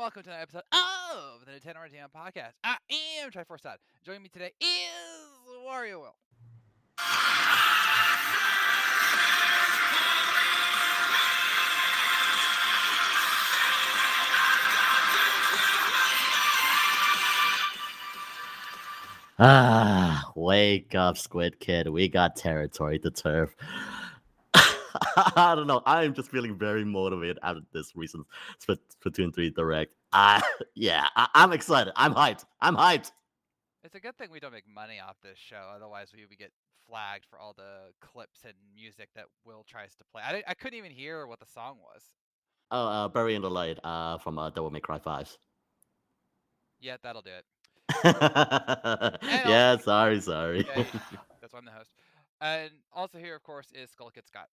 welcome 0.00 0.22
to 0.22 0.30
another 0.30 0.42
episode 0.44 0.62
of 0.72 1.44
the 1.44 1.52
Nintendo 1.52 1.76
Entertainment 1.76 2.10
Podcast. 2.14 2.52
I 2.64 2.78
am 3.20 3.30
Triforce 3.30 3.60
Dad. 3.60 3.76
Joining 4.02 4.22
me 4.22 4.30
today 4.30 4.50
is 4.58 4.66
Wario 5.68 6.00
Will. 6.00 6.14
Ah, 19.38 20.32
wake 20.34 20.94
up, 20.94 21.18
Squid 21.18 21.60
Kid. 21.60 21.88
We 21.88 22.08
got 22.08 22.36
territory 22.36 22.98
to 23.00 23.10
turf. 23.10 23.54
I 25.16 25.54
don't 25.54 25.66
know. 25.66 25.82
I 25.86 26.04
am 26.04 26.14
just 26.14 26.30
feeling 26.30 26.56
very 26.58 26.84
motivated 26.84 27.38
after 27.42 27.62
this 27.72 27.92
recent 27.94 28.26
Split- 28.58 28.80
Splatoon 29.04 29.34
3 29.34 29.50
Direct. 29.50 29.92
Uh, 30.12 30.40
yeah, 30.74 31.06
I- 31.16 31.28
I'm 31.34 31.52
excited. 31.52 31.92
I'm 31.96 32.14
hyped. 32.14 32.44
I'm 32.60 32.76
hyped. 32.76 33.12
It's 33.84 33.94
a 33.94 34.00
good 34.00 34.16
thing 34.18 34.28
we 34.30 34.40
don't 34.40 34.52
make 34.52 34.68
money 34.68 35.00
off 35.00 35.16
this 35.22 35.38
show, 35.38 35.70
otherwise 35.74 36.12
we 36.14 36.26
would 36.26 36.38
get 36.38 36.52
flagged 36.88 37.24
for 37.30 37.38
all 37.38 37.54
the 37.56 37.92
clips 38.00 38.40
and 38.44 38.52
music 38.74 39.08
that 39.14 39.24
Will 39.44 39.64
tries 39.66 39.94
to 39.96 40.04
play. 40.12 40.22
I, 40.22 40.42
I 40.46 40.54
couldn't 40.54 40.78
even 40.78 40.90
hear 40.90 41.26
what 41.26 41.40
the 41.40 41.46
song 41.46 41.78
was. 41.82 42.02
Oh, 42.70 42.86
uh, 42.86 43.08
Bury 43.08 43.34
in 43.34 43.42
the 43.42 43.50
Light 43.50 43.78
uh, 43.82 44.18
from 44.18 44.38
uh, 44.38 44.50
Devil 44.50 44.70
May 44.70 44.80
Cry 44.80 44.98
5. 44.98 45.36
Yeah, 46.80 46.96
that'll 47.02 47.22
do 47.22 47.30
it. 47.30 47.44
yeah, 49.24 49.76
sorry, 49.78 50.20
sorry. 50.20 50.66
Yeah, 50.76 50.84
that's 51.40 51.52
why 51.52 51.58
I'm 51.58 51.64
the 51.64 51.70
host. 51.72 51.90
And 52.40 52.70
also 52.92 53.18
here, 53.18 53.34
of 53.34 53.42
course, 53.42 53.68
is 53.74 53.90
Skull 53.90 54.10
Kid 54.10 54.26
Scott. 54.26 54.48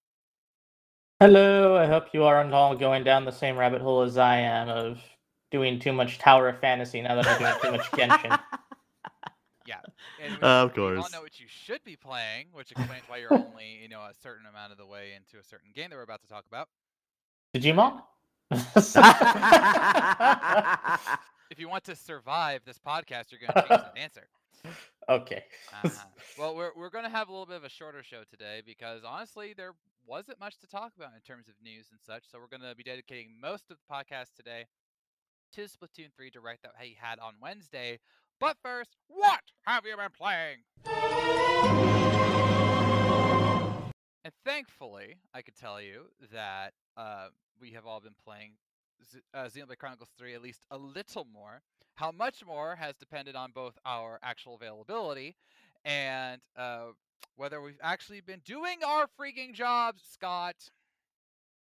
Hello, 1.20 1.76
I 1.76 1.88
hope 1.88 2.06
you 2.14 2.24
aren't 2.26 2.54
all 2.54 2.76
going 2.76 3.04
down 3.04 3.26
the 3.26 3.32
same 3.32 3.58
rabbit 3.58 3.82
hole 3.82 4.04
as 4.04 4.18
I 4.20 4.38
am 4.38 4.70
of 4.70 5.00
doing 5.50 5.80
too 5.80 5.92
much 5.92 6.20
Tower 6.20 6.48
of 6.50 6.60
Fantasy 6.60 7.02
now 7.02 7.16
that 7.16 7.26
I'm 7.28 7.40
doing 7.40 7.56
too 7.62 7.72
much 7.72 7.92
Genshin. 7.92 8.40
And 10.20 10.34
we- 10.36 10.42
uh, 10.42 10.64
Of 10.66 10.74
course. 10.74 10.92
we 10.92 10.96
all 10.98 11.02
course. 11.04 11.14
know 11.14 11.22
what 11.22 11.40
you 11.40 11.46
should 11.48 11.84
be 11.84 11.96
playing, 11.96 12.48
which 12.52 12.72
explains 12.72 13.04
why 13.08 13.18
you're 13.18 13.32
only, 13.34 13.78
you 13.82 13.88
know, 13.88 14.00
a 14.00 14.14
certain 14.22 14.48
amount 14.48 14.72
of 14.72 14.78
the 14.80 14.86
way 14.86 15.12
into 15.16 15.38
a 15.38 15.44
certain 15.44 15.70
game 15.76 15.92
that 15.92 15.96
we're 15.96 16.02
about 16.02 16.22
to 16.22 16.28
talk 16.28 16.46
about. 16.48 16.68
Digimon? 17.56 18.02
If 21.52 21.60
you 21.60 21.70
want 21.70 21.84
to 21.86 21.96
survive 21.96 22.62
this 22.66 22.80
podcast, 22.80 23.32
you're 23.32 23.40
going 23.40 23.54
to 23.54 23.62
change 23.70 23.82
the 23.94 24.00
answer. 24.02 24.28
Okay. 25.10 25.44
Uh-huh. 25.84 25.90
Well, 26.38 26.56
we're 26.56 26.70
we're 26.76 26.92
going 26.92 27.04
to 27.04 27.10
have 27.10 27.30
a 27.30 27.32
little 27.32 27.48
bit 27.48 27.56
of 27.56 27.64
a 27.64 27.70
shorter 27.70 28.04
show 28.04 28.22
today 28.30 28.62
because 28.64 29.02
honestly, 29.04 29.56
there 29.58 29.72
wasn't 30.06 30.40
much 30.40 30.60
to 30.60 30.68
talk 30.68 30.92
about 30.96 31.14
in 31.16 31.22
terms 31.22 31.48
of 31.48 31.56
news 31.64 31.88
and 31.90 32.00
such. 32.00 32.26
So 32.32 32.38
we're 32.38 32.56
going 32.56 32.70
to 32.70 32.76
be 32.76 32.84
dedicating 32.84 33.30
most 33.42 33.72
of 33.72 33.78
the 33.78 33.92
podcast 33.92 34.36
today 34.36 34.66
to 35.54 35.62
Splatoon 35.62 36.14
3 36.16 36.30
Direct 36.30 36.62
that 36.62 36.74
he 36.80 36.96
had 37.00 37.18
on 37.18 37.34
Wednesday. 37.42 37.98
But 38.40 38.58
first, 38.62 38.92
what 39.08 39.42
have 39.66 39.84
you 39.86 39.98
been 39.98 40.12
playing? 40.16 40.58
And 44.24 44.34
thankfully, 44.46 45.16
I 45.34 45.42
could 45.42 45.56
tell 45.56 45.82
you 45.82 46.08
that 46.32 46.74
uh, 46.96 47.30
we 47.60 47.72
have 47.72 47.86
all 47.88 48.00
been 48.00 48.16
playing 48.24 48.52
Z- 49.12 49.20
uh, 49.34 49.46
Xenoblade 49.46 49.78
Chronicles 49.78 50.10
3 50.18 50.36
at 50.36 50.42
least 50.42 50.66
a 50.72 50.78
little 50.78 51.26
more. 51.26 51.62
How 51.96 52.12
much 52.12 52.46
more 52.46 52.76
has 52.76 52.96
depended 52.96 53.36
on 53.36 53.52
both 53.52 53.78
our 53.86 54.20
actual 54.22 54.56
availability 54.56 55.36
and 55.84 56.42
uh, 56.56 56.88
whether 57.36 57.62
we've 57.62 57.80
actually 57.82 58.22
been 58.22 58.42
doing 58.46 58.78
our 58.86 59.08
freaking 59.20 59.54
jobs, 59.54 60.04
Scott. 60.12 60.56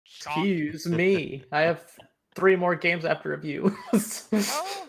Scott. 0.06 0.38
Excuse 0.38 0.88
me. 0.88 1.44
I 1.52 1.62
have 1.62 1.84
three 2.36 2.56
more 2.56 2.76
games 2.76 3.06
after 3.06 3.30
review. 3.30 3.76
Oh. 3.94 4.88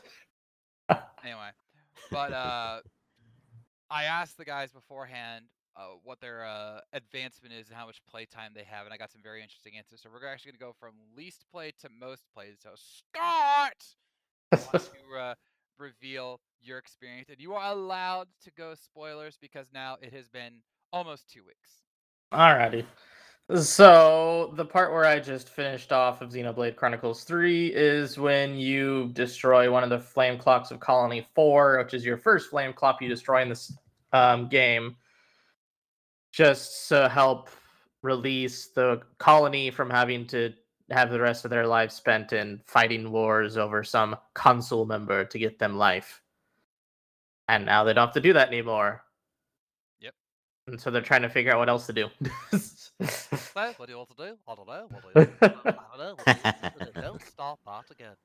anyway, 1.24 1.50
but 2.10 2.32
uh, 2.32 2.80
I 3.90 4.04
asked 4.04 4.36
the 4.36 4.44
guys 4.44 4.72
beforehand 4.72 5.46
uh, 5.76 5.96
what 6.02 6.20
their 6.20 6.44
uh, 6.44 6.80
advancement 6.92 7.54
is 7.54 7.68
and 7.68 7.76
how 7.76 7.86
much 7.86 8.00
playtime 8.10 8.52
they 8.54 8.64
have, 8.64 8.86
and 8.86 8.94
I 8.94 8.96
got 8.96 9.12
some 9.12 9.22
very 9.22 9.42
interesting 9.42 9.74
answers. 9.76 10.00
So 10.02 10.08
we're 10.12 10.26
actually 10.26 10.52
going 10.52 10.58
to 10.58 10.64
go 10.66 10.72
from 10.78 10.94
least 11.16 11.44
play 11.50 11.72
to 11.82 11.88
most 11.88 12.22
played. 12.34 12.54
So 12.58 12.70
Scott, 12.74 13.84
want 14.52 14.84
to 15.12 15.18
uh, 15.18 15.34
reveal 15.78 16.40
your 16.62 16.78
experience, 16.78 17.28
and 17.28 17.38
you 17.40 17.54
are 17.54 17.72
allowed 17.72 18.28
to 18.44 18.50
go 18.52 18.74
spoilers 18.74 19.36
because 19.40 19.66
now 19.72 19.96
it 20.00 20.12
has 20.12 20.28
been 20.28 20.62
almost 20.92 21.30
two 21.30 21.42
weeks. 21.44 21.82
Alrighty. 22.32 22.84
So 23.54 24.52
the 24.56 24.64
part 24.64 24.92
where 24.92 25.04
I 25.04 25.20
just 25.20 25.48
finished 25.50 25.92
off 25.92 26.20
of 26.20 26.30
Xenoblade 26.30 26.74
Chronicles 26.74 27.22
3 27.22 27.68
is 27.68 28.18
when 28.18 28.56
you 28.56 29.10
destroy 29.12 29.70
one 29.70 29.84
of 29.84 29.90
the 29.90 30.00
flame 30.00 30.36
clocks 30.36 30.72
of 30.72 30.80
Colony 30.80 31.24
4, 31.32 31.78
which 31.78 31.94
is 31.94 32.04
your 32.04 32.16
first 32.16 32.50
flame 32.50 32.72
clock 32.72 33.00
you 33.00 33.08
destroy 33.08 33.42
in 33.42 33.48
this 33.48 33.72
um, 34.12 34.48
game, 34.48 34.96
just 36.36 36.86
to 36.90 37.08
help 37.08 37.48
release 38.02 38.66
the 38.68 39.00
colony 39.16 39.70
from 39.70 39.88
having 39.88 40.26
to 40.26 40.52
have 40.90 41.10
the 41.10 41.18
rest 41.18 41.46
of 41.46 41.50
their 41.50 41.66
lives 41.66 41.94
spent 41.94 42.34
in 42.34 42.60
fighting 42.66 43.10
wars 43.10 43.56
over 43.56 43.82
some 43.82 44.14
council 44.34 44.84
member 44.84 45.24
to 45.24 45.38
get 45.38 45.58
them 45.58 45.78
life. 45.78 46.20
And 47.48 47.64
now 47.64 47.84
they 47.84 47.94
don't 47.94 48.08
have 48.08 48.14
to 48.14 48.20
do 48.20 48.34
that 48.34 48.48
anymore. 48.48 49.02
Yep. 50.00 50.12
And 50.66 50.78
so 50.78 50.90
they're 50.90 51.00
trying 51.00 51.22
to 51.22 51.30
figure 51.30 51.52
out 51.52 51.58
what 51.58 51.70
else 51.70 51.86
to 51.86 51.92
do. 51.92 52.08
So, 52.98 53.74
what 53.76 53.86
do 53.86 53.92
you 53.92 53.98
want 53.98 54.08
to 54.08 54.16
do? 54.16 54.36
I 54.48 54.54
don't 54.54 54.66
know. 54.66 54.88
What 54.88 55.14
do 55.14 55.20
you 55.20 55.28
I 55.42 55.96
don't 55.98 55.98
know. 55.98 56.16
Do 56.16 56.32
you 56.32 56.40
want 56.44 56.78
to 56.78 56.92
do? 56.94 57.00
Don't 57.02 57.22
start 57.22 57.58
that 57.66 57.90
again. 57.90 58.16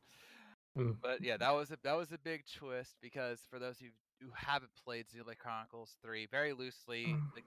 Mm. 0.77 0.95
But 1.01 1.21
yeah, 1.21 1.35
that 1.35 1.51
was 1.51 1.71
a 1.71 1.77
that 1.83 1.97
was 1.97 2.13
a 2.13 2.17
big 2.17 2.43
twist 2.57 2.95
because 3.01 3.39
for 3.49 3.59
those 3.59 3.77
who 3.79 3.87
who 4.21 4.29
haven't 4.35 4.71
played 4.85 5.05
Xenoblade 5.07 5.37
Chronicles 5.39 5.95
Three, 6.03 6.27
very 6.27 6.53
loosely, 6.53 7.05
Mm. 7.07 7.21
the, 7.35 7.41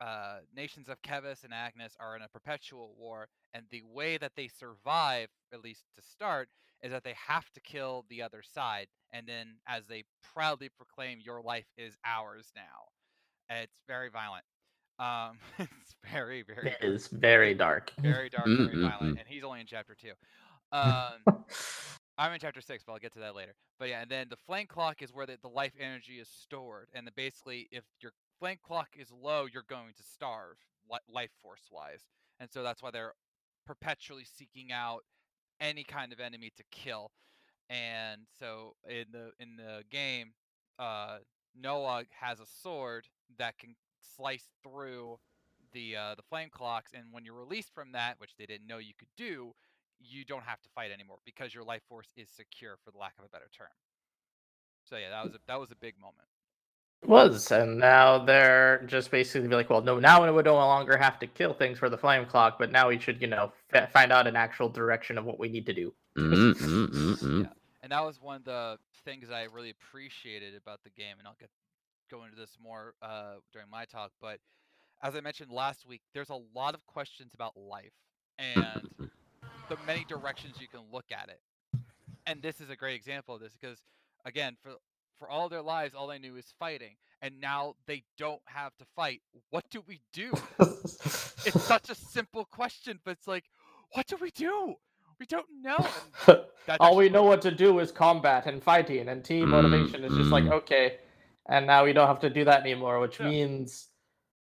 the 0.00 0.04
uh, 0.04 0.38
nations 0.54 0.88
of 0.88 1.00
Keves 1.02 1.44
and 1.44 1.52
Agnus 1.54 1.96
are 2.00 2.16
in 2.16 2.22
a 2.22 2.28
perpetual 2.28 2.94
war, 2.98 3.28
and 3.54 3.64
the 3.70 3.82
way 3.84 4.16
that 4.18 4.32
they 4.36 4.48
survive, 4.48 5.28
at 5.52 5.62
least 5.62 5.84
to 5.94 6.02
start, 6.02 6.48
is 6.82 6.90
that 6.90 7.04
they 7.04 7.14
have 7.28 7.48
to 7.52 7.60
kill 7.60 8.04
the 8.08 8.22
other 8.22 8.42
side, 8.42 8.88
and 9.12 9.26
then 9.26 9.56
as 9.68 9.86
they 9.86 10.04
proudly 10.34 10.68
proclaim, 10.68 11.20
"Your 11.20 11.40
life 11.42 11.66
is 11.76 11.96
ours 12.04 12.50
now." 12.56 12.88
It's 13.50 13.82
very 13.86 14.08
violent. 14.10 14.44
Um, 14.98 15.38
it's 15.58 15.94
very 16.10 16.42
very 16.42 16.70
It 16.70 16.78
is 16.82 17.08
very 17.08 17.54
dark. 17.54 17.92
very 18.00 18.28
dark, 18.30 18.46
very 18.46 18.80
violent, 18.82 19.18
and 19.18 19.28
he's 19.28 19.44
only 19.44 19.60
in 19.60 19.66
chapter 19.66 19.94
two. 19.94 20.12
Um, 20.72 21.44
I'm 22.18 22.32
in 22.32 22.40
chapter 22.40 22.60
six, 22.60 22.84
but 22.84 22.92
I'll 22.92 22.98
get 22.98 23.12
to 23.14 23.20
that 23.20 23.34
later. 23.34 23.54
But 23.78 23.88
yeah, 23.88 24.02
and 24.02 24.10
then 24.10 24.26
the 24.28 24.36
flame 24.36 24.66
clock 24.66 25.02
is 25.02 25.12
where 25.12 25.26
the, 25.26 25.38
the 25.40 25.48
life 25.48 25.72
energy 25.80 26.14
is 26.14 26.28
stored, 26.28 26.88
and 26.92 27.06
then 27.06 27.12
basically, 27.16 27.68
if 27.70 27.84
your 28.00 28.12
flame 28.38 28.58
clock 28.62 28.88
is 28.98 29.10
low, 29.10 29.46
you're 29.52 29.64
going 29.68 29.94
to 29.96 30.02
starve, 30.02 30.56
li- 30.90 30.98
life 31.08 31.30
force 31.40 31.68
wise, 31.70 32.02
and 32.38 32.50
so 32.50 32.62
that's 32.62 32.82
why 32.82 32.90
they're 32.90 33.14
perpetually 33.66 34.24
seeking 34.24 34.72
out 34.72 35.04
any 35.60 35.84
kind 35.84 36.12
of 36.12 36.20
enemy 36.20 36.52
to 36.56 36.64
kill. 36.70 37.10
And 37.70 38.22
so 38.38 38.74
in 38.88 39.06
the 39.12 39.30
in 39.38 39.56
the 39.56 39.82
game, 39.90 40.32
uh, 40.78 41.18
Noah 41.58 42.04
has 42.20 42.40
a 42.40 42.46
sword 42.62 43.06
that 43.38 43.58
can 43.58 43.74
slice 44.16 44.48
through 44.62 45.18
the 45.72 45.96
uh, 45.96 46.14
the 46.14 46.22
flame 46.22 46.50
clocks, 46.50 46.92
and 46.92 47.04
when 47.12 47.24
you're 47.24 47.34
released 47.34 47.72
from 47.74 47.92
that, 47.92 48.16
which 48.18 48.36
they 48.36 48.46
didn't 48.46 48.66
know 48.66 48.78
you 48.78 48.92
could 48.98 49.08
do, 49.16 49.54
you 50.02 50.24
don't 50.24 50.44
have 50.44 50.60
to 50.62 50.68
fight 50.74 50.90
anymore 50.90 51.18
because 51.24 51.54
your 51.54 51.64
life 51.64 51.82
force 51.88 52.08
is 52.16 52.28
secure, 52.28 52.76
for 52.84 52.90
the 52.90 52.98
lack 52.98 53.14
of 53.18 53.24
a 53.24 53.28
better 53.28 53.50
term. 53.56 53.68
So 54.84 54.96
yeah, 54.96 55.10
that 55.10 55.24
was 55.24 55.34
a 55.34 55.38
that 55.46 55.60
was 55.60 55.70
a 55.70 55.76
big 55.76 55.94
moment. 56.00 56.28
was 57.06 57.50
and 57.50 57.78
now 57.78 58.24
they're 58.24 58.82
just 58.86 59.10
basically 59.10 59.48
be 59.48 59.54
like, 59.54 59.70
well, 59.70 59.82
no, 59.82 59.98
now 59.98 60.20
we 60.34 60.42
no 60.42 60.54
longer 60.54 60.96
have 60.96 61.18
to 61.20 61.26
kill 61.26 61.54
things 61.54 61.78
for 61.78 61.88
the 61.88 61.98
flame 61.98 62.26
clock, 62.26 62.58
but 62.58 62.72
now 62.72 62.88
we 62.88 62.98
should, 62.98 63.20
you 63.20 63.28
know, 63.28 63.52
f- 63.72 63.92
find 63.92 64.12
out 64.12 64.26
an 64.26 64.36
actual 64.36 64.68
direction 64.68 65.18
of 65.18 65.24
what 65.24 65.38
we 65.38 65.48
need 65.48 65.66
to 65.66 65.72
do. 65.72 65.94
Mm, 66.16 66.54
mm, 66.54 66.86
mm, 66.88 67.22
mm. 67.22 67.42
Yeah. 67.44 67.52
And 67.82 67.92
that 67.92 68.04
was 68.04 68.20
one 68.20 68.36
of 68.36 68.44
the 68.44 68.78
things 69.04 69.30
I 69.30 69.44
really 69.44 69.70
appreciated 69.70 70.54
about 70.54 70.80
the 70.84 70.90
game, 70.90 71.16
and 71.18 71.26
I'll 71.26 71.36
get 71.38 71.50
go 72.10 72.24
into 72.24 72.36
this 72.36 72.56
more 72.62 72.94
uh, 73.02 73.36
during 73.52 73.70
my 73.70 73.84
talk. 73.84 74.12
But 74.20 74.38
as 75.02 75.16
I 75.16 75.20
mentioned 75.20 75.50
last 75.50 75.86
week, 75.86 76.02
there's 76.14 76.30
a 76.30 76.38
lot 76.54 76.74
of 76.74 76.84
questions 76.86 77.32
about 77.34 77.56
life 77.56 77.92
and 78.38 78.88
the 79.72 79.86
many 79.86 80.04
directions 80.04 80.56
you 80.60 80.68
can 80.68 80.80
look 80.92 81.06
at 81.10 81.28
it. 81.28 81.40
And 82.26 82.42
this 82.42 82.60
is 82.60 82.70
a 82.70 82.76
great 82.76 82.94
example 82.94 83.34
of 83.34 83.40
this 83.40 83.56
because, 83.58 83.78
again, 84.24 84.56
for 84.62 84.72
for 85.18 85.30
all 85.30 85.48
their 85.48 85.62
lives, 85.62 85.94
all 85.94 86.08
they 86.08 86.18
knew 86.18 86.36
is 86.36 86.52
fighting, 86.58 86.96
and 87.22 87.40
now 87.40 87.74
they 87.86 88.02
don't 88.18 88.42
have 88.46 88.76
to 88.78 88.84
fight. 88.96 89.22
What 89.50 89.64
do 89.70 89.82
we 89.86 90.00
do? 90.12 90.32
It's 90.58 91.62
such 91.62 91.90
a 91.90 91.94
simple 91.94 92.44
question, 92.44 92.98
but 93.04 93.12
it's 93.12 93.28
like, 93.28 93.44
what 93.92 94.06
do 94.08 94.16
we 94.20 94.30
do? 94.32 94.74
We 95.20 95.26
don't 95.26 95.46
know. 95.62 95.86
All 96.80 96.96
we 96.96 97.08
know 97.08 97.22
what 97.22 97.40
to 97.42 97.52
do 97.52 97.78
is 97.78 97.92
combat 97.92 98.46
and 98.46 98.60
fighting, 98.60 99.08
and 99.08 99.24
team 99.24 99.50
motivation 99.50 100.02
is 100.02 100.12
just 100.16 100.30
like, 100.30 100.44
mm. 100.44 100.52
okay, 100.52 100.96
and 101.48 101.66
now 101.66 101.84
we 101.84 101.92
don't 101.92 102.08
have 102.08 102.18
to 102.20 102.30
do 102.30 102.44
that 102.44 102.62
anymore, 102.62 102.98
which 102.98 103.20
Yeah. 103.20 103.28
means, 103.28 103.88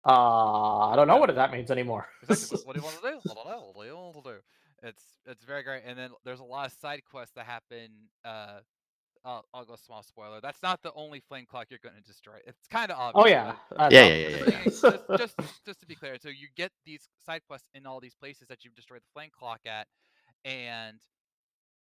uh, 0.06 0.90
I 0.90 0.94
don't 0.94 1.08
know 1.08 1.16
what 1.16 1.34
that 1.34 1.50
means 1.50 1.72
anymore. 1.72 2.06
Exactly. 2.28 2.58
What, 2.58 2.66
what 2.66 2.74
do 2.76 2.80
you 2.80 2.84
want 2.84 2.96
to 2.96 3.02
do? 3.10 3.30
I 3.30 3.34
don't 3.34 3.46
know. 3.48 3.70
What 3.74 3.82
do 3.82 3.88
you 3.88 3.96
want 3.96 4.16
to 4.24 4.30
do? 4.30 4.38
It's 4.82 5.04
it's 5.26 5.44
very 5.44 5.62
great, 5.62 5.82
and 5.86 5.98
then 5.98 6.10
there's 6.24 6.40
a 6.40 6.44
lot 6.44 6.66
of 6.66 6.72
side 6.72 7.02
quests 7.10 7.34
that 7.36 7.46
happen. 7.46 7.90
Uh, 8.24 8.60
I'll, 9.24 9.44
I'll 9.52 9.64
go 9.64 9.76
small 9.76 10.02
spoiler. 10.02 10.40
That's 10.40 10.62
not 10.62 10.82
the 10.82 10.92
only 10.94 11.20
flame 11.20 11.46
clock 11.46 11.66
you're 11.70 11.80
going 11.82 11.96
to 11.96 12.02
destroy. 12.02 12.36
It's 12.46 12.66
kind 12.70 12.90
of 12.90 12.98
obvious. 12.98 13.24
Oh 13.24 13.28
yeah. 13.28 13.54
but 13.68 13.78
that's 13.78 13.94
Yeah, 13.94 14.04
yeah, 14.04 14.28
yeah, 14.28 14.46
just, 14.64 14.84
yeah. 14.84 14.98
just, 15.16 15.36
just 15.36 15.36
just 15.66 15.80
to 15.80 15.86
be 15.86 15.96
clear, 15.96 16.16
so 16.20 16.28
you 16.28 16.48
get 16.56 16.72
these 16.86 17.08
side 17.24 17.42
quests 17.46 17.68
in 17.74 17.86
all 17.86 18.00
these 18.00 18.14
places 18.14 18.48
that 18.48 18.64
you've 18.64 18.74
destroyed 18.74 19.00
the 19.02 19.12
flame 19.12 19.30
clock 19.36 19.60
at, 19.66 19.86
and 20.44 20.98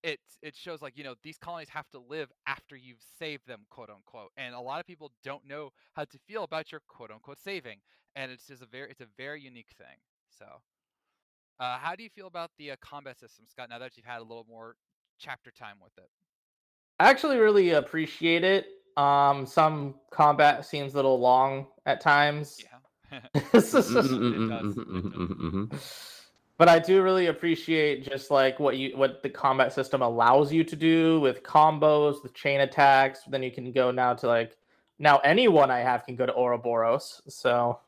it 0.03 0.21
it 0.43 0.57
shows 0.57 0.83
like 0.83 0.97
you 0.97 1.05
know 1.05 1.15
these 1.23 1.39
colonies 1.39 1.69
have 1.71 1.89
to 1.91 1.99
live 1.99 2.31
after 2.47 2.77
you've 2.77 3.03
saved 3.19 3.47
them, 3.47 3.67
quote 3.71 3.91
unquote. 3.91 4.31
And 4.37 4.55
a 4.55 4.61
lot 4.61 4.81
of 4.81 4.87
people 4.87 5.13
don't 5.25 5.47
know 5.47 5.71
how 5.95 6.05
to 6.05 6.19
feel 6.29 6.45
about 6.45 6.73
your 6.73 6.81
quote 6.89 7.11
unquote 7.11 7.41
saving, 7.41 7.79
and 8.15 8.33
it's 8.33 8.47
just 8.47 8.63
a 8.63 8.67
very 8.67 8.91
it's 8.91 9.01
a 9.01 9.09
very 9.19 9.41
unique 9.43 9.73
thing. 9.77 9.99
So, 10.39 10.47
uh, 11.61 11.79
how 11.79 11.95
do 11.95 12.03
you 12.03 12.11
feel 12.11 12.27
about 12.27 12.51
the 12.59 12.73
uh, 12.73 12.77
combat 12.81 13.19
system, 13.19 13.47
Scott? 13.49 13.71
Now 13.71 13.79
that 13.79 13.97
you've 13.97 14.07
had 14.07 14.21
a 14.21 14.23
little 14.23 14.47
more 14.49 14.77
chapter 15.19 15.51
time 15.51 15.77
with 15.83 15.93
it. 15.99 16.09
I 17.01 17.11
actually 17.11 17.39
really 17.39 17.71
appreciate 17.71 18.45
it. 18.45 18.67
Um, 18.97 19.47
some 19.47 19.97
combat 20.11 20.65
seems 20.65 20.95
a 20.95 20.97
little 20.97 21.21
long 21.21 21.67
at 21.85 22.01
times. 22.01 22.63
Yeah. 22.63 22.69
But 26.59 26.71
I 26.71 26.79
do 26.79 27.03
really 27.03 27.27
appreciate 27.27 28.09
just 28.09 28.31
like 28.31 28.59
what 28.59 28.79
you 28.79 28.97
what 28.97 29.23
the 29.23 29.29
combat 29.29 29.75
system 29.75 30.01
allows 30.01 30.53
you 30.53 30.65
to 30.65 30.77
do 30.77 31.21
with 31.21 31.43
combos, 31.43 32.23
with 32.23 32.33
chain 32.33 32.61
attacks. 32.61 33.21
Then 33.29 33.43
you 33.43 33.51
can 33.51 33.73
go 33.73 33.91
now 33.91 34.15
to 34.15 34.27
like 34.27 34.57
now 34.99 35.19
anyone 35.19 35.71
I 35.71 35.81
have 35.81 36.07
can 36.07 36.17
go 36.17 36.25
to 36.25 36.35
Ouroboros. 36.35 37.21
So 37.29 37.81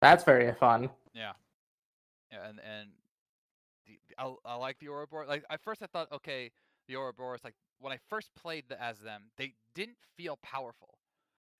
that's 0.00 0.24
very 0.24 0.54
fun. 0.54 0.88
And 2.44 2.60
and 2.60 2.90
the, 3.86 3.98
I, 4.18 4.32
I 4.44 4.54
like 4.56 4.78
the 4.78 4.88
Ouroboros. 4.88 5.28
Like 5.28 5.44
at 5.50 5.60
first 5.60 5.82
I 5.82 5.86
thought, 5.86 6.10
okay, 6.12 6.50
the 6.88 6.96
Ouroboros. 6.96 7.40
Like 7.44 7.54
when 7.78 7.92
I 7.92 7.98
first 8.08 8.30
played 8.34 8.64
the, 8.68 8.80
as 8.82 8.98
them, 9.00 9.24
they 9.36 9.54
didn't 9.74 9.98
feel 10.16 10.38
powerful, 10.42 10.98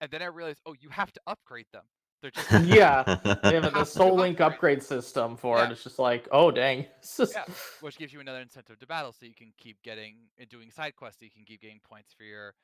and 0.00 0.10
then 0.10 0.22
I 0.22 0.26
realized, 0.26 0.60
oh, 0.66 0.74
you 0.78 0.88
have 0.90 1.12
to 1.12 1.20
upgrade 1.26 1.66
them. 1.72 1.84
They're 2.22 2.30
just 2.30 2.50
Yeah, 2.66 3.02
They 3.42 3.54
have 3.54 3.72
the 3.72 3.84
Soul 3.86 4.16
Link 4.16 4.40
upgrade. 4.40 4.82
system 4.82 5.36
for 5.38 5.56
Yeah. 5.58 5.66
it. 5.66 5.72
It's 5.72 5.82
just 5.84 5.98
like, 5.98 6.28
oh 6.32 6.50
dang. 6.50 6.86
yeah, 7.32 7.44
which 7.80 7.96
gives 7.96 8.12
you 8.12 8.20
another 8.20 8.40
incentive 8.40 8.78
to 8.78 8.86
battle, 8.86 9.12
so 9.12 9.24
you 9.26 9.34
can 9.34 9.52
keep 9.56 9.82
getting 9.82 10.16
and 10.38 10.48
doing 10.48 10.70
side 10.70 10.96
quests. 10.96 11.20
So 11.20 11.24
you 11.24 11.30
can 11.30 11.44
keep 11.44 11.62
getting 11.62 11.80
points 11.80 12.12
for 12.12 12.24
your 12.24 12.54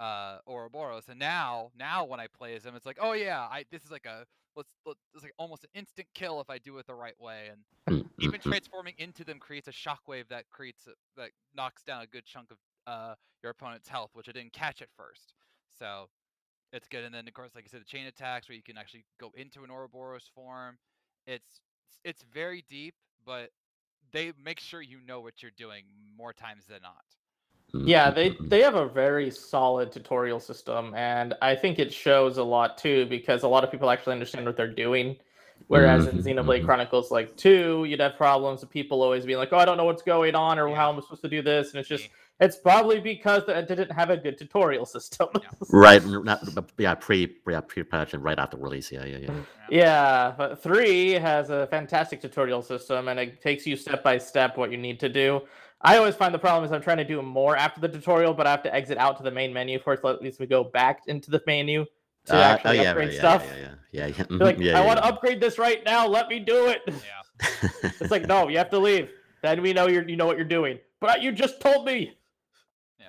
uh 0.00 0.38
Ouroboros. 0.46 1.08
And 1.08 1.18
now, 1.20 1.70
now 1.78 2.04
when 2.04 2.20
I 2.20 2.26
play 2.26 2.54
as 2.56 2.64
them, 2.64 2.74
it's 2.74 2.84
like, 2.86 2.98
oh 3.00 3.12
yeah, 3.12 3.40
I 3.42 3.64
this 3.70 3.84
is 3.84 3.90
like 3.92 4.06
a 4.06 4.26
let's, 4.56 4.70
let's 4.86 5.00
it's 5.14 5.24
like 5.24 5.34
almost 5.38 5.64
an 5.64 5.70
instant 5.74 6.08
kill 6.14 6.40
if 6.40 6.50
I 6.50 6.58
do 6.58 6.78
it 6.78 6.86
the 6.86 6.94
right 6.94 7.18
way. 7.20 7.50
And 7.52 8.04
even 8.20 8.40
transforming 8.40 8.94
into 8.98 9.24
them 9.24 9.38
creates 9.38 9.68
a 9.68 9.72
shockwave 9.72 10.28
that 10.30 10.44
creates 10.50 10.86
a, 10.88 10.92
that 11.20 11.30
knocks 11.56 11.82
down 11.82 12.02
a 12.02 12.06
good 12.06 12.24
chunk 12.26 12.50
of 12.50 12.58
uh 12.86 13.14
your 13.42 13.52
opponent's 13.52 13.88
health, 13.88 14.10
which 14.14 14.28
I 14.28 14.32
didn't 14.32 14.52
catch 14.52 14.82
at 14.82 14.88
first. 14.96 15.34
So 15.78 16.08
it's 16.72 16.88
good. 16.88 17.04
And 17.04 17.14
then 17.14 17.28
of 17.28 17.34
course, 17.34 17.52
like 17.54 17.64
I 17.66 17.70
said, 17.70 17.80
the 17.82 17.86
chain 17.86 18.06
attacks 18.06 18.48
where 18.48 18.56
you 18.56 18.62
can 18.62 18.78
actually 18.78 19.04
go 19.20 19.32
into 19.36 19.64
an 19.64 19.70
Ouroboros 19.70 20.30
form. 20.34 20.78
It's 21.26 21.60
it's 22.04 22.24
very 22.34 22.64
deep, 22.68 22.94
but 23.26 23.50
they 24.12 24.32
make 24.42 24.60
sure 24.60 24.82
you 24.82 25.00
know 25.06 25.20
what 25.22 25.42
you're 25.42 25.52
doing 25.56 25.84
more 26.16 26.34
times 26.34 26.66
than 26.68 26.82
not. 26.82 27.05
Yeah, 27.74 28.10
they 28.10 28.36
they 28.48 28.62
have 28.62 28.74
a 28.74 28.88
very 28.88 29.30
solid 29.30 29.92
tutorial 29.92 30.40
system, 30.40 30.94
and 30.94 31.34
I 31.42 31.54
think 31.54 31.78
it 31.78 31.92
shows 31.92 32.38
a 32.38 32.42
lot 32.44 32.78
too 32.78 33.06
because 33.06 33.42
a 33.42 33.48
lot 33.48 33.64
of 33.64 33.70
people 33.70 33.90
actually 33.90 34.14
understand 34.14 34.46
what 34.46 34.56
they're 34.56 34.72
doing. 34.72 35.16
Whereas 35.68 36.06
in 36.06 36.18
Mhm, 36.18 36.22
Xenoblade 36.22 36.62
mhm. 36.62 36.64
Chronicles 36.64 37.10
like 37.10 37.36
two, 37.36 37.84
you'd 37.88 38.00
have 38.00 38.16
problems 38.16 38.60
with 38.60 38.70
people 38.70 39.02
always 39.02 39.26
being 39.26 39.38
like, 39.38 39.52
"Oh, 39.52 39.58
I 39.58 39.64
don't 39.64 39.76
know 39.76 39.84
what's 39.84 40.02
going 40.02 40.34
on, 40.34 40.58
or 40.58 40.74
how 40.74 40.90
am 40.90 40.98
I 40.98 41.00
supposed 41.00 41.22
to 41.22 41.28
do 41.28 41.42
this?" 41.42 41.72
And 41.72 41.80
it's 41.80 41.88
just 41.88 42.08
it's 42.40 42.56
probably 42.56 43.00
because 43.00 43.42
it 43.48 43.66
didn't 43.68 43.90
have 43.92 44.10
a 44.10 44.16
good 44.16 44.38
tutorial 44.38 44.86
system. 44.96 45.28
Yeah. 45.34 45.48
Right, 45.70 46.04
not, 46.04 46.42
yeah, 46.78 46.94
pre 46.94 47.36
yeah 47.48 47.60
pre 47.60 47.82
production 47.82 48.20
right 48.22 48.38
after 48.38 48.56
release. 48.56 48.92
Yeah, 48.92 49.04
yeah, 49.04 49.18
yeah. 49.18 49.34
Yeah, 49.68 50.34
but 50.36 50.62
three 50.62 51.12
has 51.12 51.50
a 51.50 51.66
fantastic 51.68 52.20
tutorial 52.20 52.62
system 52.62 53.08
and 53.08 53.18
it 53.18 53.40
takes 53.42 53.66
you 53.66 53.76
step 53.76 54.02
by 54.04 54.18
step 54.18 54.56
what 54.56 54.70
you 54.70 54.76
need 54.78 55.00
to 55.00 55.08
do. 55.08 55.42
I 55.82 55.98
always 55.98 56.14
find 56.14 56.34
the 56.34 56.38
problem 56.38 56.64
is 56.64 56.72
I'm 56.72 56.82
trying 56.82 56.96
to 56.98 57.04
do 57.04 57.20
more 57.22 57.56
after 57.56 57.80
the 57.80 57.88
tutorial, 57.88 58.34
but 58.34 58.46
I 58.46 58.50
have 58.50 58.62
to 58.62 58.74
exit 58.74 58.98
out 58.98 59.16
to 59.18 59.22
the 59.22 59.30
main 59.30 59.52
menu 59.52 59.78
first. 59.78 60.04
At 60.04 60.22
least 60.22 60.40
we 60.40 60.46
go 60.46 60.64
back 60.64 61.02
into 61.06 61.30
the 61.30 61.42
menu 61.46 61.84
to 62.26 62.36
Uh, 62.36 62.40
actually 62.40 62.78
oh, 62.78 62.82
yeah, 62.82 62.90
upgrade 62.90 63.08
right, 63.08 63.14
yeah, 63.14 63.20
stuff. 63.20 63.46
Yeah, 63.46 63.56
yeah, 63.92 64.06
yeah. 64.06 64.06
yeah, 64.18 64.24
Be 64.24 64.34
like, 64.36 64.56
mhm, 64.56 64.64
yeah, 64.64 64.78
I 64.80 64.84
want 64.84 64.98
to 64.98 65.04
yeah. 65.04 65.10
upgrade 65.10 65.40
this 65.40 65.58
right 65.58 65.84
now. 65.84 66.06
Let 66.06 66.28
me 66.28 66.38
do 66.40 66.68
it. 66.68 66.82
Yeah. 66.86 67.68
It's 68.00 68.10
like, 68.10 68.26
no, 68.26 68.48
you 68.48 68.58
have 68.58 68.70
to 68.70 68.78
leave. 68.78 69.10
Then 69.42 69.62
we 69.62 69.72
know 69.72 69.86
you're 69.88 70.08
you 70.08 70.16
know 70.16 70.26
what 70.26 70.36
you're 70.36 70.46
doing. 70.46 70.78
But 71.00 71.22
you 71.22 71.30
just 71.32 71.60
told 71.60 71.84
me. 71.86 72.16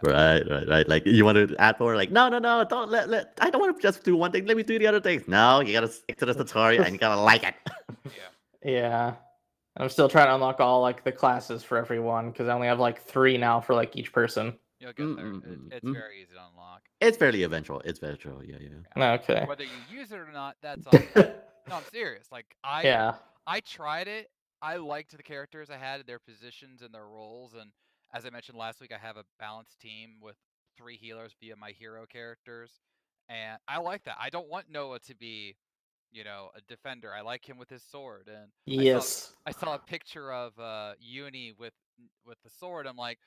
Right, 0.03 0.43
right, 0.47 0.67
right. 0.67 0.87
Like 0.87 1.05
you 1.07 1.25
want 1.25 1.37
to 1.49 1.55
add 1.57 1.79
more, 1.79 1.95
like 1.95 2.11
no, 2.11 2.29
no, 2.29 2.37
no, 2.37 2.63
don't 2.63 2.91
let, 2.91 3.09
let. 3.09 3.33
I 3.41 3.49
don't 3.49 3.61
want 3.61 3.75
to 3.75 3.81
just 3.81 4.03
do 4.03 4.15
one 4.15 4.31
thing. 4.31 4.45
Let 4.45 4.55
me 4.57 4.61
do 4.61 4.77
the 4.77 4.85
other 4.85 4.99
things. 5.01 5.27
No, 5.27 5.61
you 5.61 5.73
gotta 5.73 5.87
stick 5.87 6.17
to 6.17 6.25
the 6.25 6.33
tutorial 6.41 6.83
and 6.83 6.93
you 6.93 6.99
gotta 6.99 7.19
like 7.19 7.43
it. 7.43 7.55
Yeah. 8.05 8.11
Yeah. 8.63 9.13
I'm 9.77 9.89
still 9.89 10.09
trying 10.09 10.27
to 10.27 10.35
unlock 10.35 10.59
all 10.59 10.81
like 10.81 11.03
the 11.03 11.11
classes 11.11 11.63
for 11.63 11.77
everyone 11.77 12.31
because 12.31 12.47
I 12.47 12.53
only 12.53 12.67
have 12.67 12.79
like 12.79 13.01
three 13.01 13.37
now 13.37 13.61
for 13.61 13.75
like 13.75 13.95
each 13.95 14.11
person. 14.11 14.57
You'll 14.79 14.93
get 14.93 15.15
there. 15.15 15.25
Mm, 15.25 15.43
It, 15.43 15.59
mm, 15.59 15.73
it's 15.73 15.85
mm. 15.85 15.93
very 15.93 16.21
easy 16.21 16.33
to 16.33 16.41
unlock. 16.51 16.81
It's 17.01 17.17
fairly 17.17 17.43
eventual. 17.43 17.81
It's 17.81 17.99
eventual. 17.99 18.43
Yeah, 18.43 18.57
yeah. 18.59 19.13
Okay. 19.13 19.45
Whether 19.47 19.63
you 19.63 19.69
use 19.89 20.11
it 20.11 20.17
or 20.17 20.31
not, 20.31 20.55
that's 20.61 20.85
on. 20.87 21.03
no, 21.15 21.75
I'm 21.75 21.83
serious. 21.91 22.27
Like 22.31 22.45
I 22.63 22.83
yeah. 22.83 23.15
I 23.45 23.59
tried 23.61 24.07
it. 24.07 24.29
I 24.61 24.77
liked 24.77 25.15
the 25.15 25.23
characters 25.23 25.69
I 25.69 25.77
had, 25.77 26.05
their 26.07 26.19
positions 26.19 26.81
and 26.81 26.93
their 26.93 27.05
roles, 27.05 27.53
and 27.53 27.71
as 28.13 28.25
I 28.25 28.29
mentioned 28.29 28.57
last 28.57 28.81
week, 28.81 28.91
I 28.91 28.97
have 28.97 29.17
a 29.17 29.23
balanced 29.39 29.79
team 29.79 30.15
with 30.21 30.35
three 30.77 30.97
healers 30.97 31.33
via 31.39 31.55
my 31.55 31.71
hero 31.71 32.05
characters, 32.11 32.71
and 33.29 33.59
I 33.67 33.79
like 33.79 34.03
that. 34.05 34.17
I 34.19 34.29
don't 34.29 34.49
want 34.49 34.65
Noah 34.71 34.99
to 35.01 35.15
be, 35.15 35.55
you 36.17 36.23
know, 36.23 36.49
a 36.55 36.61
defender. 36.67 37.13
I 37.13 37.21
like 37.21 37.47
him 37.47 37.57
with 37.59 37.69
his 37.69 37.83
sword, 37.83 38.27
and 38.27 38.47
I 38.67 38.75
saw- 38.75 38.81
Yes. 38.83 39.33
I 39.45 39.51
saw 39.51 39.75
a 39.75 39.79
picture 39.79 40.33
of 40.33 40.57
uh, 40.59 40.93
Eunie 40.99 41.53
with 41.59 41.73
with 42.25 42.37
the 42.43 42.49
sword. 42.49 42.87
I'm 42.87 42.95
like, 42.97 43.19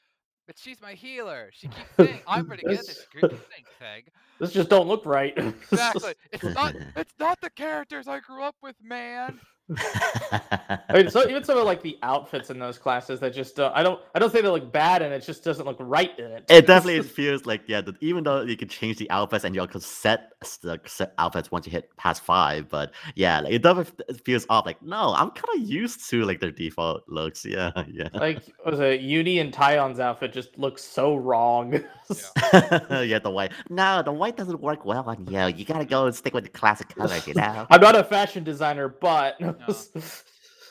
but 0.47 0.59
she's 0.59 0.81
my 0.83 0.95
healer. 0.95 1.51
She 1.53 1.69
keeps 1.69 1.91
saying 1.97 2.21
I'm 2.27 2.47
pretty 2.47 2.65
good. 2.65 2.79
at 2.81 2.87
This 2.87 3.07
thing, 3.31 3.65
Peg. 3.79 4.09
This 4.41 4.53
just 4.53 4.69
don't 4.69 4.89
look 4.89 5.07
right. 5.07 5.33
Exactly. 5.71 6.15
It's 6.33 6.43
not. 6.43 6.75
It's 6.97 7.15
not 7.21 7.41
the 7.41 7.51
characters 7.51 8.09
I 8.09 8.19
grew 8.19 8.43
up 8.43 8.57
with, 8.61 8.75
man. 8.83 9.39
I 9.77 10.81
mean, 10.93 11.11
so 11.11 11.29
even 11.29 11.45
some 11.45 11.59
of 11.59 11.65
like 11.65 11.83
the 11.83 11.99
outfits 12.03 12.51
in 12.51 12.59
those 12.59 12.79
classes 12.79 13.21
that 13.21 13.35
just 13.35 13.57
don't, 13.57 13.75
I 13.75 13.83
don't 13.83 14.01
I 14.15 14.19
don't 14.19 14.33
say 14.33 14.41
they 14.41 14.49
look 14.49 14.73
bad 14.73 15.03
and 15.03 15.13
it 15.15 15.23
just 15.23 15.45
doesn't 15.45 15.65
look 15.65 15.77
right 15.79 16.17
in 16.19 16.27
it. 16.27 16.45
It 16.49 16.67
definitely 16.67 17.03
feels 17.09 17.47
like 17.47 17.63
yeah. 17.67 17.81
That 17.81 17.97
even 18.01 18.25
though 18.25 18.43
you 18.43 18.57
can 18.57 18.69
change 18.69 18.99
the 18.99 19.09
outfits 19.11 19.45
and 19.45 19.55
you 19.55 19.67
can 19.67 19.81
set 19.81 20.33
the 20.63 20.81
set 20.87 21.15
outfits 21.19 21.51
once 21.51 21.67
you 21.67 21.73
hit 21.73 21.95
past 21.97 22.23
five, 22.23 22.69
but 22.69 22.93
yeah, 23.15 23.41
like, 23.41 23.53
it 23.53 23.63
definitely 23.63 24.15
feels 24.25 24.47
off. 24.49 24.67
Like 24.67 24.83
no, 24.83 25.15
I'm 25.15 25.31
kind 25.31 25.63
of 25.63 25.69
used 25.69 26.09
to 26.11 26.25
like 26.25 26.41
their 26.41 26.53
default 26.53 27.03
looks. 27.09 27.47
Yeah, 27.51 27.73
yeah. 27.93 28.09
like 28.15 28.43
was 28.65 28.79
it 28.79 29.01
Eunie 29.01 29.41
and 29.41 29.53
Taion's 29.53 29.99
outfit 29.99 30.33
just 30.33 30.57
looks 30.57 30.85
so 30.85 31.17
wrong. 31.17 31.83
yeah, 32.53 33.19
the 33.19 33.31
white. 33.31 33.53
No, 33.69 34.03
the 34.03 34.13
white 34.13 34.37
doesn't 34.37 34.61
work 34.61 34.85
well 34.85 35.05
on 35.07 35.27
you. 35.27 35.47
You 35.57 35.65
gotta 35.65 35.85
go 35.85 36.07
and 36.07 36.15
stick 36.15 36.35
with 36.35 36.45
the 36.45 36.51
classic 36.51 36.89
colors, 36.97 37.27
you 37.27 37.35
know. 37.35 37.67
I'm 37.71 37.81
not 37.81 37.97
a 37.97 38.05
fashion 38.05 38.45
designer, 38.45 38.89
but 38.89 39.41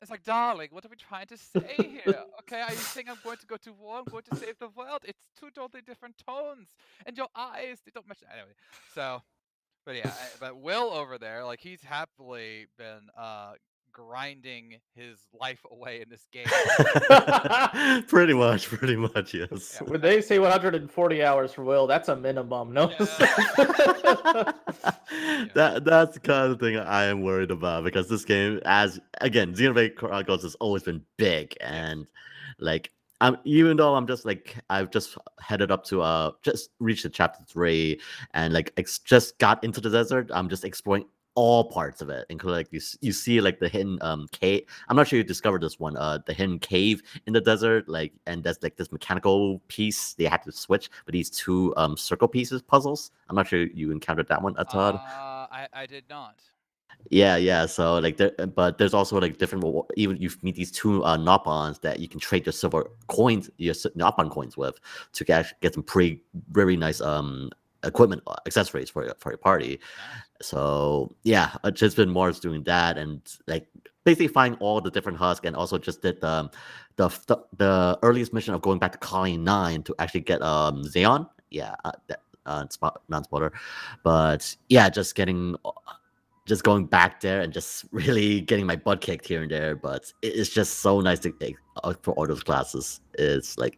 It's 0.02 0.10
like, 0.10 0.24
darling, 0.24 0.70
what 0.72 0.86
are 0.86 0.90
we 0.90 0.96
trying 0.96 1.28
to 1.28 1.38
say 1.38 1.76
here? 1.78 2.16
Okay, 2.40 2.62
are 2.62 2.72
you 2.72 2.78
saying 2.78 3.08
I'm 3.10 3.18
going 3.22 3.36
to 3.36 3.46
go 3.46 3.58
to 3.58 3.74
war? 3.74 3.98
I'm 3.98 4.06
going 4.06 4.24
to 4.32 4.36
save 4.38 4.58
the 4.58 4.70
world. 4.70 5.02
It's 5.04 5.20
two 5.38 5.50
totally 5.54 5.82
different 5.86 6.16
tones, 6.26 6.70
and 7.06 7.18
your 7.18 7.28
eyes 7.36 7.80
they 7.86 7.92
don't 7.94 8.08
match. 8.08 8.20
Anyway, 8.32 8.54
so, 8.96 9.22
but 9.86 9.96
yeah, 9.98 10.08
I, 10.08 10.28
but 10.40 10.62
Will 10.62 10.92
over 10.92 11.18
there, 11.18 11.44
like 11.44 11.60
he's 11.60 11.84
happily 11.84 12.68
been 12.78 13.10
uh 13.18 13.54
grinding 13.92 14.76
his 14.96 15.20
life 15.40 15.60
away 15.72 16.02
in 16.02 16.10
this 16.10 16.28
game. 16.32 16.46
pretty 18.08 18.34
much, 18.34 18.68
pretty 18.68 18.96
much, 18.96 19.34
yes. 19.34 19.82
when 19.86 20.02
they 20.02 20.22
say 20.22 20.40
140 20.40 21.24
hours 21.24 21.54
for 21.54 21.64
Will, 21.64 21.88
that's 21.88 22.10
a 22.10 22.16
minimum. 22.16 22.74
No. 22.74 22.88
that 25.54 25.82
that's 25.86 26.14
the 26.14 26.20
kind 26.22 26.52
of 26.52 26.60
thing 26.60 26.78
I 26.78 27.06
am 27.06 27.22
worried 27.22 27.52
about 27.52 27.84
because 27.84 28.10
this 28.10 28.26
game, 28.26 28.60
as 28.66 29.00
again, 29.22 29.54
Xenoblade 29.54 29.96
Chronicles 29.96 30.44
has 30.44 30.56
always 30.56 30.84
been 30.84 31.04
big 31.18 31.56
and 31.62 32.08
like 32.60 32.92
I'm 33.22 33.38
even 33.44 33.78
though 33.78 33.96
I'm 33.96 34.08
just 34.08 34.26
like 34.26 34.56
I've 34.70 34.92
just 34.92 35.18
headed 35.40 35.72
up 35.72 35.84
to 35.86 36.02
uh 36.02 36.32
just 36.42 36.70
reached 36.80 37.04
the 37.04 37.10
chapter 37.10 37.44
three 37.48 38.00
and 38.34 38.54
like 38.54 38.72
ex- 38.78 39.00
just 39.00 39.38
got 39.40 39.64
into 39.64 39.82
the 39.82 39.90
desert. 39.90 40.30
I'm 40.34 40.50
just 40.50 40.64
exploring 40.64 41.06
all 41.40 41.64
parts 41.64 42.02
of 42.02 42.10
it, 42.10 42.26
including 42.30 42.58
like 42.58 42.68
you 42.72 42.82
you 43.00 43.14
see 43.14 43.40
like 43.40 43.60
the 43.60 43.70
hidden 43.70 43.98
um 44.02 44.28
cave. 44.32 44.64
I'm 44.90 44.98
not 44.98 45.08
sure 45.08 45.18
you 45.18 45.24
discovered 45.24 45.62
this 45.62 45.80
one, 45.80 45.96
uh 45.96 46.20
the 46.28 46.34
hidden 46.34 46.60
cave 46.60 47.02
in 47.28 47.34
the 47.34 47.42
desert, 47.52 47.88
like 47.88 48.12
and 48.28 48.44
there's 48.44 48.62
like 48.62 48.76
this 48.76 48.92
mechanical 48.92 49.60
piece 49.70 50.14
they 50.16 50.26
had 50.26 50.44
to 50.44 50.52
switch 50.52 50.92
but 51.06 51.14
these 51.14 51.30
two 51.30 51.74
um 51.78 51.96
circle 51.96 52.28
pieces 52.28 52.62
puzzles. 52.62 53.12
I'm 53.30 53.36
not 53.36 53.48
sure 53.48 53.62
you 53.82 53.92
encountered 53.92 54.28
that 54.28 54.42
one, 54.42 54.56
uh, 54.58 54.66
Todd. 54.66 54.96
I 55.60 55.68
I 55.72 55.86
did 55.86 56.04
not. 56.10 56.36
Yeah, 57.10 57.38
yeah. 57.38 57.66
So 57.66 57.98
like, 58.00 58.18
there, 58.18 58.32
but 58.56 58.78
there's 58.78 58.94
also 58.94 59.20
like 59.20 59.38
different. 59.38 59.64
Even 59.96 60.18
you 60.18 60.30
meet 60.42 60.56
these 60.56 60.72
two 60.72 61.04
uh, 61.06 61.18
Nopons 61.18 61.80
that 61.82 62.00
you 62.00 62.10
can 62.10 62.20
trade 62.20 62.46
your 62.46 62.54
silver 62.54 62.92
coins, 63.08 63.50
your 63.58 63.74
Nopon 63.74 64.30
coins 64.30 64.58
with, 64.58 64.78
to 65.14 65.24
get 65.24 65.54
get 65.62 65.74
some 65.74 65.84
pretty 65.84 66.22
very 66.52 66.76
nice 66.76 67.00
um 67.02 67.50
equipment 67.84 68.22
uh, 68.28 68.36
accessories 68.46 68.90
for 68.90 69.06
your 69.06 69.16
for 69.20 69.32
your 69.32 69.38
party. 69.38 69.80
So 70.42 71.16
yeah, 71.24 71.56
uh, 71.64 71.72
just 71.72 71.98
been 71.98 72.10
Mars 72.10 72.40
doing 72.40 72.64
that 72.64 72.98
and 72.98 73.22
like 73.48 73.68
basically 74.06 74.28
find 74.28 74.58
all 74.60 74.82
the 74.82 74.92
different 74.92 75.18
husks 75.18 75.46
and 75.46 75.56
also 75.56 75.78
just 75.78 76.02
did 76.02 76.22
the 76.22 76.50
the 76.96 77.10
the, 77.58 78.00
earliest 78.04 78.34
mission 78.34 78.54
of 78.54 78.62
going 78.62 78.80
back 78.80 78.92
to 78.92 78.98
Colony 78.98 79.38
Nine 79.38 79.84
to 79.84 79.96
actually 80.00 80.22
get 80.22 80.42
um 80.42 80.84
Zeon. 80.84 81.30
Yeah, 81.50 81.76
uh, 81.84 81.92
that, 82.08 82.22
uh, 82.46 82.66
non-spoiler, 83.10 83.52
but 84.04 84.56
yeah, 84.70 84.90
just 84.90 85.16
getting 85.16 85.56
uh, 85.66 85.72
just 86.46 86.64
going 86.64 86.86
back 86.86 87.22
there 87.22 87.42
and 87.42 87.54
just 87.54 87.86
really 87.92 88.42
getting 88.42 88.66
my 88.66 88.76
butt 88.76 89.02
kicked 89.02 89.28
here 89.28 89.42
and 89.42 89.52
there. 89.52 89.76
But 89.76 90.12
it's 90.22 90.50
just 90.50 90.80
so 90.80 91.00
nice 91.02 91.20
to 91.20 91.32
take 91.32 91.56
for 92.02 92.14
all 92.14 92.28
those 92.28 92.44
classes. 92.44 93.02
It's 93.16 93.58
like 93.58 93.78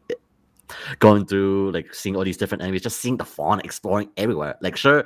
going 0.99 1.25
through 1.25 1.71
like 1.71 1.93
seeing 1.93 2.15
all 2.15 2.23
these 2.23 2.37
different 2.37 2.63
enemies, 2.63 2.81
just 2.81 2.99
seeing 2.99 3.17
the 3.17 3.25
fauna 3.25 3.61
exploring 3.63 4.09
everywhere. 4.17 4.57
Like 4.61 4.75
sure, 4.75 5.05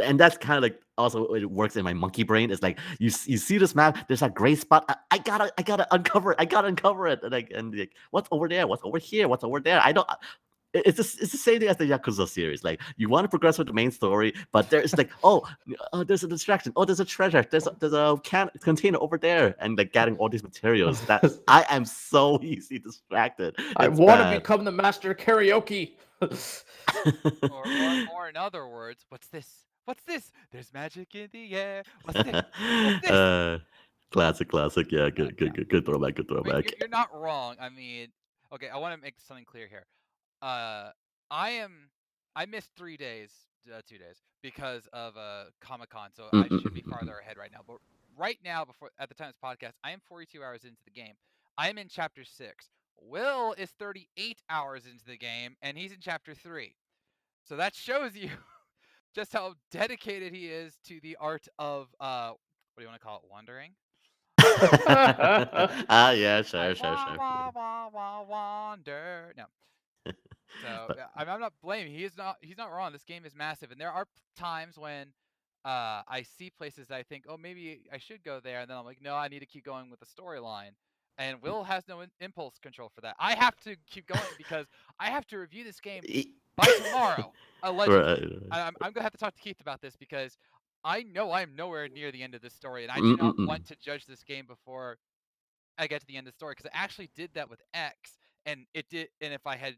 and 0.00 0.18
that's 0.18 0.36
kind 0.36 0.56
of 0.56 0.62
like 0.62 0.80
also 0.98 1.34
it 1.34 1.50
works 1.50 1.76
in 1.76 1.84
my 1.84 1.92
monkey 1.92 2.22
brain. 2.22 2.50
It's 2.50 2.62
like 2.62 2.78
you 2.98 3.10
you 3.26 3.38
see 3.38 3.58
this 3.58 3.74
map, 3.74 4.06
there's 4.08 4.20
that 4.20 4.34
gray 4.34 4.54
spot. 4.54 4.84
I, 4.88 4.96
I, 5.10 5.18
gotta 5.18 5.52
I 5.58 5.62
gotta 5.62 5.86
uncover 5.94 6.32
it. 6.32 6.36
I 6.38 6.44
gotta 6.44 6.68
uncover 6.68 7.06
it. 7.06 7.20
And 7.22 7.32
like 7.32 7.50
and 7.54 7.76
like 7.76 7.92
what's 8.10 8.28
over 8.30 8.48
there? 8.48 8.66
What's 8.66 8.82
over 8.84 8.98
here? 8.98 9.28
What's 9.28 9.44
over 9.44 9.60
there? 9.60 9.80
I 9.84 9.92
don't 9.92 10.06
it's 10.74 10.96
just, 10.96 11.20
it's 11.20 11.32
the 11.32 11.38
same 11.38 11.60
thing 11.60 11.68
as 11.68 11.76
the 11.76 11.84
Yakuza 11.84 12.28
series. 12.28 12.64
Like 12.64 12.80
you 12.96 13.08
want 13.08 13.24
to 13.24 13.28
progress 13.28 13.58
with 13.58 13.66
the 13.66 13.72
main 13.72 13.90
story, 13.90 14.34
but 14.52 14.70
there's 14.70 14.96
like, 14.96 15.10
oh, 15.24 15.46
uh, 15.92 16.04
there's 16.04 16.24
a 16.24 16.28
distraction. 16.28 16.72
Oh, 16.76 16.84
there's 16.84 17.00
a 17.00 17.04
treasure. 17.04 17.44
There's 17.48 17.66
a, 17.66 17.76
there's 17.78 17.92
a 17.92 18.18
can 18.22 18.50
container 18.60 18.98
over 19.00 19.18
there, 19.18 19.54
and 19.58 19.76
like 19.76 19.92
getting 19.92 20.16
all 20.16 20.28
these 20.28 20.42
materials. 20.42 21.04
That 21.06 21.24
I 21.48 21.64
am 21.68 21.84
so 21.84 22.40
easy 22.42 22.78
distracted. 22.78 23.54
It's 23.58 23.74
I 23.76 23.88
want 23.88 24.20
to 24.22 24.38
become 24.38 24.64
the 24.64 24.72
master 24.72 25.14
karaoke. 25.14 25.92
or, 26.20 26.28
or, 27.50 27.64
or, 28.14 28.28
in 28.28 28.36
other 28.36 28.68
words, 28.68 29.04
what's 29.08 29.26
this? 29.26 29.64
What's 29.84 30.04
this? 30.04 30.30
There's 30.50 30.72
magic 30.72 31.14
in 31.14 31.28
the 31.32 31.54
air. 31.54 31.82
What's 32.04 32.22
this? 32.22 32.34
What's 32.34 33.00
this? 33.02 33.10
Uh, 33.10 33.58
classic, 34.12 34.48
classic. 34.48 34.92
Yeah, 34.92 35.10
good, 35.10 35.36
good, 35.36 35.54
good, 35.54 35.68
good 35.68 35.84
throwback. 35.86 36.16
Good 36.16 36.28
throwback. 36.28 36.70
You're, 36.70 36.74
you're 36.80 36.88
not 36.88 37.08
wrong. 37.14 37.56
I 37.60 37.68
mean, 37.68 38.08
okay, 38.52 38.68
I 38.68 38.76
want 38.78 38.94
to 38.94 39.02
make 39.02 39.14
something 39.20 39.44
clear 39.44 39.66
here 39.66 39.86
uh, 40.42 40.90
I 41.30 41.50
am. 41.50 41.88
I 42.34 42.46
missed 42.46 42.70
three 42.76 42.96
days, 42.96 43.30
uh, 43.72 43.80
two 43.88 43.98
days 43.98 44.16
because 44.42 44.88
of 44.92 45.16
uh 45.16 45.44
Comic 45.60 45.90
Con, 45.90 46.10
so 46.14 46.24
I 46.32 46.48
should 46.48 46.74
be 46.74 46.82
farther 46.82 47.18
ahead 47.22 47.38
right 47.38 47.50
now. 47.52 47.60
But 47.66 47.76
right 48.18 48.38
now, 48.44 48.64
before 48.64 48.90
at 48.98 49.08
the 49.08 49.14
time 49.14 49.28
of 49.28 49.34
this 49.34 49.40
podcast, 49.42 49.74
I 49.84 49.92
am 49.92 50.00
42 50.08 50.42
hours 50.42 50.64
into 50.64 50.82
the 50.84 50.90
game. 50.90 51.14
I 51.56 51.70
am 51.70 51.78
in 51.78 51.88
chapter 51.88 52.24
six. 52.24 52.70
Will 53.00 53.54
is 53.58 53.70
38 53.78 54.42
hours 54.50 54.86
into 54.86 55.04
the 55.04 55.16
game, 55.16 55.56
and 55.62 55.76
he's 55.78 55.92
in 55.92 55.98
chapter 56.00 56.34
three. 56.34 56.74
So 57.44 57.56
that 57.56 57.74
shows 57.74 58.16
you 58.16 58.30
just 59.14 59.32
how 59.32 59.54
dedicated 59.70 60.32
he 60.34 60.46
is 60.46 60.78
to 60.86 61.00
the 61.00 61.16
art 61.20 61.46
of 61.58 61.88
uh, 62.00 62.30
what 62.30 62.38
do 62.78 62.82
you 62.82 62.88
want 62.88 63.00
to 63.00 63.04
call 63.06 63.16
it, 63.16 63.22
wandering? 63.30 63.72
Ah, 65.88 66.10
yeah, 66.12 66.42
sure, 66.42 66.74
sure, 66.74 66.96
sure. 66.96 67.18
wander. 68.28 69.32
No. 69.36 69.44
So 70.60 70.90
I'm, 71.16 71.28
I'm 71.28 71.40
not 71.40 71.52
blaming. 71.62 71.92
He 71.92 72.04
is 72.04 72.16
not. 72.16 72.36
He's 72.40 72.56
not 72.58 72.72
wrong. 72.72 72.92
This 72.92 73.04
game 73.04 73.24
is 73.24 73.34
massive, 73.34 73.70
and 73.70 73.80
there 73.80 73.90
are 73.92 74.06
times 74.36 74.78
when 74.78 75.08
uh, 75.64 76.02
I 76.08 76.24
see 76.38 76.50
places 76.50 76.88
that 76.88 76.96
I 76.96 77.02
think, 77.02 77.24
oh, 77.28 77.36
maybe 77.36 77.82
I 77.92 77.98
should 77.98 78.22
go 78.22 78.40
there, 78.40 78.60
and 78.60 78.70
then 78.70 78.76
I'm 78.76 78.84
like, 78.84 79.00
no, 79.02 79.14
I 79.14 79.28
need 79.28 79.40
to 79.40 79.46
keep 79.46 79.64
going 79.64 79.90
with 79.90 80.00
the 80.00 80.06
storyline. 80.06 80.72
And. 81.18 81.40
Will 81.42 81.62
has 81.64 81.84
no 81.88 82.00
in- 82.00 82.10
impulse 82.20 82.58
control 82.58 82.90
for 82.94 83.00
that. 83.02 83.16
I 83.18 83.34
have 83.34 83.56
to 83.60 83.76
keep 83.90 84.06
going 84.06 84.20
because 84.38 84.66
I 84.98 85.10
have 85.10 85.26
to 85.28 85.38
review 85.38 85.64
this 85.64 85.80
game 85.80 86.02
by 86.56 86.66
tomorrow. 86.84 87.32
Allegedly, 87.62 88.38
right. 88.50 88.60
I'm, 88.66 88.74
I'm 88.80 88.92
gonna 88.92 89.02
have 89.02 89.12
to 89.12 89.18
talk 89.18 89.34
to 89.34 89.40
Keith 89.40 89.60
about 89.60 89.80
this 89.80 89.94
because 89.96 90.36
I 90.84 91.02
know 91.02 91.32
I'm 91.32 91.54
nowhere 91.54 91.88
near 91.88 92.10
the 92.10 92.22
end 92.22 92.34
of 92.34 92.42
this 92.42 92.54
story, 92.54 92.82
and 92.82 92.90
I 92.90 92.96
do 92.96 93.16
not 93.16 93.34
want 93.38 93.66
to 93.68 93.76
judge 93.76 94.06
this 94.06 94.24
game 94.24 94.46
before 94.46 94.98
I 95.78 95.86
get 95.86 96.00
to 96.00 96.06
the 96.06 96.16
end 96.16 96.26
of 96.26 96.32
the 96.32 96.36
story 96.36 96.54
because 96.56 96.70
I 96.74 96.82
actually 96.82 97.10
did 97.14 97.30
that 97.34 97.48
with 97.48 97.60
X, 97.74 98.18
and 98.46 98.66
it 98.74 98.86
did. 98.90 99.08
And 99.20 99.32
if 99.32 99.46
I 99.46 99.56
had 99.56 99.76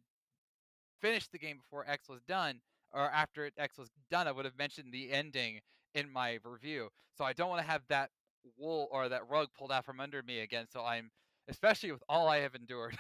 finished 1.01 1.33
the 1.33 1.39
game 1.39 1.59
before 1.59 1.85
X 1.89 2.09
was 2.09 2.23
done, 2.23 2.61
or 2.93 3.11
after 3.11 3.51
X 3.59 3.77
was 3.77 3.91
done, 4.11 4.27
I 4.27 4.33
would 4.33 4.45
have 4.45 4.57
mentioned 4.59 4.93
the 4.93 5.13
ending 5.13 5.61
in 5.95 6.11
my 6.11 6.39
review. 6.45 6.89
So 7.17 7.25
I 7.25 7.33
don't 7.33 7.49
want 7.49 7.61
to 7.61 7.71
have 7.71 7.83
that 7.89 8.11
wool 8.59 8.89
or 8.91 9.09
that 9.09 9.29
rug 9.29 9.49
pulled 9.57 9.73
out 9.73 9.85
from 9.85 10.01
under 10.01 10.23
me 10.23 10.41
again. 10.41 10.67
So 10.71 10.85
I'm, 10.85 11.11
especially 11.49 11.93
with 11.93 12.03
all 12.09 12.29
I 12.29 12.39
have 12.39 12.55
endured. 12.55 12.97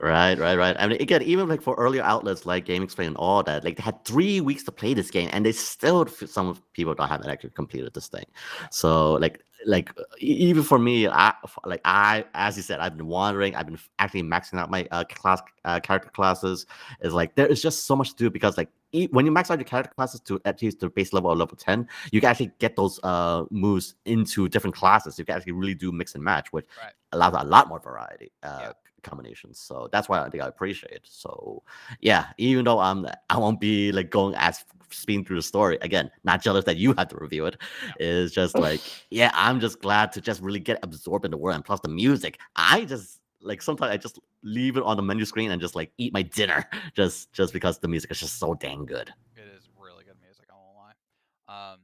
Right, 0.00 0.36
right, 0.38 0.56
right. 0.56 0.76
I 0.78 0.88
mean, 0.88 1.00
again, 1.00 1.22
even 1.22 1.48
like 1.48 1.62
for 1.62 1.76
earlier 1.76 2.02
outlets 2.02 2.44
like 2.44 2.66
GameXplain 2.66 3.06
and 3.06 3.16
all 3.16 3.44
that, 3.44 3.62
like 3.62 3.76
they 3.76 3.82
had 3.82 4.04
three 4.04 4.40
weeks 4.40 4.64
to 4.64 4.72
play 4.72 4.92
this 4.92 5.08
game, 5.08 5.30
and 5.32 5.46
they 5.46 5.52
still 5.52 6.06
some 6.08 6.60
people 6.72 6.94
don't 6.94 7.08
haven't 7.08 7.30
actually 7.30 7.50
completed 7.50 7.94
this 7.94 8.08
thing. 8.08 8.24
So 8.72 9.12
like, 9.14 9.40
like 9.66 9.96
even 10.18 10.64
for 10.64 10.80
me, 10.80 11.06
I 11.06 11.32
like 11.64 11.80
I, 11.84 12.24
as 12.34 12.56
you 12.56 12.64
said, 12.64 12.80
I've 12.80 12.96
been 12.96 13.06
wandering. 13.06 13.54
I've 13.54 13.66
been 13.66 13.78
actually 14.00 14.24
maxing 14.24 14.58
out 14.58 14.68
my 14.68 14.84
uh, 14.90 15.04
class 15.04 15.40
uh, 15.64 15.78
character 15.78 16.10
classes. 16.10 16.66
Is 17.00 17.14
like 17.14 17.36
there 17.36 17.46
is 17.46 17.62
just 17.62 17.86
so 17.86 17.94
much 17.94 18.10
to 18.10 18.16
do 18.16 18.30
because 18.30 18.58
like 18.58 18.70
when 19.10 19.26
you 19.26 19.32
max 19.32 19.50
out 19.50 19.58
your 19.58 19.64
character 19.64 19.92
classes 19.94 20.20
to 20.20 20.40
at 20.44 20.60
least 20.62 20.80
the 20.80 20.88
base 20.88 21.12
level 21.12 21.30
of 21.30 21.38
level 21.38 21.56
10, 21.56 21.88
you 22.12 22.20
can 22.20 22.30
actually 22.30 22.52
get 22.58 22.76
those 22.76 23.00
uh 23.02 23.44
moves 23.50 23.94
into 24.04 24.48
different 24.48 24.74
classes. 24.74 25.18
You 25.18 25.24
can 25.24 25.36
actually 25.36 25.52
really 25.52 25.74
do 25.74 25.92
mix 25.92 26.14
and 26.14 26.24
match, 26.24 26.52
which 26.52 26.66
right. 26.82 26.92
allows 27.12 27.34
a 27.36 27.44
lot 27.44 27.68
more 27.68 27.80
variety. 27.80 28.32
Uh, 28.42 28.58
yeah 28.60 28.72
combinations. 29.02 29.58
So 29.58 29.86
that's 29.92 30.08
why 30.08 30.24
I 30.24 30.30
think 30.30 30.42
I 30.42 30.46
appreciate. 30.46 31.00
So 31.04 31.62
yeah, 32.00 32.28
even 32.38 32.64
though 32.64 32.78
I'm 32.78 33.06
I 33.28 33.36
won't 33.36 33.60
be 33.60 33.92
like 33.92 34.08
going 34.08 34.34
as 34.36 34.64
speeding 34.90 35.26
through 35.26 35.36
the 35.36 35.42
story 35.42 35.76
again. 35.82 36.10
Not 36.24 36.42
jealous 36.42 36.64
that 36.64 36.78
you 36.78 36.94
have 36.96 37.08
to 37.08 37.18
review 37.18 37.44
it 37.44 37.54
it. 37.54 38.04
Is 38.04 38.32
just 38.32 38.56
like 38.56 38.80
yeah, 39.10 39.30
I'm 39.34 39.60
just 39.60 39.80
glad 39.80 40.12
to 40.12 40.20
just 40.20 40.40
really 40.40 40.60
get 40.60 40.78
absorbed 40.82 41.24
in 41.24 41.30
the 41.30 41.36
world 41.36 41.56
and 41.56 41.64
plus 41.64 41.80
the 41.80 41.88
music. 41.88 42.38
I 42.56 42.84
just 42.84 43.20
like 43.44 43.62
sometimes 43.62 43.92
I 43.92 43.96
just 43.96 44.18
leave 44.42 44.76
it 44.76 44.82
on 44.82 44.96
the 44.96 45.02
menu 45.02 45.24
screen 45.24 45.50
and 45.50 45.60
just 45.60 45.74
like 45.74 45.92
eat 45.98 46.12
my 46.12 46.22
dinner 46.22 46.68
just 46.96 47.32
just 47.32 47.52
because 47.52 47.78
the 47.78 47.88
music 47.88 48.10
is 48.10 48.20
just 48.20 48.38
so 48.38 48.54
dang 48.54 48.86
good. 48.86 49.12
It 49.36 49.48
is 49.56 49.68
really 49.78 50.04
good 50.04 50.16
music. 50.22 50.46
I 50.50 50.54
won't 50.54 50.76
lie. 50.76 51.72
Um, 51.72 51.80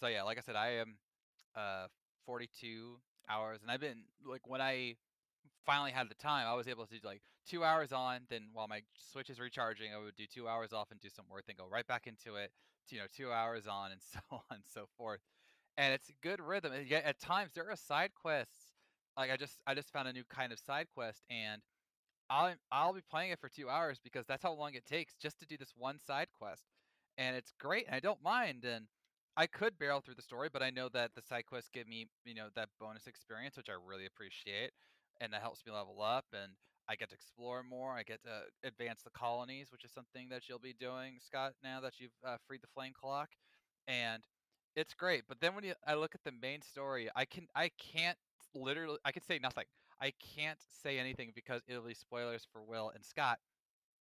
so 0.00 0.06
yeah, 0.06 0.22
like 0.22 0.38
I 0.38 0.42
said, 0.42 0.56
I 0.56 0.68
am 0.76 0.96
uh 1.56 1.86
42 2.26 2.98
hours, 3.28 3.60
and 3.62 3.70
I've 3.70 3.80
been 3.80 4.04
like 4.24 4.46
when 4.46 4.60
I 4.60 4.96
finally 5.64 5.90
had 5.90 6.08
the 6.08 6.14
time, 6.14 6.46
I 6.46 6.54
was 6.54 6.68
able 6.68 6.86
to 6.86 6.98
do 6.98 7.06
like 7.06 7.22
two 7.48 7.64
hours 7.64 7.92
on. 7.92 8.20
Then 8.28 8.48
while 8.52 8.68
my 8.68 8.82
Switch 8.98 9.30
is 9.30 9.40
recharging, 9.40 9.88
I 9.94 10.02
would 10.02 10.16
do 10.16 10.26
two 10.26 10.48
hours 10.48 10.72
off 10.72 10.90
and 10.90 11.00
do 11.00 11.08
some 11.08 11.24
work, 11.30 11.44
then 11.46 11.56
go 11.58 11.66
right 11.70 11.86
back 11.86 12.06
into 12.06 12.36
it. 12.36 12.50
You 12.90 12.98
know, 12.98 13.04
two 13.14 13.30
hours 13.30 13.66
on 13.66 13.92
and 13.92 14.00
so 14.12 14.20
on 14.30 14.42
and 14.50 14.62
so 14.72 14.86
forth. 14.96 15.20
And 15.76 15.92
it's 15.92 16.10
good 16.22 16.40
rhythm. 16.40 16.72
And 16.72 16.88
yet 16.88 17.04
at 17.04 17.20
times 17.20 17.52
there 17.54 17.70
are 17.70 17.76
side 17.76 18.10
quests. 18.14 18.67
Like 19.18 19.30
I 19.32 19.36
just 19.36 19.58
I 19.66 19.74
just 19.74 19.92
found 19.92 20.08
a 20.08 20.14
new 20.14 20.24
kind 20.30 20.52
of 20.52 20.60
side 20.60 20.88
quest, 20.94 21.24
and 21.30 21.62
I'll 22.30 22.54
I'll 22.72 22.94
be 22.94 23.02
playing 23.10 23.32
it 23.32 23.40
for 23.40 23.48
two 23.48 23.68
hours 23.68 23.98
because 24.02 24.26
that's 24.26 24.42
how 24.42 24.52
long 24.54 24.74
it 24.74 24.86
takes 24.86 25.14
just 25.16 25.40
to 25.40 25.46
do 25.46 25.56
this 25.58 25.74
one 25.76 25.98
side 25.98 26.28
quest. 26.38 26.64
And 27.18 27.36
it's 27.36 27.52
great, 27.60 27.86
and 27.86 27.96
I 27.96 28.00
don't 28.00 28.22
mind. 28.22 28.64
And 28.64 28.86
I 29.36 29.46
could 29.46 29.78
barrel 29.78 30.00
through 30.00 30.16
the 30.16 30.22
story, 30.22 30.50
but 30.52 30.62
I 30.62 30.70
know 30.70 30.88
that 30.90 31.12
the 31.16 31.22
side 31.22 31.46
quests 31.46 31.70
give 31.72 31.88
me, 31.88 32.06
you 32.24 32.34
know, 32.34 32.48
that 32.56 32.70
bonus 32.80 33.06
experience, 33.06 33.56
which 33.56 33.68
I 33.70 33.74
really 33.86 34.06
appreciate 34.06 34.72
and 35.20 35.32
that 35.32 35.40
helps 35.42 35.64
me 35.66 35.72
level 35.72 36.00
up 36.02 36.26
and 36.32 36.52
I 36.88 36.96
get 36.96 37.10
to 37.10 37.14
explore 37.14 37.62
more. 37.62 37.92
I 37.92 38.02
get 38.02 38.22
to 38.22 38.42
advance 38.66 39.02
the 39.02 39.10
colonies, 39.10 39.68
which 39.72 39.84
is 39.84 39.92
something 39.92 40.28
that 40.30 40.48
you'll 40.48 40.58
be 40.58 40.74
doing, 40.78 41.18
Scott, 41.20 41.52
now 41.62 41.80
that 41.82 42.00
you've 42.00 42.16
uh, 42.26 42.38
freed 42.46 42.62
the 42.62 42.68
flame 42.74 42.92
clock, 42.98 43.28
and 43.86 44.22
it's 44.74 44.94
great. 44.94 45.24
But 45.28 45.38
then 45.40 45.54
when 45.54 45.64
you, 45.64 45.74
I 45.86 45.94
look 45.94 46.14
at 46.14 46.24
the 46.24 46.32
main 46.32 46.62
story, 46.62 47.10
I 47.14 47.26
can 47.26 47.46
I 47.54 47.70
can't 47.78 48.16
literally 48.54 48.98
I 49.04 49.12
can 49.12 49.22
say 49.22 49.38
nothing. 49.38 49.64
I 50.00 50.12
can't 50.36 50.58
say 50.82 50.98
anything 50.98 51.32
because 51.34 51.62
it'll 51.66 51.82
be 51.82 51.94
spoilers 51.94 52.46
for 52.52 52.62
Will 52.62 52.90
and 52.94 53.04
Scott. 53.04 53.38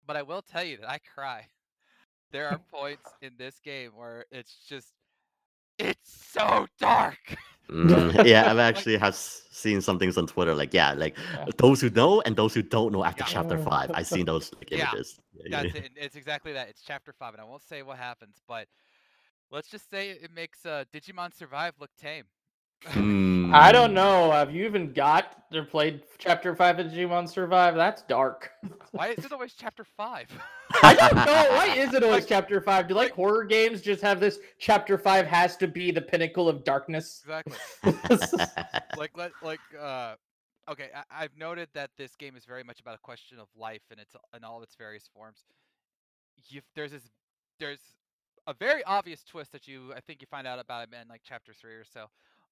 But 0.07 0.17
I 0.17 0.23
will 0.23 0.43
tell 0.43 0.65
you 0.65 0.79
that 0.79 0.91
I 0.91 0.99
cry. 0.99 1.47
There 2.33 2.49
are 2.49 2.59
points 2.73 3.11
in 3.23 3.33
this 3.39 3.59
game 3.59 3.91
where 3.97 4.25
it's 4.31 4.65
just 4.69 4.93
it's 5.81 6.29
so 6.33 6.67
dark. 6.79 7.19
Mm, 7.69 8.25
yeah, 8.27 8.51
I've 8.51 8.59
actually 8.71 8.99
have 8.99 9.15
seen 9.15 9.81
some 9.81 9.99
things 9.99 10.17
on 10.17 10.27
Twitter. 10.27 10.55
Like, 10.55 10.75
yeah, 10.75 10.93
like 10.93 11.17
yeah. 11.35 11.47
those 11.57 11.81
who 11.81 11.91
know 11.91 12.21
and 12.23 12.37
those 12.37 12.55
who 12.55 12.63
don't 12.63 12.93
know 12.93 13.05
after 13.05 13.25
yeah. 13.25 13.33
chapter 13.33 13.59
five. 13.59 13.91
I've 13.95 14.07
seen 14.07 14.27
those 14.27 14.53
like, 14.59 14.73
images. 14.73 15.19
Yeah, 15.35 15.63
That's 15.63 15.75
it. 15.75 15.91
It's 15.97 16.17
exactly 16.17 16.53
that. 16.53 16.69
It's 16.69 16.83
chapter 16.83 17.13
five, 17.13 17.35
and 17.35 17.41
I 17.41 17.45
won't 17.45 17.63
say 17.63 17.83
what 17.83 17.97
happens, 17.99 18.37
but 18.47 18.67
let's 19.51 19.69
just 19.69 19.91
say 19.91 20.11
it 20.11 20.31
makes 20.35 20.67
uh, 20.67 20.85
Digimon 20.93 21.35
Survive 21.35 21.75
look 21.81 21.91
tame. 22.01 22.25
I 22.87 23.73
don't 23.73 23.91
Hmm. 23.91 23.95
know. 23.95 24.31
Have 24.33 24.55
you 24.55 24.65
even 24.65 24.93
got 24.93 25.37
or 25.53 25.65
played 25.65 26.03
Chapter 26.19 26.55
Five 26.55 26.79
of 26.79 26.87
Digimon 26.87 27.29
Survive? 27.29 27.75
That's 27.75 28.03
dark. 28.03 28.53
Why 28.93 29.09
is 29.09 29.25
it 29.25 29.33
always 29.33 29.53
chapter 29.55 29.85
five? 29.85 30.29
I 30.83 30.95
don't 30.95 31.15
know. 31.15 31.25
Why 31.51 31.75
is 31.77 31.93
it 31.95 32.03
always 32.03 32.27
Chapter 32.27 32.61
Five? 32.61 32.89
Do 32.89 32.95
like 32.95 33.13
horror 33.13 33.45
games 33.45 33.83
just 33.83 34.03
have 34.03 34.19
this? 34.21 34.39
Chapter 34.59 34.97
Five 34.99 35.27
has 35.27 35.57
to 35.59 35.69
be 35.69 35.91
the 35.91 36.01
pinnacle 36.01 36.49
of 36.49 36.65
darkness. 36.65 37.23
exactly. 37.25 37.57
Like 38.97 39.17
let 39.17 39.33
like 39.43 39.61
uh 39.81 40.15
okay, 40.71 40.89
I, 40.95 41.25
I've 41.25 41.37
noted 41.37 41.69
that 41.75 41.91
this 41.97 42.15
game 42.17 42.37
is 42.37 42.45
very 42.45 42.63
much 42.65 42.81
about 42.81 42.95
a 42.95 42.99
question 42.99 43.39
of 43.39 43.49
life 43.57 43.83
and 43.91 43.99
its 44.01 44.15
in 44.37 44.45
all 44.45 44.57
of 44.59 44.63
its 44.63 44.75
various 44.75 45.09
forms. 45.15 45.45
You 46.49 46.61
there's 46.75 46.93
this 46.93 47.11
there's 47.59 47.81
a 48.47 48.55
very 48.55 48.83
obvious 48.85 49.23
twist 49.25 49.53
that 49.53 49.69
you 49.69 49.93
I 49.97 50.01
think 50.01 50.21
you 50.21 50.27
find 50.31 50.47
out 50.47 50.59
about 50.59 50.89
it 50.89 50.95
in 51.01 51.09
like 51.09 51.23
chapter 51.25 51.53
three 51.53 51.75
or 51.75 51.85
so, 51.85 52.07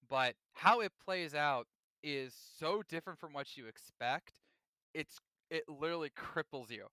but 0.08 0.34
how 0.52 0.80
it 0.80 0.92
plays 1.04 1.34
out 1.34 1.66
is 2.02 2.34
so 2.58 2.82
different 2.88 3.18
from 3.18 3.32
what 3.32 3.56
you 3.56 3.66
expect. 3.66 4.40
It's 4.94 5.18
it 5.50 5.64
literally 5.68 6.10
cripples 6.10 6.70
you, 6.70 6.86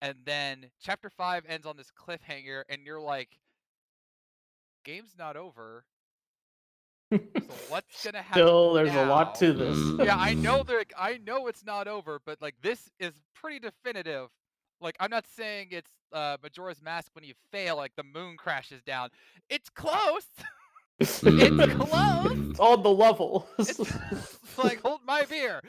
and 0.00 0.16
then 0.24 0.66
chapter 0.80 1.10
five 1.10 1.44
ends 1.48 1.66
on 1.66 1.76
this 1.76 1.90
cliffhanger, 1.90 2.62
and 2.68 2.82
you're 2.84 3.00
like, 3.00 3.38
game's 4.84 5.14
not 5.18 5.36
over. 5.36 5.84
So 7.12 7.18
what's 7.68 8.04
gonna 8.04 8.22
happen? 8.22 8.42
Still, 8.42 8.72
there's 8.74 8.94
a 8.94 9.06
lot 9.06 9.34
to 9.36 9.52
this. 9.52 9.78
Yeah, 10.06 10.16
I 10.16 10.34
know 10.34 10.62
that 10.66 10.86
I 10.98 11.18
know 11.24 11.46
it's 11.46 11.64
not 11.64 11.88
over, 11.88 12.20
but 12.24 12.40
like 12.40 12.54
this 12.62 12.90
is 12.98 13.12
pretty 13.34 13.58
definitive. 13.60 14.28
Like 14.80 14.96
I'm 15.00 15.10
not 15.10 15.26
saying 15.26 15.68
it's 15.70 15.90
uh 16.12 16.36
Majora's 16.42 16.82
Mask 16.82 17.10
when 17.14 17.24
you 17.24 17.34
fail, 17.50 17.76
like 17.76 17.92
the 17.96 18.02
moon 18.02 18.36
crashes 18.36 18.82
down. 18.82 19.10
It's 19.48 19.68
close. 19.68 20.26
it's 20.98 21.20
close. 21.20 22.38
It's 22.50 22.60
on 22.60 22.82
the 22.82 22.90
level. 22.90 23.48
It's, 23.58 23.78
it's 23.78 24.58
like 24.58 24.80
hold 24.80 25.00
my 25.06 25.24
beer. 25.24 25.60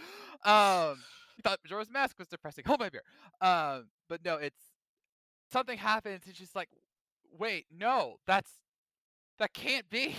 Um, 0.46 1.04
you 1.38 1.44
thought 1.44 1.60
Majora's 1.64 1.92
Mask 1.92 2.18
was 2.18 2.28
depressing. 2.28 2.64
Hold 2.66 2.80
my 2.80 2.90
beer. 2.90 3.04
Um, 3.42 3.90
but 4.10 4.24
no, 4.24 4.36
it's 4.36 4.62
something 5.52 5.78
happens. 5.78 6.24
It's 6.28 6.38
just 6.40 6.56
like, 6.56 6.70
wait, 7.38 7.66
no, 7.76 8.16
that's 8.26 8.52
that 9.40 9.54
can't 9.54 9.90
be. 9.90 10.16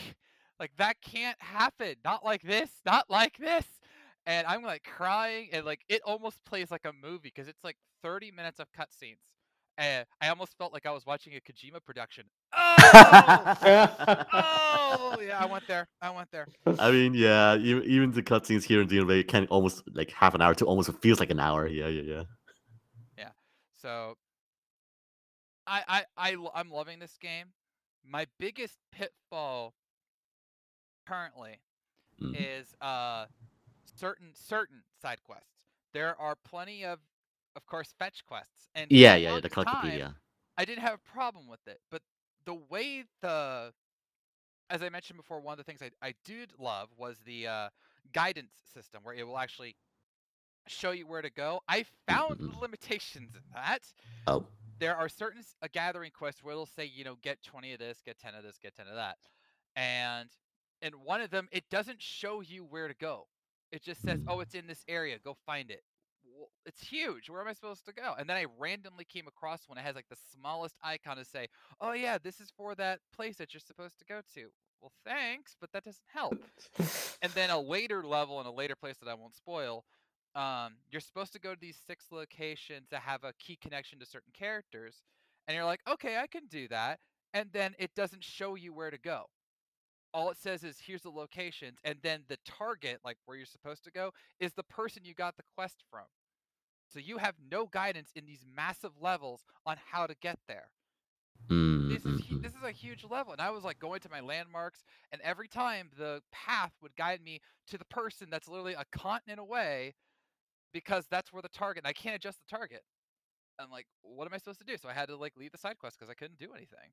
Like 0.61 0.73
that 0.79 0.97
can't 1.01 1.41
happen. 1.41 1.95
Not 2.05 2.25
like 2.25 2.43
this. 2.43 2.69
Not 2.85 3.09
like 3.09 3.39
this. 3.39 3.65
And 4.27 4.47
I'm 4.47 4.63
like 4.63 4.83
crying, 4.83 5.49
and 5.53 5.65
like 5.65 5.83
it 5.89 6.03
almost 6.05 6.45
plays 6.45 6.71
like 6.71 6.85
a 6.85 6.93
movie 6.93 7.31
because 7.35 7.49
it's 7.49 7.65
like 7.65 7.77
30 8.03 8.33
minutes 8.33 8.59
of 8.59 8.67
cutscenes. 8.73 9.19
And 9.79 10.05
I 10.21 10.29
almost 10.29 10.59
felt 10.59 10.73
like 10.73 10.87
I 10.87 10.91
was 10.91 11.07
watching 11.07 11.35
a 11.35 11.41
Kojima 11.41 11.85
production. 11.85 12.25
Oh, 12.53 13.55
oh, 14.33 15.21
yeah, 15.25 15.39
I 15.41 15.47
went 15.47 15.67
there. 15.69 15.87
I 16.03 16.11
went 16.11 16.29
there. 16.33 16.49
I 16.79 16.91
mean, 16.91 17.15
yeah, 17.15 17.57
even, 17.57 17.85
even 17.85 18.11
the 18.11 18.23
cutscenes 18.23 18.65
here 18.65 18.81
in 18.83 18.89
Xenoblade 18.89 19.29
can 19.29 19.47
almost 19.47 19.85
like 19.95 20.11
half 20.11 20.35
an 20.35 20.43
hour 20.43 20.55
to 20.57 20.65
almost 20.67 20.91
feels 21.01 21.21
like 21.21 21.31
an 21.31 21.39
hour. 21.41 21.67
Yeah, 21.69 21.87
yeah, 21.87 22.03
yeah. 22.03 22.23
Yeah. 23.17 23.31
So 23.81 24.17
I 25.67 25.83
I, 25.89 26.05
I 26.17 26.37
I'm 26.55 26.71
loving 26.71 26.99
this 26.99 27.17
game. 27.21 27.53
My 28.05 28.27
biggest 28.39 28.79
pitfall 28.93 29.75
currently 31.07 31.61
Mhm. 32.21 32.35
is 32.35 32.75
uh 32.81 33.27
certain 33.95 34.33
certain 34.35 34.83
side 35.01 35.23
quests. 35.23 35.67
There 35.95 36.21
are 36.21 36.35
plenty 36.35 36.85
of 36.85 36.99
of 37.59 37.67
course 37.67 37.95
fetch 37.99 38.25
quests 38.27 38.71
and 38.77 38.93
Yeah, 38.93 39.17
yeah, 39.17 39.33
yeah. 39.33 39.41
The 39.41 39.51
time, 39.67 40.05
Collectopedia. 40.05 40.17
I 40.59 40.65
didn't 40.67 40.83
have 40.85 40.95
a 40.95 41.11
problem 41.13 41.49
with 41.49 41.67
it, 41.69 41.81
but 41.91 42.03
the 42.47 42.55
way 42.55 43.05
the 43.23 43.75
as 44.71 44.83
I 44.83 44.91
mentioned 44.91 45.19
before, 45.19 45.41
one 45.41 45.53
of 45.53 45.59
the 45.59 45.65
things 45.65 45.83
I, 45.83 45.91
I 46.07 46.15
did 46.25 46.53
love 46.59 46.91
was 46.97 47.19
the 47.25 47.47
uh, 47.49 47.71
guidance 48.13 48.55
system 48.73 49.03
where 49.05 49.15
it 49.15 49.27
will 49.27 49.39
actually 49.39 49.77
show 50.69 50.93
you 50.93 51.07
where 51.07 51.23
to 51.23 51.31
go. 51.31 51.61
I 51.69 51.85
found 52.09 52.41
Mhm. 52.41 52.59
limitations 52.61 53.35
in 53.35 53.43
that 53.55 53.93
Oh, 54.27 54.47
there 54.81 54.97
are 54.97 55.09
certain 55.09 55.43
a 55.63 55.69
gathering 55.69 56.13
quests 56.13 56.43
where 56.43 56.53
it'll 56.53 56.67
say, 56.67 56.85
you 56.87 57.05
know, 57.05 57.17
get 57.23 57.43
20 57.43 57.73
of 57.73 57.79
this, 57.81 58.01
get 58.05 58.19
10 58.19 58.35
of 58.35 58.45
this, 58.45 58.59
get 58.59 58.75
10 58.77 58.89
of 58.89 58.97
that. 58.97 59.19
And 59.77 60.31
in 60.83 60.93
one 60.95 61.21
of 61.21 61.31
them, 61.31 61.49
it 61.53 61.65
doesn't 61.71 62.03
show 62.03 62.41
you 62.41 62.65
where 62.65 62.89
to 62.89 62.95
go. 62.95 63.29
It 63.73 63.83
just 63.83 64.03
says, 64.05 64.21
Mm. 64.21 64.29
oh, 64.29 64.41
it's 64.41 64.55
in 64.55 64.67
this 64.67 64.85
area, 64.89 65.19
go 65.19 65.35
find 65.47 65.71
it. 65.71 65.83
Well, 66.39 66.51
it's 66.67 66.83
huge. 66.83 67.29
Where 67.29 67.41
am 67.41 67.49
I 67.49 67.53
supposed 67.53 67.85
to 67.87 67.93
go? 67.93 68.15
And 68.19 68.31
then 68.31 68.37
I 68.37 68.47
randomly 68.59 69.05
came 69.05 69.27
across 69.27 69.69
one. 69.69 69.79
It 69.79 69.83
has 69.83 69.97
like 69.97 70.09
the 70.09 70.17
smallest 70.33 70.77
icon 70.85 71.17
to 71.17 71.25
say, 71.25 71.49
oh, 71.81 71.93
yeah, 71.93 72.19
this 72.19 72.41
is 72.41 72.53
for 72.57 72.77
that 72.77 73.01
place 73.15 73.39
that 73.39 73.53
you're 73.53 73.61
supposed 73.61 73.99
to 73.99 74.05
go 74.05 74.21
to. 74.35 74.49
Well, 74.81 74.93
thanks, 75.05 75.57
but 75.61 75.73
that 75.73 75.85
doesn't 75.85 76.07
help 76.15 76.37
and 77.23 77.33
then 77.33 77.51
a 77.51 77.61
later 77.61 78.05
level 78.05 78.41
in 78.41 78.47
a 78.47 78.53
later 78.53 78.77
place 78.77 78.97
that 78.99 79.09
I 79.09 79.15
won't 79.15 79.35
spoil, 79.35 79.85
um, 80.35 80.75
you're 80.91 81.01
supposed 81.01 81.33
to 81.33 81.41
go 81.41 81.55
to 81.55 81.61
these 81.61 81.79
six 81.87 82.07
locations 82.11 82.89
that 82.91 83.03
have 83.03 83.25
a 83.25 83.33
key 83.39 83.57
connection 83.61 83.99
to 84.01 84.07
certain 84.07 84.33
characters, 84.33 85.03
and 85.47 85.57
you're 85.57 85.65
like, 85.65 85.81
okay, 85.89 86.19
I 86.19 86.27
can 86.27 86.47
do 86.47 86.69
that, 86.69 87.01
and 87.35 87.49
then 87.53 87.75
it 87.79 87.95
doesn't 87.95 88.25
show 88.25 88.55
you 88.55 88.73
where 88.73 88.91
to 88.91 88.99
go. 88.99 89.25
All 90.15 90.31
it 90.31 90.39
says 90.39 90.65
is 90.65 90.79
here's 90.87 91.03
the 91.03 91.11
locations, 91.11 91.79
and 91.85 91.99
then 92.03 92.23
the 92.29 92.39
target, 92.45 93.01
like 93.05 93.19
where 93.25 93.37
you're 93.37 93.47
supposed 93.47 93.85
to 93.85 93.91
go, 93.91 94.13
is 94.41 94.53
the 94.53 94.63
person 94.63 95.03
you 95.05 95.15
got 95.15 95.37
the 95.37 95.43
quest 95.57 95.85
from. 95.91 96.07
So 96.89 96.99
you 96.99 97.19
have 97.19 97.35
no 97.51 97.67
guidance 97.67 98.11
in 98.15 98.27
these 98.27 98.45
massive 98.57 98.93
levels 99.01 99.45
on 99.67 99.77
how 99.91 100.07
to 100.07 100.15
get 100.21 100.39
there. 100.49 100.71
This 101.49 102.05
is 102.05 102.21
mhm. 102.23 102.43
this 102.43 102.53
is 102.53 102.63
a 102.63 102.71
huge 102.71 103.05
level 103.09 103.33
and 103.33 103.41
i 103.41 103.51
was 103.51 103.65
like 103.65 103.79
going 103.79 104.01
to 104.01 104.11
my 104.11 104.21
landmarks 104.21 104.85
and 105.13 105.21
every 105.23 105.49
time 105.49 105.89
the 105.97 106.21
path 106.33 106.73
would 106.83 106.95
guide 106.97 107.23
me 107.23 107.41
to 107.69 107.79
the 107.79 107.85
person 107.87 108.29
that's 108.31 108.49
literally 108.49 108.75
a 108.75 108.85
continent 108.93 109.41
away 109.41 109.95
because 110.73 111.07
that's 111.11 111.33
where 111.33 111.41
the 111.41 111.49
target 111.49 111.85
and 111.85 111.89
i 111.89 111.93
can't 111.93 112.17
adjust 112.17 112.39
the 112.41 112.57
target. 112.57 112.83
I'm 113.59 113.71
like 113.71 113.87
what 114.03 114.27
am 114.27 114.35
i 114.35 114.39
supposed 114.39 114.59
to 114.59 114.65
do? 114.65 114.77
So 114.77 114.89
i 114.89 114.93
had 114.93 115.09
to 115.09 115.17
like 115.17 115.37
leave 115.37 115.53
the 115.53 115.59
side 115.59 115.79
quest 115.79 115.99
because 115.99 116.11
i 116.11 116.15
couldn't 116.15 116.39
do 116.39 116.53
anything. 116.55 116.91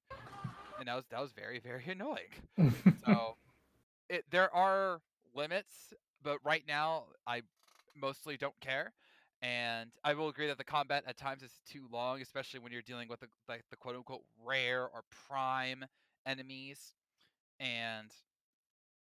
And 0.80 0.88
that 0.88 0.96
was 0.96 1.06
that 1.10 1.22
was 1.22 1.32
very 1.32 1.60
very 1.60 1.86
annoying. 1.92 2.32
So 3.06 3.36
it 4.10 4.24
there 4.32 4.54
are 4.56 5.02
limits 5.36 5.94
but 6.24 6.38
right 6.44 6.64
now 6.68 7.06
i 7.28 7.42
mostly 7.96 8.38
don't 8.38 8.60
care 8.62 8.94
and 9.42 9.92
i 10.04 10.14
will 10.14 10.30
agree 10.30 10.48
that 10.48 10.58
the 10.58 10.64
combat 10.64 11.04
at 11.08 11.18
times 11.18 11.42
is 11.44 11.60
too 11.70 11.88
long 11.92 12.22
especially 12.22 12.60
when 12.60 12.72
you're 12.72 12.82
dealing 12.82 13.08
with 13.08 13.20
the, 13.20 13.28
like 13.48 13.64
the 13.70 13.78
quote 13.78 13.96
unquote 13.96 14.24
rare 14.44 14.84
or 14.84 15.04
prime 15.28 15.86
enemies 16.26 16.96
and 17.60 18.12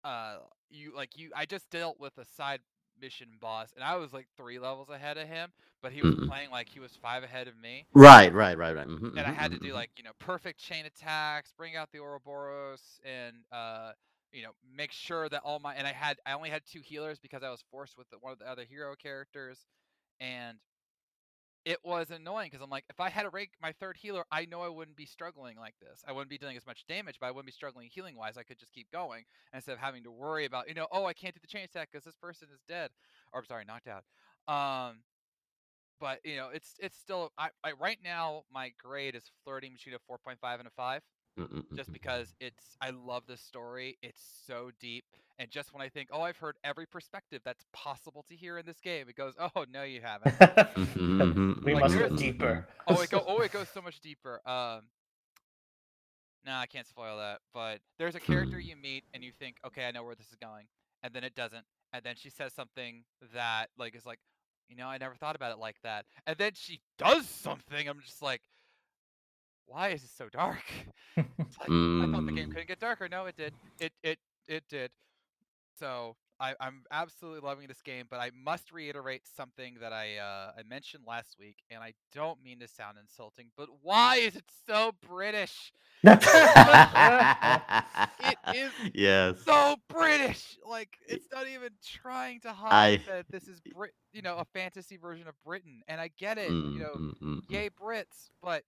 uh 0.05 0.37
you 0.71 0.95
like 0.95 1.17
you 1.17 1.31
i 1.37 1.45
just 1.45 1.71
dealt 1.71 1.99
with 2.01 2.17
a 2.19 2.25
side 2.25 2.61
mission 3.01 3.29
boss 3.41 3.73
and 3.75 3.85
i 3.85 3.97
was 3.97 4.13
like 4.13 4.27
three 4.37 4.59
levels 4.59 4.89
ahead 4.89 5.17
of 5.17 5.27
him 5.29 5.51
but 5.83 5.93
he 5.93 6.03
was 6.03 6.15
Mm-mm. 6.15 6.29
playing 6.29 6.51
like 6.51 6.69
he 6.69 6.81
was 6.81 6.97
five 7.01 7.23
ahead 7.23 7.49
of 7.49 7.57
me 7.57 7.87
Right, 7.95 8.33
right, 8.33 8.57
right, 8.59 8.75
right. 8.77 8.87
mhm, 8.89 9.11
and 9.17 9.27
I 9.27 9.33
mhm, 9.33 9.33
had 9.33 9.51
to 9.53 9.59
do 9.59 9.73
mhm. 9.73 9.75
like 9.75 9.91
you 9.97 10.05
know 10.05 10.13
perfect 10.19 10.59
chain 10.61 10.87
attacks, 10.87 11.53
bring 11.57 11.77
out 11.77 11.91
the 11.93 11.99
Ouroboros, 12.01 13.01
and 13.05 13.37
uh, 13.53 13.93
you 14.33 14.43
know 14.43 14.51
make 14.77 14.93
sure 14.93 15.29
that 15.29 15.43
all 15.45 15.59
my 15.59 15.75
and 15.75 15.87
I 15.87 15.93
had 15.93 16.19
I 16.27 16.33
only 16.33 16.51
had 16.51 16.63
two 16.67 16.81
healers 16.81 17.19
because 17.19 17.43
I 17.43 17.51
was 17.51 17.63
forced 17.71 17.97
with 17.97 18.09
the, 18.11 18.19
one 18.19 18.33
of 18.33 18.39
the 18.39 18.49
other 18.49 18.65
hero 18.65 18.95
characters, 18.97 19.67
and 20.21 20.59
it 21.65 21.79
was 21.85 22.11
annoying 22.11 22.49
because 22.51 22.63
I'm 22.63 22.71
like 22.71 22.85
if 22.89 23.01
I 23.01 23.11
had 23.11 23.25
to 23.25 23.31
rank 23.31 23.51
my 23.61 23.73
third 23.73 23.97
healer, 23.97 24.25
I 24.33 24.47
know 24.47 24.63
I 24.63 24.69
wouldn't 24.69 24.97
be 24.97 25.07
struggling 25.07 25.57
like 25.59 25.75
this. 25.81 26.03
I 26.07 26.13
wouldn't 26.13 26.31
be 26.31 26.39
doing 26.39 26.57
as 26.57 26.67
much 26.67 26.87
damage, 26.87 27.19
but 27.21 27.27
I 27.27 27.31
wouldn't 27.31 27.47
be 27.47 27.53
struggling 27.53 27.89
healing 27.93 28.17
wise. 28.17 28.37
I 28.39 28.43
could 28.43 28.59
just 28.59 28.73
keep 28.73 28.91
going 28.91 29.25
instead 29.53 29.73
of 29.73 29.79
having 29.79 30.05
to 30.05 30.11
worry 30.11 30.47
about 30.47 30.69
you 30.69 30.75
know 30.75 30.87
oh 30.91 31.05
I 31.05 31.13
can't 31.13 31.35
do 31.35 31.41
the 31.41 31.47
chain 31.47 31.65
attack 31.65 31.91
because 31.93 32.05
this 32.05 32.17
person 32.17 32.49
is 32.53 32.61
dead 32.69 32.91
or 33.33 33.41
I'm 33.41 33.47
sorry 33.47 33.65
knocked 33.65 33.89
out. 33.89 34.05
Um, 34.49 35.03
but 36.01 36.21
you 36.25 36.37
know 36.37 36.49
it's 36.53 36.75
it's 36.81 36.97
still 36.97 37.33
I, 37.37 37.51
I 37.63 37.73
right 37.73 37.99
now 38.03 38.45
my 38.53 38.73
grade 38.79 39.15
is 39.15 39.31
flirting 39.45 39.75
between 39.75 39.95
a 39.95 40.13
4.5 40.13 40.59
and 40.59 40.67
a 40.67 40.71
5 40.71 41.03
Mm, 41.39 41.49
mm, 41.49 41.63
mm, 41.73 41.77
just 41.77 41.91
mm. 41.91 41.93
because 41.93 42.35
it's 42.41 42.77
I 42.81 42.91
love 42.91 43.23
this 43.27 43.41
story 43.41 43.97
it's 44.03 44.21
so 44.47 44.71
deep 44.81 45.05
and 45.39 45.49
just 45.51 45.73
when 45.73 45.81
I 45.81 45.89
think 45.89 46.09
oh 46.13 46.23
I've 46.23 46.37
heard 46.37 46.57
every 46.65 46.87
perspective 46.87 47.41
that's 47.45 47.65
possible 47.73 48.25
to 48.29 48.35
hear 48.35 48.59
in 48.59 48.67
this 48.67 48.81
game 48.81 49.09
it 49.09 49.15
goes 49.15 49.35
oh 49.39 49.65
no 49.73 49.85
you 49.85 50.01
haven't 50.03 50.35
we 51.65 51.73
Like, 51.75 51.83
must 51.85 51.99
go 51.99 52.09
deeper. 52.09 52.67
oh 52.89 53.01
it 53.01 53.11
go 53.11 53.25
oh 53.29 53.41
it 53.41 53.53
goes 53.53 53.69
so 53.69 53.81
much 53.81 54.01
deeper 54.01 54.41
um 54.47 54.83
no 56.45 56.53
I 56.55 56.67
can't 56.67 56.87
spoil 56.87 57.19
that 57.19 57.39
but 57.55 57.79
there's 57.99 58.15
a 58.17 58.21
character 58.21 58.57
Hmm. 58.57 58.69
you 58.69 58.77
meet 58.77 59.05
and 59.15 59.23
you 59.23 59.33
think 59.33 59.57
okay 59.67 59.87
I 59.87 59.93
know 59.93 60.03
where 60.05 60.15
this 60.15 60.29
is 60.29 60.37
going 60.43 60.67
and 61.03 61.13
then 61.15 61.25
it 61.25 61.35
doesn't 61.35 61.65
and 61.93 62.03
then 62.05 62.17
she 62.17 62.31
says 62.31 62.53
something 62.53 63.05
that 63.35 63.67
like 63.79 63.95
is 63.95 64.05
like 64.05 64.19
you 64.69 64.77
know 64.77 64.89
I 64.89 64.99
never 64.99 65.15
thought 65.15 65.37
about 65.37 65.53
it 65.53 65.59
like 65.59 65.77
that 65.85 66.07
and 66.27 66.37
then 66.39 66.53
she 66.55 66.81
does 66.99 67.27
something 67.29 67.89
I'm 67.89 68.01
just 68.01 68.21
like 68.23 68.41
why 69.71 69.91
is 69.91 70.05
it 70.05 70.11
so 70.11 70.29
dark 70.31 70.65
like, 71.61 71.75
I 72.01 72.07
thought 72.07 72.27
the 72.27 72.33
game 72.33 72.47
Mm. 72.47 72.59
couldn't 72.59 72.69
get 72.69 72.81
darker. 72.81 73.09
No, 73.09 73.27
it 73.27 73.37
did. 73.37 73.55
It 73.81 73.93
it 74.03 74.19
it 74.49 74.65
did. 74.69 74.91
So 75.79 76.17
I, 76.41 76.55
I'm 76.61 76.85
absolutely 76.91 77.41
loving 77.41 77.69
this 77.69 77.83
game, 77.83 78.07
but 78.11 78.19
I 78.21 78.31
must 78.35 78.73
reiterate 78.73 79.27
something 79.27 79.77
that 79.81 79.93
I 79.93 80.17
uh, 80.19 80.53
I 80.59 80.63
mentioned 80.63 81.05
last 81.07 81.37
week, 81.39 81.57
and 81.71 81.83
I 81.83 81.95
don't 82.13 82.43
mean 82.43 82.61
to 82.61 82.69
sound 82.69 82.99
insulting, 82.99 83.51
but 83.57 83.69
why 83.83 84.17
is 84.17 84.37
it 84.37 84.45
so 84.67 84.93
British? 85.07 85.73
It 88.19 88.39
is 88.51 88.73
yes. 88.95 89.47
so 89.47 89.77
British. 89.89 90.59
Like 90.67 90.99
it's 91.07 91.29
not 91.33 91.47
even 91.49 91.71
trying 91.85 92.41
to 92.41 92.53
hide 92.53 92.97
I- 92.97 93.05
that 93.07 93.27
this 93.31 93.49
is 93.49 93.61
Brit, 93.75 93.93
you 94.13 94.23
know, 94.23 94.37
a 94.39 94.45
fantasy 94.45 94.97
version 94.97 95.29
of 95.29 95.35
Britain. 95.45 95.83
And 95.89 96.01
I 96.01 96.11
get 96.19 96.39
it, 96.39 96.57
Mm, 96.57 96.71
you 96.71 96.81
know, 96.81 96.99
mm, 96.99 97.15
mm, 97.23 97.41
mm. 97.51 97.63
yay 97.63 97.71
Brits, 97.71 98.31
but 98.43 98.65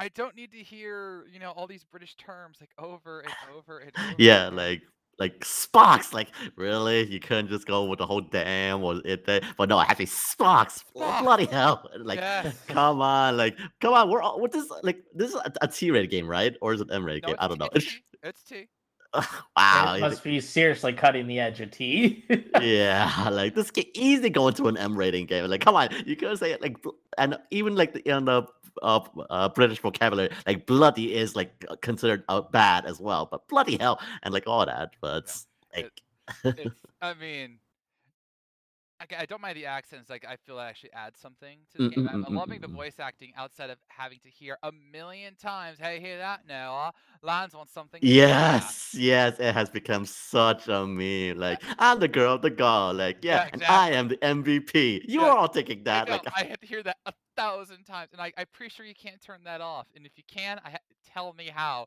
I 0.00 0.08
don't 0.08 0.34
need 0.34 0.50
to 0.52 0.58
hear, 0.58 1.26
you 1.30 1.38
know, 1.38 1.50
all 1.50 1.66
these 1.66 1.84
British 1.84 2.16
terms 2.16 2.56
like 2.58 2.70
over 2.78 3.20
and 3.20 3.32
over 3.56 3.78
and 3.80 3.92
over. 3.98 4.14
Yeah, 4.16 4.48
like 4.48 4.80
like 5.18 5.44
Sparks, 5.44 6.14
Like 6.14 6.28
really, 6.56 7.04
you 7.06 7.20
couldn't 7.20 7.48
just 7.48 7.66
go 7.66 7.84
with 7.84 7.98
the 7.98 8.06
whole 8.06 8.22
damn 8.22 8.82
or 8.82 9.02
it 9.04 9.26
there. 9.26 9.42
But 9.58 9.68
no, 9.68 9.76
I 9.76 9.84
have 9.84 9.98
to 9.98 10.06
say 10.06 10.34
Spock's. 10.36 10.82
Spock. 10.96 11.22
Bloody 11.22 11.44
hell! 11.44 11.86
Like 11.98 12.18
yes. 12.18 12.56
come 12.66 13.02
on, 13.02 13.36
like 13.36 13.58
come 13.82 13.92
on. 13.92 14.08
We're 14.08 14.22
all, 14.22 14.40
what 14.40 14.52
this 14.52 14.66
like 14.82 15.04
this 15.14 15.34
is 15.34 15.36
a, 15.36 15.52
a 15.60 15.68
T-rated 15.68 16.10
game, 16.10 16.26
right? 16.26 16.56
Or 16.62 16.72
is 16.72 16.80
it 16.80 16.88
M-rated 16.90 17.22
No, 17.24 17.28
game? 17.28 17.36
I 17.38 17.46
don't 17.48 17.58
know. 17.60 17.68
T- 17.74 17.86
It's 18.22 18.42
T. 18.42 18.68
It's 19.14 19.26
T. 19.28 19.36
wow. 19.56 19.94
it 19.96 20.00
must 20.00 20.24
be 20.24 20.40
seriously 20.40 20.92
cutting 20.94 21.26
the 21.26 21.38
edge 21.40 21.60
of 21.60 21.70
T. 21.70 22.24
yeah, 22.62 23.28
like 23.30 23.54
this 23.54 23.70
can 23.70 23.84
easily 23.94 24.30
go 24.30 24.48
into 24.48 24.68
an 24.68 24.78
M 24.78 24.96
rating 24.96 25.26
game. 25.26 25.44
Like, 25.50 25.60
come 25.60 25.76
on, 25.76 25.88
you 26.06 26.16
could 26.16 26.38
say 26.38 26.52
it 26.52 26.62
like, 26.62 26.76
and 27.18 27.36
even 27.50 27.74
like 27.74 27.92
the, 27.92 28.08
in 28.08 28.24
the 28.24 28.44
uh, 28.82 29.00
uh, 29.30 29.48
British 29.48 29.80
vocabulary, 29.80 30.30
like 30.46 30.66
bloody 30.66 31.14
is 31.14 31.36
like 31.36 31.64
uh, 31.68 31.76
considered 31.82 32.24
uh, 32.28 32.40
bad 32.42 32.86
as 32.86 33.00
well. 33.00 33.26
But 33.30 33.46
bloody 33.48 33.76
hell, 33.78 34.00
and 34.22 34.32
like 34.34 34.46
all 34.46 34.66
that. 34.66 34.90
But 35.00 35.24
it's 35.24 35.46
like, 35.76 36.02
I 37.02 37.14
mean, 37.14 37.58
I 39.18 39.24
don't 39.24 39.40
mind 39.40 39.56
the 39.56 39.66
accents. 39.66 40.10
Like 40.10 40.26
I 40.26 40.36
feel 40.36 40.56
that 40.56 40.68
actually 40.68 40.92
adds 40.92 41.18
something 41.18 41.60
to 41.72 41.78
the 41.78 41.86
Mm, 41.86 41.88
game. 41.88 42.04
mm, 42.04 42.08
I'm, 42.08 42.20
mm, 42.20 42.26
I'm 42.26 42.34
mm, 42.34 42.36
loving 42.36 42.60
the 42.60 42.68
mm. 42.68 42.72
voice 42.76 43.00
acting 43.00 43.32
outside 43.36 43.70
of 43.70 43.78
having 43.88 44.18
to 44.20 44.28
hear 44.30 44.58
a 44.62 44.72
million 44.92 45.36
times. 45.36 45.78
Hey, 45.78 46.00
hear 46.00 46.18
that 46.18 46.40
now? 46.46 46.92
Lands 47.22 47.54
on 47.54 47.66
something. 47.66 48.02
yes, 48.02 48.94
yes, 48.94 49.38
it 49.38 49.54
has 49.54 49.70
become 49.70 50.06
such 50.06 50.68
a 50.68 50.86
meme. 50.86 51.38
Like, 51.38 51.62
I'm 51.78 52.00
the 52.00 52.08
girl, 52.08 52.38
the 52.38 52.50
girl. 52.50 52.92
Like, 52.94 53.24
yeah, 53.24 53.42
Yeah, 53.42 53.48
and 53.52 53.62
I 53.68 53.90
am 53.92 54.08
the 54.08 54.16
MVP. 54.24 55.04
You 55.08 55.22
Yeah, 55.22 55.24
are 55.24 55.36
all 55.36 55.48
taking 55.48 55.84
I, 55.90 56.00
that. 56.00 56.08
know, 56.08 56.22
Like, 56.22 56.26
I 56.34 56.44
had 56.44 56.60
to 56.60 56.66
hear 56.66 56.82
that 56.84 56.96
a 57.06 57.12
thousand 57.40 57.84
times, 57.84 58.10
and 58.12 58.20
I, 58.20 58.32
I'm 58.36 58.46
pretty 58.52 58.70
sure 58.70 58.84
you 58.86 58.94
can't 58.94 59.20
turn 59.20 59.40
that 59.44 59.60
off. 59.60 59.86
And 59.94 60.06
if 60.06 60.12
you 60.16 60.24
can, 60.28 60.60
I 60.64 60.70
ha- 60.70 60.76
tell 61.12 61.32
me 61.32 61.46
how. 61.52 61.86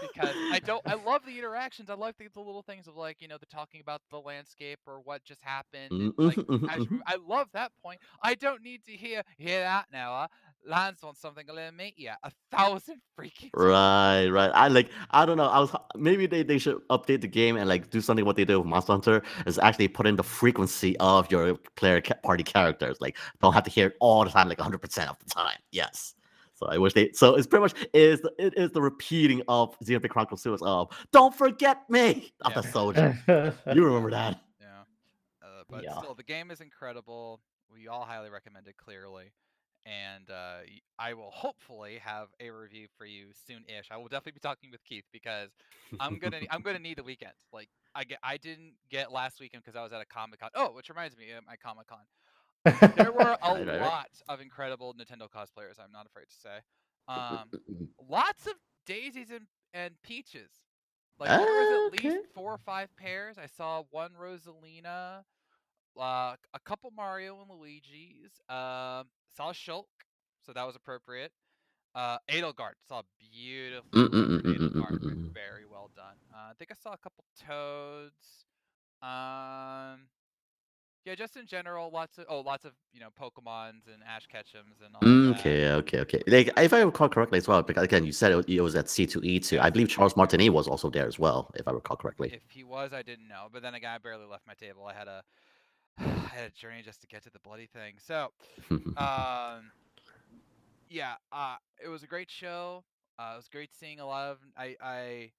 because 0.00 0.36
I 0.50 0.60
don't. 0.60 0.82
I 0.86 0.94
love 0.94 1.24
the 1.24 1.38
interactions. 1.38 1.90
I 1.90 1.94
like 1.94 2.16
the, 2.18 2.28
the 2.32 2.40
little 2.40 2.62
things 2.62 2.86
of 2.86 2.96
like 2.96 3.20
you 3.20 3.28
know 3.28 3.38
the 3.38 3.46
talking 3.46 3.80
about 3.80 4.02
the 4.10 4.18
landscape 4.20 4.80
or 4.86 5.00
what 5.00 5.24
just 5.24 5.42
happened. 5.42 5.92
and, 5.98 6.12
like, 6.24 6.40
mhm, 6.48 6.68
as 6.68 6.84
you 6.84 6.90
mhm. 6.90 6.98
move- 6.98 7.02
I 7.06 7.16
love 7.16 7.48
that 7.52 7.72
point. 7.82 8.00
I 8.22 8.34
don't 8.34 8.62
need 8.62 8.84
to 8.84 8.92
hear 8.92 9.22
hear 9.38 9.60
that 9.60 9.86
now. 9.92 10.28
Lands 10.66 11.02
on 11.02 11.14
something 11.14 11.48
a 11.48 11.52
little 11.52 11.72
meat. 11.72 11.94
Yeah, 11.96 12.16
a 12.22 12.30
thousand 12.50 13.00
freaking. 13.18 13.50
Right, 13.54 14.28
right. 14.28 14.50
I 14.54 14.68
like. 14.68 14.90
I 15.10 15.26
don't 15.26 15.36
know. 15.36 15.46
I 15.46 15.58
was 15.58 15.74
maybe 15.96 16.26
they, 16.26 16.42
they 16.42 16.58
should 16.58 16.76
update 16.88 17.20
the 17.20 17.28
game 17.28 17.56
and 17.56 17.68
like 17.68 17.90
do 17.90 18.00
something. 18.00 18.24
What 18.24 18.36
they 18.36 18.44
do 18.44 18.58
with 18.60 18.68
Monster 18.68 18.92
Hunter 18.92 19.22
is 19.46 19.58
actually 19.58 19.88
put 19.88 20.06
in 20.06 20.16
the 20.16 20.22
frequency 20.22 20.96
of 20.98 21.30
your 21.30 21.54
player 21.76 22.00
ca- 22.00 22.14
party 22.22 22.44
characters. 22.44 22.98
Like, 23.00 23.16
don't 23.40 23.52
have 23.52 23.64
to 23.64 23.70
hear 23.70 23.88
it 23.88 23.96
all 24.00 24.24
the 24.24 24.30
time, 24.30 24.48
like 24.48 24.58
100 24.58 24.78
percent 24.78 25.10
of 25.10 25.18
the 25.18 25.30
time. 25.30 25.58
Yes. 25.72 26.14
So 26.54 26.66
I 26.66 26.76
wish 26.76 26.92
they. 26.92 27.12
So 27.12 27.36
it's 27.36 27.46
pretty 27.46 27.62
much 27.62 27.74
is 27.94 28.20
the, 28.20 28.32
it 28.38 28.54
is 28.56 28.72
the 28.72 28.82
repeating 28.82 29.42
of 29.46 29.78
Xenoblade 29.78 30.10
Chronicles 30.10 30.42
2 30.42 30.54
of 30.62 30.88
"Don't 31.12 31.32
forget 31.34 31.88
me" 31.88 32.32
of 32.44 32.52
Yeah. 32.52 32.60
the 32.60 32.68
soldier. 32.68 33.18
you 33.74 33.84
remember 33.84 34.10
that? 34.10 34.40
Yeah. 34.60 34.80
Uh, 35.40 35.62
but 35.70 35.84
Yeah. 35.84 35.98
still, 35.98 36.14
the 36.14 36.24
game 36.24 36.50
is 36.50 36.60
incredible. 36.60 37.40
We 37.72 37.86
all 37.86 38.02
highly 38.02 38.28
recommend 38.30 38.66
it 38.66 38.76
clearly. 38.76 39.32
And 39.88 40.30
uh, 40.30 40.58
I 40.98 41.14
will 41.14 41.30
hopefully 41.30 42.00
have 42.04 42.28
a 42.40 42.50
review 42.50 42.88
for 42.98 43.06
you 43.06 43.28
soon-ish. 43.46 43.88
I 43.90 43.96
will 43.96 44.08
definitely 44.08 44.32
be 44.32 44.40
talking 44.40 44.70
with 44.70 44.84
Keith 44.84 45.04
because 45.12 45.50
I'm 46.00 46.18
gonna 46.18 46.42
I'm 46.50 46.62
gonna 46.62 46.78
need 46.80 46.98
the 46.98 47.04
weekend. 47.04 47.32
Like 47.52 47.70
I 47.94 48.04
get 48.04 48.18
I 48.22 48.38
didn't 48.38 48.74
get 48.90 49.12
last 49.12 49.40
weekend 49.40 49.64
because 49.64 49.76
I 49.76 49.82
was 49.82 49.92
at 49.92 50.00
a 50.02 50.06
Comic 50.06 50.40
Con. 50.40 50.50
Oh, 50.54 50.72
which 50.72 50.90
reminds 50.90 51.16
me 51.16 51.32
of 51.32 51.44
my 51.46 51.56
Comic 51.56 51.88
Con. 51.88 52.00
There 52.94 53.12
were 53.12 53.36
a 53.42 53.54
Right, 53.54 53.66
right, 53.66 53.80
right. 53.80 53.94
lot 53.96 54.08
of 54.28 54.40
incredible 54.40 54.94
Nintendo 54.94 55.28
cosplayers. 55.28 55.78
I'm 55.82 55.92
not 55.92 56.06
afraid 56.06 56.26
to 56.30 56.36
say. 56.36 56.58
Um, 57.08 57.54
lots 58.08 58.46
of 58.46 58.54
daisies 58.86 59.30
and, 59.30 59.46
and 59.74 59.94
peaches. 60.02 60.50
Like 61.18 61.36
there 61.38 61.54
was 61.54 61.70
at 61.70 61.84
Okay. 61.84 61.90
least 61.90 62.26
four 62.34 62.52
or 62.52 62.58
five 62.58 62.88
pairs. 62.96 63.38
I 63.38 63.46
saw 63.46 63.84
one 63.90 64.12
Rosalina, 64.20 65.22
uh, 65.98 66.34
a 66.54 66.60
couple 66.64 66.92
Mario 66.96 67.38
and 67.40 67.50
Luigi's. 67.50 68.40
Um, 68.48 69.06
saw 69.36 69.52
Shulk, 69.52 69.84
so 70.44 70.52
that 70.52 70.66
was 70.66 70.76
appropriate. 70.76 71.32
Uh, 71.94 72.18
Edelgard 72.30 72.74
saw 72.86 73.02
beautiful 73.18 73.88
Mm, 73.92 74.08
mm, 74.08 74.40
mm, 74.40 74.42
Edelgard, 74.42 75.00
ve- 75.00 75.30
very 75.34 75.64
well 75.70 75.90
done. 75.96 76.16
Uh, 76.32 76.50
I 76.50 76.52
think 76.58 76.70
I 76.70 76.74
saw 76.80 76.92
a 76.92 76.98
couple 76.98 77.24
Toads. 77.46 78.44
Um, 79.02 80.08
yeah, 81.04 81.14
just 81.14 81.36
in 81.36 81.46
general, 81.46 81.90
lots 81.90 82.18
of 82.18 82.26
oh, 82.28 82.40
lots 82.40 82.64
of 82.66 82.72
you 82.92 83.00
know 83.00 83.08
Pokemons 83.18 83.86
and 83.86 84.02
Ash 84.06 84.26
Ketchums 84.32 84.84
and 84.84 84.94
all 84.94 85.02
Mm, 85.02 85.32
that. 85.32 85.40
Okay, 85.40 85.70
okay, 85.72 86.00
okay. 86.00 86.22
Like, 86.26 86.50
if 86.58 86.72
I 86.72 86.82
recall 86.82 87.08
correctly 87.08 87.38
as 87.38 87.48
well, 87.48 87.62
because 87.62 87.82
again, 87.84 88.04
you 88.04 88.12
said 88.12 88.32
it, 88.32 88.48
it 88.48 88.60
was 88.60 88.76
at 88.76 88.86
C2E2. 88.86 89.58
I 89.60 89.70
believe 89.70 89.88
Charles 89.88 90.16
Martinet 90.16 90.52
was 90.52 90.68
also 90.68 90.90
there 90.90 91.06
as 91.06 91.18
well, 91.18 91.50
if 91.54 91.66
I 91.66 91.70
recall 91.72 91.96
correctly. 91.96 92.30
If 92.34 92.50
he 92.50 92.62
was, 92.62 92.92
I 92.92 93.02
didn't 93.02 93.26
know. 93.26 93.46
But 93.50 93.62
then 93.62 93.74
again, 93.74 93.90
I 93.92 93.98
barely 93.98 94.26
left 94.26 94.46
my 94.46 94.54
table. 94.54 94.84
I 94.86 94.92
had 94.92 95.08
a 95.08 95.22
I 96.00 96.34
had 96.34 96.46
a 96.46 96.50
journey 96.50 96.82
just 96.84 97.00
to 97.02 97.06
get 97.06 97.22
to 97.24 97.30
the 97.30 97.38
bloody 97.40 97.66
thing. 97.66 97.94
So, 97.98 98.28
um, 98.70 99.70
yeah, 100.88 101.14
uh, 101.32 101.56
it 101.82 101.88
was 101.88 102.02
a 102.02 102.06
great 102.06 102.30
show. 102.30 102.84
Uh, 103.18 103.32
it 103.34 103.36
was 103.36 103.48
great 103.48 103.70
seeing 103.78 104.00
a 104.00 104.06
lot 104.06 104.30
of 104.30 104.38
I 104.56 104.76
I 104.80 105.30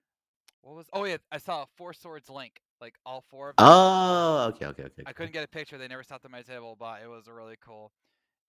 what 0.61 0.75
was 0.75 0.87
oh 0.91 1.05
yeah 1.05 1.17
I 1.31 1.37
saw 1.37 1.65
Four 1.77 1.93
Swords 1.93 2.29
Link 2.29 2.61
like 2.81 2.95
all 3.05 3.23
four 3.29 3.49
of 3.49 3.55
them. 3.55 3.65
oh, 3.67 4.51
okay, 4.53 4.65
okay, 4.67 4.83
okay. 4.83 5.03
I 5.05 5.13
couldn't 5.13 5.33
get 5.33 5.43
a 5.43 5.47
picture. 5.47 5.77
They 5.77 5.87
never 5.87 6.03
stopped 6.03 6.25
at 6.25 6.31
my 6.31 6.41
table, 6.41 6.75
but 6.79 7.01
it 7.03 7.07
was 7.07 7.27
really 7.27 7.57
cool. 7.61 7.91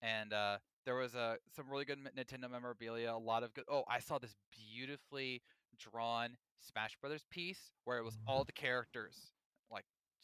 And 0.03 0.33
uh, 0.33 0.59
there 0.87 0.95
was 0.95 1.15
uh, 1.15 1.37
some 1.55 1.67
really 1.69 1.85
good 1.85 1.99
Nintendo 2.17 2.51
memorabilia. 2.51 3.13
A 3.13 3.19
lot 3.19 3.43
of 3.43 3.53
good. 3.55 3.65
Oh, 3.69 3.85
I 3.89 3.99
saw 3.99 4.19
this 4.19 4.35
beautifully 4.73 5.43
drawn 5.79 6.37
Smash 6.61 6.97
Brothers 7.01 7.25
piece 7.31 7.73
where 7.85 7.99
it 7.99 8.05
was 8.05 8.19
all 8.27 8.45
the 8.45 8.53
characters 8.53 9.33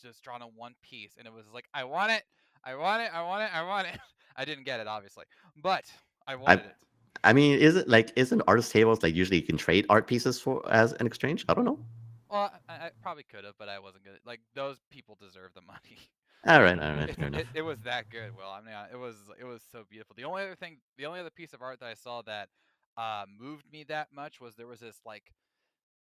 just 0.00 0.22
drawn 0.22 0.42
in 0.42 0.48
one 0.54 0.74
piece, 0.82 1.14
and 1.18 1.26
it 1.26 1.32
was 1.32 1.44
like, 1.52 1.66
I 1.74 1.84
want 1.84 2.12
it, 2.12 2.22
I 2.64 2.74
want 2.74 3.02
it, 3.02 3.14
I 3.14 3.22
want 3.22 3.42
it, 3.42 3.54
I 3.54 3.62
want 3.62 3.86
it. 3.88 3.98
I 4.36 4.44
didn't 4.44 4.64
get 4.64 4.80
it, 4.80 4.86
obviously, 4.86 5.24
but 5.62 5.84
I 6.26 6.36
wanted 6.36 6.66
it. 6.66 6.74
I 7.24 7.32
mean, 7.32 7.58
is 7.58 7.76
it 7.76 7.88
like 7.88 8.12
isn't 8.16 8.42
artist 8.46 8.72
tables 8.72 9.02
like 9.02 9.14
usually 9.14 9.38
you 9.38 9.42
can 9.42 9.56
trade 9.56 9.86
art 9.88 10.06
pieces 10.06 10.40
for 10.40 10.62
as 10.70 10.92
an 10.94 11.06
exchange? 11.06 11.44
I 11.48 11.54
don't 11.54 11.64
know. 11.64 11.78
Well, 12.30 12.52
I, 12.68 12.72
I 12.74 12.90
probably 13.02 13.22
could 13.22 13.44
have, 13.44 13.54
but 13.58 13.68
I 13.68 13.78
wasn't 13.78 14.04
good. 14.04 14.18
Like 14.24 14.40
those 14.54 14.78
people 14.90 15.16
deserve 15.20 15.52
the 15.54 15.62
money. 15.62 15.98
All 16.46 16.62
right, 16.62 16.78
all 16.78 16.94
right, 16.94 17.08
it, 17.18 17.34
it, 17.34 17.46
it 17.54 17.62
was 17.62 17.78
that 17.80 18.08
good. 18.10 18.30
Well, 18.36 18.50
I 18.50 18.60
mean, 18.60 18.74
it 18.92 18.96
was 18.96 19.16
it 19.40 19.44
was 19.44 19.62
so 19.72 19.84
beautiful. 19.88 20.14
The 20.16 20.24
only 20.24 20.42
other 20.42 20.54
thing, 20.54 20.78
the 20.98 21.06
only 21.06 21.20
other 21.20 21.30
piece 21.30 21.52
of 21.52 21.62
art 21.62 21.80
that 21.80 21.88
I 21.88 21.94
saw 21.94 22.22
that 22.22 22.48
uh, 22.96 23.24
moved 23.40 23.64
me 23.72 23.84
that 23.88 24.08
much 24.14 24.40
was 24.40 24.54
there 24.54 24.66
was 24.66 24.80
this 24.80 25.00
like 25.04 25.32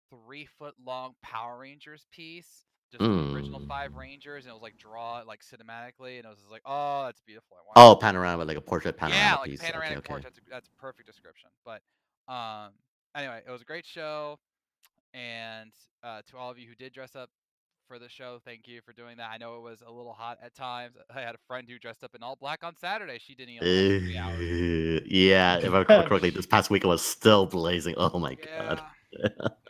three 0.09 0.45
foot 0.45 0.75
long 0.83 1.15
Power 1.21 1.59
Rangers 1.59 2.05
piece, 2.11 2.65
just 2.91 2.99
the 3.03 3.35
original 3.35 3.61
five 3.67 3.91
Mm. 3.91 3.97
Rangers, 3.97 4.45
and 4.45 4.51
it 4.51 4.53
was 4.53 4.61
like 4.61 4.77
draw 4.77 5.21
like 5.25 5.41
cinematically, 5.41 6.17
and 6.17 6.25
it 6.25 6.29
was 6.29 6.39
just 6.39 6.51
like, 6.51 6.61
oh, 6.65 7.03
that's 7.05 7.21
beautiful. 7.21 7.57
Oh, 7.75 7.95
panorama, 7.95 8.45
like 8.45 8.57
a 8.57 8.61
portrait 8.61 8.97
panorama 8.97 9.21
yeah, 9.21 9.35
like 9.35 9.49
piece. 9.49 9.61
panoramic 9.61 9.97
okay, 9.99 10.13
okay. 10.13 10.23
That's 10.23 10.37
a, 10.37 10.41
that's 10.49 10.67
a 10.67 10.81
perfect 10.81 11.07
description. 11.07 11.49
But 11.65 11.81
um, 12.31 12.71
anyway, 13.15 13.41
it 13.47 13.51
was 13.51 13.61
a 13.61 13.65
great 13.65 13.85
show, 13.85 14.39
and 15.13 15.71
uh, 16.03 16.21
to 16.29 16.37
all 16.37 16.49
of 16.49 16.57
you 16.57 16.67
who 16.67 16.75
did 16.75 16.93
dress 16.93 17.15
up 17.15 17.29
for 17.87 17.99
the 17.99 18.09
show, 18.09 18.39
thank 18.43 18.67
you 18.67 18.81
for 18.85 18.93
doing 18.93 19.17
that. 19.17 19.29
I 19.31 19.37
know 19.37 19.57
it 19.57 19.61
was 19.61 19.81
a 19.85 19.91
little 19.91 20.13
hot 20.13 20.37
at 20.43 20.53
times. 20.53 20.95
I 21.15 21.21
had 21.21 21.35
a 21.35 21.39
friend 21.47 21.67
who 21.69 21.79
dressed 21.79 22.03
up 22.03 22.15
in 22.15 22.23
all 22.23 22.35
black 22.35 22.63
on 22.63 22.75
Saturday. 22.75 23.19
She 23.19 23.35
didn't 23.35 23.55
even. 23.55 23.67
Uh, 23.67 25.01
yeah, 25.05 25.57
if 25.57 25.73
I 25.73 25.79
recall 25.79 26.03
correctly, 26.03 26.29
this 26.29 26.45
past 26.45 26.69
week 26.69 26.83
it 26.83 26.87
was 26.87 27.03
still 27.03 27.45
blazing. 27.45 27.95
Oh 27.97 28.19
my 28.19 28.35
god. 28.35 28.81
Yeah. 29.11 29.29
so, 29.39 29.47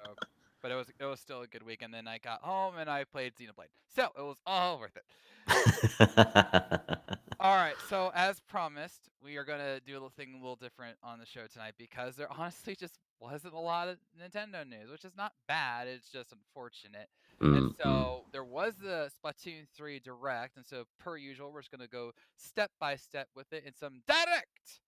but 0.67 0.73
it 0.73 0.75
was 0.75 0.88
it 0.99 1.06
was 1.06 1.21
still 1.21 1.43
a 1.43 1.47
good 1.47 1.63
week, 1.63 1.82
and 1.82 1.93
then 1.93 2.10
I 2.10 2.17
got 2.17 2.41
home 2.41 2.73
and 2.77 2.89
I 2.89 3.06
played 3.06 3.32
Xenoblade, 3.36 3.69
so 3.95 4.10
it 4.17 4.21
was 4.21 4.36
all 4.45 4.80
worth 4.80 4.97
it. 4.97 5.06
All 7.39 7.56
right, 7.56 7.75
so 7.88 8.12
as 8.15 8.41
promised, 8.41 9.10
we 9.23 9.38
are 9.38 9.45
gonna 9.45 9.80
do 9.80 9.93
a 9.93 9.93
little 9.93 10.10
thing 10.10 10.34
a 10.34 10.38
little 10.38 10.58
different 10.58 10.97
on 11.03 11.19
the 11.19 11.25
show 11.25 11.45
tonight 11.53 11.75
because 11.77 12.15
there 12.17 12.27
honestly 12.38 12.75
just 12.75 12.97
wasn't 13.21 13.53
a 13.53 13.60
lot 13.60 13.88
of 13.88 13.97
Nintendo 14.19 14.67
news, 14.67 14.91
which 14.91 15.06
is 15.06 15.15
not 15.15 15.32
bad. 15.47 15.88
It's 15.88 16.10
just 16.10 16.34
unfortunate. 16.34 17.08
Mm, 17.41 17.58
And 17.58 17.75
so 17.82 18.25
there 18.34 18.43
was 18.43 18.73
the 18.82 19.10
Splatoon 19.23 19.67
3 19.73 19.99
Direct, 19.99 20.58
and 20.58 20.65
so 20.65 20.84
per 20.99 21.15
usual, 21.15 21.53
we're 21.53 21.62
just 21.62 21.71
gonna 21.71 21.88
go 21.88 22.12
step 22.36 22.71
by 22.77 22.97
step 22.97 23.30
with 23.36 23.53
it 23.53 23.63
in 23.65 23.73
some 23.73 24.01
direct 24.06 24.82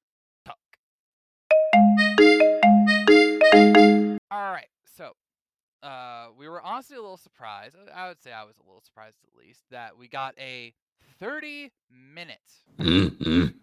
talk. 0.43 0.57
All 4.31 4.51
right, 4.51 4.67
so 4.97 5.13
uh, 5.83 6.27
we 6.37 6.47
were 6.47 6.61
honestly 6.61 6.97
a 6.97 7.01
little 7.01 7.17
surprised. 7.17 7.75
uh, 7.75 7.91
I 7.93 8.07
would 8.07 8.21
say 8.21 8.31
I 8.31 8.43
was 8.43 8.57
a 8.57 8.63
little 8.63 8.81
surprised 8.81 9.17
at 9.23 9.37
least 9.37 9.63
that 9.71 9.97
we 9.97 10.07
got 10.07 10.35
a 10.39 10.73
30 11.19 11.71
minute 11.89 12.39
Mm-mm. 12.79 13.53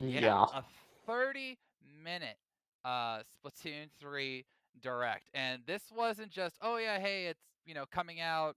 Yeah. 0.00 0.46
a 0.52 0.62
30 1.06 1.58
minute 2.02 2.36
uh 2.84 3.20
Splatoon 3.22 3.88
3 3.98 4.44
direct. 4.80 5.28
And 5.34 5.62
this 5.66 5.90
wasn't 5.94 6.30
just, 6.30 6.56
oh 6.62 6.76
yeah, 6.76 6.98
hey, 6.98 7.26
it's 7.26 7.42
you 7.64 7.74
know 7.74 7.84
coming 7.90 8.20
out 8.20 8.56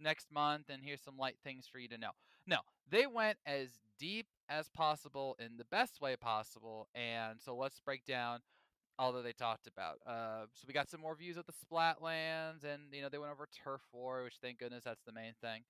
next 0.00 0.30
month 0.32 0.68
and 0.68 0.82
here's 0.82 1.00
some 1.02 1.16
light 1.16 1.36
things 1.44 1.66
for 1.70 1.78
you 1.78 1.88
to 1.88 1.98
know. 1.98 2.10
No, 2.46 2.58
they 2.90 3.06
went 3.06 3.38
as 3.46 3.68
deep 3.98 4.26
as 4.48 4.68
possible 4.68 5.36
in 5.38 5.56
the 5.56 5.64
best 5.64 6.00
way 6.00 6.16
possible. 6.16 6.88
And 6.94 7.40
so 7.40 7.56
let's 7.56 7.80
break 7.80 8.04
down 8.04 8.40
that 8.98 9.24
they 9.24 9.32
talked 9.32 9.66
about. 9.66 9.98
Uh, 10.06 10.46
so 10.54 10.64
we 10.66 10.72
got 10.74 10.88
some 10.88 11.00
more 11.00 11.14
views 11.14 11.36
of 11.36 11.44
the 11.46 11.52
Splatlands, 11.52 12.64
and 12.64 12.82
you 12.92 13.02
know 13.02 13.08
they 13.08 13.18
went 13.18 13.32
over 13.32 13.46
Turf 13.64 13.80
War, 13.92 14.22
which 14.24 14.34
thank 14.42 14.58
goodness 14.58 14.84
that's 14.84 15.02
the 15.06 15.12
main 15.12 15.32
thing. 15.40 15.62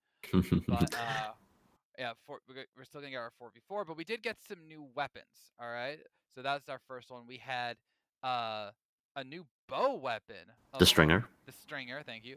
But 0.68 0.94
uh, 0.94 1.32
yeah, 1.98 2.12
for, 2.26 2.38
we're 2.76 2.84
still 2.84 3.00
gonna 3.00 3.10
get 3.10 3.18
our 3.18 3.32
four 3.38 3.50
v 3.52 3.60
four, 3.68 3.84
but 3.84 3.96
we 3.96 4.04
did 4.04 4.22
get 4.22 4.36
some 4.46 4.58
new 4.68 4.86
weapons. 4.94 5.52
All 5.60 5.68
right, 5.70 5.98
so 6.34 6.42
that's 6.42 6.68
our 6.68 6.80
first 6.88 7.10
one. 7.10 7.22
We 7.26 7.38
had 7.38 7.76
uh, 8.22 8.70
a 9.16 9.24
new 9.24 9.44
bow 9.68 9.94
weapon. 9.96 10.36
the 10.78 10.86
stringer. 10.86 11.24
The 11.46 11.52
stringer, 11.52 12.02
thank 12.04 12.24
you, 12.24 12.36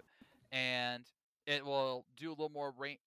and 0.52 1.04
it 1.46 1.66
will 1.66 2.06
do 2.18 2.30
a 2.30 2.32
little 2.32 2.50
more 2.50 2.74
range. 2.78 3.00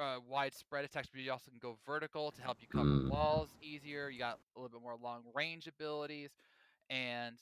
Uh, 0.00 0.16
widespread 0.26 0.84
attacks, 0.84 1.08
but 1.12 1.20
you 1.20 1.30
also 1.30 1.50
can 1.50 1.58
go 1.60 1.76
vertical 1.84 2.30
to 2.30 2.40
help 2.40 2.56
you 2.60 2.66
cover 2.68 2.88
Mm. 2.88 3.10
walls 3.10 3.50
easier. 3.60 4.08
You 4.08 4.18
got 4.18 4.38
a 4.56 4.60
little 4.60 4.78
bit 4.78 4.82
more 4.82 4.96
long 5.02 5.22
range 5.34 5.66
abilities, 5.66 6.30
and 6.90 7.36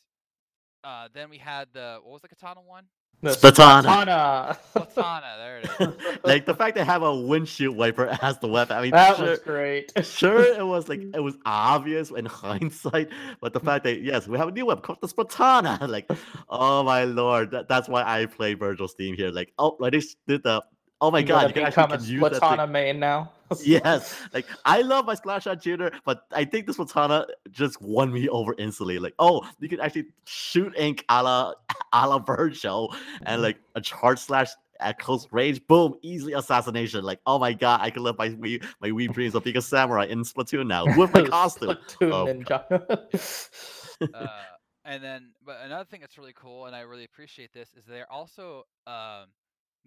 uh, 0.84 1.08
then 1.12 1.30
we 1.30 1.38
had 1.38 1.68
the 1.72 1.98
what 2.02 2.12
was 2.12 2.22
the 2.22 2.28
katana 2.28 2.60
one? 2.60 2.84
The 3.20 3.30
Splatana. 3.30 3.82
Splatana. 3.82 4.58
Katana, 4.74 5.34
there 5.38 5.58
it 5.58 5.70
is. 5.80 6.18
like 6.24 6.46
the 6.46 6.54
fact 6.54 6.76
they 6.76 6.84
have 6.84 7.02
a 7.02 7.16
windshield 7.16 7.76
wiper 7.76 8.16
as 8.22 8.38
the 8.38 8.46
weapon. 8.46 8.76
I 8.76 8.82
mean, 8.82 8.90
that 8.92 9.16
sure, 9.16 9.30
was 9.30 9.38
great. 9.40 9.92
sure 10.04 10.40
it 10.40 10.64
was 10.64 10.88
like 10.88 11.00
it 11.00 11.20
was 11.20 11.36
obvious 11.44 12.10
in 12.10 12.26
hindsight, 12.26 13.08
but 13.40 13.52
the 13.52 13.60
fact 13.60 13.84
that 13.84 14.02
yes, 14.02 14.28
we 14.28 14.38
have 14.38 14.48
a 14.48 14.52
new 14.52 14.66
weapon 14.66 14.82
called 14.84 15.00
the 15.00 15.08
Splatana. 15.08 15.88
Like, 15.88 16.08
oh 16.48 16.84
my 16.84 17.04
lord, 17.04 17.50
that, 17.50 17.66
that's 17.66 17.88
why 17.88 18.04
I 18.04 18.26
play 18.26 18.54
Vergil's 18.54 18.94
theme 18.94 19.16
here. 19.16 19.30
Like, 19.30 19.52
oh, 19.58 19.76
like 19.80 19.92
they 19.92 20.02
did 20.28 20.44
the. 20.44 20.62
Oh 21.00 21.10
my 21.10 21.22
You 21.22 21.26
god, 21.26 21.46
gotta 21.46 21.48
you 21.48 21.54
can 21.54 21.62
become 21.62 21.90
actually 21.90 21.90
a 21.92 21.98
can 21.98 22.04
use 22.04 22.28
that 22.30 22.46
thing. 22.48 22.58
Splatana 22.58 22.70
main 22.70 22.98
now. 22.98 23.32
Yes, 23.64 24.14
like 24.32 24.46
I 24.64 24.82
love 24.82 25.06
my 25.06 25.14
splash 25.14 25.44
shot 25.44 25.62
shooter, 25.62 25.90
but 26.04 26.22
I 26.32 26.44
think 26.44 26.66
this 26.66 26.76
Splatana 26.76 27.26
just 27.50 27.80
won 27.80 28.12
me 28.12 28.28
over 28.28 28.54
instantly. 28.58 28.98
Like, 28.98 29.14
oh, 29.18 29.42
you 29.60 29.68
can 29.68 29.80
actually 29.80 30.06
shoot 30.26 30.74
ink 30.76 31.04
a 31.08 31.22
la 31.22 31.54
a 31.92 32.08
la 32.08 32.18
Vergil 32.18 32.94
and 33.24 33.42
like 33.42 33.58
a 33.74 33.80
charge 33.80 34.18
slash 34.18 34.50
at 34.80 34.98
close 34.98 35.26
range, 35.32 35.66
boom, 35.66 35.94
easily 36.02 36.34
assassination. 36.34 37.04
Like, 37.04 37.20
oh 37.26 37.38
my 37.38 37.52
god, 37.52 37.80
I 37.82 37.90
can 37.90 38.02
live 38.02 38.18
my 38.18 38.28
wee 38.38 38.60
my 38.80 38.92
wee 38.92 39.08
dreams 39.08 39.34
of 39.34 39.44
being 39.44 39.56
a 39.56 39.62
samurai 39.62 40.06
in 40.06 40.22
Splatoon 40.22 40.66
now 40.66 40.86
with 40.96 41.12
my 41.14 41.22
costume. 41.28 41.76
Splatoon 42.00 42.12
Oh, 42.12 42.26
ninja. 42.26 44.12
uh, 44.14 44.42
and 44.84 45.02
then, 45.02 45.32
but 45.44 45.58
another 45.64 45.84
thing 45.84 46.00
that's 46.00 46.18
really 46.18 46.34
cool, 46.34 46.66
and 46.66 46.76
I 46.76 46.80
really 46.80 47.04
appreciate 47.04 47.52
this, 47.52 47.74
is 47.74 47.84
they're 47.86 48.10
also 48.10 48.64
um, 48.86 49.26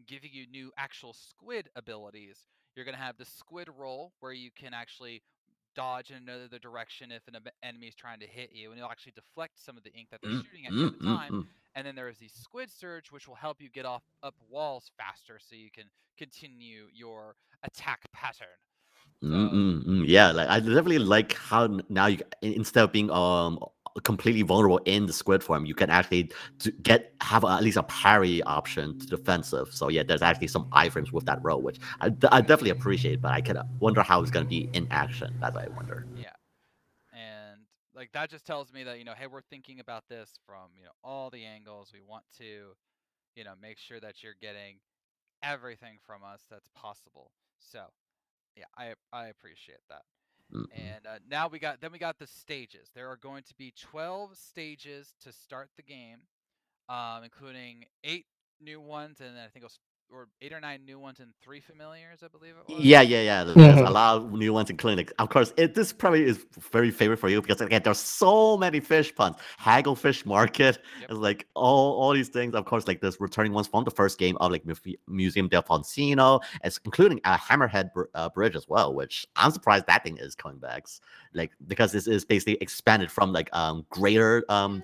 giving 0.08 0.32
you 0.34 0.48
new 0.48 0.72
actual 0.78 1.14
squid 1.14 1.70
abilities. 1.76 2.48
You're 2.76 2.86
gonna 2.86 2.98
have 2.98 3.18
the 3.18 3.26
squid 3.26 3.70
roll, 3.70 4.14
where 4.20 4.34
you 4.34 4.52
can 4.52 4.74
actually 4.74 5.24
dodge 5.76 6.12
in 6.12 6.18
another 6.18 6.60
direction 6.60 7.12
if 7.12 7.28
an 7.28 7.38
enemy 7.64 7.88
is 7.88 7.96
trying 7.96 8.20
to 8.20 8.28
hit 8.28 8.52
you, 8.54 8.72
and 8.72 8.80
you'll 8.80 8.90
actually 8.90 9.14
deflect 9.14 9.60
some 9.60 9.78
of 9.78 9.84
the 9.84 9.94
ink 9.94 10.10
that 10.12 10.22
they're 10.22 10.32
Mm, 10.32 10.44
shooting 10.44 10.66
at 10.68 10.76
you 10.78 10.86
at 10.86 10.92
the 10.92 10.98
mm, 11.02 11.06
time. 11.06 11.32
mm. 11.32 11.48
And 11.76 11.88
then 11.88 11.96
there 11.96 12.10
is 12.10 12.18
the 12.20 12.28
squid 12.28 12.70
surge, 12.70 13.12
which 13.12 13.28
will 13.28 13.36
help 13.36 13.62
you 13.62 13.70
get 13.70 13.86
off 13.86 14.04
up 14.24 14.36
walls 14.50 14.92
faster, 14.98 15.40
so 15.40 15.56
you 15.56 15.72
can 15.72 15.86
continue 16.18 16.88
your 16.94 17.36
attack 17.64 18.02
pattern. 18.14 18.48
Mm. 19.24 20.04
Yeah, 20.08 20.32
like 20.32 20.48
I 20.50 20.60
definitely 20.60 20.98
like 21.00 21.34
how 21.34 21.80
now 21.90 22.08
you 22.08 22.20
instead 22.42 22.84
of 22.84 22.92
being 22.92 23.12
um 23.12 23.60
completely 24.04 24.42
vulnerable 24.42 24.80
in 24.86 25.06
the 25.06 25.14
squid 25.14 25.44
form, 25.44 25.66
you 25.66 25.76
can 25.76 25.90
actually 25.90 26.32
get 26.82 27.14
have 27.22 27.44
a, 27.44 27.48
at 27.48 27.64
least 27.64 27.78
a 27.78 27.84
parry 27.84 28.42
option 28.44 29.00
to 29.00 29.06
defensive. 29.06 29.70
So 29.72 29.90
yeah, 29.90 30.04
there's 30.04 30.22
actually 30.22 30.48
some 30.48 30.66
iframes 30.72 31.12
with 31.12 31.26
that 31.26 31.40
row, 31.44 31.58
which 31.58 31.80
I, 32.00 32.08
I 32.32 32.42
definitely 32.42 32.72
appreciate. 32.72 33.22
But 33.22 33.32
I 33.32 33.42
could 33.42 33.58
wonder 33.80 34.02
how 34.02 34.22
it's 34.22 34.32
gonna 34.32 34.46
be 34.46 34.70
in 34.74 34.88
action. 34.92 35.36
That's 35.40 35.56
what 35.56 35.66
I 35.66 35.70
wonder. 35.70 36.06
Yeah, 36.16 36.30
and 37.14 37.62
like 37.96 38.12
that 38.14 38.30
just 38.30 38.46
tells 38.46 38.72
me 38.72 38.84
that 38.84 38.98
you 39.00 39.06
know 39.06 39.14
hey 39.18 39.28
we're 39.28 39.42
thinking 39.42 39.80
about 39.80 40.04
this 40.10 40.40
from 40.46 40.70
you 40.78 40.86
know 40.86 40.92
all 41.04 41.30
the 41.30 41.44
angles 41.44 41.92
we 41.94 42.02
want 42.02 42.24
to 42.38 42.74
you 43.36 43.44
know 43.44 43.54
make 43.62 43.78
sure 43.78 44.00
that 44.00 44.24
you're 44.24 44.36
getting 44.42 44.78
everything 45.44 45.98
from 46.06 46.24
us 46.24 46.42
that's 46.50 46.70
possible 46.76 47.32
so 47.60 47.86
yeah 48.56 48.66
i 48.78 48.94
i 49.12 49.28
appreciate 49.28 49.82
that 49.90 50.04
Mm, 50.54 50.62
mm. 50.62 50.66
and 50.76 51.08
uh, 51.08 51.20
now 51.30 51.48
we 51.48 51.60
got 51.60 51.82
then 51.82 51.92
we 51.92 52.00
got 52.00 52.20
the 52.20 52.28
stages 52.28 52.90
there 52.94 53.10
are 53.10 53.18
going 53.18 53.44
to 53.44 53.54
be 53.56 53.74
12 53.80 54.38
stages 54.38 55.14
to 55.22 55.32
start 55.32 55.70
the 55.78 55.84
game 55.84 56.20
um 56.90 57.24
including 57.24 57.86
eight 58.04 58.26
new 58.60 58.82
ones 58.82 59.22
and 59.22 59.36
then 59.36 59.44
i 59.44 59.48
think 59.48 59.64
it 59.64 59.66
was 59.66 59.80
or 60.14 60.28
eight 60.42 60.52
or 60.54 60.60
nine 60.60 60.82
new 60.86 61.00
ones 61.00 61.20
and 61.20 61.30
three 61.42 61.60
familiars 61.62 62.20
i 62.24 62.28
believe 62.28 62.54
it 62.60 62.74
was 62.74 62.84
Yeah, 62.84 63.02
yeah, 63.02 63.22
yeah. 63.22 63.44
there- 63.44 63.56
There's 63.56 63.80
a 63.80 63.90
lot 63.90 64.18
of 64.18 64.32
new 64.34 64.52
ones 64.54 64.70
in 64.70 64.78
clinics. 64.78 65.14
Of 65.20 65.30
course, 65.30 65.54
it 65.58 65.74
this 65.74 65.94
probably 65.94 66.24
is 66.24 66.46
very 66.72 66.92
favorite 66.92 67.18
for 67.18 67.30
you 67.30 67.42
because 67.42 67.62
again, 67.62 67.82
there's 67.84 68.00
so 68.00 68.58
many 68.58 68.80
fish 68.80 69.14
puns. 69.16 69.36
Hagglefish 69.58 70.26
Market 70.26 70.80
Yep. 71.02 71.12
is 71.12 71.18
like 71.18 71.48
all 71.56 71.94
all 72.02 72.12
these 72.14 72.30
things. 72.30 72.54
Of 72.56 72.66
course, 72.66 72.88
like 72.88 73.02
there's 73.02 73.20
returning 73.20 73.54
ones 73.54 73.68
from 73.68 73.84
the 73.84 73.92
first 73.92 74.18
game 74.18 74.38
of 74.42 74.52
like 74.52 74.66
Muf- 74.66 74.82
Museum 75.08 75.48
d'Alfonsino, 75.48 76.42
as 76.64 76.80
including 76.86 77.20
a 77.24 77.38
Hammerhead 77.38 77.94
br- 77.94 78.10
uh, 78.16 78.30
Bridge 78.30 78.56
as 78.56 78.68
well, 78.68 78.94
which 78.94 79.26
I'm 79.36 79.52
surprised 79.52 79.86
that 79.88 80.04
thing 80.04 80.18
is 80.18 80.36
coming 80.36 80.60
back. 80.60 80.88
Like 81.34 81.52
because 81.68 81.92
this 81.92 82.08
is 82.08 82.26
basically 82.26 82.58
expanded 82.62 83.10
from 83.12 83.32
like 83.32 83.50
um 83.54 83.86
greater 83.90 84.44
um 84.50 84.84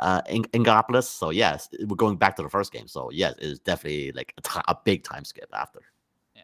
uh 0.00 0.22
In- 0.28 0.44
Inkopolis. 0.52 1.04
So 1.04 1.30
yes, 1.30 1.68
we're 1.86 1.96
going 1.96 2.16
back 2.16 2.36
to 2.36 2.42
the 2.42 2.50
first 2.50 2.72
game. 2.72 2.88
So 2.88 3.10
yes, 3.12 3.34
it 3.38 3.44
is 3.44 3.60
definitely 3.60 4.12
like 4.12 4.34
a 4.68 4.76
big 4.84 5.04
time 5.04 5.24
skip 5.24 5.50
after. 5.54 5.82
Yeah. 6.34 6.42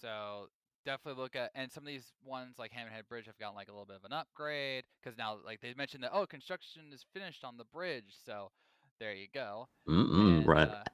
So 0.00 0.48
definitely 0.84 1.22
look 1.22 1.36
at 1.36 1.50
and 1.54 1.70
some 1.72 1.82
of 1.84 1.88
these 1.88 2.12
ones 2.24 2.56
like 2.58 2.72
Hammerhead 2.72 3.08
Bridge 3.08 3.26
have 3.26 3.38
gotten 3.38 3.56
like 3.56 3.68
a 3.68 3.72
little 3.72 3.86
bit 3.86 3.96
of 3.96 4.04
an 4.04 4.12
upgrade 4.12 4.84
because 5.02 5.16
now 5.18 5.38
like 5.44 5.60
they 5.60 5.74
mentioned 5.74 6.04
that 6.04 6.12
oh 6.14 6.26
construction 6.26 6.82
is 6.92 7.04
finished 7.14 7.44
on 7.44 7.56
the 7.56 7.64
bridge 7.64 8.14
so 8.24 8.50
there 9.00 9.14
you 9.14 9.26
go 9.32 9.66
Mm-mm, 9.88 10.44
And, 10.44 10.46
right. 10.46 10.68
uh, 10.68 10.84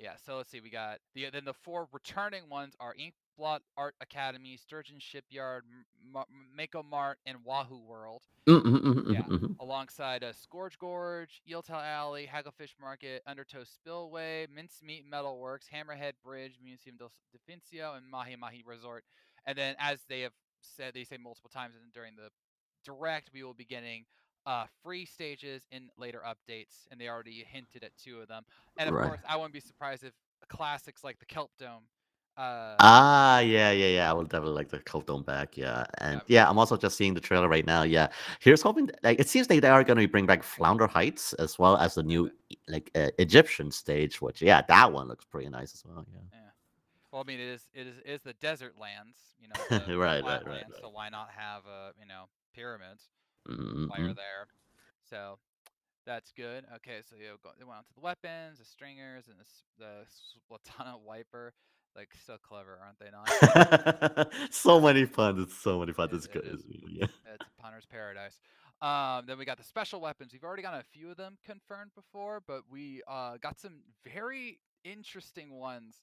yeah 0.00 0.14
so 0.24 0.36
let's 0.38 0.50
see 0.50 0.60
we 0.60 0.70
got 0.70 0.98
the 1.14 1.26
then 1.32 1.44
the 1.44 1.54
four 1.54 1.88
returning 1.92 2.48
ones 2.50 2.74
are 2.80 2.94
Inkblot 2.94 3.60
Art 3.76 3.94
Academy 4.00 4.56
Sturgeon 4.56 4.98
Shipyard 4.98 5.64
M- 5.70 5.84
Ma- 6.12 6.24
Mako 6.56 6.82
Mart 6.82 7.18
and 7.26 7.38
Wahoo 7.44 7.80
World 7.86 8.22
Mm, 8.48 8.62
mm, 8.62 8.80
mm, 8.80 8.94
mm, 8.94 9.14
Yeah. 9.14 9.22
mm, 9.22 9.56
alongside 9.60 10.24
uh, 10.24 10.32
Scorch 10.32 10.78
Gorge, 10.78 11.42
Eeltail 11.48 11.84
Alley, 11.84 12.26
Hagglefish 12.26 12.74
Market, 12.80 13.22
Undertow 13.26 13.64
Spillway, 13.64 14.46
Mincemeat 14.52 15.04
Metalworks, 15.08 15.68
Hammerhead 15.72 16.14
Bridge, 16.24 16.58
Museum 16.62 16.96
del 16.96 17.12
Defincio, 17.34 17.96
and 17.96 18.08
Mahi 18.10 18.36
Mahi 18.36 18.62
Resort. 18.66 19.04
And 19.46 19.56
then, 19.56 19.76
as 19.78 20.00
they 20.08 20.22
have 20.22 20.32
said, 20.62 20.94
they 20.94 21.04
say 21.04 21.18
multiple 21.18 21.50
times 21.50 21.74
during 21.94 22.16
the 22.16 22.30
direct, 22.84 23.30
we 23.32 23.42
will 23.44 23.54
be 23.54 23.64
getting 23.64 24.04
uh, 24.46 24.66
free 24.82 25.04
stages 25.04 25.66
in 25.70 25.88
later 25.98 26.22
updates, 26.26 26.86
and 26.90 27.00
they 27.00 27.08
already 27.08 27.44
hinted 27.46 27.84
at 27.84 27.92
two 27.96 28.20
of 28.20 28.28
them. 28.28 28.44
And 28.78 28.88
of 28.88 28.96
Right. 28.96 28.98
course, 28.98 29.20
I 29.28 29.36
wouldn't 29.36 29.54
be 29.54 29.60
surprised 29.60 30.04
if 30.04 30.14
classics 30.48 31.04
like 31.04 31.18
the 31.18 31.26
Kelp 31.26 31.50
Dome. 31.58 31.84
Uh, 32.36 32.80
Ah, 32.82 33.40
yeah, 33.40 33.70
yeah, 33.72 33.86
yeah. 33.88 34.10
I 34.10 34.14
would 34.14 34.30
definitely 34.30 34.54
like 34.54 34.70
the 34.70 34.78
Kelp 34.80 35.06
Dome 35.06 35.22
back. 35.22 35.56
Yeah, 35.56 35.84
and 35.98 36.22
Yeah. 36.22 36.26
yeah, 36.28 36.48
I'm 36.48 36.58
also 36.58 36.76
just 36.78 36.96
seeing 36.96 37.12
the 37.12 37.20
trailer 37.20 37.48
right 37.48 37.66
now. 37.66 37.82
Yeah, 37.82 38.08
here's 38.40 38.62
hoping. 38.62 38.90
Like, 39.02 39.20
it 39.20 39.28
seems 39.28 39.50
like 39.50 39.60
they 39.60 39.68
are 39.68 39.84
going 39.84 39.98
to 39.98 40.08
bring 40.08 40.24
back 40.26 40.42
Flounder 40.42 40.86
Heights 40.86 41.34
as 41.34 41.58
well 41.58 41.76
as 41.76 41.94
the 41.94 42.02
new 42.02 42.30
like 42.68 42.90
uh, 42.94 43.10
Egyptian 43.18 43.70
stage. 43.70 44.22
Which, 44.22 44.40
yeah, 44.40 44.62
that 44.68 44.92
one 44.92 45.08
looks 45.08 45.26
pretty 45.26 45.50
nice 45.50 45.74
as 45.74 45.84
well. 45.84 46.06
Yeah. 46.10 46.20
well, 47.12 47.22
I 47.22 47.24
mean, 47.24 47.40
it 47.40 47.48
is 47.48 47.68
it 47.74 47.86
is 47.86 47.98
it 48.04 48.10
is 48.10 48.22
the 48.22 48.34
desert 48.34 48.78
lands, 48.78 49.18
you 49.40 49.48
know, 49.48 49.64
the, 49.72 49.92
the 50.00 50.06
Right, 50.06 50.24
right, 50.24 50.44
flat 50.44 50.44
right, 50.46 50.64
So 50.80 50.88
why 50.88 51.08
not 51.08 51.30
have 51.36 51.66
uh, 51.66 51.92
you 51.98 52.06
know 52.06 52.26
pyramids? 52.54 53.08
Mm, 53.50 53.88
while 53.88 54.00
you're 54.00 54.10
mm, 54.10 54.16
there. 54.16 54.48
So 55.08 55.38
that's 56.06 56.32
good. 56.32 56.64
Okay, 56.76 57.00
so 57.08 57.16
you 57.16 57.24
go, 57.42 57.50
they 57.58 57.64
went 57.64 57.78
on 57.78 57.84
to 57.84 57.94
the 57.94 58.00
weapons, 58.00 58.58
the 58.58 58.64
stringers, 58.64 59.28
and 59.28 59.38
the 59.38 59.42
s- 59.42 59.64
the 59.78 60.06
Splatana 60.54 61.00
wiper. 61.06 61.52
Like 61.96 62.10
so 62.24 62.36
clever, 62.42 62.78
aren't 62.82 62.98
they 63.00 63.10
not? 63.10 64.32
so 64.50 64.80
many 64.80 65.06
fun. 65.06 65.40
It's 65.40 65.56
so 65.56 65.80
many 65.80 65.92
fun. 65.92 66.10
It- 66.10 66.14
It's 66.14 66.26
it 66.26 66.32
good. 66.32 66.46
is. 66.46 66.64
Yeah. 66.88 67.06
it's 67.34 67.44
Punter's 67.60 67.86
paradise. 67.86 68.40
Um, 68.80 69.26
then 69.26 69.38
we 69.38 69.44
got 69.44 69.58
the 69.58 69.64
special 69.64 70.00
weapons. 70.00 70.32
We've 70.32 70.44
already 70.44 70.62
got 70.62 70.74
a 70.74 70.84
few 70.92 71.10
of 71.10 71.16
them 71.16 71.36
confirmed 71.44 71.90
before, 71.94 72.42
but 72.46 72.62
we 72.70 73.02
uh, 73.08 73.36
got 73.42 73.58
some 73.60 73.80
very 74.04 74.60
interesting 74.84 75.52
ones 75.54 75.96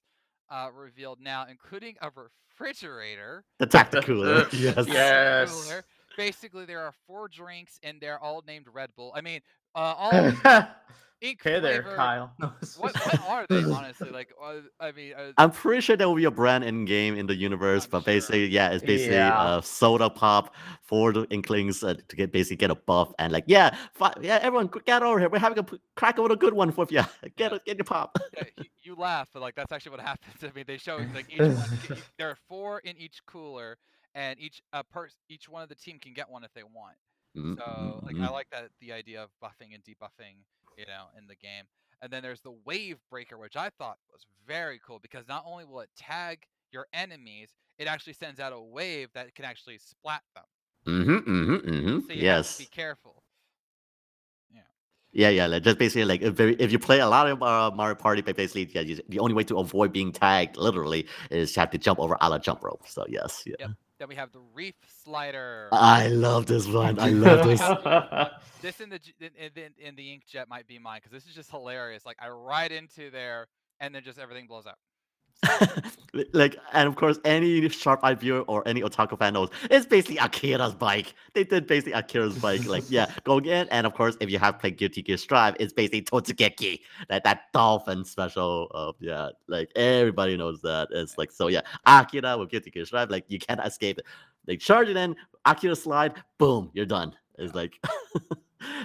uh, 0.50 0.68
revealed 0.74 1.20
now, 1.20 1.46
including 1.50 1.96
a 2.02 2.10
refrigerator. 2.10 3.44
The 3.58 3.66
tactical. 3.66 4.04
Cooler. 4.06 4.46
Yes. 4.52 4.86
Yes. 4.86 5.50
cooler. 5.50 5.84
Basically, 6.18 6.64
there 6.66 6.80
are 6.80 6.92
four 7.06 7.28
drinks, 7.28 7.78
and 7.82 8.00
they're 8.00 8.18
all 8.18 8.42
named 8.46 8.66
Red 8.72 8.90
Bull. 8.96 9.12
I 9.14 9.20
mean, 9.22 9.40
uh, 9.74 9.94
all 9.96 10.10
of 10.10 10.24
these 10.34 10.42
ink 11.20 11.40
Hey 11.42 11.58
there, 11.60 11.82
flavor- 11.82 11.96
Kyle. 11.96 12.32
What, 12.78 12.94
what 12.96 13.20
are 13.28 13.46
they 13.48 13.62
honestly? 13.64 14.10
Like, 14.10 14.32
uh, 14.42 14.54
I 14.80 14.92
mean, 14.92 15.14
uh, 15.16 15.32
I'm 15.38 15.50
pretty 15.52 15.80
sure 15.80 15.96
there 15.96 16.08
will 16.08 16.14
be 16.16 16.24
a 16.24 16.30
brand 16.30 16.64
in 16.64 16.84
game 16.84 17.16
in 17.16 17.26
the 17.26 17.34
universe, 17.36 17.84
I'm 17.84 17.90
but 17.90 17.98
sure. 18.00 18.04
basically, 18.14 18.46
yeah, 18.46 18.70
it's 18.70 18.84
basically 18.84 19.14
Yeah. 19.16 19.36
uh, 19.38 19.60
soda 19.60 20.10
pop 20.10 20.54
for 20.82 21.12
the 21.12 21.24
Inklings 21.30 21.82
uh, 21.84 21.94
to 22.08 22.16
get 22.16 22.32
basically 22.32 22.56
get 22.56 22.70
a 22.70 22.74
buff 22.76 23.12
and 23.20 23.32
like, 23.32 23.44
yeah, 23.46 23.76
fi- 23.94 24.14
yeah, 24.20 24.38
everyone 24.42 24.70
g- 24.74 24.80
get 24.86 25.02
over 25.04 25.18
here. 25.20 25.28
We're 25.28 25.38
having 25.38 25.58
a 25.58 25.62
p- 25.64 25.80
crack 25.96 26.18
over 26.18 26.32
a 26.32 26.36
good 26.36 26.54
one 26.54 26.70
for 26.72 26.86
you. 26.90 27.02
Get 27.36 27.50
Yeah. 27.52 27.54
it, 27.56 27.64
get 27.64 27.76
your 27.78 27.84
pop. 27.84 28.16
yeah, 28.36 28.44
you, 28.56 28.64
you 28.82 28.94
laugh, 28.96 29.28
but 29.32 29.40
like 29.42 29.54
that's 29.54 29.70
actually 29.72 29.92
what 29.92 30.00
happens. 30.00 30.34
I 30.42 30.50
mean, 30.54 30.64
they 30.66 30.78
show 30.78 30.96
like 31.14 31.26
each 31.32 31.38
one. 31.40 31.98
there 32.18 32.28
are 32.30 32.36
four 32.48 32.80
in 32.80 32.96
each 32.96 33.18
cooler, 33.26 33.76
and 34.18 34.38
each 34.40 34.60
uh, 34.72 34.82
each 35.28 35.48
one 35.48 35.62
of 35.62 35.68
the 35.68 35.76
team 35.76 35.98
can 36.00 36.12
get 36.12 36.28
one 36.28 36.42
if 36.42 36.52
they 36.52 36.64
want. 36.64 36.96
So 37.56 38.02
like 38.04 38.16
I 38.20 38.28
Mhm. 38.28 38.32
like 38.32 38.50
that 38.50 38.70
the 38.80 38.92
idea 38.92 39.22
of 39.22 39.30
buffing 39.42 39.74
and 39.74 39.82
debuffing, 39.84 40.42
you 40.76 40.86
know, 40.86 41.06
in 41.16 41.26
the 41.28 41.36
game. 41.36 41.64
And 42.02 42.10
then 42.12 42.22
there's 42.22 42.40
the 42.40 42.56
wave 42.64 42.98
breaker, 43.10 43.38
which 43.38 43.56
I 43.56 43.70
thought 43.70 43.98
was 44.12 44.26
very 44.46 44.80
cool 44.84 44.98
because 44.98 45.28
not 45.28 45.44
only 45.46 45.64
will 45.64 45.80
it 45.80 45.90
tag 45.96 46.46
your 46.72 46.86
enemies, 46.92 47.54
it 47.78 47.86
actually 47.86 48.14
sends 48.14 48.40
out 48.40 48.52
a 48.52 48.60
wave 48.60 49.08
that 49.14 49.34
can 49.36 49.44
actually 49.44 49.78
splat 49.78 50.22
them. 50.34 50.44
Mm-hmm, 50.86 51.30
mhm, 51.30 51.60
mhm. 51.62 52.06
So 52.06 52.12
you 52.12 52.24
have 52.24 52.24
Yes. 52.24 52.52
to 52.52 52.58
be 52.58 52.66
careful. 52.66 53.22
Yeah, 54.50 54.62
yeah. 55.12 55.28
Yeah. 55.30 55.46
Like 55.46 55.62
just 55.62 55.78
basically 55.78 56.04
like 56.04 56.22
if, 56.22 56.34
very- 56.34 56.56
if 56.56 56.72
you 56.72 56.78
play 56.78 57.00
a 57.00 57.06
lot 57.08 57.28
of 57.28 57.42
uh, 57.42 57.70
Mario 57.74 57.94
Party, 57.96 58.22
but 58.22 58.36
basically, 58.36 58.68
yeah, 58.74 58.82
you, 58.82 59.00
the 59.08 59.18
only 59.20 59.34
way 59.34 59.44
to 59.44 59.58
avoid 59.58 59.92
being 59.92 60.12
tagged 60.12 60.56
literally 60.56 61.06
is 61.30 61.54
you 61.56 61.60
have 61.60 61.70
to 61.70 61.78
jump 61.78 61.98
over 62.00 62.16
a 62.20 62.28
la 62.30 62.38
jump 62.38 62.64
rope. 62.64 62.82
So 62.86 63.04
yes, 63.08 63.42
yeah. 63.46 63.56
Yep. 63.58 63.70
Then 63.98 64.08
we 64.08 64.14
have 64.16 64.32
the 64.32 64.40
reef 64.54 64.74
slider. 65.04 65.68
I 65.72 66.08
love 66.08 66.46
this 66.46 66.66
one. 66.66 66.98
I 66.98 67.10
love 67.10 67.44
this. 67.44 67.60
this 68.60 68.80
in 68.80 68.90
the 68.90 69.00
in, 69.20 69.30
in, 69.36 69.50
in- 69.56 69.88
in 69.88 69.96
the 69.96 70.08
inkjet 70.18 70.48
might 70.48 70.66
be 70.66 70.78
mine 70.78 71.00
because 71.02 71.12
this 71.12 71.26
is 71.28 71.34
just 71.34 71.50
hilarious. 71.50 72.06
Like 72.06 72.16
I 72.20 72.28
ride 72.28 72.72
into 72.72 73.10
there 73.10 73.48
and 73.80 73.94
then 73.94 74.02
just 74.04 74.18
everything 74.18 74.46
blows 74.46 74.66
up. 74.66 74.78
like, 76.32 76.56
and 76.72 76.88
of 76.88 76.96
course, 76.96 77.18
any 77.24 77.68
sharp-eyed 77.68 78.20
viewer 78.20 78.40
or 78.42 78.66
any 78.66 78.82
otaku 78.82 79.18
fan 79.18 79.34
knows 79.34 79.50
it's 79.70 79.86
basically 79.86 80.16
Akira's 80.18 80.74
bike. 80.74 81.14
They 81.34 81.44
did 81.44 81.66
basically 81.66 81.92
Akira's 81.92 82.36
bike. 82.38 82.66
Like, 82.66 82.84
yeah, 82.88 83.10
going 83.24 83.44
in, 83.46 83.68
and 83.68 83.86
of 83.86 83.94
course, 83.94 84.16
if 84.20 84.30
you 84.30 84.38
have 84.38 84.58
played 84.58 84.76
Guilty 84.76 85.02
Gear 85.02 85.16
Strive, 85.16 85.54
it's 85.60 85.72
basically 85.72 86.02
Totsugeki, 86.02 86.80
that 87.08 87.24
that 87.24 87.52
dolphin 87.52 88.04
special. 88.04 88.66
Of 88.72 88.96
yeah, 89.00 89.30
like 89.46 89.70
everybody 89.76 90.36
knows 90.36 90.60
that. 90.62 90.88
It's 90.90 91.16
like 91.18 91.30
so, 91.30 91.48
yeah, 91.48 91.62
Akira 91.86 92.36
with 92.36 92.50
Guilty 92.50 92.70
Gear 92.70 92.84
Strive, 92.84 93.10
like 93.10 93.24
you 93.28 93.38
can't 93.38 93.60
escape 93.64 93.98
it. 93.98 94.06
Like 94.46 94.60
charge 94.60 94.88
it 94.88 94.96
in, 94.96 95.14
Akira 95.44 95.76
slide, 95.76 96.14
boom, 96.38 96.70
you're 96.74 96.86
done. 96.86 97.14
It's 97.36 97.54
like, 97.54 97.78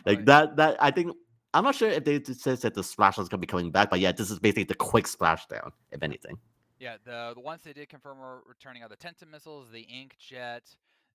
like 0.05 0.17
Right. 0.17 0.25
that. 0.25 0.55
That 0.57 0.77
I 0.81 0.91
think. 0.91 1.15
I'm 1.53 1.63
not 1.63 1.75
sure 1.75 1.89
if 1.89 2.03
they 2.03 2.21
says 2.23 2.61
that 2.61 2.73
the 2.73 2.83
splash 2.83 3.17
is 3.19 3.29
gonna 3.29 3.41
be 3.41 3.47
coming 3.47 3.71
back, 3.71 3.89
but 3.89 3.99
yeah, 3.99 4.11
this 4.11 4.31
is 4.31 4.39
basically 4.39 4.63
the 4.63 4.75
quick 4.75 5.05
splashdown, 5.05 5.71
if 5.91 6.01
anything. 6.01 6.37
Yeah, 6.79 6.97
the 7.05 7.33
the 7.35 7.41
ones 7.41 7.61
they 7.63 7.73
did 7.73 7.89
confirm 7.89 8.19
are 8.19 8.41
returning 8.47 8.83
are 8.83 8.89
the 8.89 8.97
Tenta 8.97 9.29
missiles, 9.29 9.69
the 9.71 9.81
Ink 9.81 10.15
Jet, 10.19 10.63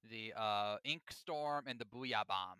the 0.09 0.33
uh, 0.37 0.77
Ink 0.85 1.03
Storm, 1.11 1.65
and 1.67 1.79
the 1.79 1.85
Booyah 1.85 2.27
Bomb. 2.27 2.59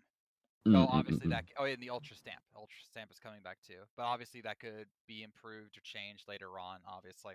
Mm, 0.67 0.75
Oh, 0.75 0.87
mm, 0.87 0.93
obviously 0.93 1.27
mm, 1.27 1.31
that. 1.31 1.45
Oh, 1.57 1.65
yeah, 1.65 1.73
and 1.73 1.81
the 1.81 1.89
Ultra 1.89 2.15
Stamp. 2.15 2.41
Ultra 2.55 2.77
Stamp 2.83 3.11
is 3.11 3.19
coming 3.19 3.41
back 3.41 3.57
too, 3.65 3.81
but 3.95 4.03
obviously 4.03 4.41
that 4.41 4.59
could 4.59 4.87
be 5.07 5.23
improved 5.23 5.77
or 5.77 5.81
changed 5.83 6.27
later 6.27 6.59
on. 6.59 6.79
Obviously, 6.87 7.33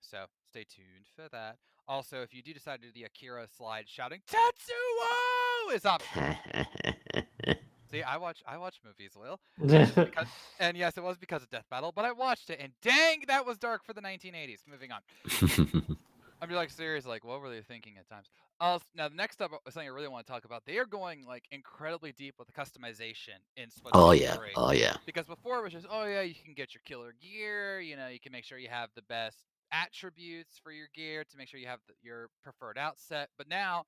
so 0.00 0.24
stay 0.50 0.64
tuned 0.64 1.06
for 1.14 1.28
that. 1.30 1.56
Also, 1.88 2.22
if 2.22 2.34
you 2.34 2.42
do 2.42 2.52
decide 2.52 2.80
to 2.82 2.88
do 2.88 2.92
the 2.92 3.04
Akira 3.04 3.46
slide, 3.56 3.88
shouting 3.88 4.20
Tetsuo 4.28 5.74
is 5.74 5.84
up. 5.84 6.02
See, 7.90 8.02
I 8.02 8.16
watch 8.16 8.42
I 8.46 8.56
watch 8.58 8.80
movies, 8.84 9.12
Will. 9.16 9.40
Because, 9.96 10.28
and 10.60 10.76
yes, 10.76 10.96
it 10.96 11.02
was 11.02 11.16
because 11.16 11.42
of 11.42 11.50
Death 11.50 11.66
Battle, 11.70 11.92
but 11.94 12.04
I 12.04 12.12
watched 12.12 12.50
it, 12.50 12.58
and 12.60 12.72
dang, 12.82 13.24
that 13.28 13.46
was 13.46 13.58
dark 13.58 13.84
for 13.84 13.92
the 13.92 14.00
1980s. 14.00 14.60
Moving 14.68 14.90
on. 14.92 15.96
I'm 16.42 16.50
like 16.50 16.70
serious, 16.70 17.06
like 17.06 17.24
what 17.24 17.40
were 17.40 17.50
they 17.50 17.62
thinking 17.62 17.94
at 17.98 18.08
times? 18.08 18.26
Uh, 18.60 18.78
now 18.94 19.08
the 19.08 19.14
next 19.14 19.40
up 19.40 19.50
is 19.66 19.74
something 19.74 19.88
I 19.88 19.92
really 19.92 20.08
want 20.08 20.26
to 20.26 20.32
talk 20.32 20.44
about. 20.44 20.62
They 20.66 20.78
are 20.78 20.86
going 20.86 21.24
like 21.26 21.44
incredibly 21.50 22.12
deep 22.12 22.34
with 22.38 22.46
the 22.46 22.52
customization 22.52 23.38
in 23.56 23.68
Splatoon 23.68 23.90
oh 23.94 24.12
yeah, 24.12 24.34
3. 24.34 24.48
oh 24.56 24.72
yeah. 24.72 24.96
Because 25.06 25.26
before 25.26 25.58
it 25.58 25.64
was 25.64 25.72
just, 25.72 25.86
oh 25.90 26.04
yeah, 26.04 26.22
you 26.22 26.34
can 26.34 26.54
get 26.54 26.74
your 26.74 26.82
killer 26.84 27.14
gear. 27.20 27.80
You 27.80 27.96
know, 27.96 28.08
you 28.08 28.20
can 28.20 28.32
make 28.32 28.44
sure 28.44 28.58
you 28.58 28.68
have 28.68 28.90
the 28.94 29.02
best 29.02 29.44
attributes 29.72 30.58
for 30.62 30.72
your 30.72 30.88
gear 30.94 31.24
to 31.24 31.36
make 31.36 31.48
sure 31.48 31.60
you 31.60 31.66
have 31.66 31.80
the, 31.88 31.94
your 32.02 32.28
preferred 32.42 32.78
outset. 32.78 33.30
But 33.36 33.48
now, 33.48 33.84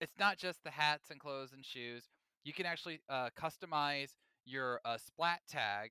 it's 0.00 0.18
not 0.18 0.38
just 0.38 0.62
the 0.64 0.70
hats 0.70 1.10
and 1.10 1.20
clothes 1.20 1.52
and 1.52 1.64
shoes. 1.64 2.04
You 2.44 2.52
can 2.52 2.66
actually 2.66 3.00
uh, 3.08 3.30
customize 3.38 4.10
your 4.44 4.80
uh, 4.84 4.96
splat 4.98 5.40
tag 5.48 5.90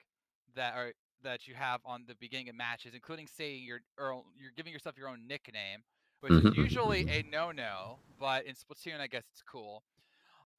that 0.55 0.75
are 0.75 0.93
that 1.23 1.47
you 1.47 1.53
have 1.53 1.81
on 1.85 2.03
the 2.07 2.15
beginning 2.15 2.49
of 2.49 2.55
matches, 2.55 2.93
including 2.93 3.27
saying 3.27 3.63
your 3.63 3.81
or 3.97 4.23
you're 4.37 4.51
giving 4.55 4.73
yourself 4.73 4.97
your 4.97 5.07
own 5.09 5.27
nickname, 5.27 5.83
which 6.21 6.37
is 6.37 6.45
mhm, 6.45 6.55
usually 6.55 7.05
a 7.09 7.23
no-no, 7.29 7.99
but 8.19 8.45
in 8.45 8.55
Splatoon, 8.55 8.99
I 8.99 9.07
guess 9.07 9.25
it's 9.31 9.41
cool. 9.41 9.83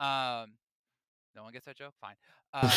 Um, 0.01 0.55
no 1.35 1.43
one 1.45 1.53
gets 1.53 1.67
that 1.67 1.77
joke. 1.77 1.95
Fine. 2.01 2.15
Uh, 2.53 2.71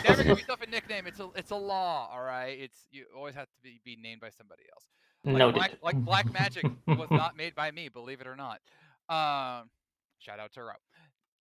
never 0.04 0.22
give 0.24 0.38
yourself 0.38 0.60
a 0.62 0.66
nickname. 0.66 1.06
It's 1.06 1.20
a 1.20 1.28
it's 1.36 1.50
a 1.50 1.56
law. 1.56 2.08
All 2.12 2.22
right. 2.22 2.58
It's 2.58 2.86
you 2.90 3.06
always 3.16 3.34
have 3.34 3.46
to 3.46 3.52
be, 3.62 3.80
be 3.84 3.96
named 3.96 4.20
by 4.20 4.30
somebody 4.30 4.62
else. 4.72 4.84
Like 5.24 5.36
Noted. 5.38 5.54
Black, 5.54 5.72
like 5.82 5.96
Black 6.04 6.32
Magic 6.32 6.66
was 6.94 7.08
not 7.10 7.36
made 7.36 7.54
by 7.54 7.70
me, 7.70 7.88
believe 7.88 8.20
it 8.20 8.26
or 8.26 8.36
not. 8.36 8.60
Um, 9.08 9.70
shout 10.18 10.38
out 10.40 10.52
to 10.54 10.62
Ro. 10.62 10.72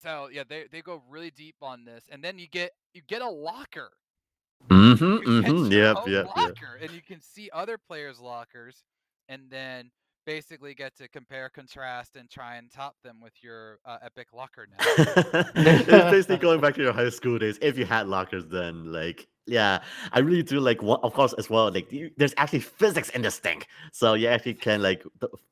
So 0.03 0.29
yeah, 0.33 0.43
they, 0.49 0.65
they 0.71 0.83
go 0.83 1.03
really 1.09 1.31
deep 1.31 1.57
on 1.63 1.85
this, 1.85 2.05
and 2.11 2.23
then 2.23 2.39
you 2.39 2.49
get 2.49 2.73
you 2.95 3.03
get 3.07 3.23
a 3.23 3.29
locker. 3.29 3.91
Mm-hmm, 4.69 5.29
mm-hmm. 5.29 5.73
Yep, 5.73 5.97
yep, 5.97 6.07
yep. 6.07 6.37
locker, 6.37 6.79
and 6.81 6.91
you 6.93 7.01
can 7.01 7.21
see 7.21 7.51
other 7.53 7.79
players' 7.79 8.21
lockers, 8.21 8.85
and 9.29 9.43
then 9.51 9.91
basically 10.25 10.75
get 10.75 10.97
to 10.97 11.09
compare, 11.09 11.49
contrast, 11.49 12.17
and 12.17 12.31
try 12.31 12.57
and 12.57 12.71
top 12.71 12.95
them 13.03 13.21
with 13.21 13.33
your 13.43 13.79
uh, 13.85 13.99
epic 14.03 14.29
locker 14.33 14.67
now. 14.71 14.87
it's 15.57 15.87
basically 15.87 16.37
going 16.37 16.61
back 16.61 16.75
to 16.75 16.83
your 16.83 16.93
high 16.93 17.11
school 17.11 17.39
days. 17.39 17.59
If 17.61 17.79
you 17.79 17.85
had 17.85 18.09
lockers, 18.09 18.47
then 18.47 18.93
like, 18.93 19.27
yeah, 19.47 19.83
I 20.13 20.21
really 20.21 20.43
do 20.43 20.61
like. 20.61 20.83
What, 20.83 21.03
of 21.03 21.13
course, 21.15 21.33
as 21.35 21.51
well. 21.51 21.71
Like, 21.73 21.91
you, 21.93 22.11
there's 22.17 22.35
actually 22.37 22.61
physics 22.61 23.09
in 23.11 23.23
this 23.23 23.39
thing, 23.39 23.63
so 23.91 24.15
you 24.15 24.29
actually 24.29 24.55
can 24.55 24.83
like 24.83 25.03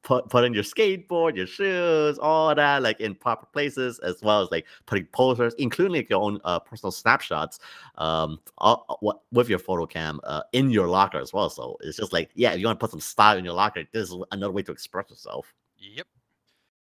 put 0.02 0.28
put 0.28 0.44
in 0.44 0.54
your 0.54 0.62
skateboard, 0.62 1.36
your 1.36 1.46
shoes, 1.46 2.18
all 2.18 2.54
that, 2.54 2.82
like 2.82 3.00
in 3.00 3.14
proper 3.14 3.46
places, 3.46 3.98
as 4.00 4.22
well 4.22 4.42
as 4.42 4.50
like 4.50 4.66
putting 4.86 5.06
posters, 5.06 5.54
including 5.58 5.94
like, 5.94 6.10
your 6.10 6.22
own 6.22 6.40
uh, 6.44 6.58
personal 6.58 6.92
snapshots, 6.92 7.58
um, 7.98 8.38
all, 8.58 8.84
all- 8.88 8.98
what 9.00 9.22
with 9.32 9.48
your 9.48 9.58
photo 9.58 9.86
cam 9.86 10.20
uh, 10.24 10.42
in 10.52 10.70
your 10.70 10.86
locker 10.88 11.18
as 11.18 11.32
well. 11.32 11.50
So 11.50 11.76
it's 11.80 11.96
just 11.96 12.12
like, 12.12 12.30
yeah, 12.34 12.52
if 12.52 12.60
you 12.60 12.66
want 12.66 12.78
to 12.78 12.84
put 12.84 12.90
some 12.90 13.00
style 13.00 13.36
in 13.38 13.44
your 13.44 13.54
locker, 13.54 13.84
this 13.92 14.10
is 14.10 14.16
another 14.30 14.52
way 14.52 14.62
to 14.62 14.72
express 14.72 15.10
yourself. 15.10 15.54
Yep. 15.78 16.06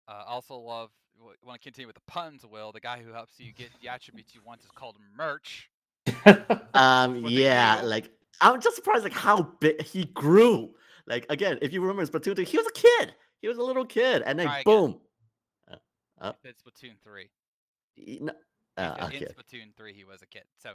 Uh, 0.08 0.24
also 0.26 0.56
love 0.56 0.90
want 1.44 1.60
to 1.60 1.64
continue 1.64 1.86
with 1.86 1.96
the 1.96 2.02
puns. 2.06 2.44
Will 2.44 2.72
the 2.72 2.80
guy 2.80 3.00
who 3.04 3.12
helps 3.12 3.38
you 3.38 3.52
get 3.52 3.70
the 3.82 3.88
attributes 3.88 4.34
you 4.34 4.40
want 4.44 4.60
is 4.62 4.70
called 4.70 4.96
Murch. 5.16 5.70
Um, 6.74 7.24
yeah, 7.26 7.80
like 7.82 8.10
I'm 8.40 8.60
just 8.60 8.76
surprised 8.76 9.02
like 9.04 9.12
how 9.12 9.42
big 9.60 9.82
he 9.82 10.04
grew. 10.06 10.70
Like 11.06 11.26
again, 11.30 11.58
if 11.62 11.72
you 11.72 11.80
remember 11.80 12.04
Splatoon 12.06 12.36
2, 12.36 12.42
he 12.42 12.56
was 12.56 12.66
a 12.66 12.72
kid. 12.72 13.14
He 13.40 13.48
was 13.48 13.58
a 13.58 13.62
little 13.62 13.84
kid, 13.86 14.22
and 14.26 14.38
then 14.38 14.46
Try 14.46 14.62
boom. 14.64 15.00
Uh, 16.20 16.32
It's 16.44 16.62
Splatoon 16.62 16.94
three. 17.02 17.30
he- 17.94 18.18
no- 18.20 18.32
uh, 18.76 18.96
okay, 19.04 19.18
In 19.18 19.22
Splatoon 19.24 19.76
three, 19.76 19.92
he 19.94 20.04
was 20.04 20.22
a 20.22 20.26
kid. 20.26 20.42
So 20.56 20.72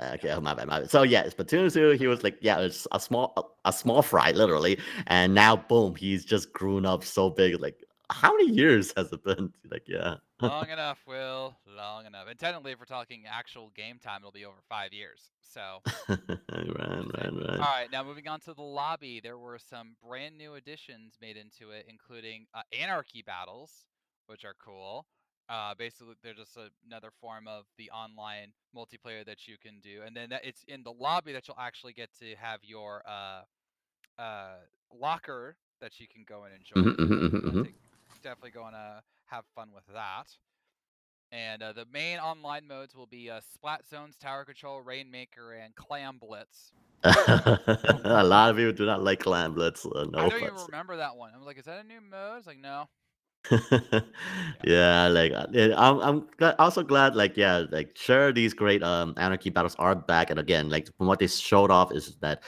okay, 0.00 0.30
oh, 0.32 0.40
my 0.40 0.54
bad, 0.54 0.66
my 0.68 0.80
bad. 0.80 0.90
So 0.90 1.02
yeah, 1.02 1.24
Splatoon 1.26 1.72
2, 1.72 1.90
he 1.90 2.06
was 2.06 2.22
like, 2.22 2.38
yeah, 2.40 2.58
it's 2.60 2.86
a 2.92 2.98
small, 3.00 3.32
a, 3.36 3.68
a 3.68 3.72
small 3.72 4.00
fry, 4.02 4.30
literally, 4.32 4.78
and 5.08 5.34
now 5.34 5.56
boom, 5.56 5.94
he's 5.94 6.24
just 6.24 6.52
grown 6.52 6.86
up 6.86 7.04
so 7.04 7.28
big. 7.30 7.60
Like, 7.60 7.84
how 8.10 8.36
many 8.36 8.50
years 8.50 8.92
has 8.96 9.12
it 9.12 9.24
been? 9.24 9.52
Like, 9.70 9.84
yeah. 9.86 10.16
long 10.40 10.68
enough, 10.72 10.98
Will. 11.06 11.56
Long 11.76 12.04
enough. 12.04 12.26
And 12.28 12.36
technically, 12.36 12.72
if 12.72 12.80
we're 12.80 12.86
talking 12.86 13.22
actual 13.30 13.70
game 13.76 14.00
time, 14.02 14.20
it'll 14.22 14.32
be 14.32 14.44
over 14.44 14.56
five 14.68 14.92
years. 14.92 15.30
So. 15.40 15.78
right, 16.08 16.18
right, 16.50 17.32
right. 17.32 17.50
All 17.50 17.58
right, 17.58 17.86
now 17.92 18.02
moving 18.02 18.26
on 18.26 18.40
to 18.40 18.54
the 18.54 18.62
lobby, 18.62 19.20
there 19.22 19.38
were 19.38 19.58
some 19.58 19.94
brand 20.04 20.36
new 20.36 20.54
additions 20.54 21.14
made 21.20 21.36
into 21.36 21.70
it, 21.70 21.86
including 21.88 22.46
uh, 22.52 22.62
anarchy 22.76 23.22
battles, 23.22 23.84
which 24.26 24.44
are 24.44 24.54
cool. 24.64 25.06
Uh, 25.48 25.74
basically, 25.76 26.14
they're 26.22 26.34
just 26.34 26.56
a, 26.56 26.70
another 26.86 27.10
form 27.20 27.46
of 27.46 27.64
the 27.78 27.90
online 27.90 28.52
multiplayer 28.76 29.24
that 29.26 29.46
you 29.46 29.56
can 29.60 29.80
do, 29.80 30.02
and 30.04 30.16
then 30.16 30.30
that 30.30 30.44
it's 30.44 30.64
in 30.68 30.82
the 30.82 30.92
lobby 30.92 31.32
that 31.32 31.46
you'll 31.46 31.56
actually 31.60 31.92
get 31.92 32.08
to 32.18 32.34
have 32.36 32.60
your 32.62 33.02
uh, 33.06 33.42
uh, 34.20 34.56
locker 34.92 35.56
that 35.80 35.98
you 35.98 36.06
can 36.06 36.24
go 36.28 36.44
and 36.44 36.54
enjoy. 36.54 37.70
Definitely 38.22 38.50
going 38.50 38.72
to 38.72 39.02
have 39.26 39.44
fun 39.54 39.70
with 39.74 39.84
that. 39.94 40.26
And 41.32 41.62
uh, 41.62 41.72
the 41.72 41.86
main 41.92 42.18
online 42.18 42.66
modes 42.66 42.94
will 42.94 43.06
be 43.06 43.30
uh, 43.30 43.40
Splat 43.54 43.88
Zones, 43.88 44.16
Tower 44.16 44.44
Control, 44.44 44.80
Rainmaker, 44.80 45.52
and 45.52 45.74
Clam 45.76 46.18
Blitz. 46.18 46.72
a 47.04 48.22
lot 48.24 48.50
of 48.50 48.56
people 48.56 48.72
do 48.72 48.84
not 48.84 49.02
like 49.02 49.20
Clam 49.20 49.54
Blitz. 49.54 49.86
Uh, 49.86 50.06
no 50.10 50.18
I 50.18 50.28
don't 50.28 50.42
even 50.42 50.54
remember 50.66 50.96
that 50.96 51.16
one. 51.16 51.32
I 51.32 51.38
was 51.38 51.46
like, 51.46 51.58
is 51.58 51.64
that 51.66 51.84
a 51.84 51.86
new 51.86 52.00
mode? 52.00 52.38
It's 52.38 52.46
like, 52.46 52.58
no. 52.58 52.88
yeah, 54.64 55.08
like 55.08 55.32
uh, 55.32 55.46
I'm 55.76 56.28
I'm 56.40 56.54
also 56.58 56.82
glad 56.82 57.16
like 57.16 57.38
yeah, 57.38 57.64
like 57.70 57.96
sure 57.96 58.32
these 58.32 58.52
great 58.52 58.82
um 58.82 59.14
anarchy 59.16 59.48
battles 59.48 59.74
are 59.78 59.94
back 59.94 60.28
and 60.28 60.38
again 60.38 60.68
like 60.68 60.94
from 60.98 61.06
what 61.06 61.20
they 61.20 61.26
showed 61.26 61.70
off 61.70 61.90
is 61.90 62.16
that 62.20 62.42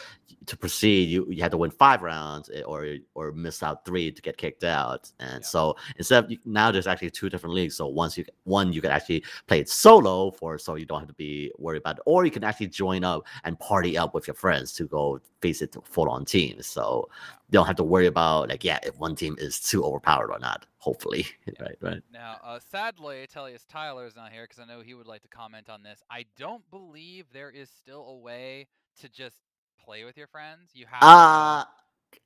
to 0.46 0.56
proceed 0.56 1.08
you 1.08 1.26
you 1.30 1.42
had 1.42 1.50
to 1.50 1.56
win 1.56 1.70
five 1.70 2.02
rounds 2.02 2.50
eh, 2.54 2.62
or 2.62 2.96
or 3.14 3.32
miss 3.32 3.62
out 3.62 3.84
three 3.84 4.10
to 4.12 4.22
get 4.22 4.36
kicked 4.36 4.64
out. 4.64 5.10
And 5.20 5.42
Yeah. 5.42 5.46
so 5.46 5.76
instead 5.96 6.24
of 6.24 6.32
now 6.44 6.70
there's 6.70 6.86
actually 6.86 7.10
two 7.10 7.28
different 7.30 7.54
leagues. 7.54 7.76
So 7.76 7.86
once 7.88 8.16
you 8.18 8.24
one 8.44 8.72
you 8.72 8.80
can 8.82 8.90
actually 8.90 9.24
play 9.46 9.60
it 9.60 9.68
solo 9.68 10.30
for 10.30 10.58
so 10.58 10.74
you 10.76 10.86
don't 10.86 11.00
have 11.00 11.08
to 11.08 11.14
be 11.14 11.52
worried 11.58 11.78
about 11.78 11.98
it 11.98 12.02
or 12.06 12.24
you 12.24 12.30
can 12.30 12.44
actually 12.44 12.68
join 12.68 13.04
up 13.04 13.26
and 13.44 13.58
party 13.58 13.96
up 13.98 14.14
with 14.14 14.26
your 14.26 14.34
friends 14.34 14.72
to 14.74 14.86
go 14.86 15.20
face 15.40 15.62
it 15.62 15.76
full 15.84 16.08
on 16.08 16.24
teams 16.24 16.66
so 16.66 17.08
you 17.48 17.52
don't 17.52 17.66
have 17.66 17.76
to 17.76 17.84
worry 17.84 18.06
about 18.06 18.48
like 18.48 18.64
yeah 18.64 18.78
if 18.82 18.98
one 18.98 19.14
team 19.14 19.34
is 19.38 19.60
too 19.60 19.84
overpowered 19.84 20.30
or 20.30 20.38
not 20.38 20.66
hopefully. 20.78 21.26
Right 21.60 21.76
right. 21.80 22.02
Now, 22.12 22.38
uh, 22.42 22.58
sadly, 22.58 23.26
Tellius 23.32 23.66
is 24.06 24.16
not 24.16 24.32
here 24.32 24.44
because 24.44 24.58
I 24.58 24.64
know 24.64 24.80
he 24.80 24.94
would 24.94 25.06
like 25.06 25.22
to 25.22 25.28
comment 25.28 25.68
on 25.68 25.82
this. 25.82 26.02
I 26.10 26.26
don't 26.36 26.68
believe 26.70 27.26
there 27.32 27.50
is 27.50 27.70
still 27.70 28.04
a 28.08 28.16
way 28.16 28.66
to 29.00 29.08
just 29.08 29.36
play 29.84 30.04
with 30.04 30.16
your 30.16 30.28
friends. 30.28 30.70
You 30.74 30.86
have 30.86 31.10
to, 31.22 31.40
uh 31.40 31.64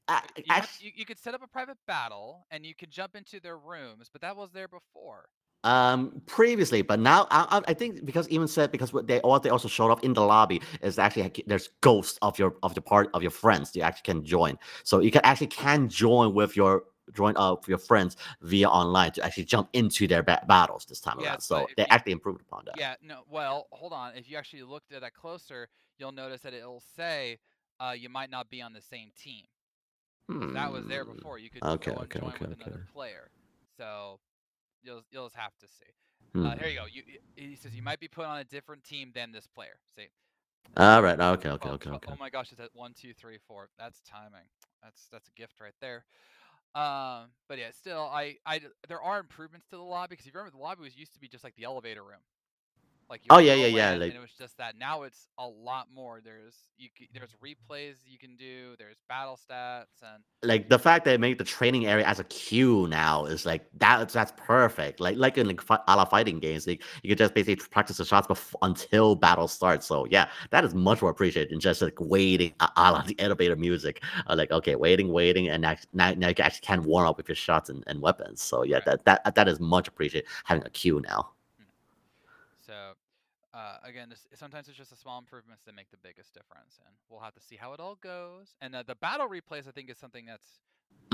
I, 0.09 0.23
you, 0.45 0.55
have- 0.55 0.71
you, 0.79 0.93
you 0.95 1.05
could 1.07 1.19
set 1.19 1.35
up 1.35 1.43
a 1.43 1.49
private 1.49 1.79
battle 1.87 2.47
and 2.51 2.65
you 2.67 2.75
could 2.75 2.91
jump 2.91 3.17
into 3.17 3.41
their 3.41 3.59
rooms, 3.59 4.09
but 4.13 4.21
that 4.23 4.37
was 4.37 4.53
there 4.53 4.69
before. 4.69 5.27
um 5.65 6.23
previously 6.27 6.83
but 6.83 7.01
now 7.01 7.27
I, 7.31 7.63
I- 7.69 7.75
think 7.75 8.05
because 8.05 8.29
even 8.29 8.47
said 8.47 8.71
because 8.71 8.93
what 8.93 9.07
they 9.09 9.19
what 9.21 9.43
they 9.43 9.51
also 9.51 9.69
showed 9.69 9.91
up 9.91 10.05
in 10.05 10.13
the 10.13 10.23
lobby 10.23 10.61
is 10.83 10.99
actually 10.99 11.33
there's 11.47 11.71
ghosts 11.81 12.19
of 12.23 12.39
your 12.39 12.57
of 12.63 12.75
the 12.75 12.81
part 12.83 13.09
of 13.15 13.23
your 13.23 13.31
friends 13.31 13.75
you 13.75 13.83
actually 13.83 14.13
can 14.15 14.25
join 14.25 14.59
so 14.85 15.01
you 15.01 15.11
can 15.11 15.23
actually 15.25 15.49
can 15.49 15.89
join 15.89 16.35
with 16.35 16.57
your 16.57 16.85
join 17.15 17.37
up 17.37 17.61
with 17.63 17.69
your 17.69 17.79
friends 17.79 18.17
via 18.43 18.69
online 18.69 19.13
to 19.13 19.25
actually 19.25 19.45
jump 19.45 19.69
into 19.73 20.07
their 20.07 20.23
ba- 20.23 20.45
battles 20.49 20.85
this 20.87 21.01
time 21.01 21.19
Yes, 21.19 21.29
around 21.29 21.41
so 21.41 21.67
they 21.77 21.87
you- 21.87 21.87
actually 21.87 22.13
improved 22.13 22.41
upon 22.43 22.65
that 22.67 22.77
Yeah, 22.79 22.97
no, 23.03 23.23
well, 23.29 23.69
hold 23.73 23.93
on. 23.93 24.17
If 24.17 24.31
you 24.31 24.37
actually 24.37 24.63
looked 24.63 24.93
at 24.93 25.01
that 25.03 25.15
closer, 25.15 25.69
you'll 25.99 26.13
notice 26.13 26.43
that 26.43 26.55
it'll 26.55 26.81
say 26.97 27.39
uh, 27.81 27.95
you 27.97 28.09
might 28.09 28.31
not 28.31 28.51
be 28.51 28.63
on 28.63 28.73
the 28.73 28.83
same 28.83 29.11
team. 29.17 29.47
That 30.53 30.73
was 30.73 30.87
there 30.87 31.05
Hmm. 31.05 31.13
before. 31.13 31.39
You 31.39 31.51
could 31.51 31.65
okay, 31.65 31.93
go 31.93 31.99
and 32.01 32.05
okay, 32.05 32.21
join 32.21 32.39
okay, 32.39 32.45
with 32.45 32.53
another 32.53 32.79
okay. 32.79 32.81
player. 32.93 33.31
So 33.77 34.21
you'll 34.83 35.03
you'll 35.11 35.27
just 35.27 35.37
have 35.37 35.57
to 35.61 35.69
see. 35.69 35.93
Hmm. 36.35 36.47
Uh, 36.47 36.57
here 36.57 36.69
you 36.69 36.77
go. 36.79 36.87
You, 36.87 37.03
he 37.37 37.57
says 37.57 37.75
you 37.75 37.83
might 37.83 38.01
be 38.01 38.09
put 38.09 38.27
on 38.27 38.39
a 38.39 38.45
different 38.45 38.85
team 38.85 39.13
than 39.15 39.33
this 39.33 39.47
player. 39.47 39.79
See. 39.97 40.09
all 40.77 41.03
right 41.03 41.21
okay 41.21 41.51
okay 41.51 41.69
Oh, 41.69 41.71
okay 41.71 41.91
okay 41.91 42.13
Oh 42.13 42.17
my 42.19 42.31
gosh, 42.31 42.53
it's 42.53 42.61
at 42.61 42.71
one, 42.75 42.95
two, 42.95 43.15
three, 43.15 43.39
four. 43.39 43.69
That's 43.79 44.01
timing. 44.03 44.49
That's 44.83 45.09
that's 45.11 45.29
a 45.29 45.33
gift 45.33 45.61
right 45.61 45.75
there. 45.81 46.05
Um, 46.77 47.31
but 47.49 47.59
yeah, 47.59 47.71
still, 47.71 48.03
I, 48.13 48.37
I, 48.45 48.61
there 48.87 49.01
are 49.01 49.19
improvements 49.19 49.67
to 49.71 49.77
the 49.77 49.83
lobby 49.83 50.11
because 50.11 50.27
if 50.27 50.35
you 50.35 50.39
remember, 50.39 50.59
the 50.59 50.63
lobby 50.63 50.83
was 50.83 50.95
used 50.95 51.15
to 51.15 51.19
be 51.19 51.27
just 51.27 51.43
like 51.43 51.57
the 51.57 51.65
elevator 51.65 52.03
room. 52.03 52.21
Like 53.09 53.21
you 53.25 53.29
Oh, 53.31 53.39
yeah, 53.39 53.55
yeah, 53.55 53.67
yeah, 53.67 53.91
like- 53.95 54.09
and 54.11 54.17
it 54.19 54.21
was 54.21 54.33
just 54.37 54.57
that. 54.59 54.77
Now 54.79 55.03
it's 55.03 55.29
a 55.39 55.47
lot 55.47 55.87
more. 55.95 56.21
There's 56.25 56.57
you, 56.77 56.89
c- 56.99 57.09
there's 57.15 57.37
replays 57.45 57.97
you 58.05 58.19
can 58.19 58.37
do. 58.37 58.75
There's 58.79 58.97
battle 59.09 59.39
stats 59.39 60.03
and 60.03 60.23
like 60.43 60.69
the 60.69 60.79
fact 60.79 61.05
that 61.05 61.13
they 61.13 61.17
make 61.17 61.39
the 61.39 61.45
training 61.45 61.87
area 61.87 62.05
as 62.07 62.19
a 62.21 62.25
queue 62.25 62.87
now 62.89 63.25
is 63.25 63.47
like 63.47 63.67
that 63.79 64.09
that's 64.09 64.33
perfect 64.37 65.01
like 65.01 65.17
like 65.17 65.39
in 65.39 65.47
like 65.49 65.61
fi- 65.61 65.81
a 65.89 65.97
la 65.97 66.05
fighting 66.05 66.39
games 66.39 66.67
like 66.67 66.83
you 67.03 67.09
could 67.09 67.19
just 67.19 67.35
basically 67.35 67.57
practice 67.71 67.97
the 67.97 68.05
shots 68.05 68.27
bef- 68.29 68.55
until 68.63 69.15
battle 69.17 69.49
starts 69.49 69.87
so 69.87 70.07
yeah 70.11 70.29
that 70.51 70.65
is 70.65 70.75
much 70.75 71.01
more 71.01 71.11
appreciated 71.11 71.51
than 71.53 71.59
just 71.59 71.81
like 71.83 71.99
waiting 72.01 72.53
a 72.61 72.69
a 72.77 72.93
la 72.93 73.03
the 73.07 73.19
elevator 73.19 73.57
music 73.57 74.03
uh, 74.29 74.35
like 74.37 74.51
okay 74.53 74.77
waiting 74.77 75.11
waiting 75.13 75.49
and 75.49 75.65
act- 75.65 75.87
now, 75.95 76.13
now 76.15 76.29
you 76.29 76.35
can 76.35 76.45
actually 76.47 76.61
can 76.67 76.83
warm 76.85 77.07
up 77.07 77.17
with 77.17 77.29
your 77.29 77.37
shots 77.37 77.69
and, 77.71 77.83
and 77.87 78.01
weapons 78.01 78.41
so 78.43 78.63
yeah 78.63 78.81
Right. 78.87 79.05
that, 79.05 79.05
that 79.25 79.35
that 79.35 79.49
is 79.49 79.59
much 79.59 79.89
appreciated 79.89 80.29
having 80.45 80.65
a 80.65 80.71
queue 80.71 81.01
now 81.09 81.31
so. 82.67 82.96
Uh, 83.57 83.79
again, 83.85 84.13
sometimes 84.35 84.69
it's 84.69 84.77
just 84.79 84.91
the 84.91 84.97
small 84.97 85.19
improvements 85.19 85.65
that 85.65 85.75
make 85.75 85.91
the 85.91 85.97
biggest 86.03 86.35
difference, 86.35 86.79
and 86.87 86.95
we'll 87.09 87.21
have 87.21 87.35
to 87.35 87.41
see 87.41 87.57
how 87.57 87.73
it 87.73 87.81
all 87.81 87.97
goes. 87.97 88.55
And 88.61 88.75
uh, 88.77 88.85
the 88.87 88.97
battle 88.97 89.29
replays, 89.29 89.69
I 89.69 89.73
think, 89.73 89.91
is 89.91 89.99
something 89.99 90.27
that's 90.27 90.61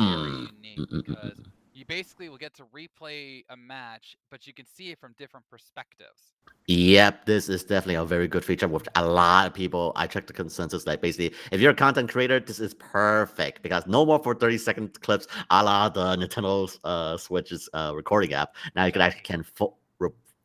very 0.09 0.33
Mm, 0.33 0.49
unique 0.49 0.83
because 0.93 1.41
you 1.75 1.87
basically 1.87 2.29
will 2.29 2.39
get 2.39 2.55
to 2.57 2.65
replay 2.67 3.45
a 3.51 3.57
match, 3.57 4.17
but 4.31 4.47
you 4.47 4.55
can 4.55 4.67
see 4.67 4.91
it 4.91 4.99
from 5.01 5.15
different 5.19 5.47
perspectives. 5.51 6.35
Yep, 6.69 7.27
this 7.27 7.49
is 7.49 7.65
definitely 7.65 7.97
a 7.97 8.05
very 8.05 8.29
good 8.29 8.45
feature 8.45 8.69
with 8.69 8.89
a 8.95 9.05
lot 9.07 9.47
of 9.49 9.55
people. 9.55 9.93
I 9.97 10.07
checked 10.07 10.29
the 10.29 10.33
consensus. 10.33 10.87
Like 10.87 11.01
basically, 11.03 11.35
if 11.51 11.61
you're 11.61 11.73
a 11.73 11.75
content 11.75 12.11
creator, 12.11 12.41
this 12.41 12.61
is 12.61 12.75
perfect 12.75 13.63
because 13.63 13.87
no 13.87 14.07
more 14.07 14.21
for 14.23 14.35
30 14.35 14.59
second 14.59 15.01
clips 15.03 15.27
a 15.51 15.63
la 15.65 15.89
the 15.89 16.17
Nintendo 16.17 16.79
uh, 16.85 17.17
Switch's 17.19 17.69
uh, 17.75 17.93
recording 17.97 18.33
app. 18.35 18.55
Now 18.77 18.85
you 18.87 18.93
can 18.93 19.03
actually 19.03 19.23
can 19.23 19.43
fo- 19.43 19.77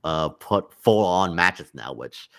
uh, 0.07 0.29
put 0.29 0.63
full 0.83 1.05
on 1.05 1.35
matches 1.35 1.69
now, 1.73 1.91
which 1.93 2.29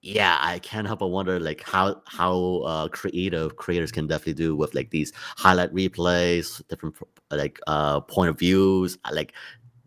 yeah, 0.00 0.38
I 0.40 0.60
can't 0.60 0.86
help 0.86 1.00
but 1.00 1.08
wonder 1.08 1.40
like 1.40 1.62
how 1.62 2.02
how 2.06 2.34
uh, 2.72 2.88
creative 2.88 3.56
creators 3.56 3.92
can 3.92 4.06
definitely 4.06 4.34
do 4.46 4.56
with 4.60 4.74
like 4.74 4.90
these 4.90 5.12
highlight 5.44 5.74
replays, 5.74 6.46
different 6.68 6.94
like 7.30 7.58
uh 7.66 8.00
point 8.14 8.30
of 8.30 8.38
views. 8.38 8.98
uh, 9.04 9.10
Like 9.12 9.32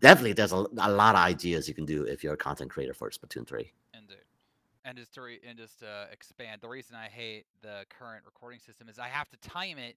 definitely, 0.00 0.34
there's 0.34 0.52
a, 0.52 0.62
a 0.88 0.92
lot 1.02 1.14
of 1.16 1.22
ideas 1.34 1.68
you 1.68 1.74
can 1.74 1.86
do 1.86 2.04
if 2.04 2.22
you're 2.22 2.34
a 2.34 2.44
content 2.48 2.70
creator 2.70 2.94
for 2.94 3.10
Splatoon 3.10 3.46
three. 3.48 3.72
Indeed. 3.94 4.24
And 4.84 4.98
just 4.98 5.14
to 5.14 5.22
re- 5.22 5.40
and 5.48 5.56
just 5.56 5.78
to 5.80 6.08
expand, 6.12 6.60
the 6.60 6.68
reason 6.68 6.96
I 6.96 7.08
hate 7.08 7.46
the 7.62 7.86
current 7.98 8.24
recording 8.26 8.60
system 8.60 8.88
is 8.88 8.98
I 8.98 9.08
have 9.08 9.28
to 9.30 9.38
time 9.38 9.78
it 9.78 9.96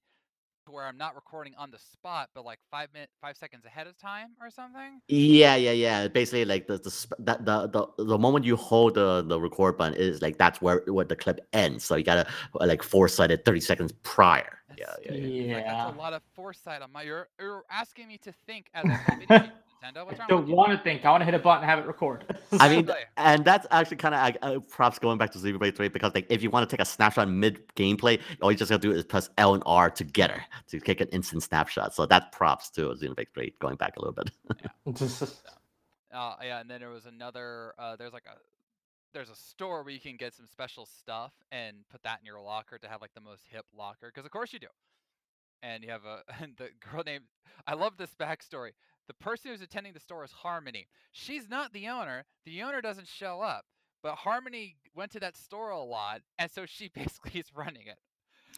where 0.70 0.86
I'm 0.86 0.98
not 0.98 1.16
recording 1.16 1.54
on 1.58 1.72
the 1.72 1.80
spot, 1.80 2.30
but 2.34 2.46
like 2.46 2.60
five 2.72 2.90
minute, 2.94 3.10
five 3.22 3.38
seconds 3.38 3.66
ahead 3.66 3.88
of 3.88 3.98
time 3.98 4.30
or 4.42 4.50
something. 4.50 5.02
Yeah, 5.08 5.56
yeah, 5.56 5.72
yeah. 5.72 6.08
Basically, 6.08 6.46
like 6.46 6.68
the 6.68 6.78
the 6.78 7.38
the 7.42 7.68
the 7.68 8.04
the 8.04 8.18
moment 8.18 8.46
you 8.46 8.56
hold 8.56 8.96
the 8.96 9.24
the 9.24 9.40
record 9.40 9.78
button 9.78 9.94
is 9.96 10.22
like 10.22 10.38
that's 10.38 10.62
where 10.62 10.84
where 10.88 11.06
the 11.06 11.16
clip 11.16 11.40
ends. 11.54 11.84
So 11.86 11.96
you 11.96 12.04
gotta 12.04 12.28
uh, 12.60 12.66
like 12.66 12.84
foresight 12.84 13.32
it 13.32 13.46
thirty 13.46 13.62
seconds 13.62 13.94
prior. 14.04 14.60
Yeah, 14.78 14.86
That's 14.88 15.00
yeah, 15.06 15.28
yeah. 15.28 15.56
Like, 15.56 15.66
that's 15.66 15.96
a 15.96 15.98
lot 15.98 16.14
of 16.14 16.22
foresight 16.34 16.82
on 16.82 16.92
my. 16.92 17.04
You're 17.04 17.30
you're 17.40 17.64
asking 17.70 18.08
me 18.08 18.18
to 18.20 18.34
think 18.46 18.68
as 18.74 18.86
I 18.86 18.98
play 19.06 19.16
video 19.20 19.40
games, 19.40 19.52
Nintendo. 19.86 20.06
What's 20.06 20.20
I 20.20 20.26
don't 20.28 20.42
with 20.42 20.50
you? 20.50 20.56
want 20.56 20.72
to 20.72 20.80
think. 20.84 21.06
I 21.06 21.12
want 21.12 21.22
to 21.22 21.26
hit 21.26 21.34
a 21.34 21.40
button 21.40 21.64
and 21.64 21.70
have 21.70 21.80
it 21.80 21.88
record. 21.88 22.26
I 22.60 22.70
mean, 22.70 22.90
and 23.18 23.46
that's 23.46 23.68
actually 23.72 23.98
kind 23.98 24.16
of 24.16 24.22
like, 24.22 24.38
uh, 24.42 24.60
props 24.70 25.00
going 25.00 25.18
back 25.18 25.32
to 25.34 25.40
Xenoblade 25.40 25.76
3 25.76 25.90
because 25.90 26.14
like 26.16 26.28
if 26.30 26.44
you 26.44 26.50
want 26.50 26.70
to 26.70 26.76
take 26.76 26.82
a 26.82 26.86
snapshot 26.86 27.30
mid 27.30 27.68
gameplay, 27.76 28.22
all 28.42 28.52
you 28.52 28.58
just 28.58 28.70
gotta 28.72 28.82
do 28.82 28.92
is 28.92 29.06
press 29.06 29.30
L 29.38 29.54
and 29.54 29.64
R 29.66 29.90
together 29.90 30.44
to 30.68 30.80
take 30.80 31.02
an 31.02 31.10
instant 31.10 31.44
snapshot. 31.44 31.94
So 31.96 32.06
that 32.08 32.32
props 32.32 32.70
to 32.72 32.82
Xenoblade 32.94 33.28
3 33.34 33.56
going 33.60 33.76
back 33.78 33.98
a 33.98 34.02
little 34.02 34.14
bit. 34.14 34.32
yeah. 34.86 35.50
Uh, 36.14 36.36
yeah, 36.44 36.62
and 36.62 36.70
then 36.70 36.80
there 36.80 36.90
was 36.90 37.06
another. 37.06 37.74
Uh, 37.78 37.96
there's 37.98 38.14
like 38.14 38.26
a 38.28 38.38
there's 39.14 39.30
a 39.30 39.36
store 39.36 39.84
where 39.84 39.94
you 39.94 40.00
can 40.00 40.18
get 40.18 40.34
some 40.34 40.46
special 40.46 40.86
stuff 40.86 41.34
and 41.52 41.78
put 41.90 42.04
that 42.04 42.20
in 42.22 42.26
your 42.26 42.42
locker 42.42 42.78
to 42.78 42.88
have 42.88 43.02
like 43.02 43.14
the 43.16 43.22
most 43.22 43.44
hip 43.50 43.66
locker, 43.76 44.12
because 44.14 44.26
of 44.26 44.32
course 44.32 44.54
you 44.54 44.60
do. 44.60 44.68
And 45.64 45.84
you 45.84 45.90
have 45.90 46.06
a 46.06 46.24
and 46.42 46.56
the 46.58 46.70
girl 46.92 47.04
named. 47.06 47.26
I 47.68 47.74
love 47.76 47.98
this 47.98 48.14
backstory. 48.16 48.72
The 49.08 49.14
person 49.14 49.52
who's 49.52 49.62
attending 49.62 49.94
the 49.94 50.00
store 50.00 50.24
is 50.24 50.32
Harmony. 50.32 50.88
She's 51.12 51.50
not 51.50 51.74
the 51.74 51.88
owner. 51.88 52.26
The 52.46 52.64
owner 52.64 52.82
doesn't 52.82 53.08
show 53.08 53.42
up, 53.42 53.66
but 54.02 54.16
Harmony 54.16 54.78
went 54.96 55.12
to 55.12 55.20
that 55.20 55.38
store 55.38 55.70
a 55.70 55.84
lot, 55.84 56.22
and 56.40 56.50
so 56.50 56.66
she 56.66 56.90
basically 56.94 57.40
is 57.40 57.52
running 57.56 57.88
it. 57.88 57.98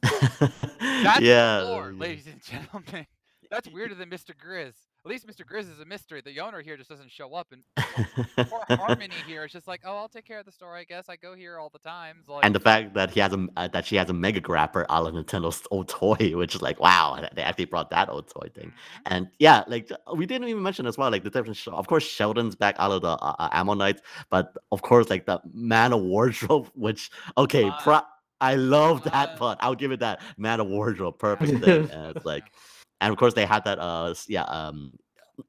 That's 0.79 1.21
yeah. 1.21 1.59
the 1.59 1.65
lore, 1.65 1.91
ladies 1.91 2.27
and 2.27 2.41
gentlemen. 2.41 3.07
That's 3.51 3.69
weirder 3.69 3.95
than 3.95 4.09
Mr. 4.09 4.31
Grizz. 4.35 4.75
At 5.07 5.11
least 5.11 5.25
Mr. 5.25 5.45
Grizz 5.45 5.71
is 5.71 5.79
a 5.79 5.85
mystery. 5.85 6.19
The 6.19 6.37
owner 6.41 6.61
here 6.61 6.75
just 6.75 6.89
doesn't 6.89 7.09
show 7.09 7.33
up, 7.33 7.53
and 7.53 7.63
poor 8.49 8.59
Harmony 8.67 9.15
here 9.25 9.45
is 9.45 9.53
just 9.53 9.65
like, 9.65 9.79
oh, 9.85 9.95
I'll 9.95 10.09
take 10.09 10.25
care 10.25 10.37
of 10.37 10.45
the 10.45 10.51
store. 10.51 10.75
I 10.75 10.83
guess 10.83 11.07
I 11.07 11.15
go 11.15 11.33
here 11.33 11.57
all 11.59 11.69
the 11.69 11.79
time. 11.79 12.17
Like, 12.27 12.43
and 12.43 12.53
the 12.53 12.59
fact 12.59 12.93
that 12.95 13.11
he 13.11 13.21
has 13.21 13.31
a 13.31 13.47
uh, 13.55 13.69
that 13.69 13.85
she 13.85 13.95
has 13.95 14.09
a 14.09 14.13
mega 14.13 14.41
grapper 14.41 14.85
a 14.89 15.01
la 15.01 15.09
Nintendo's 15.09 15.63
old 15.71 15.87
toy, 15.87 16.33
which 16.35 16.55
is 16.55 16.61
like 16.61 16.81
wow, 16.81 17.25
they 17.33 17.41
actually 17.41 17.63
brought 17.63 17.89
that 17.91 18.09
old 18.09 18.27
toy 18.27 18.49
thing. 18.53 18.65
Mhm. 18.67 19.01
And 19.05 19.27
yeah, 19.39 19.63
like 19.67 19.89
we 20.13 20.25
didn't 20.25 20.49
even 20.49 20.61
mention 20.61 20.85
as 20.85 20.97
well, 20.97 21.09
like 21.09 21.23
the 21.23 21.29
different. 21.29 21.55
Sh- 21.55 21.69
of 21.71 21.87
course, 21.87 22.03
Sheldon's 22.03 22.55
back 22.55 22.75
out 22.77 22.91
of 22.91 23.01
the 23.01 23.11
uh, 23.11 23.35
uh, 23.39 23.47
Ammo 23.53 23.75
Knights, 23.75 24.01
but 24.29 24.57
of 24.73 24.81
course, 24.81 25.09
like 25.09 25.25
the 25.25 25.39
man 25.53 25.93
of 25.93 26.01
wardrobe, 26.01 26.69
which 26.75 27.11
okay, 27.37 27.71
pro- 27.81 28.01
I 28.41 28.55
love 28.55 29.03
that 29.05 29.37
but. 29.39 29.57
I'll 29.61 29.75
give 29.75 29.93
it 29.93 30.01
that 30.01 30.21
man 30.37 30.59
of 30.59 30.67
wardrobe, 30.67 31.17
perfect 31.19 31.63
thing. 31.63 31.89
And 31.91 32.15
it's 32.15 32.25
like, 32.25 32.43
and 33.01 33.11
of 33.11 33.17
course 33.17 33.33
they 33.33 33.45
had 33.45 33.63
that. 33.65 33.79
Uh, 33.79 34.13
yeah, 34.27 34.43
um, 34.43 34.93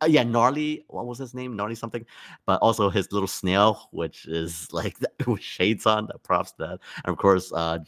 uh, 0.02 0.06
yeah, 0.06 0.22
gnarly. 0.22 0.84
What 0.88 1.06
was 1.06 1.18
his 1.18 1.34
name? 1.34 1.56
Gnarly 1.56 1.74
something. 1.74 2.04
But 2.46 2.60
also 2.60 2.90
his 2.90 3.10
little 3.12 3.28
snail, 3.28 3.88
which 3.90 4.26
is 4.26 4.70
like 4.72 4.96
with 5.26 5.40
shades 5.42 5.86
on. 5.86 6.06
That 6.06 6.22
props 6.22 6.52
to 6.52 6.58
that. 6.58 6.80
And 7.04 7.12
of 7.12 7.16
course, 7.16 7.52
uh, 7.52 7.78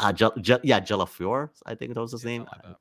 uh 0.00 0.12
J- 0.12 0.28
J- 0.40 0.60
yeah, 0.62 0.80
Jel 0.80 0.98
La 0.98 1.04
Fleur, 1.04 1.50
I 1.66 1.74
think 1.74 1.94
that 1.94 2.00
was 2.00 2.12
his 2.12 2.24
Yeah, 2.24 2.30
name. 2.30 2.46
like 2.52 2.76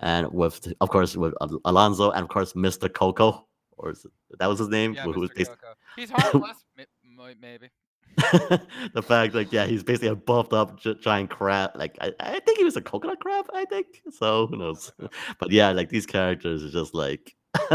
And 0.00 0.30
with, 0.32 0.72
of 0.80 0.90
course, 0.90 1.16
with 1.16 1.34
Al- 1.40 1.60
Alonso, 1.64 2.10
and 2.10 2.22
of 2.22 2.28
course, 2.28 2.52
Mr. 2.54 2.92
Coco, 2.92 3.46
or 3.76 3.90
is 3.90 4.04
it, 4.04 4.12
that 4.38 4.46
was 4.46 4.58
his 4.58 4.68
name. 4.68 4.94
Yeah, 4.94 5.04
who- 5.04 5.14
Mr. 5.28 5.46
Coco. 5.46 5.74
He's 5.96 6.10
m- 6.78 7.36
maybe. 7.40 7.70
the 8.94 9.02
fact, 9.02 9.34
like, 9.34 9.52
yeah, 9.52 9.66
he's 9.66 9.82
basically 9.82 10.08
a 10.08 10.14
buffed 10.16 10.52
up 10.52 10.78
giant 11.00 11.30
crab. 11.30 11.70
Like, 11.74 11.96
I, 12.00 12.12
I 12.20 12.40
think 12.40 12.58
he 12.58 12.64
was 12.64 12.76
a 12.76 12.82
coconut 12.82 13.20
crab. 13.20 13.46
I 13.54 13.64
think 13.64 14.02
so. 14.10 14.46
Who 14.46 14.56
knows? 14.56 14.92
But 15.38 15.50
yeah, 15.50 15.70
like 15.72 15.88
these 15.88 16.06
characters 16.06 16.64
are 16.64 16.70
just 16.70 16.94
like 16.94 17.36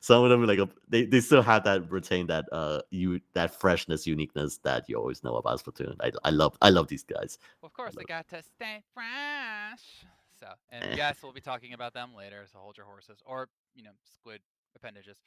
Some 0.00 0.24
of 0.24 0.30
them 0.30 0.44
like 0.44 0.58
a, 0.58 0.68
they, 0.88 1.04
they 1.06 1.20
still 1.20 1.42
have 1.42 1.64
that 1.64 1.88
retain 1.90 2.26
that 2.26 2.46
uh 2.50 2.80
you 2.90 3.20
that 3.34 3.60
freshness 3.60 4.06
uniqueness 4.06 4.58
that 4.64 4.88
you 4.88 4.96
always 4.96 5.22
know 5.22 5.36
about 5.36 5.62
Splatoon. 5.62 5.94
I, 6.00 6.10
I 6.24 6.30
love 6.30 6.56
I 6.60 6.70
love 6.70 6.88
these 6.88 7.04
guys. 7.04 7.38
Well, 7.62 7.68
of 7.68 7.72
course, 7.74 7.94
they 7.96 8.04
got 8.04 8.28
to 8.30 8.42
stay 8.42 8.82
fresh. 8.92 10.04
So, 10.40 10.46
and 10.70 10.84
Eh. 10.84 10.94
yes, 10.96 11.18
we'll 11.22 11.32
be 11.32 11.40
talking 11.40 11.74
about 11.74 11.94
them 11.94 12.10
later. 12.16 12.44
So 12.52 12.58
hold 12.58 12.76
your 12.76 12.86
horses, 12.86 13.22
or 13.24 13.48
you 13.76 13.84
know, 13.84 13.92
squid 14.04 14.40
appendages. 14.74 15.18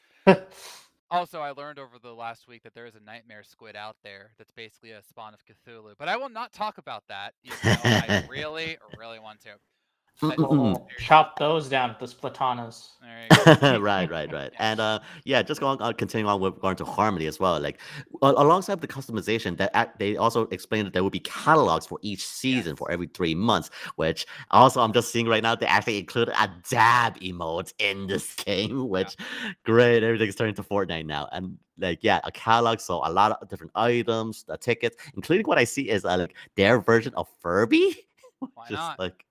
Also, 1.10 1.39
I 1.39 1.51
learned 1.51 1.80
over 1.80 1.97
the 2.01 2.14
last 2.14 2.47
week 2.47 2.64
that 2.64 2.74
there 2.74 2.86
is 2.86 2.95
a 2.95 2.99
nightmare 2.99 3.43
squid 3.43 3.76
out 3.76 3.95
there 4.03 4.32
that's 4.38 4.51
basically 4.51 4.91
a 4.91 5.01
spawn 5.01 5.34
of 5.34 5.39
Cthulhu. 5.45 5.93
But 5.97 6.10
I 6.10 6.18
will 6.18 6.30
not 6.30 6.51
talk 6.51 6.78
about 6.78 7.03
that. 7.08 7.34
Even 7.43 7.58
though 7.64 7.80
I 7.84 8.28
really, 8.30 8.78
really 8.97 9.20
want 9.20 9.39
to. 9.41 9.51
But- 10.20 10.38
Mm-mm-mm. 10.38 10.76
Oh, 10.76 10.88
chop 10.99 11.38
those 11.38 11.70
down 11.70 11.91
at 11.91 11.99
the 11.99 12.07
Splatanas. 12.07 12.93
There 13.01 13.53
you 13.53 13.55
go. 13.57 13.80
right, 13.80 14.09
right, 14.09 14.32
right. 14.34 14.51
And 14.59 14.80
uh, 14.80 14.99
yeah, 15.26 15.43
just 15.43 15.61
going 15.61 15.80
on, 15.80 15.93
continuing 15.93 16.28
on 16.28 16.41
with 16.41 16.59
going 16.59 16.76
to 16.78 16.86
Harmony 16.86 17.28
as 17.28 17.39
well. 17.39 17.59
Like 17.59 17.80
a- 18.24 18.34
alongside 18.36 18.82
the 18.82 18.88
customization, 18.88 19.55
that 19.57 19.70
act, 19.76 19.99
they 19.99 20.18
also 20.18 20.47
explained 20.47 20.88
that 20.88 20.93
there 20.93 21.03
will 21.03 21.11
be 21.11 21.20
catalogs 21.20 21.86
for 21.86 21.99
each 22.01 22.26
season 22.26 22.72
Yes. 22.72 22.78
for 22.80 22.89
every 22.89 23.07
three 23.07 23.36
months. 23.36 23.70
Which 23.95 24.26
also 24.49 24.82
I'm 24.82 24.91
just 24.91 25.11
seeing 25.11 25.28
right 25.28 25.43
now 25.43 25.53
they 25.53 25.68
actually 25.68 25.99
included 25.99 26.34
a 26.41 26.49
dab 26.68 27.20
emote 27.20 27.74
in 27.78 28.07
this 28.07 28.34
game. 28.43 28.89
Which 28.89 29.15
great, 29.65 30.01
everything's 30.03 30.36
turning 30.36 30.55
to 30.55 30.63
Fortnite 30.63 31.05
now. 31.05 31.30
And 31.32 31.59
like 31.78 31.99
yeah, 32.01 32.20
a 32.24 32.32
catalog, 32.32 32.80
so 32.80 33.01
a 33.05 33.11
lot 33.11 33.34
of 33.39 33.47
different 33.49 33.72
items, 33.76 34.43
the 34.43 34.57
tickets, 34.57 34.97
including 35.15 35.45
what 35.45 35.59
I 35.59 35.63
see 35.63 35.89
is 35.89 36.05
uh, 36.05 36.18
like 36.18 36.36
their 36.55 36.80
version 36.80 37.13
of 37.13 37.28
Furby. 37.39 38.07
Why 38.39 38.63
just 38.68 38.72
not? 38.74 38.99
like 38.99 39.24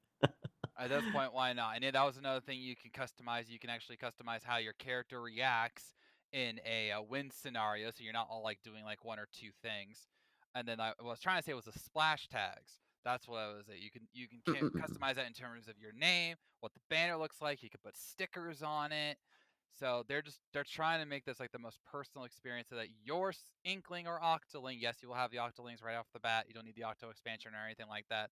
At 0.78 0.90
this 0.90 1.04
point, 1.12 1.32
why 1.32 1.52
not? 1.52 1.76
And 1.76 1.84
that 1.94 2.04
was 2.04 2.18
another 2.18 2.40
thing 2.40 2.60
you 2.60 2.76
can 2.76 2.90
customize. 2.90 3.48
You 3.48 3.58
can 3.58 3.70
actually 3.70 3.96
customize 3.96 4.44
how 4.44 4.58
your 4.58 4.74
character 4.74 5.20
reacts 5.22 5.94
in 6.32 6.60
a, 6.66 6.90
uh 6.90 7.02
win 7.02 7.30
scenario, 7.30 7.90
so 7.90 8.02
you're 8.04 8.12
not 8.12 8.28
all 8.30 8.42
like 8.42 8.58
doing 8.62 8.84
like 8.84 9.04
one 9.04 9.18
or 9.18 9.28
two 9.32 9.50
things. 9.62 10.08
And 10.54 10.66
then 10.66 10.80
I, 10.80 10.88
what 10.98 11.06
I 11.06 11.10
was 11.10 11.20
trying 11.20 11.38
to 11.38 11.44
say 11.44 11.52
it 11.52 11.56
was 11.56 11.64
the 11.64 11.78
splash 11.78 12.28
tags. 12.28 12.80
That's 13.04 13.28
what 13.28 13.38
I 13.38 13.48
was. 13.48 13.68
At. 13.68 13.80
You 13.80 13.90
can 13.90 14.02
you 14.12 14.26
can 14.28 14.40
mm, 14.46 14.60
mm, 14.60 14.70
mm, 14.70 14.82
customize 14.82 15.14
that 15.14 15.26
in 15.26 15.32
terms 15.32 15.68
of 15.68 15.74
your 15.80 15.92
name, 15.92 16.36
what 16.60 16.74
the 16.74 16.80
banner 16.90 17.16
looks 17.16 17.40
like. 17.40 17.62
You 17.62 17.70
can 17.70 17.80
put 17.84 17.96
stickers 17.96 18.62
on 18.62 18.92
it. 18.92 19.16
So 19.78 20.04
they're 20.08 20.22
just 20.22 20.40
they're 20.52 20.64
trying 20.64 21.00
to 21.00 21.06
make 21.06 21.24
this 21.24 21.38
like 21.38 21.52
the 21.52 21.58
most 21.58 21.78
personal 21.90 22.24
experience 22.24 22.68
so 22.70 22.76
that 22.76 22.88
your 23.04 23.32
Inkling 23.64 24.06
or 24.06 24.18
Octoling, 24.20 24.76
yes, 24.80 24.96
you 25.02 25.08
will 25.08 25.16
have 25.16 25.30
the 25.30 25.36
Octolings 25.36 25.84
right 25.84 25.96
off 25.96 26.06
the 26.12 26.20
bat. 26.20 26.46
You 26.48 26.54
don't 26.54 26.64
need 26.64 26.76
the 26.76 26.84
Octo 26.84 27.10
expansion 27.10 27.52
or 27.54 27.64
anything 27.64 27.86
like 27.88 28.06
that. 28.08 28.30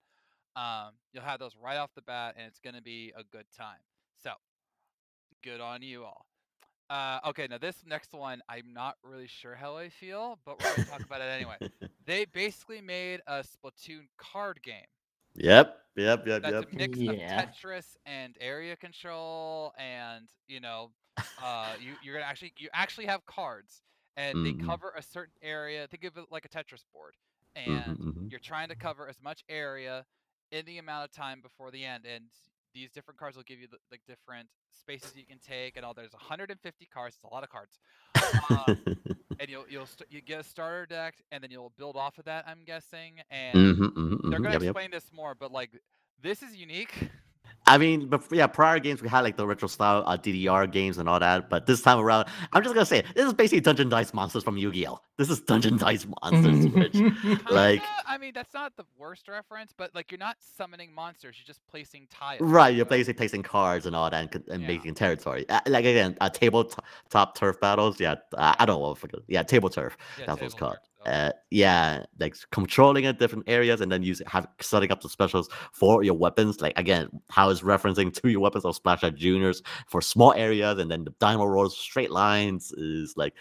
Um, 0.56 0.94
you'll 1.12 1.24
have 1.24 1.40
those 1.40 1.56
right 1.56 1.76
off 1.76 1.94
the 1.94 2.02
bat, 2.02 2.34
and 2.38 2.46
it's 2.46 2.60
going 2.60 2.74
to 2.76 2.82
be 2.82 3.12
a 3.16 3.24
good 3.24 3.46
time. 3.56 3.80
So, 4.16 4.32
good 5.42 5.60
on 5.60 5.82
you 5.82 6.04
all. 6.04 6.26
Uh, 6.90 7.20
okay, 7.26 7.46
now 7.48 7.58
this 7.58 7.84
next 7.86 8.12
one, 8.14 8.42
I'm 8.48 8.72
not 8.74 8.96
really 9.02 9.28
sure 9.28 9.54
how 9.56 9.76
I 9.76 9.88
feel, 9.90 10.40
but 10.44 10.60
we're 10.60 10.68
going 10.70 10.82
to 10.82 10.88
talk 10.88 11.04
about 11.04 11.20
it 11.22 11.26
anyway. 11.26 11.56
They 12.04 12.26
basically 12.26 12.80
made 12.82 13.22
a 13.26 13.44
Splatoon 13.44 14.08
card 14.18 14.62
game 14.62 14.86
Yep, 15.34 15.76
yep, 15.96 16.26
yep, 16.26 16.42
that's 16.42 16.60
yep. 16.60 16.64
a 16.64 16.66
mix 16.66 17.02
Yeah. 17.02 17.06
of 17.06 17.18
Tetris 17.26 17.96
and 18.06 18.36
area 18.40 18.76
control, 18.76 19.72
and 19.78 20.28
you 20.46 20.60
know, 20.60 20.92
uh, 21.38 21.76
you 21.78 21.96
you're 22.00 22.14
gonna 22.14 22.26
actually 22.26 22.52
you 22.58 22.68
actually 22.72 23.06
have 23.06 23.24
cards, 23.26 23.82
and 24.16 24.38
Mhm. 24.38 24.42
they 24.42 24.52
cover 24.52 24.92
a 24.96 25.02
certain 25.02 25.34
area. 25.42 25.86
Think 25.88 26.04
of 26.04 26.16
it 26.18 26.26
like 26.30 26.44
a 26.44 26.48
Tetris 26.48 26.84
board, 26.92 27.14
and 27.56 27.96
Mhm, 27.96 27.98
mhm. 27.98 28.30
you're 28.30 28.40
trying 28.40 28.68
to 28.68 28.76
cover 28.76 29.08
as 29.08 29.20
much 29.20 29.42
area 29.48 30.04
in 30.54 30.66
the 30.66 30.78
amount 30.78 31.04
of 31.04 31.12
time 31.12 31.40
before 31.42 31.70
the 31.70 31.84
end. 31.84 32.04
And 32.06 32.24
these 32.74 32.90
different 32.92 33.18
cards 33.18 33.36
will 33.36 33.44
give 33.44 33.60
you 33.60 33.68
the, 33.68 33.78
like 33.90 34.02
different 34.06 34.48
spaces 34.72 35.16
you 35.16 35.26
can 35.26 35.38
take, 35.38 35.76
and 35.76 35.84
all. 35.84 35.94
There's 35.94 36.12
150 36.12 36.86
cards. 36.86 37.16
It's 37.16 37.24
a 37.24 37.28
lot 37.28 37.44
of 37.44 37.50
cards. 37.50 37.78
Um, 38.42 38.76
and 39.38 39.50
you'll 39.50 39.66
you'll 39.68 39.86
st- 39.86 40.10
you 40.10 40.20
get 40.20 40.40
a 40.40 40.44
starter 40.44 40.86
deck, 40.86 41.16
and 41.32 41.42
then 41.42 41.50
you'll 41.50 41.72
build 41.78 41.96
off 41.96 42.18
of 42.18 42.24
that. 42.26 42.44
I'm 42.48 42.64
guessing, 42.64 43.20
and 43.30 43.58
Mhm, 43.58 43.92
mhm, 43.94 44.20
they're 44.30 44.40
mhm, 44.40 44.40
gonna 44.40 44.54
yep, 44.54 44.62
yep. 44.62 44.76
explain 44.76 44.90
this 44.90 45.10
more, 45.12 45.34
but 45.34 45.52
like 45.52 45.70
this 46.22 46.42
is 46.42 46.56
unique. 46.56 47.10
I 47.66 47.78
mean, 47.78 48.08
but 48.08 48.22
yeah, 48.30 48.46
prior 48.46 48.78
games 48.78 49.00
we 49.00 49.08
had 49.08 49.22
like 49.22 49.36
the 49.38 49.46
retro 49.46 49.68
style 49.68 50.02
uh, 50.06 50.18
DDR 50.18 50.70
games 50.70 50.98
and 50.98 51.08
all 51.08 51.18
that, 51.18 51.48
but 51.48 51.64
this 51.64 51.80
time 51.80 51.98
around, 51.98 52.26
I'm 52.52 52.62
just 52.62 52.74
gonna 52.74 52.84
say 52.84 52.98
it, 52.98 53.06
this 53.14 53.24
is 53.26 53.32
basically 53.32 53.60
Dungeon 53.60 53.88
Dice 53.88 54.12
Monsters 54.12 54.44
from 54.44 54.58
Yu-Gi-Oh. 54.58 55.00
This 55.16 55.30
is 55.30 55.40
Dungeon 55.40 55.78
Dice 55.78 56.06
Monsters, 56.22 56.66
which 56.74 56.94
Like- 57.50 57.80
Kinda, 57.80 57.86
I 58.06 58.18
mean, 58.18 58.32
that's 58.34 58.52
not 58.52 58.76
the 58.76 58.84
worst 58.98 59.28
reference, 59.28 59.72
but 59.74 59.94
like 59.94 60.10
you're 60.12 60.18
not 60.18 60.36
summoning 60.40 60.94
monsters; 60.94 61.36
you're 61.38 61.46
just 61.46 61.66
placing 61.66 62.06
tiles. 62.10 62.42
right, 62.42 62.68
you 62.70 62.76
you're 62.78 62.86
basically 62.86 63.14
placing 63.14 63.42
cards 63.42 63.86
and 63.86 63.96
all 63.96 64.10
that 64.10 64.34
and, 64.34 64.48
and 64.48 64.60
Yeah. 64.62 64.68
making 64.68 64.94
territory. 64.94 65.48
Uh, 65.48 65.60
like 65.66 65.86
again, 65.86 66.18
uh, 66.20 66.28
tabletop 66.28 67.34
turf 67.34 67.58
battles. 67.60 67.98
Yeah, 67.98 68.16
uh, 68.36 68.54
I 68.58 68.66
don't 68.66 68.74
know 68.76 68.80
what 68.90 68.98
I 68.98 69.00
forget. 69.00 69.20
Yeah, 69.26 69.42
table 69.42 69.70
turf. 69.70 69.96
Yeah, 70.18 70.26
That's 70.26 70.40
what 70.40 70.46
it's 70.46 70.54
called. 70.54 70.72
turf, 70.74 70.80
so- 70.84 70.90
Uh, 71.06 71.32
yeah, 71.50 72.04
like 72.18 72.36
controlling 72.50 73.04
it 73.04 73.18
different 73.18 73.44
areas 73.48 73.80
and 73.80 73.92
then 73.92 74.02
using 74.02 74.26
have 74.26 74.46
setting 74.60 74.90
up 74.90 75.00
the 75.00 75.08
specials 75.08 75.48
for 75.72 76.02
your 76.02 76.14
weapons. 76.14 76.60
Like 76.60 76.78
again, 76.78 77.08
how 77.30 77.50
it's 77.50 77.60
referencing 77.60 78.12
to 78.20 78.28
your 78.28 78.40
weapons 78.40 78.64
of 78.64 78.74
Splash 78.74 79.04
Out 79.04 79.14
Juniors 79.14 79.62
for 79.86 80.00
small 80.00 80.32
areas, 80.34 80.78
and 80.78 80.90
then 80.90 81.04
the 81.04 81.10
Dynamo 81.20 81.44
Rolls 81.44 81.76
straight 81.76 82.10
lines 82.10 82.72
is 82.72 83.14
like 83.16 83.34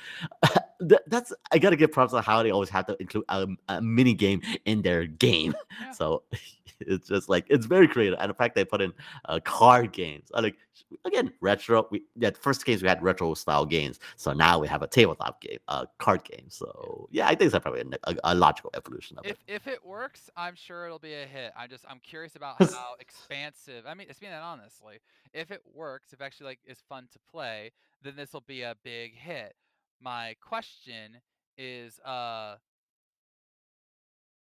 th- 0.89 1.01
that's 1.07 1.33
I 1.51 1.57
gotta 1.57 1.75
give 1.75 1.91
props 1.91 2.13
on 2.13 2.23
how 2.23 2.43
they 2.43 2.51
always 2.51 2.69
have 2.69 2.85
to 2.87 2.97
include 2.99 3.25
a, 3.29 3.47
a 3.69 3.81
mini 3.81 4.13
game 4.13 4.41
in 4.65 4.81
their 4.81 5.05
game. 5.05 5.55
Yeah. 5.81 5.91
So 5.91 6.23
it's 6.87 7.07
just 7.07 7.29
like 7.29 7.45
it's 7.49 7.65
very 7.65 7.87
creative, 7.87 8.17
and 8.19 8.29
the 8.29 8.33
fact 8.33 8.55
they 8.55 8.65
put 8.65 8.81
in 8.81 8.93
uh, 9.25 9.39
card 9.43 9.91
games. 9.91 10.31
I 10.33 10.41
like 10.41 10.57
again 11.05 11.33
retro. 11.41 11.87
We 11.91 12.03
yeah, 12.15 12.29
the 12.31 12.39
first 12.39 12.65
games 12.65 12.81
we 12.81 12.87
had 12.87 13.01
retro 13.01 13.33
style 13.33 13.65
games, 13.65 13.99
so 14.15 14.33
now 14.33 14.59
we 14.59 14.67
have 14.67 14.81
a 14.81 14.87
tabletop 14.87 15.41
game, 15.41 15.59
uh, 15.67 15.85
card 15.99 16.23
game. 16.23 16.45
So 16.49 17.07
yeah, 17.11 17.27
I 17.27 17.35
think 17.35 17.51
that's 17.51 17.61
probably 17.61 17.81
a, 17.81 18.11
a, 18.11 18.15
a 18.23 18.35
logical 18.35 18.71
evolution 18.75 19.17
of 19.17 19.25
it. 19.25 19.37
If 19.47 19.65
if 19.65 19.67
it 19.67 19.85
works, 19.85 20.29
I'm 20.35 20.55
sure 20.55 20.85
it'll 20.85 20.99
be 20.99 21.13
a 21.13 21.25
hit. 21.25 21.53
I'm 21.57 21.69
just 21.69 21.85
I'm 21.89 21.99
curious 21.99 22.35
about 22.35 22.55
how 22.59 22.95
expansive. 22.99 23.85
I 23.87 23.93
mean, 23.93 24.07
it's 24.09 24.19
being 24.19 24.31
that 24.31 24.43
honestly, 24.43 24.99
if 25.33 25.51
it 25.51 25.61
works, 25.73 26.13
if 26.13 26.21
actually 26.21 26.47
like 26.47 26.59
is 26.65 26.79
fun 26.87 27.07
to 27.11 27.19
play, 27.31 27.71
then 28.01 28.15
this 28.15 28.33
will 28.33 28.43
be 28.47 28.61
a 28.61 28.75
big 28.83 29.15
hit. 29.15 29.53
My 30.01 30.35
question 30.41 31.17
is, 31.57 31.99
uh, 31.99 32.55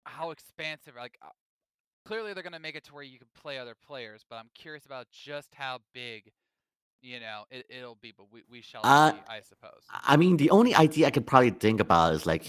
how 0.04 0.30
expansive? 0.30 0.94
Like, 0.96 1.18
uh, 1.22 1.28
clearly 2.06 2.32
they're 2.34 2.42
gonna 2.42 2.58
make 2.60 2.76
it 2.76 2.84
to 2.84 2.94
where 2.94 3.02
you 3.02 3.18
can 3.18 3.28
play 3.34 3.58
other 3.58 3.74
players, 3.86 4.24
but 4.28 4.36
I'm 4.36 4.50
curious 4.54 4.86
about 4.86 5.06
just 5.10 5.54
how 5.54 5.80
big, 5.92 6.30
you 7.02 7.20
know, 7.20 7.44
it, 7.50 7.66
it'll 7.68 7.96
be. 8.00 8.12
But 8.16 8.26
we 8.32 8.42
we 8.50 8.60
shall 8.62 8.80
Uh, 8.84 9.12
see, 9.12 9.18
I 9.28 9.40
suppose. 9.40 9.82
I 9.92 10.16
mean, 10.16 10.36
the 10.36 10.50
only 10.50 10.74
idea 10.74 11.06
I 11.06 11.10
could 11.10 11.26
probably 11.26 11.50
think 11.50 11.80
about 11.80 12.14
is 12.14 12.26
like, 12.26 12.44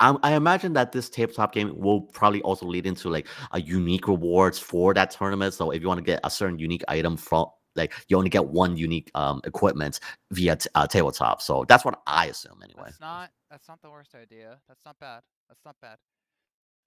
I 0.00 0.34
imagine 0.34 0.72
that 0.74 0.92
this 0.92 1.08
tabletop 1.08 1.52
game 1.52 1.72
will 1.78 2.02
probably 2.02 2.42
also 2.42 2.66
lead 2.66 2.86
into 2.86 3.08
like 3.08 3.26
a 3.52 3.60
unique 3.60 4.08
rewards 4.08 4.58
for 4.58 4.92
that 4.94 5.10
tournament. 5.12 5.54
So 5.54 5.70
if 5.70 5.80
you 5.82 5.88
want 5.88 5.98
to 5.98 6.04
get 6.04 6.20
a 6.24 6.30
certain 6.30 6.58
unique 6.58 6.82
item 6.88 7.16
from, 7.16 7.46
like, 7.76 7.92
you 8.08 8.16
only 8.16 8.30
get 8.30 8.46
one 8.46 8.76
unique 8.76 9.10
um 9.14 9.40
equipment 9.44 10.00
via 10.32 10.56
t- 10.56 10.68
uh, 10.74 10.86
tabletop. 10.86 11.40
So 11.42 11.64
that's 11.68 11.84
what 11.84 12.00
I 12.06 12.26
assume 12.26 12.60
anyway. 12.62 12.82
That's 12.86 13.00
not 13.00 13.30
that's 13.50 13.68
not 13.68 13.80
the 13.82 13.90
worst 13.90 14.14
idea. 14.14 14.58
That's 14.68 14.84
not 14.84 14.98
bad. 14.98 15.22
That's 15.48 15.64
not 15.64 15.76
bad. 15.80 15.98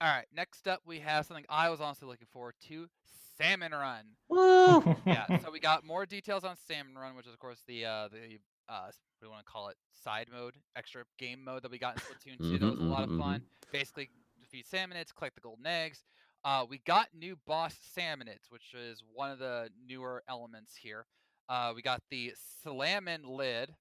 All 0.00 0.08
right, 0.08 0.26
next 0.32 0.68
up 0.68 0.82
we 0.86 1.00
have 1.00 1.26
something 1.26 1.44
I 1.48 1.70
was 1.70 1.80
honestly 1.80 2.06
looking 2.06 2.28
forward 2.28 2.54
to: 2.68 2.88
Salmon 3.36 3.72
Run. 3.72 4.16
Woo! 4.28 4.84
Yeah, 5.08 5.28
so 5.36 5.50
we 5.50 5.58
got 5.60 5.84
more 5.84 6.06
details 6.06 6.44
on 6.44 6.56
Salmon 6.56 6.96
Run, 6.96 7.16
which 7.16 7.26
is 7.26 7.32
of 7.32 7.38
course 7.40 7.62
the 7.66 7.84
uh 7.84 8.08
the 8.08 8.38
uh 8.68 8.84
what 8.86 8.94
do 9.20 9.26
you 9.26 9.30
want 9.30 9.44
to 9.44 9.50
call 9.50 9.68
it? 9.68 9.76
Side 9.94 10.28
mode, 10.30 10.54
extra 10.76 11.04
game 11.18 11.42
mode 11.42 11.62
that 11.62 11.70
we 11.70 11.78
got 11.78 11.94
in 11.94 12.00
Splatoon 12.00 12.40
2. 12.42 12.58
That 12.58 12.70
Mhm, 12.70 12.70
was 12.70 12.80
a 12.80 12.84
lot 12.84 13.02
of 13.04 13.10
mhm, 13.10 13.12
fun. 13.12 13.46
Basically, 13.72 14.10
defeat 14.40 14.66
salmonids, 14.72 15.14
collect 15.14 15.34
the 15.34 15.40
golden 15.40 15.66
eggs. 15.66 16.04
Uh, 16.44 16.64
we 16.68 16.78
got 16.78 17.08
new 17.12 17.36
boss 17.46 17.76
salmonids, 17.96 18.50
which 18.50 18.74
is 18.74 19.02
one 19.12 19.30
of 19.32 19.40
the 19.40 19.70
newer 19.84 20.22
elements 20.28 20.76
here. 20.76 21.06
Uh, 21.48 21.72
we 21.74 21.82
got 21.82 22.02
the 22.10 22.32
Slammin' 22.62 23.24
Lid, 23.24 23.74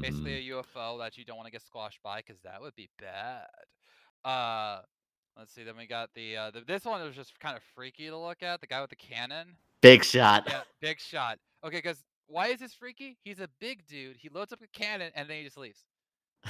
basically 0.00 0.34
a 0.34 0.40
UFO 0.52 0.98
that 0.98 1.16
you 1.16 1.24
don't 1.24 1.36
want 1.36 1.46
to 1.46 1.52
get 1.52 1.62
squashed 1.62 2.02
by 2.02 2.18
because 2.18 2.40
that 2.42 2.60
would 2.60 2.74
be 2.74 2.88
bad. 2.98 3.46
Uh, 4.24 4.82
let's 5.38 5.52
see. 5.52 5.64
Then 5.64 5.76
we 5.76 5.86
got 5.86 6.10
the, 6.14 6.36
uh, 6.36 6.50
the 6.50 6.60
this 6.60 6.84
one 6.84 7.02
was 7.02 7.14
just 7.14 7.38
kind 7.40 7.56
of 7.56 7.62
freaky 7.74 8.08
to 8.08 8.16
look 8.16 8.42
at. 8.42 8.60
The 8.60 8.66
guy 8.66 8.80
with 8.80 8.90
the 8.90 8.96
cannon. 8.96 9.56
Big 9.80 10.04
shot. 10.04 10.44
Yeah, 10.46 10.62
big 10.80 11.00
shot. 11.00 11.38
Okay, 11.64 11.76
because 11.76 12.02
why 12.26 12.48
is 12.48 12.60
this 12.60 12.74
freaky? 12.74 13.16
He's 13.22 13.40
a 13.40 13.48
big 13.60 13.86
dude. 13.86 14.16
He 14.16 14.28
loads 14.28 14.52
up 14.52 14.60
a 14.62 14.78
cannon 14.78 15.12
and 15.14 15.28
then 15.28 15.38
he 15.38 15.44
just 15.44 15.58
leaves. 15.58 15.84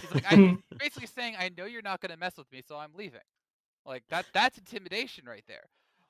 He's 0.01 0.14
like, 0.14 0.24
I'm 0.30 0.62
basically 0.78 1.07
saying, 1.07 1.37
I 1.39 1.51
know 1.57 1.64
you're 1.64 1.82
not 1.82 2.01
gonna 2.01 2.16
mess 2.16 2.37
with 2.37 2.51
me, 2.53 2.62
so 2.66 2.76
I'm 2.76 2.93
leaving. 2.97 3.20
Like 3.84 4.05
that. 4.11 4.26
That's 4.32 4.59
intimidation 4.59 5.24
right 5.26 5.45
there. 5.47 5.64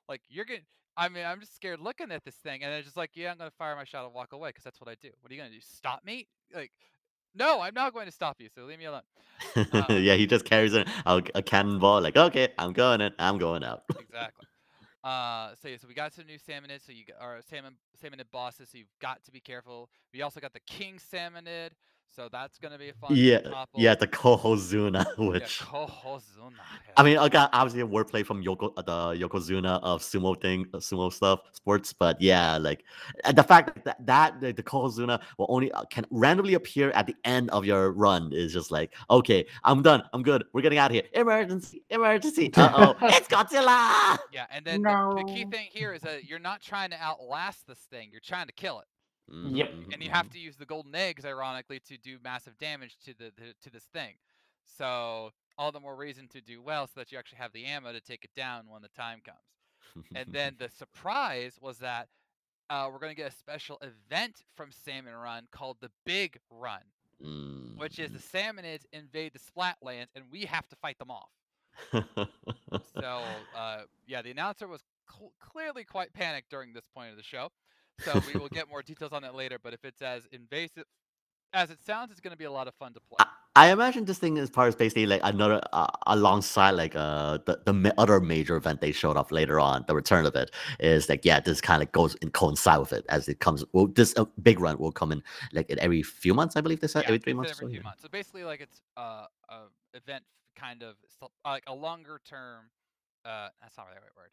Like 0.09 0.23
you're 0.29 0.45
gonna. 0.45 0.61
I 0.99 1.11
mean, 1.11 1.27
I'm 1.27 1.41
just 1.41 1.55
scared 1.55 1.81
looking 1.81 2.11
at 2.11 2.25
this 2.25 2.37
thing, 2.37 2.63
and 2.63 2.73
it's 2.73 2.87
just 2.87 2.97
like, 2.97 3.11
yeah, 3.15 3.31
I'm 3.31 3.39
gonna 3.39 3.51
fire 3.51 3.77
my 3.77 3.85
shot 3.85 4.07
and 4.07 4.15
walk 4.15 4.33
away 4.33 4.49
because 4.49 4.65
that's 4.65 4.81
what 4.81 4.89
I 4.89 4.97
do. 5.01 5.11
What 5.21 5.31
are 5.31 5.35
you 5.35 5.41
gonna 5.41 5.53
do? 5.53 5.61
Stop 5.61 6.05
me? 6.05 6.27
Like, 6.55 6.73
no, 7.37 7.61
I'm 7.61 7.75
not 7.75 7.93
going 7.93 8.07
to 8.07 8.13
stop 8.13 8.41
you. 8.41 8.49
So 8.55 8.63
leave 8.63 8.79
me 8.79 8.87
alone. 8.87 9.03
Uh, 9.55 9.85
yeah, 9.91 10.15
he 10.15 10.27
just 10.27 10.45
carries 10.45 10.75
a, 10.75 10.85
a, 11.05 11.43
cannonball. 11.43 12.01
Like, 12.01 12.17
okay, 12.17 12.49
I'm 12.59 12.73
going 12.73 13.01
in. 13.01 13.13
I'm 13.19 13.39
going 13.39 13.63
out. 13.65 13.83
exactly. 13.99 14.47
Uh, 15.05 15.55
so 15.63 15.69
yeah, 15.69 15.77
so 15.77 15.87
we 15.87 15.95
got 15.95 16.13
some 16.13 16.27
new 16.27 16.37
salmonid, 16.37 16.85
so 16.85 16.91
you 16.91 17.05
g- 17.05 17.13
or 17.21 17.39
salmon 17.49 17.75
salmonid 18.03 18.29
bosses, 18.33 18.71
so 18.71 18.79
you've 18.79 18.89
got 19.01 19.23
to 19.25 19.31
be 19.31 19.39
careful. 19.39 19.89
We 20.13 20.23
also 20.23 20.41
got 20.41 20.53
the 20.53 20.61
king 20.67 20.99
salmonid, 20.99 21.71
so 22.15 22.29
that's 22.31 22.59
gonna 22.59 22.79
be 22.79 22.89
a 22.89 22.95
fun 22.95 23.11
Yeah, 23.15 23.41
topple. 23.41 23.81
yeah, 23.81 23.95
the 23.95 24.07
Cohozuna, 24.07 25.05
Yeah, 25.19 25.29
which 25.29 25.61
Cohozuna. 25.61 26.53
I 26.97 27.03
mean, 27.03 27.19
I 27.19 27.29
got 27.29 27.51
obviously 27.53 27.83
a 27.83 27.87
wordplay 27.87 28.25
from 28.25 28.43
Yoko, 28.43 28.73
uh, 28.77 28.83
the 28.83 29.27
Yokozuna 29.29 29.81
of 29.83 30.01
sumo 30.03 30.41
thing, 30.41 30.67
uh, 30.73 30.79
sumo 30.79 31.13
stuff, 31.13 31.41
sports. 31.53 31.93
But 31.93 32.21
yeah, 32.21 32.57
like 32.57 32.85
uh, 33.25 33.33
the 33.33 33.43
fact 33.43 33.85
that 33.85 34.05
that 34.07 34.41
the, 34.41 34.53
the 34.53 34.63
Cohozuna 34.63 35.21
will 35.39 35.47
only 35.49 35.71
uh, 35.73 35.85
can 35.91 36.07
randomly 36.11 36.55
appear 36.55 36.91
at 36.91 37.07
the 37.07 37.15
end 37.25 37.51
of 37.51 37.65
your 37.65 37.93
run 37.93 38.33
is 38.33 38.53
just 38.53 38.71
like, 38.71 38.95
okay, 39.11 39.45
I'm 39.65 39.83
done, 39.83 40.03
I'm 40.13 40.23
good, 40.23 40.45
we're 40.53 40.63
getting 40.63 40.79
out 40.79 40.91
of 40.91 40.95
here. 40.95 41.05
Emergency, 41.13 41.83
emergency. 41.91 42.53
Uh 42.57 42.73
oh, 42.75 42.97
it's 43.09 43.29
Godzilla. 43.29 44.19
Yeah, 44.33 44.47
and 44.51 44.65
then 44.65 44.83
the, 44.83 45.23
the 45.27 45.33
key 45.33 45.45
thing 45.45 45.69
here 45.71 45.93
is 45.93 46.03
that 46.03 46.25
you're 46.25 46.39
not 46.39 46.61
trying 46.61 46.91
to 46.91 46.97
outlast 47.01 47.67
this 47.67 47.79
thing; 47.91 48.09
you're 48.11 48.21
trying 48.21 48.47
to 48.47 48.53
kill 48.53 48.81
it. 48.81 48.87
Yep. 49.43 49.69
Mhm, 49.69 49.87
and 49.91 50.03
you 50.03 50.11
have 50.11 50.29
to 50.31 50.39
use 50.39 50.57
the 50.57 50.67
golden 50.67 50.95
eggs 50.95 51.25
ironically 51.25 51.81
to 51.81 51.99
do 51.99 52.19
massive 52.21 52.57
damage 52.59 52.99
to 53.01 53.15
the, 53.15 53.33
the 53.37 53.55
to 53.61 53.71
this 53.71 53.87
thing. 53.87 54.19
So 54.65 55.33
all 55.59 55.73
the 55.73 55.81
more 55.81 55.97
reason 55.97 56.29
to 56.29 56.41
do 56.41 56.63
well 56.63 56.87
so 56.87 57.01
that 57.01 57.13
you 57.13 57.19
actually 57.19 57.39
have 57.39 57.53
the 57.53 57.65
ammo 57.67 57.93
to 57.93 58.01
take 58.01 58.25
it 58.25 58.35
down 58.35 58.69
when 58.69 58.83
the 58.83 58.89
time 58.89 59.21
comes. 59.21 59.39
And 60.15 60.33
then 60.33 60.57
the 60.59 60.69
surprise 60.71 61.59
was 61.61 61.79
that 61.79 62.09
uh, 62.71 62.89
we're 62.93 62.99
going 63.01 63.11
to 63.11 63.17
get 63.17 63.33
a 63.33 63.37
special 63.37 63.79
event 63.83 64.45
from 64.57 64.73
salmon 64.73 65.15
run 65.15 65.49
called 65.53 65.79
the 65.81 65.93
big 66.05 66.39
run 66.51 66.83
which 67.75 67.99
is 67.99 68.13
the 68.13 68.19
salmonids 68.19 68.87
invade 68.93 69.33
the 69.35 69.39
splatlands 69.39 70.09
and 70.15 70.31
we 70.31 70.45
have 70.47 70.69
to 70.69 70.77
fight 70.77 70.99
them 70.99 71.11
off. 71.11 71.31
So 72.83 73.47
uh, 73.53 73.85
yeah 74.07 74.23
the 74.23 74.31
announcer 74.31 74.67
was 74.69 74.83
cl- 75.11 75.35
clearly 75.41 75.85
quite 75.85 76.13
panicked 76.13 76.51
during 76.51 76.73
this 76.73 76.87
point 76.87 77.11
of 77.11 77.17
the 77.17 77.23
show 77.23 77.51
so 78.01 78.21
we 78.27 78.39
will 78.39 78.49
get 78.53 78.69
more 78.69 78.83
details 78.83 79.13
on 79.13 79.23
that 79.23 79.35
later 79.35 79.59
but 79.63 79.73
if 79.75 79.85
it's 79.85 80.03
as 80.03 80.27
invasive 80.33 80.85
as 81.53 81.71
it 81.71 81.79
sounds 81.85 82.11
it's 82.11 82.21
going 82.21 82.33
to 82.33 82.39
be 82.39 82.45
a 82.45 82.51
lot 82.51 82.69
of 82.69 82.75
fun 82.75 82.93
to 82.93 83.01
play 83.01 83.25
I 83.57 83.71
imagine 83.71 84.05
this 84.05 84.19
thing 84.19 84.37
is 84.37 84.51
part 84.51 84.69
of 84.69 84.77
basically 84.77 85.07
like 85.07 85.23
another 85.25 85.63
uh, 85.73 85.87
alongside 86.07 86.73
like 86.73 86.95
uh 86.95 87.39
the 87.47 87.59
the 87.65 87.95
other 87.97 88.21
major 88.21 88.55
event 88.55 88.83
they 88.83 88.93
showed 88.93 89.17
off 89.17 89.33
later 89.33 89.59
on. 89.59 89.83
The 89.89 89.95
return 89.95 90.27
of 90.27 90.35
it 90.35 90.51
is 90.79 91.09
like 91.09 91.25
yeah, 91.25 91.41
this 91.41 91.63
kind 91.63 91.83
of 91.83 91.91
goes 91.93 92.15
and 92.21 92.31
coincide 92.35 92.81
with 92.81 92.93
it 92.93 93.07
as 93.09 93.29
it 93.29 93.41
comes. 93.41 93.65
Well, 93.73 93.87
this 93.87 94.13
uh, 94.19 94.27
big 94.43 94.61
run 94.61 94.77
will 94.77 94.93
come 94.93 95.11
in 95.11 95.23
like 95.55 95.71
in 95.71 95.79
every 95.79 96.03
few 96.03 96.35
months, 96.35 96.55
I 96.55 96.61
believe 96.61 96.81
they 96.81 96.87
said 96.87 97.05
Yeah, 97.05 97.09
every 97.09 97.19
three 97.19 97.33
months. 97.33 97.53
every 97.53 97.69
or 97.69 97.71
few 97.71 97.81
so, 97.81 97.85
months. 97.85 98.03
So 98.03 98.09
basically, 98.11 98.45
like 98.45 98.61
it's 98.61 98.83
uh, 98.99 99.25
a 99.49 99.61
event 99.95 100.25
kind 100.55 100.83
of 100.83 100.97
like 101.47 101.65
a 101.67 101.75
longer 101.75 102.21
term. 102.27 102.67
Uh, 103.25 103.49
that's 103.63 103.79
not 103.79 103.87
the 103.89 103.95
right 103.95 104.17
word. 104.19 104.31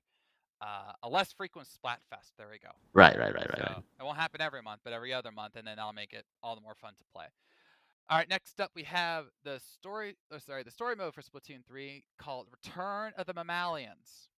Uh, 0.63 0.93
a 1.03 1.09
less 1.09 1.33
frequent 1.33 1.67
Splatfest. 1.67 2.31
There 2.37 2.47
we 2.49 2.57
go. 2.57 2.69
Right, 2.93 3.17
right, 3.17 3.33
right, 3.33 3.49
right, 3.49 3.57
so 3.57 3.63
right. 3.63 3.83
it 3.99 4.03
won't 4.03 4.17
happen 4.17 4.39
every 4.39 4.61
month, 4.61 4.79
but 4.85 4.93
every 4.93 5.13
other 5.13 5.31
month, 5.31 5.57
and 5.57 5.67
then 5.67 5.77
I'll 5.77 5.91
make 5.91 6.13
it 6.13 6.23
all 6.41 6.55
the 6.55 6.61
more 6.61 6.75
fun 6.75 6.93
to 6.93 7.03
play. 7.13 7.25
All 8.09 8.17
right, 8.17 8.29
next 8.29 8.61
up 8.61 8.71
we 8.73 8.83
have 8.83 9.25
the 9.43 9.59
story. 9.59 10.15
Oh, 10.31 10.37
sorry, 10.37 10.63
the 10.63 10.71
story 10.71 10.95
mode 10.95 11.13
for 11.13 11.21
Splatoon 11.21 11.65
3 11.67 12.05
called 12.17 12.47
Return 12.49 13.11
of 13.17 13.25
the 13.25 13.33
Mammalians. 13.33 14.29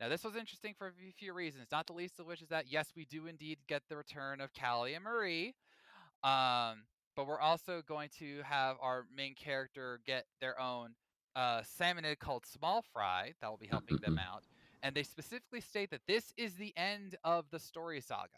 Now, 0.00 0.08
this 0.08 0.24
was 0.24 0.36
interesting 0.36 0.74
for 0.78 0.88
a 0.88 1.12
few- 1.18 1.32
reasons, 1.34 1.66
not 1.72 1.86
the 1.86 1.92
least 1.92 2.18
of 2.20 2.26
which 2.26 2.40
is 2.40 2.48
that 2.48 2.66
yes, 2.70 2.92
we 2.96 3.04
do 3.04 3.26
indeed 3.26 3.58
get 3.66 3.82
the 3.88 3.96
return 3.96 4.40
of 4.40 4.50
Callie 4.54 4.94
and 4.94 5.04
Marie, 5.04 5.54
um, 6.22 6.84
but 7.16 7.26
we're 7.26 7.40
also 7.40 7.82
going 7.82 8.08
to 8.20 8.42
have 8.42 8.76
our 8.80 9.06
main 9.14 9.34
character 9.34 10.00
get 10.06 10.24
their 10.40 10.58
own 10.60 10.94
uh, 11.34 11.62
salmonid 11.62 12.18
called 12.18 12.46
Small 12.46 12.82
Fry 12.92 13.34
that 13.40 13.50
will 13.50 13.58
be 13.58 13.66
helping 13.66 13.98
them 13.98 14.18
out, 14.32 14.44
and 14.82 14.94
they 14.94 15.02
specifically 15.02 15.60
state 15.60 15.90
that 15.90 16.02
this 16.06 16.32
is 16.36 16.54
the 16.54 16.72
end 16.76 17.16
of 17.24 17.46
the 17.50 17.58
story 17.58 18.00
saga. 18.00 18.28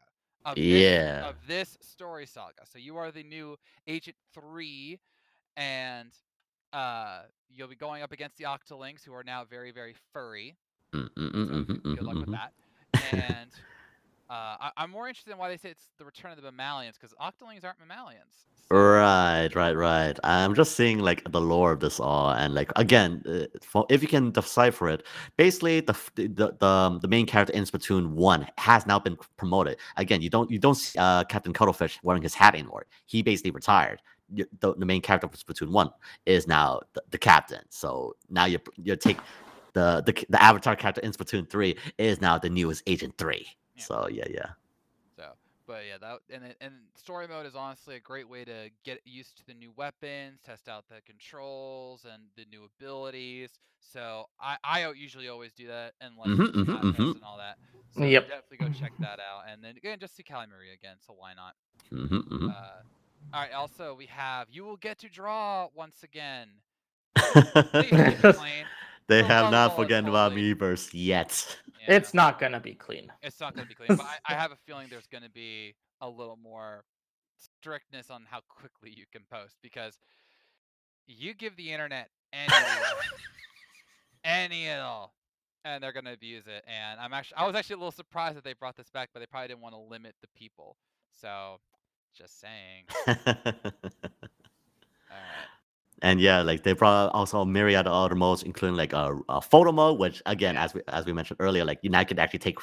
Of 0.45 0.59
this, 0.69 0.97
of 1.21 1.35
this 1.47 1.77
story 1.81 2.27
saga. 2.27 2.65
So 2.65 2.79
you 2.79 2.97
are 2.97 3.11
the 3.11 3.23
new 3.23 3.57
Agent 3.87 4.17
Three, 4.33 4.99
and 5.57 6.11
uh, 6.73 7.23
you'll 7.51 7.69
be 7.69 7.77
going 7.77 8.03
up 8.03 8.13
against 8.13 8.37
the 8.39 8.45
Octolings, 8.45 9.05
who 9.05 9.15
are 9.15 9.25
now 9.25 9.45
very, 9.45 9.71
very 9.71 9.95
furry. 10.13 10.57
Mm, 10.95 11.09
mm, 11.17 11.31
So 11.45 11.49
mm, 11.49 11.49
good, 11.49 11.67
mhm, 11.67 11.81
good 11.95 12.05
luck 12.05 12.17
mhm, 12.17 12.21
with 12.21 12.31
mhm. 12.31 12.33
that. 12.33 12.53
And 13.01 13.51
uh, 14.31 14.57
I, 14.61 14.71
I'm 14.77 14.91
more 14.91 15.09
interested 15.09 15.33
in 15.33 15.39
why 15.39 15.49
they 15.49 15.57
say 15.57 15.71
it's 15.71 15.89
the 15.99 16.05
return 16.05 16.31
of 16.31 16.37
the 16.37 16.43
mammalians, 16.43 16.97
because 16.97 17.15
Octolings 17.21 17.65
aren't 17.65 17.81
mammalians. 17.81 18.47
So, 18.69 18.77
Right, 18.77 19.49
right, 19.57 19.77
right. 19.77 20.17
I'm 20.23 20.55
just 20.55 20.77
seeing 20.77 21.01
like 21.01 21.25
the 21.33 21.41
lore 21.41 21.73
of 21.73 21.81
this 21.81 21.99
all, 21.99 22.31
and 22.31 22.55
like 22.55 22.71
again, 22.77 23.21
uh, 23.29 23.59
for, 23.61 23.85
if 23.91 24.01
you 24.01 24.07
can 24.07 24.31
decipher 24.31 24.89
it, 24.89 25.05
basically 25.37 25.81
the 25.81 25.97
the 26.15 26.55
the, 26.61 26.67
um, 26.67 27.01
the 27.01 27.09
main 27.09 27.27
character 27.27 27.53
in 27.53 27.65
Splatoon 27.65 28.11
one 28.11 28.47
has 28.59 28.87
now 28.87 29.01
been 29.01 29.17
promoted. 29.37 29.77
Again, 29.97 30.23
you 30.23 30.31
don't 30.31 30.49
you 30.49 30.61
don't 30.61 30.77
see 30.77 30.97
uh, 31.01 31.25
Captain 31.25 31.53
Cuttlefish 31.53 31.99
wearing 32.05 32.23
his 32.23 32.35
hat 32.35 32.55
anymore. 32.55 32.87
He 33.07 33.23
basically 33.23 33.51
retired. 33.51 34.01
The, 34.33 34.75
the 34.77 34.87
main 34.87 35.01
character 35.01 35.27
of 35.27 35.33
Splatoon 35.33 35.73
one 35.73 35.91
is 36.25 36.47
now 36.47 36.79
the, 36.93 37.03
the 37.11 37.19
captain. 37.19 37.65
So 37.71 38.15
now 38.29 38.45
you 38.45 38.61
you 38.77 38.95
take 38.95 39.19
the, 39.73 40.05
the 40.07 40.25
the 40.29 40.41
avatar 40.41 40.77
character 40.77 41.01
in 41.01 41.11
Splatoon 41.11 41.51
three 41.51 41.77
is 41.99 42.21
now 42.21 42.39
the 42.39 42.49
newest 42.49 42.85
Agent 42.87 43.19
three. 43.19 43.49
Yeah. 43.81 43.87
So 43.87 44.09
yeah, 44.11 44.27
yeah. 44.31 44.51
so, 45.17 45.33
but 45.67 45.85
yeah, 45.87 45.99
that 45.99 46.21
and 46.31 46.45
it- 46.45 46.57
and 46.61 46.75
story 46.97 47.29
mode 47.29 47.47
is 47.47 47.55
honestly 47.57 47.97
a 47.97 48.01
great 48.01 48.29
way 48.29 48.45
to 48.45 48.71
get 48.85 49.01
used 49.07 49.37
to 49.39 49.47
the 49.47 49.55
new 49.55 49.73
weapons, 49.73 50.41
test 50.43 50.69
out 50.69 50.87
the 50.89 51.01
controls 51.03 52.05
and 52.05 52.25
the 52.37 52.45
new 52.47 52.65
abilities. 52.65 53.59
So 53.81 54.27
I 54.41 54.59
I 54.65 54.91
usually 54.93 55.29
always 55.29 55.53
do 55.55 55.69
that 55.69 55.95
and 56.01 56.17
like 56.17 56.35
Mhm, 56.35 56.53
mhm, 56.55 56.81
mhm. 56.83 57.15
and 57.15 57.25
all 57.25 57.39
that. 57.39 57.59
So 57.91 58.05
Yep. 58.05 58.29
definitely 58.29 58.59
go 58.59 58.69
check 58.71 58.95
that 59.01 59.21
out, 59.21 59.45
and 59.49 59.63
then 59.65 59.77
again 59.77 59.99
just 60.01 60.17
see 60.17 60.23
Callie 60.25 60.47
Marie 60.47 60.73
again. 60.73 60.97
So 61.01 61.15
why 61.15 61.35
not? 61.35 61.55
hmm 61.91 62.07
hmm 62.07 62.49
Uh, 62.49 62.83
all 63.33 63.41
right. 63.43 63.53
Also, 63.53 63.95
we 63.95 64.07
have 64.07 64.49
you 64.51 64.65
will 64.65 64.77
get 64.77 64.99
to 65.01 65.09
draw 65.09 65.69
once 65.75 66.03
again. 66.03 66.49
Please 67.75 68.01
keep 68.03 68.21
it 68.21 68.29
clean. 68.29 68.71
they 69.09 69.23
have 69.23 69.49
not 69.49 69.75
forgotten 69.75 70.09
about 70.09 70.33
totally. 70.33 70.35
Miiverse 70.35 70.91
yet. 70.93 71.59
Yeah, 71.81 71.95
It's 71.95 72.13
not 72.15 72.39
gonna 72.39 72.61
be 72.61 72.75
clean. 72.75 73.11
it's 73.23 73.41
not 73.41 73.55
going 73.55 73.67
to 73.67 73.69
be 73.69 73.75
clean, 73.75 73.97
but 73.97 74.07
I, 74.07 74.33
I 74.33 74.35
have 74.35 74.53
a 74.53 74.57
feeling 74.67 74.89
there's 74.91 75.07
going 75.07 75.25
to 75.25 75.31
be 75.31 75.75
a 76.01 76.09
little 76.09 76.37
more 76.43 76.85
strictness 77.39 78.11
on 78.11 78.27
how 78.31 78.41
quickly 78.49 78.91
you 78.95 79.05
can 79.13 79.23
post 79.31 79.57
because 79.63 79.99
you 81.07 81.33
give 81.35 81.57
the 81.57 81.73
internet 81.73 82.09
any 82.33 82.53
any 84.25 84.67
at 84.69 84.81
all, 84.81 85.15
and 85.65 85.83
they're 85.83 85.93
going 85.93 86.05
to 86.05 86.13
abuse 86.13 86.47
it. 86.47 86.65
And 86.67 87.01
I'm 87.01 87.13
actually 87.15 87.37
I 87.39 87.47
was 87.47 87.55
actually 87.57 87.75
a 87.75 87.79
little 87.79 87.93
surprised 87.93 88.37
that 88.37 88.45
they 88.45 88.53
brought 88.53 88.77
this 88.77 88.91
back, 88.91 89.11
but 89.15 89.21
they 89.21 89.27
probably 89.27 89.49
didn't 89.49 89.63
want 89.63 89.75
to 89.75 89.81
limit 89.81 90.15
the 90.21 90.29
people. 90.37 90.77
So, 91.13 91.57
just 92.17 92.41
saying. 92.41 92.85
And 96.03 96.21
yeah, 96.21 96.43
like 96.43 96.63
they 96.63 96.73
brought 96.73 97.11
also 97.13 97.41
a 97.41 97.47
myriad 97.47 97.87
of 97.87 97.93
other 97.93 98.15
modes, 98.15 98.43
including 98.43 98.77
like 98.77 98.93
a, 98.93 99.19
a 99.29 99.41
photo 99.41 99.73
mode, 99.73 99.99
which 99.99 100.23
again, 100.27 100.57
as 100.57 100.73
we 100.75 100.81
as 100.89 101.05
we 101.05 101.13
mentioned 101.13 101.39
earlier, 101.41 101.65
like 101.65 101.79
you 101.83 101.91
now 101.91 102.05
can 102.05 102.19
actually 102.19 102.39
take 102.39 102.59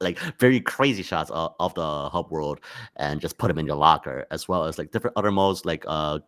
like 0.00 0.18
very 0.38 0.60
crazy 0.60 1.02
shots 1.02 1.30
of, 1.30 1.54
of 1.58 1.74
the 1.74 2.08
hub 2.10 2.30
world 2.30 2.60
and 2.96 3.20
just 3.20 3.38
put 3.38 3.48
them 3.48 3.58
in 3.58 3.66
your 3.66 3.76
locker, 3.76 4.26
as 4.30 4.46
well 4.46 4.64
as 4.64 4.78
like 4.78 4.90
different 4.92 5.16
other 5.16 5.32
modes, 5.32 5.64
like 5.64 5.84
uh 5.88 6.18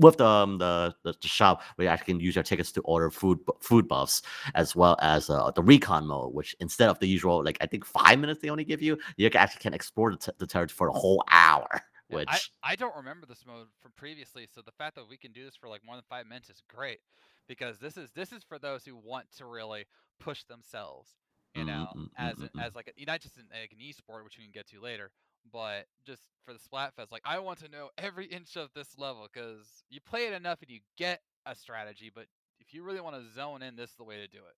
with 0.00 0.16
the, 0.16 0.26
um, 0.26 0.56
the, 0.56 0.94
the 1.02 1.14
shop 1.20 1.62
where 1.74 1.84
you 1.84 1.90
actually 1.90 2.14
can 2.14 2.20
use 2.20 2.34
your 2.34 2.42
tickets 2.42 2.72
to 2.72 2.80
order 2.82 3.10
food 3.10 3.38
food 3.60 3.86
buffs, 3.86 4.22
as 4.54 4.74
well 4.74 4.96
as 5.02 5.28
uh, 5.28 5.50
the 5.50 5.62
recon 5.62 6.06
mode, 6.06 6.32
which 6.34 6.56
instead 6.58 6.88
of 6.88 6.98
the 6.98 7.06
usual 7.06 7.44
like 7.44 7.58
I 7.60 7.66
think 7.66 7.84
five 7.84 8.18
minutes 8.18 8.40
they 8.40 8.48
only 8.48 8.64
give 8.64 8.82
you, 8.82 8.98
you 9.16 9.28
can 9.30 9.40
actually 9.40 9.60
can 9.60 9.74
explore 9.74 10.10
the, 10.12 10.16
t- 10.16 10.32
the 10.38 10.46
territory 10.46 10.74
for 10.74 10.88
a 10.88 10.92
whole 10.92 11.22
hour. 11.30 11.82
Which 12.10 12.28
I, 12.28 12.40
I 12.62 12.76
don't 12.76 12.96
remember 12.96 13.26
this 13.26 13.44
mode 13.46 13.68
from 13.80 13.92
previously, 13.96 14.46
so 14.52 14.60
the 14.62 14.72
fact 14.72 14.96
that 14.96 15.08
we 15.08 15.16
can 15.16 15.32
do 15.32 15.44
this 15.44 15.56
for 15.56 15.68
like 15.68 15.84
more 15.84 15.96
than 15.96 16.04
five 16.08 16.26
minutes 16.26 16.50
is 16.50 16.62
great 16.68 17.00
because 17.48 17.78
this 17.78 17.96
is 17.96 18.10
this 18.14 18.32
is 18.32 18.42
for 18.44 18.58
those 18.58 18.84
who 18.84 18.96
want 18.96 19.26
to 19.38 19.46
really 19.46 19.86
push 20.18 20.44
themselves, 20.44 21.10
you 21.54 21.64
Mm, 21.64 21.66
know, 21.66 21.94
mm, 21.94 22.08
mm, 22.20 22.32
as 22.32 22.36
mm, 22.38 22.42
a- 22.42 22.50
mm. 22.54 22.60
as 22.62 22.74
like 22.74 22.92
a, 22.96 23.04
not 23.04 23.20
just 23.20 23.36
in 23.36 23.44
like 23.52 23.72
an 23.72 23.78
esport, 23.78 24.24
which 24.24 24.38
we 24.38 24.44
can 24.44 24.52
get 24.52 24.66
to 24.68 24.80
later, 24.80 25.10
but 25.52 25.86
just 26.04 26.22
for 26.44 26.52
the 26.52 26.58
Splatfest, 26.60 27.10
like 27.12 27.22
I 27.24 27.38
want 27.38 27.58
to 27.60 27.68
know 27.68 27.90
every 27.98 28.26
inch 28.26 28.56
of 28.56 28.70
this 28.74 28.98
level 28.98 29.28
because 29.32 29.84
you 29.90 30.00
play 30.00 30.26
it 30.26 30.32
enough 30.32 30.60
and 30.62 30.70
you 30.70 30.80
get 30.96 31.20
a 31.46 31.54
strategy, 31.54 32.10
but 32.14 32.26
if 32.60 32.74
you 32.74 32.82
really 32.82 33.00
want 33.00 33.16
to 33.16 33.32
zone 33.32 33.62
in, 33.62 33.76
this 33.76 33.90
is 33.90 33.96
the 33.96 34.04
way 34.04 34.16
to 34.16 34.26
do 34.28 34.38
it. 34.38 34.56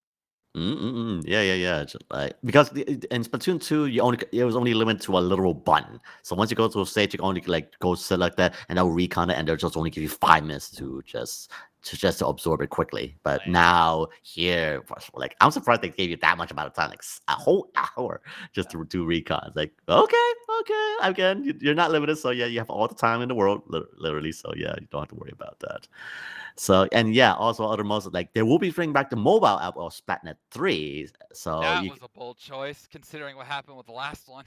Mm-mm-mm. 0.54 1.22
Yeah, 1.26 1.40
yeah, 1.40 1.54
yeah. 1.54 1.84
Just 1.84 2.04
like 2.10 2.36
because 2.44 2.68
the, 2.68 2.82
in 3.10 3.24
Splatoon 3.24 3.62
two, 3.62 3.86
you 3.86 4.02
only 4.02 4.18
it 4.32 4.44
was 4.44 4.54
only 4.54 4.74
limited 4.74 5.00
to 5.04 5.16
a 5.16 5.20
literal 5.20 5.54
button. 5.54 5.98
So 6.22 6.36
once 6.36 6.50
you 6.50 6.56
go 6.56 6.68
to 6.68 6.82
a 6.82 6.86
stage, 6.86 7.14
you 7.14 7.18
can 7.18 7.26
only 7.26 7.40
like 7.42 7.78
go 7.78 7.94
select 7.94 8.36
that, 8.36 8.54
and 8.68 8.76
that 8.76 8.84
will 8.84 8.92
recon 8.92 9.30
it, 9.30 9.38
and 9.38 9.48
they'll 9.48 9.56
just 9.56 9.78
only 9.78 9.88
give 9.88 10.02
you 10.02 10.10
five 10.10 10.44
minutes 10.44 10.70
to 10.72 11.02
just 11.06 11.50
to 11.84 11.96
just 11.96 12.18
to 12.20 12.26
absorb 12.26 12.60
it 12.60 12.70
quickly. 12.70 13.16
But 13.22 13.40
Right. 13.40 13.48
now 13.48 14.06
here, 14.22 14.82
like 15.14 15.34
I'm 15.40 15.50
surprised 15.50 15.82
they 15.82 15.88
gave 15.88 16.10
you 16.10 16.16
that 16.18 16.38
much 16.38 16.50
amount 16.52 16.68
of 16.68 16.74
time, 16.74 16.90
like 16.90 17.02
a 17.28 17.32
whole 17.32 17.70
hour 17.96 18.20
just 18.52 18.70
to 18.70 18.84
do 18.84 19.04
recons. 19.06 19.54
Like 19.56 19.72
okay, 19.88 20.28
okay, 20.60 20.94
again, 21.02 21.44
you- 21.44 21.58
you're 21.60 21.74
not 21.74 21.90
limited, 21.90 22.16
so 22.16 22.30
yeah, 22.30 22.46
you 22.46 22.58
have 22.58 22.70
all 22.70 22.86
the 22.88 22.94
time 22.94 23.20
in 23.22 23.28
the 23.28 23.34
world, 23.34 23.62
literally. 23.98 24.32
So 24.32 24.52
yeah, 24.56 24.74
you 24.80 24.86
don't 24.90 25.02
have 25.02 25.08
to 25.08 25.14
worry 25.16 25.32
about 25.32 25.58
that. 25.60 25.88
So 26.56 26.88
and 26.92 27.14
yeah, 27.14 27.34
also 27.34 27.64
other 27.64 27.84
modes 27.84 28.06
like 28.06 28.32
they 28.34 28.42
will 28.42 28.58
be 28.58 28.70
bringing 28.70 28.92
back 28.92 29.10
the 29.10 29.16
mobile 29.16 29.58
app 29.58 29.76
of 29.76 29.92
Splatnet 29.94 30.36
three. 30.50 31.08
So 31.32 31.60
that 31.60 31.84
was 31.88 31.98
a 32.02 32.08
bold 32.08 32.38
choice 32.38 32.86
considering 32.90 33.36
what 33.36 33.46
happened 33.46 33.76
with 33.76 33.86
the 33.86 33.92
last 33.92 34.28
one. 34.28 34.44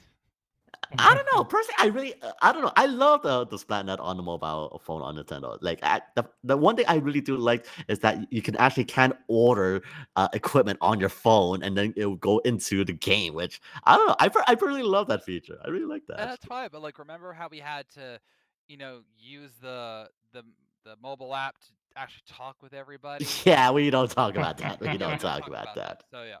I 0.98 1.14
don't 1.14 1.26
know. 1.32 1.44
Personally, 1.44 1.74
I 1.78 1.86
really, 1.86 2.14
uh, 2.22 2.32
I 2.42 2.52
don't 2.52 2.62
know. 2.62 2.72
I 2.76 2.86
love 2.86 3.22
the 3.22 3.46
the 3.46 3.56
Splatnet 3.56 4.00
on 4.00 4.16
the 4.16 4.22
mobile 4.22 4.80
phone 4.84 5.02
on 5.02 5.16
Nintendo. 5.16 5.58
Like, 5.60 5.80
I, 5.82 6.00
the 6.14 6.24
the 6.44 6.56
one 6.56 6.76
thing 6.76 6.86
I 6.88 6.96
really 6.96 7.20
do 7.20 7.36
like 7.36 7.66
is 7.88 7.98
that 8.00 8.30
you 8.32 8.42
can 8.42 8.56
actually 8.56 8.84
can 8.84 9.12
order 9.28 9.82
uh, 10.16 10.28
equipment 10.32 10.78
on 10.80 11.00
your 11.00 11.08
phone, 11.08 11.62
and 11.62 11.76
then 11.76 11.92
it 11.96 12.06
will 12.06 12.16
go 12.16 12.38
into 12.40 12.84
the 12.84 12.92
game. 12.92 13.34
Which 13.34 13.60
I 13.84 13.96
don't 13.96 14.06
know. 14.08 14.16
I 14.18 14.30
I 14.46 14.52
really 14.60 14.82
love 14.82 15.08
that 15.08 15.24
feature. 15.24 15.58
I 15.64 15.68
really 15.68 15.86
like 15.86 16.06
that. 16.08 16.20
And 16.20 16.30
that's 16.30 16.44
fine, 16.44 16.68
but 16.72 16.82
like 16.82 16.98
remember 16.98 17.32
how 17.32 17.48
we 17.48 17.58
had 17.58 17.88
to, 17.94 18.20
you 18.68 18.76
know, 18.76 19.00
use 19.18 19.50
the 19.60 20.08
the 20.32 20.42
the 20.84 20.94
mobile 21.02 21.34
app 21.34 21.58
to 21.58 21.66
actually 21.96 22.22
talk 22.28 22.62
with 22.62 22.74
everybody? 22.82 23.26
yeah, 23.44 23.70
we 23.70 23.90
don't 23.90 24.10
talk 24.10 24.36
about 24.36 24.58
that. 24.58 24.80
We 24.80 24.96
don't 24.96 25.20
talk 25.20 25.46
about 25.46 25.74
that. 25.74 26.04
So 26.10 26.22
yeah. 26.22 26.36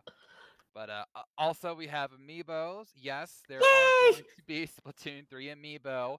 But 0.76 0.90
uh, 0.90 1.04
also 1.38 1.74
we 1.74 1.86
have 1.86 2.10
amiibos. 2.10 2.88
Yes, 2.94 3.42
there 3.48 3.60
Yay! 3.60 3.64
are 3.64 4.12
going 4.12 4.24
to 4.36 4.42
be 4.46 4.68
Splatoon 5.06 5.26
3 5.26 5.46
amiibo. 5.46 6.18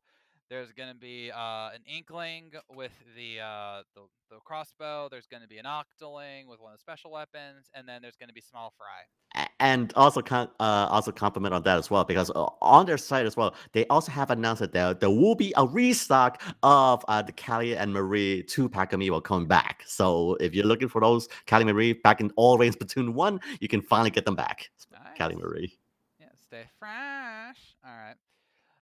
There's 0.50 0.72
going 0.72 0.90
to 0.90 0.96
be 0.96 1.30
uh, 1.32 1.72
an 1.76 1.82
Inkling 1.86 2.52
with 2.74 2.94
the, 3.16 3.42
uh, 3.42 3.84
the 3.96 4.04
the 4.30 4.40
crossbow. 4.44 5.08
There's 5.10 5.28
going 5.28 5.42
to 5.42 5.48
be 5.48 5.58
an 5.58 5.66
Octoling 5.66 6.48
with 6.48 6.60
one 6.60 6.72
of 6.72 6.78
the 6.78 6.82
special 6.82 7.12
weapons, 7.12 7.70
and 7.74 7.88
then 7.88 8.02
there's 8.02 8.16
going 8.16 8.30
to 8.30 8.34
be 8.34 8.42
Small 8.42 8.74
Fry. 8.78 9.46
And 9.60 9.92
also 9.96 10.22
con- 10.22 10.50
uh, 10.60 10.88
also 10.90 11.12
compliment 11.12 11.54
on 11.54 11.64
that 11.64 11.78
as 11.78 11.92
well 11.92 12.04
because 12.04 12.30
uh, 12.32 12.46
on 12.62 12.86
their 12.86 12.98
site 12.98 13.26
as 13.26 13.36
well 13.36 13.54
they 13.74 13.86
also 13.88 14.12
have 14.12 14.32
announced 14.32 14.62
that 14.62 14.72
there, 14.72 14.94
there 14.94 15.10
will 15.10 15.36
be 15.36 15.54
a 15.58 15.66
restock 15.66 16.42
of 16.64 17.04
uh, 17.08 17.22
the 17.22 17.32
Callie 17.34 17.76
and 17.76 17.94
Marie 17.94 18.44
two 18.44 18.70
pack 18.70 18.92
amiibo 18.92 19.24
coming 19.24 19.48
back. 19.48 19.84
So 19.86 20.36
if 20.40 20.56
you're 20.56 20.66
looking 20.66 20.88
for 20.88 21.02
those 21.02 21.28
Callie 21.48 21.64
and 21.64 21.72
Marie 21.72 21.94
back 21.94 22.22
in 22.22 22.32
all 22.36 22.58
range 22.58 22.78
Platoon 22.80 23.14
one, 23.14 23.40
you 23.60 23.68
can 23.68 23.82
finally 23.82 24.10
get 24.10 24.26
them 24.26 24.36
back. 24.36 24.70
Callie 25.18 25.36
Marie. 25.36 25.78
Yeah, 26.20 26.28
stay 26.48 26.66
fresh. 26.80 27.76
All 27.86 27.92
right. 27.92 28.16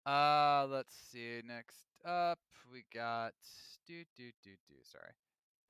Uh, 0.05 0.65
let's 0.69 0.95
see. 1.11 1.41
Next 1.45 1.77
up, 2.05 2.39
we 2.71 2.83
got 2.93 3.33
do 3.85 4.03
do 4.15 4.31
do 4.43 4.51
do. 4.67 4.75
Sorry. 4.83 5.11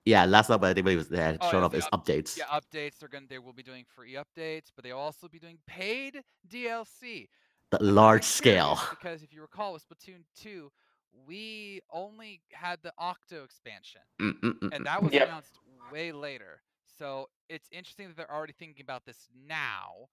Yeah, 0.05 0.25
last 0.25 0.49
up 0.49 0.63
I 0.63 0.73
think 0.73 0.87
it 0.87 0.95
was 0.95 1.09
they 1.09 1.17
had 1.17 1.37
Oh, 1.41 1.51
shown 1.51 1.61
yeah, 1.61 1.65
off 1.65 1.73
is 1.73 1.85
up- 1.91 2.05
updates. 2.05 2.37
Yeah, 2.37 2.45
updates. 2.45 2.97
They're 2.99 3.09
gonna. 3.09 3.27
They 3.29 3.39
will 3.39 3.53
be 3.53 3.63
doing 3.63 3.85
free 3.95 4.13
updates, 4.13 4.67
but 4.75 4.83
they'll 4.83 4.97
also 4.97 5.27
be 5.27 5.39
doing 5.39 5.57
paid 5.67 6.23
DLC. 6.47 7.27
The 7.71 7.83
large 7.83 8.23
scale. 8.23 8.79
Because 8.89 9.21
if 9.23 9.31
you 9.33 9.41
recall, 9.41 9.73
with 9.73 9.83
Splatoon 9.87 10.23
2, 10.41 10.71
we 11.27 11.81
only 11.91 12.41
had 12.51 12.79
the 12.81 12.91
Octo 12.97 13.43
expansion, 13.43 14.01
Mm, 14.19 14.39
mm, 14.39 14.53
mm, 14.59 14.73
and 14.73 14.81
mm. 14.81 14.85
that 14.85 15.03
was 15.03 15.13
Yep. 15.13 15.27
announced 15.27 15.59
way 15.91 16.11
later. 16.11 16.61
So 16.97 17.29
it's 17.47 17.67
interesting 17.71 18.07
that 18.07 18.17
they're 18.17 18.31
already 18.33 18.53
thinking 18.53 18.81
about 18.81 19.05
this 19.05 19.27
now. 19.47 20.09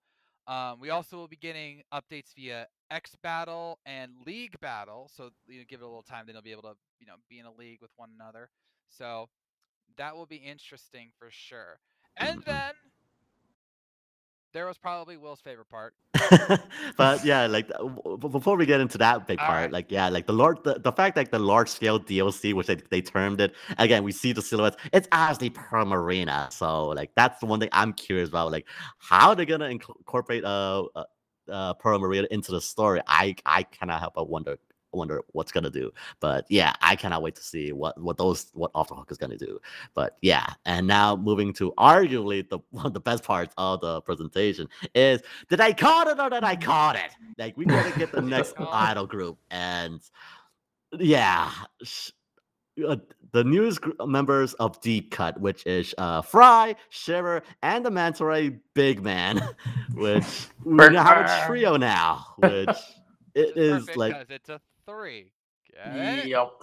Um, 0.47 0.81
we 0.81 0.91
also 0.91 1.17
will 1.17 1.29
be 1.29 1.37
getting 1.37 1.83
updates 1.93 2.35
via 2.35 2.67
X 2.91 3.17
Battle 3.23 3.79
and 3.87 4.13
League 4.27 4.59
Battle. 4.61 5.11
So 5.15 5.31
you 5.47 5.59
know, 5.59 5.65
give 5.69 5.81
it 5.81 5.85
a 5.85 5.87
little 5.87 6.03
time, 6.03 6.27
then 6.27 6.35
you'll 6.35 6.43
be 6.43 6.53
able 6.53 6.63
to 6.63 6.75
you 7.01 7.07
know 7.07 7.15
be 7.29 7.39
in 7.39 7.47
a 7.47 7.53
league 7.53 7.81
with 7.83 7.91
one 7.97 8.11
another. 8.15 8.51
So 8.89 9.29
that 9.97 10.17
will 10.17 10.27
be 10.27 10.37
interesting 10.37 11.11
for 11.19 11.29
sure. 11.31 11.81
And 12.17 12.41
Mhm. 12.41 12.45
then 12.45 12.75
there 14.57 14.65
was 14.65 14.79
probably 14.79 15.19
Will's 15.19 15.41
favorite 15.41 15.69
part. 15.69 15.93
but 16.97 17.23
yeah, 17.23 17.47
like 17.47 17.71
uh, 17.79 18.17
before 18.17 18.57
we 18.57 18.65
get 18.65 18.81
into 18.81 18.97
that 18.97 19.27
big 19.27 19.39
All 19.39 19.47
part, 19.47 19.65
right. 19.65 19.71
like 19.71 19.91
yeah, 19.91 20.09
like 20.09 20.27
the 20.27 20.33
large 20.33 20.57
the, 20.65 20.79
the 20.79 20.91
fact 20.93 21.15
that 21.17 21.31
the 21.31 21.39
large 21.39 21.69
scale 21.69 22.01
DLC, 22.01 22.55
which 22.55 22.67
they, 22.67 22.77
they 22.91 23.03
termed 23.03 23.39
it, 23.43 23.55
again, 23.77 24.03
we 24.03 24.13
see 24.13 24.33
the 24.33 24.41
silhouettes. 24.41 24.79
It's 24.95 25.07
actually 25.13 25.51
Pearl 25.51 25.85
Marina, 25.85 26.49
so 26.51 26.89
like 26.89 27.11
that's 27.15 27.39
the 27.41 27.47
one 27.47 27.61
thing 27.61 27.69
I'm 27.73 27.93
curious 27.93 28.31
about. 28.31 28.51
Like 28.51 28.67
how 28.99 29.35
they're 29.35 29.45
gonna 29.45 29.67
inc- 29.67 29.95
incorporate 29.99 30.43
uh, 30.43 30.85
uh 30.95 31.05
uh 31.53 31.75
Pearl 31.75 31.99
Marina 31.99 32.27
into 32.31 32.51
the 32.51 32.61
story. 32.63 33.03
I 33.07 33.37
I 33.45 33.63
cannot 33.63 34.01
help 34.01 34.15
but 34.15 34.31
wonder 34.31 34.59
wonder 34.93 35.23
what's 35.33 35.53
gonna 35.53 35.71
do. 35.71 35.93
But 36.21 36.47
yeah, 36.49 36.73
I 36.81 36.97
cannot 36.97 37.23
wait 37.23 37.35
to 37.37 37.43
see 37.43 37.73
what 37.73 38.01
what 38.01 38.17
those 38.17 38.51
what 38.55 38.71
Off 38.75 38.89
the 38.89 38.95
Hook 38.95 39.11
is 39.11 39.19
gonna 39.19 39.37
do. 39.37 39.59
But 39.95 40.17
yeah, 40.23 40.47
and 40.65 40.87
now 40.87 41.17
moving 41.17 41.53
to 41.55 41.73
arguably 41.79 42.49
the 42.49 42.59
one 42.71 42.87
of 42.87 42.95
the 42.95 43.01
best 43.01 43.25
parts 43.25 43.55
of 43.59 43.81
the 43.81 44.01
presentation 44.03 44.69
is 44.95 45.23
did 45.49 45.61
I 45.61 45.73
call 45.73 46.09
it 46.09 46.19
or 46.19 46.31
did 46.31 46.45
I 46.45 46.57
call 46.57 46.93
it? 46.93 47.11
Like 47.39 47.57
we 47.57 47.65
gotta 47.65 47.97
get 47.99 48.13
the 48.13 48.23
next 48.23 48.55
idol 48.59 49.07
group, 49.07 49.39
and 49.51 50.01
yeah, 50.99 51.51
sh- 51.83 52.11
uh, 52.87 52.97
the 53.33 53.45
newest 53.45 53.81
gr- 53.81 54.05
members 54.05 54.55
of 54.55 54.81
Deep 54.81 55.11
Cut, 55.11 55.41
which 55.41 55.67
is 55.67 55.95
uh, 55.99 56.23
Frye, 56.23 56.77
Shiver, 56.91 57.43
and 57.63 57.85
the 57.85 57.91
Manta 57.91 58.25
Ray 58.25 58.59
Big 58.75 59.03
Man, 59.03 59.41
which 59.95 60.49
we 60.65 60.77
Burn, 60.77 60.95
now 60.95 61.05
have 61.05 61.27
a 61.27 61.47
trio 61.47 61.77
now, 61.77 62.27
which 62.37 62.69
it 63.35 63.55
Which 63.55 63.57
is 63.57 63.87
perfect 63.87 64.31
it's 64.31 64.49
a 64.49 64.61
three. 64.87 65.33
Get 65.75 66.19
it? 66.19 66.27
Yep. 66.29 66.63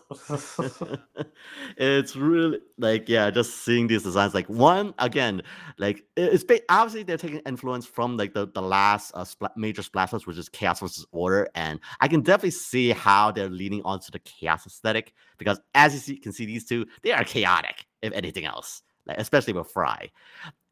it's 1.77 2.15
really 2.15 2.59
like 2.77 3.07
yeah 3.07 3.29
just 3.29 3.63
seeing 3.63 3.87
these 3.87 4.03
designs 4.03 4.33
like 4.33 4.47
one 4.47 4.93
again 4.99 5.41
like 5.77 6.03
it's 6.15 6.43
obviously 6.69 7.03
they're 7.03 7.17
taking 7.17 7.39
influence 7.39 7.85
from 7.85 8.17
like 8.17 8.33
the, 8.33 8.47
the 8.47 8.61
last 8.61 9.11
uh, 9.13 9.23
spla- 9.23 9.55
major 9.55 9.83
splashes 9.83 10.25
which 10.25 10.37
is 10.37 10.49
chaos 10.49 10.79
versus 10.79 11.05
order 11.11 11.47
and 11.55 11.79
i 11.99 12.07
can 12.07 12.21
definitely 12.21 12.51
see 12.51 12.89
how 12.89 13.31
they're 13.31 13.49
leaning 13.49 13.81
onto 13.83 14.11
the 14.11 14.19
chaos 14.19 14.65
aesthetic 14.65 15.13
because 15.37 15.59
as 15.73 15.93
you 15.93 15.99
see, 15.99 16.17
can 16.17 16.31
see 16.31 16.45
these 16.45 16.65
two 16.65 16.85
they 17.01 17.11
are 17.11 17.23
chaotic 17.23 17.85
if 18.01 18.13
anything 18.13 18.45
else 18.45 18.81
like 19.05 19.17
especially 19.19 19.53
with 19.53 19.69
frye 19.71 20.09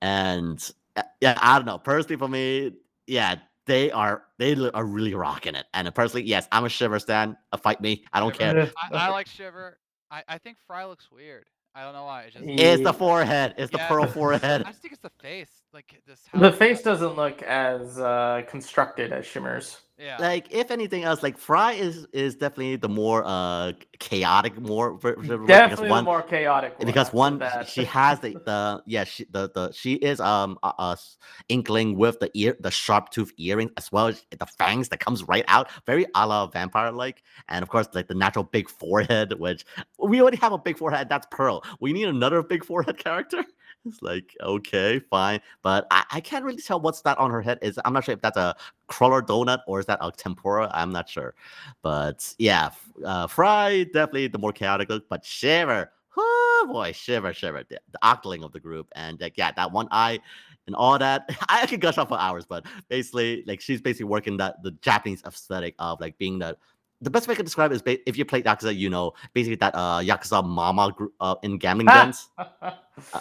and 0.02 0.72
uh, 0.96 1.04
yeah 1.20 1.38
i 1.42 1.58
don't 1.58 1.66
know 1.66 1.78
personally 1.78 2.18
for 2.18 2.28
me 2.28 2.72
yeah 3.08 3.36
they 3.68 3.92
are 3.92 4.24
they 4.38 4.56
are 4.74 4.86
really 4.86 5.14
rocking 5.14 5.56
it 5.56 5.66
and 5.74 5.94
personally 5.94 6.26
yes 6.26 6.48
i'm 6.52 6.66
a 6.66 6.70
shiver 6.70 6.98
stan 7.00 7.38
uh, 7.52 7.58
fight 7.58 7.80
me 7.80 8.04
i 8.14 8.20
don't 8.20 8.36
Shiver. 8.36 8.54
care 8.66 8.72
I, 8.92 9.08
I 9.08 9.10
like 9.10 9.28
Shiver. 9.28 9.78
I, 10.12 10.24
I 10.28 10.38
think 10.38 10.58
Frye 10.68 10.86
looks 10.86 11.10
weird. 11.10 11.46
I 11.74 11.84
don't 11.84 11.94
know 11.94 12.04
why. 12.04 12.24
It 12.24 12.34
just 12.34 12.46
It's 12.46 12.84
the 12.84 12.94
forehead. 12.94 13.56
It's 13.58 13.72
the 13.72 13.78
pearl 13.80 14.06
forehead. 14.06 14.64
I 14.66 14.72
just 14.72 14.82
think 14.82 14.94
it's 14.94 15.02
the 15.02 15.10
face. 15.22 15.61
Like 15.74 16.02
this. 16.06 16.22
The 16.34 16.52
how- 16.52 16.52
face 16.52 16.82
doesn't 16.82 17.16
look 17.16 17.42
as 17.44 17.98
uh, 18.00 18.42
constructed 18.50 19.14
as 19.14 19.26
Shimmer's. 19.26 19.82
Yeah. 19.98 20.18
Like, 20.20 20.52
if 20.52 20.72
anything 20.72 21.04
else, 21.04 21.22
like 21.22 21.38
Frye 21.38 21.74
is 21.74 22.08
is 22.12 22.34
definitely 22.36 22.76
the 22.76 22.90
more 22.90 23.24
uh 23.24 23.74
chaotic, 24.00 24.60
more 24.60 24.98
Definitely 25.00 25.86
the 25.86 25.92
one 25.92 26.04
more 26.04 26.24
chaotic 26.24 26.78
one. 26.80 26.88
because 26.88 27.14
one 27.14 27.38
that. 27.38 27.70
she 27.70 27.84
has 27.86 28.20
the 28.20 28.32
the 28.44 28.82
yeah 28.88 29.04
she 29.04 29.26
the 29.30 29.52
the 29.54 29.72
she 29.72 29.94
is 29.94 30.20
um 30.20 30.58
a, 30.64 30.74
a 30.80 30.92
s- 30.94 31.18
inkling 31.50 31.98
with 31.98 32.20
the 32.20 32.32
ear 32.34 32.58
the 32.62 32.72
sharp 32.72 33.12
tooth 33.12 33.32
earring 33.38 33.70
as 33.78 33.92
well 33.92 34.08
as 34.08 34.26
the 34.32 34.48
fangs 34.48 34.90
that 34.90 35.00
comes 35.00 35.22
right 35.26 35.46
out 35.48 35.70
very 35.86 36.08
a 36.16 36.26
la 36.28 36.48
vampire 36.48 36.92
like 36.92 37.22
and 37.48 37.62
of 37.62 37.70
course 37.70 37.88
like 37.94 38.08
the 38.08 38.16
natural 38.16 38.44
big 38.44 38.68
forehead 38.72 39.40
which 39.40 39.64
we 40.00 40.20
already 40.20 40.38
have 40.38 40.52
a 40.52 40.58
big 40.58 40.80
forehead 40.80 41.10
that's 41.10 41.28
Pearl 41.30 41.64
we 41.80 41.94
need 41.94 42.08
another 42.08 42.42
big 42.42 42.66
forehead 42.66 42.98
character 43.06 43.46
it's 43.86 44.02
like 44.02 44.36
okay 44.42 45.00
fine 45.00 45.40
but 45.62 45.88
I, 45.92 46.04
I 46.12 46.20
can't 46.22 46.46
really 46.46 46.62
tell 46.62 46.80
what's 46.80 47.02
that 47.02 47.18
on 47.18 47.32
her 47.32 47.42
head. 47.42 47.60
Is 47.62 47.80
I'm 47.86 47.94
not 47.94 48.04
sure 48.04 48.14
if 48.14 48.22
that's 48.22 48.38
a 48.38 48.56
cruller 48.88 49.22
donut 49.22 49.60
or 49.68 49.80
is 49.80 49.86
that 49.88 50.00
a 50.02 50.12
tempura 50.12 50.70
I'm 50.74 50.92
not 50.92 51.10
sure. 51.10 51.34
But 51.82 52.34
yeah 52.38 52.72
uh, 53.04 53.28
Frye 53.28 53.86
definitely 53.86 54.28
the 54.28 54.40
more 54.40 54.54
chaotic 54.54 54.90
look 54.90 55.08
but 55.10 55.26
Shiver. 55.26 55.92
Oh 56.18 56.68
boy, 56.70 56.92
shiver, 56.92 57.34
shiver, 57.34 57.64
the, 57.70 57.80
the 57.92 58.00
octoling 58.04 58.44
of 58.44 58.52
the 58.52 58.60
group, 58.60 58.90
and 58.96 59.18
yeah, 59.36 59.52
that 59.54 59.72
one 59.72 59.88
eye 59.92 60.20
and 60.68 60.76
all 60.76 60.98
that. 61.00 61.30
I 61.50 61.66
could 61.66 61.82
gush 61.82 61.98
on 61.98 62.08
for 62.08 62.20
hours, 62.20 62.46
but 62.46 62.66
basically, 62.90 63.44
like 63.48 63.62
she's 63.62 63.82
basically 63.82 64.06
working 64.06 64.38
that 64.38 64.62
the 64.64 64.72
Japanese 64.82 65.24
aesthetic 65.26 65.76
of 65.80 66.00
like 66.00 66.18
being 66.18 66.40
the 66.40 66.58
the 67.02 67.10
best 67.10 67.28
way 67.28 67.34
I 67.34 67.36
can 67.36 67.46
describe 67.46 67.72
it 67.72 67.76
is 67.76 67.82
ba- 67.82 68.08
if 68.08 68.18
you 68.18 68.26
played 68.26 68.46
Yakuza, 68.46 68.76
you 68.76 68.90
know, 68.90 69.14
basically 69.34 69.56
that 69.56 69.74
uh 69.76 70.00
Yakuza 70.00 70.46
Mama 70.46 70.92
group 70.96 71.14
uh, 71.20 71.36
in 71.44 71.58
gambling 71.58 71.88
dens. 71.88 72.30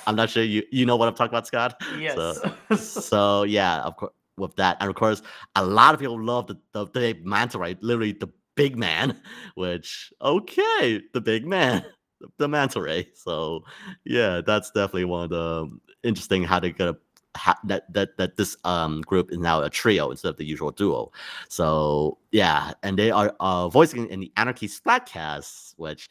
I'm 0.07 0.17
not 0.17 0.31
sure 0.31 0.43
you 0.43 0.63
you 0.71 0.87
know 0.87 0.97
what 0.97 1.09
I'm 1.09 1.15
talking 1.15 1.31
about, 1.31 1.47
Scott. 1.47 1.81
yes. 1.99 2.15
So, 2.15 2.77
so 2.77 3.43
yeah, 3.45 3.83
of 3.83 3.97
course 3.97 4.13
with 4.41 4.57
that, 4.57 4.79
and 4.81 4.89
of 4.89 4.97
course, 4.97 5.23
a 5.55 5.65
lot 5.65 5.95
of 5.95 6.01
people 6.01 6.21
love 6.21 6.47
the 6.49 6.57
the, 6.73 6.87
the 6.87 7.21
manta 7.23 7.59
ray, 7.59 7.77
literally 7.81 8.13
the 8.13 8.29
big 8.57 8.77
man. 8.77 9.21
Which 9.55 10.13
okay, 10.21 11.03
the 11.13 11.21
big 11.21 11.47
man, 11.47 11.85
the, 12.21 12.29
the 12.39 12.49
manta 12.49 12.81
ray. 12.81 13.09
So 13.15 13.65
yeah, 14.05 14.41
that's 14.45 14.71
definitely 14.71 15.05
one 15.05 15.25
of 15.25 15.31
the 15.31 15.79
interesting 16.03 16.43
how 16.43 16.59
they're 16.59 16.71
gonna. 16.71 16.97
Ha- 17.37 17.61
that 17.65 17.93
that 17.93 18.17
that 18.17 18.37
this 18.37 18.57
um 18.65 19.03
group 19.03 19.31
is 19.31 19.39
now 19.39 19.63
a 19.63 19.71
trio 19.71 20.11
instead 20.11 20.31
of 20.31 20.37
the 20.37 20.45
usual 20.45 20.73
duo, 20.73 21.13
so 21.49 22.19
yeah, 22.33 22.73
and 22.83 22.99
they 22.99 23.13
are 23.13 23.35
uh 23.39 23.69
voicing 23.69 24.09
in 24.09 24.19
the 24.19 24.33
Anarchy 24.37 24.67
Splatcast, 24.67 25.75
which 25.77 26.11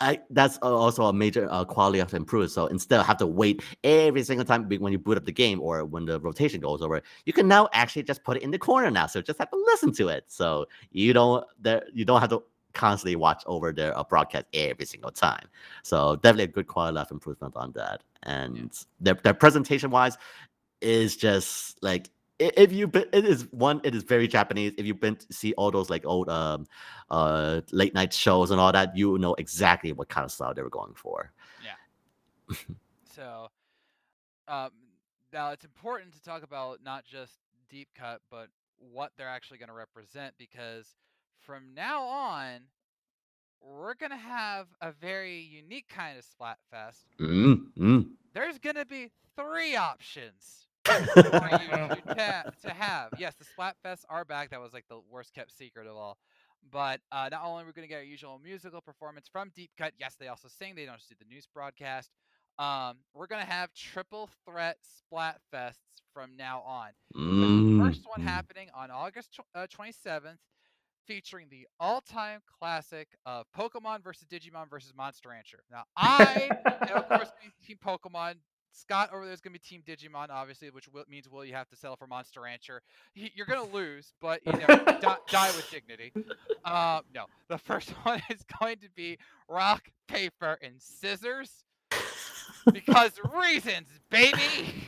I, 0.00 0.20
that's 0.30 0.56
also 0.58 1.04
a 1.04 1.12
major 1.12 1.46
uh, 1.50 1.64
quality 1.64 1.98
of 1.98 2.14
improvement. 2.14 2.52
So 2.52 2.66
instead 2.66 3.00
of 3.00 3.06
have 3.06 3.18
to 3.18 3.26
wait 3.26 3.62
every 3.84 4.22
single 4.22 4.46
time 4.46 4.66
when 4.68 4.92
you 4.92 4.98
boot 4.98 5.18
up 5.18 5.26
the 5.26 5.32
game 5.32 5.60
or 5.60 5.84
when 5.84 6.06
the 6.06 6.18
rotation 6.20 6.60
goes 6.60 6.80
over, 6.80 7.02
you 7.26 7.32
can 7.32 7.46
now 7.46 7.68
actually 7.72 8.04
just 8.04 8.24
put 8.24 8.38
it 8.38 8.42
in 8.42 8.50
the 8.50 8.58
corner 8.58 8.90
now. 8.90 9.06
So 9.06 9.20
just 9.20 9.38
have 9.38 9.50
to 9.50 9.56
listen 9.66 9.92
to 9.94 10.08
it. 10.08 10.24
So 10.28 10.66
you 10.90 11.12
don't 11.12 11.44
there 11.60 11.84
you 11.92 12.04
don't 12.04 12.20
have 12.20 12.30
to 12.30 12.42
constantly 12.74 13.16
watch 13.16 13.42
over 13.46 13.72
their 13.72 13.96
uh, 13.96 14.04
broadcast 14.04 14.46
every 14.52 14.86
single 14.86 15.10
time. 15.10 15.46
So 15.82 16.16
definitely 16.16 16.44
a 16.44 16.48
good 16.48 16.66
quality 16.66 16.98
of 16.98 17.10
improvement 17.10 17.54
on 17.56 17.72
that. 17.72 18.02
And 18.22 18.56
yeah. 18.56 18.70
their 19.00 19.14
their 19.14 19.34
presentation 19.34 19.90
wise 19.90 20.16
is 20.80 21.16
just 21.16 21.82
like 21.82 22.10
if 22.38 22.72
you 22.72 22.90
it 22.94 23.24
is 23.26 23.46
one 23.52 23.82
it 23.84 23.94
is 23.94 24.02
very 24.02 24.26
japanese 24.26 24.72
if 24.78 24.86
you've 24.86 25.00
been 25.00 25.14
to 25.14 25.30
see 25.30 25.52
all 25.54 25.70
those 25.70 25.90
like 25.90 26.06
old 26.06 26.28
um 26.30 26.66
uh 27.10 27.60
late 27.70 27.92
night 27.92 28.14
shows 28.14 28.50
and 28.50 28.58
all 28.58 28.72
that 28.72 28.96
you 28.96 29.18
know 29.18 29.34
exactly 29.34 29.92
what 29.92 30.08
kind 30.08 30.24
of 30.24 30.32
style 30.32 30.54
they 30.54 30.62
were 30.62 30.70
going 30.70 30.94
for 30.94 31.30
yeah 31.62 32.56
so 33.14 33.48
um 34.48 34.70
now 35.34 35.50
it's 35.50 35.64
important 35.64 36.14
to 36.14 36.22
talk 36.22 36.42
about 36.42 36.78
not 36.82 37.04
just 37.04 37.34
deep 37.68 37.88
cut 37.94 38.22
but 38.30 38.48
what 38.78 39.12
they're 39.16 39.28
actually 39.28 39.58
going 39.58 39.68
to 39.68 39.74
represent 39.74 40.34
because 40.38 40.96
from 41.50 41.74
now 41.74 42.04
on 42.04 42.60
we're 43.60 43.94
going 43.94 44.10
to 44.10 44.16
have 44.16 44.68
a 44.80 44.92
very 44.92 45.40
unique 45.40 45.88
kind 45.88 46.16
of 46.16 46.24
splatfest 46.24 47.06
mm-hmm. 47.20 48.00
there's 48.32 48.58
going 48.58 48.76
to 48.76 48.86
be 48.86 49.10
three 49.36 49.74
options 49.74 50.68
to, 50.84 52.52
to 52.62 52.70
have. 52.70 53.10
Yes, 53.18 53.34
the 53.34 53.44
Splatfests 53.44 54.04
are 54.08 54.24
back. 54.24 54.50
That 54.50 54.60
was 54.60 54.72
like 54.72 54.86
the 54.88 55.00
worst 55.10 55.34
kept 55.34 55.56
secret 55.56 55.86
of 55.86 55.96
all. 55.96 56.18
But 56.70 57.00
uh, 57.10 57.28
not 57.30 57.42
only 57.44 57.64
are 57.64 57.66
we 57.66 57.72
going 57.72 57.86
to 57.86 57.88
get 57.88 57.96
our 57.96 58.02
usual 58.02 58.40
musical 58.42 58.80
performance 58.80 59.28
from 59.30 59.50
Deep 59.54 59.70
Cut, 59.78 59.92
yes, 59.98 60.16
they 60.18 60.28
also 60.28 60.48
sing. 60.48 60.74
They 60.74 60.84
don't 60.84 60.96
just 60.96 61.08
do 61.08 61.16
the 61.18 61.32
news 61.32 61.46
broadcast. 61.52 62.10
Um, 62.58 62.96
we're 63.14 63.26
going 63.26 63.44
to 63.44 63.50
have 63.50 63.72
triple 63.72 64.28
threat 64.44 64.76
Splatfests 65.12 66.02
from 66.12 66.36
now 66.36 66.60
on. 66.60 66.90
Mm. 67.16 67.78
The 67.78 67.84
first 67.84 68.02
one 68.06 68.20
happening 68.20 68.68
on 68.74 68.90
August 68.90 69.34
tw- 69.34 69.56
uh, 69.56 69.66
27th, 69.66 70.36
featuring 71.10 71.48
the 71.50 71.66
all-time 71.80 72.40
classic 72.60 73.08
of 73.26 73.44
Pokemon 73.58 74.00
versus 74.04 74.24
Digimon 74.30 74.70
versus 74.70 74.92
Monster 74.96 75.30
Rancher. 75.30 75.58
Now, 75.68 75.82
I 75.96 76.48
am 76.88 76.98
of 76.98 77.08
course 77.08 77.32
Team 77.66 77.78
Pokemon 77.84 78.34
Scott 78.70 79.10
over 79.12 79.24
there 79.24 79.34
is 79.34 79.40
going 79.40 79.52
to 79.52 79.58
be 79.58 79.66
Team 79.66 79.82
Digimon, 79.84 80.28
obviously, 80.30 80.70
which 80.70 80.86
will, 80.86 81.02
means 81.10 81.28
will 81.28 81.44
you 81.44 81.54
have 81.54 81.68
to 81.70 81.76
settle 81.76 81.96
for 81.96 82.06
Monster 82.06 82.42
Rancher. 82.42 82.80
He, 83.14 83.32
you're 83.34 83.46
going 83.46 83.68
to 83.68 83.74
lose, 83.74 84.12
but 84.20 84.40
you 84.46 84.52
know, 84.52 84.66
die, 85.00 85.16
die, 85.28 85.50
with 85.56 85.68
dignity. 85.68 86.12
Uh, 86.64 87.00
no, 87.12 87.24
the 87.48 87.58
first 87.66 87.90
one 88.04 88.22
is 88.30 88.44
going 88.60 88.76
to 88.76 88.88
be 88.94 89.18
rock, 89.48 89.88
paper, 90.06 90.58
and 90.62 90.74
scissors. 90.78 91.64
Because 92.72 93.12
reasons, 93.34 93.88
baby. 94.10 94.38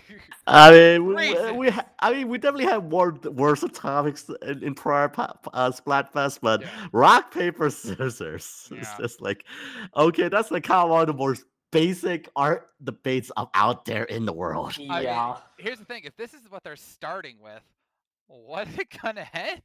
I 0.47 0.71
mean, 0.71 1.07
we, 1.07 1.53
we 1.53 1.71
ha- 1.71 1.87
I 1.99 2.13
mean, 2.13 2.29
we 2.29 2.39
definitely 2.39 2.67
have 2.67 2.85
more 2.85 3.13
worse 3.25 3.65
topics 3.73 4.29
in, 4.43 4.63
in 4.63 4.75
prior 4.75 5.11
uh, 5.17 5.71
Splatfest, 5.71 6.41
but 6.43 6.63
yeah. 6.63 6.69
rock, 6.93 7.33
paper, 7.33 7.71
scissors. 7.71 8.69
Yeah. 8.71 8.79
It's 8.79 8.97
just 8.99 9.21
like, 9.21 9.45
okay, 9.97 10.29
that's 10.29 10.51
like 10.51 10.65
kind 10.65 10.85
of 10.85 10.91
one 10.91 11.01
of 11.03 11.07
the 11.07 11.15
most 11.15 11.45
basic 11.71 12.29
art 12.37 12.71
debates 12.83 13.31
out 13.55 13.85
there 13.85 14.05
in 14.05 14.27
the 14.27 14.33
world. 14.33 14.77
Yeah. 14.77 14.93
I 14.95 15.03
mean, 15.03 15.37
here's 15.59 15.79
the 15.79 15.85
thing: 15.85 16.03
if 16.05 16.17
this 16.17 16.35
is 16.35 16.51
what 16.51 16.63
they're 16.65 16.77
starting 16.77 17.37
with, 17.43 17.63
what 18.27 18.69
is 18.69 18.79
it 18.79 18.89
gonna 19.03 19.29
end? 19.33 19.63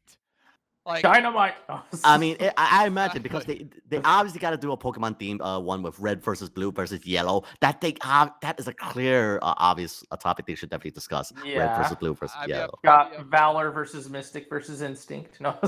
Like 0.88 1.04
dynamite. 1.04 1.56
I 2.06 2.18
mean, 2.18 2.38
it, 2.40 2.54
I, 2.56 2.84
I, 2.84 2.88
imagine 2.88 3.22
because 3.22 3.44
they 3.44 3.68
they 3.90 3.98
obviously 4.06 4.40
got 4.40 4.52
to 4.52 4.58
do 4.58 4.72
a 4.72 4.78
Pokemon 4.78 5.20
theme 5.20 5.42
uh, 5.42 5.60
one 5.60 5.84
with 5.84 6.00
red 6.00 6.24
versus 6.24 6.50
blue 6.50 6.72
versus 6.72 7.06
yellow. 7.06 7.44
That 7.60 7.82
they 7.82 7.96
uh, 8.02 8.30
that 8.42 8.58
is 8.58 8.70
a 8.70 8.74
clear, 8.74 9.38
uh, 9.42 9.54
obvious 9.58 10.06
a 10.12 10.18
topic 10.18 10.46
they 10.46 10.56
should 10.56 10.70
definitely 10.70 10.92
discuss. 10.92 11.34
Yeah. 11.44 11.60
Red 11.60 11.78
versus 11.78 11.98
blue 11.98 12.14
versus 12.14 12.38
I 12.40 12.46
yellow. 12.46 12.80
Got 12.86 13.26
Valor 13.26 13.70
versus 13.72 14.10
Mystic 14.10 14.48
versus 14.50 14.82
Instinct. 14.82 15.42
No. 15.42 15.60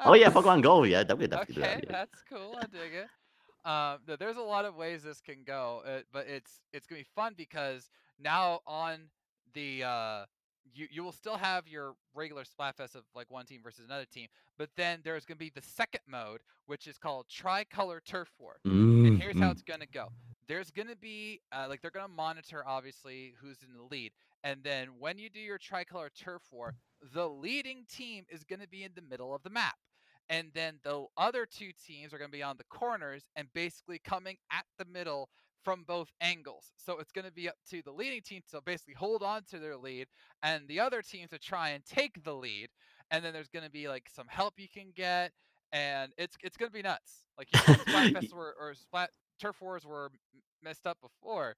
oh 0.00 0.14
yeah, 0.14 0.28
Pokemon 0.28 0.62
Go. 0.62 0.82
Yeah, 0.82 1.04
definitely 1.04 1.28
definitely 1.28 1.62
okay, 1.62 1.74
that, 1.74 1.84
yeah. 1.84 1.92
that's 1.92 2.22
cool. 2.28 2.56
I 2.60 2.62
dig 2.62 2.94
it. 2.94 3.08
Um, 3.64 4.16
there's 4.18 4.36
a 4.36 4.42
lot 4.42 4.64
of 4.64 4.74
ways 4.74 5.04
this 5.04 5.20
can 5.20 5.44
go, 5.46 5.82
uh, 5.86 6.00
but 6.12 6.26
it's 6.26 6.58
it's 6.72 6.88
gonna 6.88 7.02
be 7.02 7.06
fun 7.14 7.34
because 7.36 7.88
now 8.18 8.58
on 8.66 9.02
the 9.54 9.84
uh, 9.84 10.24
you 10.72 10.86
you 10.90 11.02
will 11.02 11.12
still 11.12 11.36
have 11.36 11.68
your 11.68 11.94
regular 12.14 12.44
Splatfest 12.44 12.94
of 12.94 13.04
like 13.14 13.30
one 13.30 13.46
team 13.46 13.60
versus 13.62 13.84
another 13.84 14.04
team, 14.04 14.28
but 14.58 14.70
then 14.76 15.00
there's 15.04 15.24
gonna 15.24 15.38
be 15.38 15.52
the 15.54 15.62
second 15.62 16.00
mode, 16.06 16.40
which 16.66 16.86
is 16.86 16.98
called 16.98 17.26
Tricolor 17.28 18.00
Turf 18.04 18.30
War. 18.38 18.56
Mm-hmm. 18.66 19.06
And 19.06 19.22
here's 19.22 19.38
how 19.38 19.50
it's 19.50 19.62
gonna 19.62 19.86
go. 19.86 20.08
There's 20.46 20.70
gonna 20.70 20.96
be 20.96 21.40
uh, 21.52 21.66
like 21.68 21.82
they're 21.82 21.90
gonna 21.90 22.08
monitor 22.08 22.62
obviously 22.66 23.34
who's 23.40 23.58
in 23.62 23.74
the 23.76 23.82
lead, 23.82 24.12
and 24.42 24.62
then 24.62 24.88
when 24.98 25.18
you 25.18 25.28
do 25.30 25.40
your 25.40 25.58
Tricolor 25.58 26.10
Turf 26.14 26.42
War, 26.50 26.74
the 27.12 27.28
leading 27.28 27.84
team 27.90 28.24
is 28.28 28.44
gonna 28.44 28.68
be 28.68 28.84
in 28.84 28.92
the 28.94 29.02
middle 29.02 29.34
of 29.34 29.42
the 29.42 29.50
map 29.50 29.76
and 30.28 30.48
then 30.54 30.78
the 30.82 31.04
other 31.16 31.46
two 31.46 31.70
teams 31.86 32.12
are 32.12 32.18
going 32.18 32.30
to 32.30 32.36
be 32.36 32.42
on 32.42 32.56
the 32.56 32.64
corners 32.64 33.24
and 33.36 33.48
basically 33.52 33.98
coming 33.98 34.36
at 34.50 34.64
the 34.78 34.84
middle 34.86 35.28
from 35.64 35.84
both 35.86 36.08
angles. 36.20 36.72
So 36.76 36.98
it's 36.98 37.12
going 37.12 37.24
to 37.24 37.32
be 37.32 37.48
up 37.48 37.56
to 37.70 37.82
the 37.82 37.90
leading 37.90 38.20
team 38.20 38.42
to 38.50 38.60
basically 38.64 38.94
hold 38.94 39.22
on 39.22 39.42
to 39.50 39.58
their 39.58 39.76
lead 39.76 40.06
and 40.42 40.66
the 40.68 40.80
other 40.80 41.02
team 41.02 41.26
to 41.28 41.38
try 41.38 41.70
and 41.70 41.84
take 41.84 42.22
the 42.22 42.34
lead. 42.34 42.68
And 43.10 43.24
then 43.24 43.32
there's 43.32 43.48
going 43.48 43.64
to 43.64 43.70
be 43.70 43.88
like 43.88 44.08
some 44.14 44.26
help 44.28 44.54
you 44.58 44.68
can 44.68 44.92
get 44.94 45.32
and 45.72 46.12
it's 46.16 46.36
it's 46.42 46.56
going 46.56 46.70
to 46.70 46.74
be 46.74 46.82
nuts. 46.82 47.24
Like 47.36 47.48
you 47.52 47.74
know, 47.74 47.80
Splatfest 47.80 48.32
were, 48.34 48.54
or 48.60 48.74
Splat 48.74 49.10
Turf 49.40 49.60
Wars 49.60 49.84
were 49.84 50.10
messed 50.62 50.86
up 50.86 50.98
before 51.00 51.56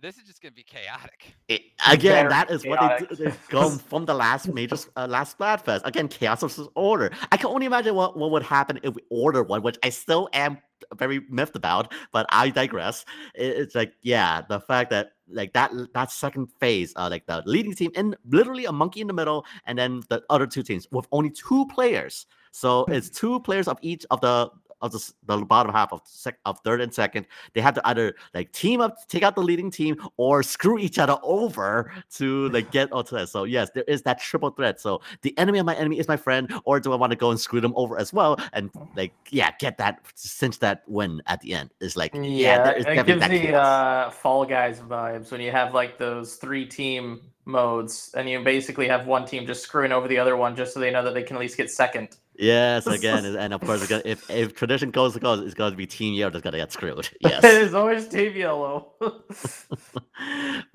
this 0.00 0.18
is 0.18 0.24
just 0.24 0.42
gonna 0.42 0.52
be 0.52 0.62
chaotic. 0.62 1.34
It, 1.48 1.62
again, 1.88 2.28
that 2.28 2.50
is 2.50 2.62
chaotic. 2.62 3.10
what 3.10 3.18
they, 3.18 3.24
they 3.24 3.36
come 3.48 3.78
from 3.78 4.04
the 4.04 4.14
last 4.14 4.52
major 4.52 4.76
uh, 4.96 5.06
last 5.08 5.38
Splatfest. 5.38 5.82
Again, 5.84 6.08
chaos 6.08 6.40
versus 6.40 6.68
order. 6.74 7.10
I 7.32 7.36
can 7.36 7.46
only 7.46 7.66
imagine 7.66 7.94
what, 7.94 8.16
what 8.16 8.30
would 8.30 8.42
happen 8.42 8.80
if 8.82 8.94
we 8.94 9.02
order 9.10 9.42
one, 9.42 9.62
which 9.62 9.78
I 9.82 9.90
still 9.90 10.28
am 10.32 10.58
very 10.96 11.20
miffed 11.28 11.56
about, 11.56 11.92
but 12.12 12.26
I 12.30 12.50
digress. 12.50 13.04
It's 13.34 13.74
like, 13.74 13.94
yeah, 14.02 14.42
the 14.48 14.60
fact 14.60 14.90
that 14.90 15.12
like 15.28 15.52
that 15.54 15.72
that 15.94 16.10
second 16.10 16.48
phase, 16.60 16.92
uh, 16.96 17.08
like 17.10 17.26
the 17.26 17.42
leading 17.46 17.74
team 17.74 17.90
and 17.96 18.16
literally 18.28 18.66
a 18.66 18.72
monkey 18.72 19.00
in 19.00 19.06
the 19.06 19.12
middle, 19.12 19.44
and 19.66 19.78
then 19.78 20.02
the 20.08 20.22
other 20.30 20.46
two 20.46 20.62
teams 20.62 20.86
with 20.90 21.06
only 21.12 21.30
two 21.30 21.66
players. 21.66 22.26
So 22.52 22.84
it's 22.86 23.10
two 23.20 23.40
players 23.40 23.68
of 23.68 23.78
each 23.82 24.04
of 24.10 24.20
the 24.20 24.50
of 24.84 24.92
the, 24.92 25.12
the 25.26 25.44
bottom 25.44 25.72
half 25.72 25.92
of 25.92 26.02
sec, 26.04 26.38
of 26.44 26.58
third 26.60 26.80
and 26.80 26.92
second, 26.92 27.26
they 27.54 27.60
have 27.60 27.74
to 27.74 27.88
either 27.88 28.14
like 28.34 28.52
team 28.52 28.80
up, 28.80 29.08
take 29.08 29.22
out 29.22 29.34
the 29.34 29.42
leading 29.42 29.70
team, 29.70 29.96
or 30.16 30.42
screw 30.42 30.78
each 30.78 30.98
other 30.98 31.16
over 31.22 31.92
to 32.14 32.48
like 32.50 32.70
get 32.70 32.92
onto 32.92 33.16
that. 33.16 33.28
So 33.28 33.44
yes, 33.44 33.70
there 33.74 33.84
is 33.88 34.02
that 34.02 34.20
triple 34.20 34.50
threat. 34.50 34.80
So 34.80 35.00
the 35.22 35.36
enemy 35.38 35.58
of 35.58 35.66
my 35.66 35.74
enemy 35.74 35.98
is 35.98 36.08
my 36.08 36.16
friend, 36.16 36.52
or 36.64 36.80
do 36.80 36.92
I 36.92 36.96
want 36.96 37.10
to 37.10 37.16
go 37.16 37.30
and 37.30 37.40
screw 37.40 37.60
them 37.60 37.72
over 37.76 37.98
as 37.98 38.12
well? 38.12 38.38
And 38.52 38.70
like 38.96 39.12
yeah, 39.30 39.50
get 39.58 39.78
that 39.78 40.00
cinch 40.14 40.58
that 40.60 40.82
win 40.86 41.22
at 41.26 41.40
the 41.40 41.54
end. 41.54 41.70
Is 41.80 41.96
like 41.96 42.14
yeah, 42.14 42.22
yeah 42.22 42.62
there 42.64 42.74
is 42.74 42.86
it 42.86 43.06
gives 43.06 43.28
the 43.28 43.54
uh, 43.54 44.10
Fall 44.10 44.44
Guys 44.44 44.80
vibes 44.80 45.30
when 45.30 45.40
you 45.40 45.50
have 45.50 45.74
like 45.74 45.98
those 45.98 46.36
three 46.36 46.66
team 46.66 47.20
modes 47.46 48.10
and 48.16 48.28
you 48.28 48.42
basically 48.42 48.88
have 48.88 49.06
one 49.06 49.26
team 49.26 49.46
just 49.46 49.62
screwing 49.62 49.92
over 49.92 50.08
the 50.08 50.18
other 50.18 50.36
one 50.36 50.56
just 50.56 50.72
so 50.74 50.80
they 50.80 50.90
know 50.90 51.02
that 51.02 51.14
they 51.14 51.22
can 51.22 51.36
at 51.36 51.40
least 51.40 51.56
get 51.56 51.70
second. 51.70 52.16
Yes, 52.36 52.86
again, 52.88 53.24
and 53.24 53.54
of 53.54 53.60
course, 53.60 53.88
if 53.90 54.30
if 54.30 54.54
tradition 54.54 54.90
goes 54.90 55.14
to 55.14 55.20
goes, 55.20 55.40
it's 55.40 55.54
going 55.54 55.70
to 55.70 55.76
be 55.76 55.86
Team 55.86 56.14
Yellow 56.14 56.30
that's 56.30 56.42
going 56.42 56.52
to 56.52 56.58
get 56.58 56.72
screwed. 56.72 57.08
Yes, 57.20 57.44
it 57.44 57.62
is 57.62 57.74
always 57.74 58.08
Team 58.08 58.36
Yellow. 58.36 58.92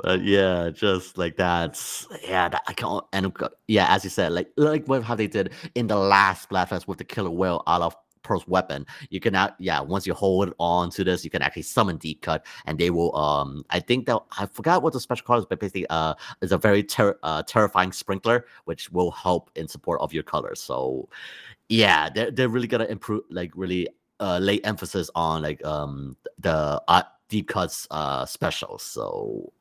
but 0.03 0.23
yeah, 0.23 0.69
just 0.69 1.17
like 1.17 1.37
that. 1.37 1.79
Yeah, 2.23 2.49
that, 2.49 2.63
I 2.67 2.73
can't. 2.73 3.03
And 3.13 3.35
yeah, 3.67 3.93
as 3.93 4.03
you 4.03 4.09
said, 4.09 4.31
like 4.31 4.49
like 4.57 4.85
what 4.87 5.03
how 5.03 5.15
they 5.15 5.27
did 5.27 5.51
in 5.75 5.87
the 5.87 5.97
last 5.97 6.49
Splatfest 6.49 6.87
with 6.87 6.97
the 6.97 7.03
Killer 7.03 7.29
Wail 7.29 7.63
out 7.67 7.81
of 7.81 7.95
Pearl's 8.23 8.47
weapon. 8.47 8.85
You 9.09 9.19
can 9.19 9.33
now, 9.33 9.55
yeah, 9.59 9.79
once 9.81 10.05
you 10.05 10.13
hold 10.13 10.53
on 10.59 10.89
to 10.91 11.03
this, 11.03 11.23
you 11.23 11.29
can 11.29 11.41
actually 11.41 11.63
summon 11.63 11.97
deep 11.97 12.21
cut, 12.21 12.45
and 12.65 12.77
they 12.77 12.89
will. 12.89 13.15
Um, 13.15 13.63
I 13.69 13.79
think 13.79 14.05
that 14.07 14.19
I 14.37 14.45
forgot 14.45 14.83
what 14.83 14.93
the 14.93 14.99
special 14.99 15.25
card 15.25 15.39
is, 15.39 15.45
but 15.45 15.59
basically, 15.59 15.87
uh, 15.89 16.15
is 16.41 16.51
a 16.51 16.57
very 16.57 16.83
ter- 16.83 17.17
uh, 17.23 17.43
terrifying 17.43 17.91
sprinkler, 17.91 18.45
which 18.65 18.91
will 18.91 19.11
help 19.11 19.51
in 19.55 19.67
support 19.67 20.01
of 20.01 20.13
your 20.13 20.23
colors. 20.23 20.61
So, 20.61 21.09
yeah, 21.69 22.09
they're 22.09 22.31
they're 22.31 22.49
really 22.49 22.67
gonna 22.67 22.85
improve, 22.85 23.23
like 23.29 23.51
really 23.55 23.87
uh, 24.19 24.39
lay 24.39 24.59
emphasis 24.61 25.09
on 25.15 25.41
like 25.41 25.63
um 25.65 26.17
the 26.39 26.81
uh, 26.87 27.03
deep 27.29 27.47
cuts 27.47 27.87
uh 27.91 28.25
specials. 28.25 28.83
So 28.83 29.51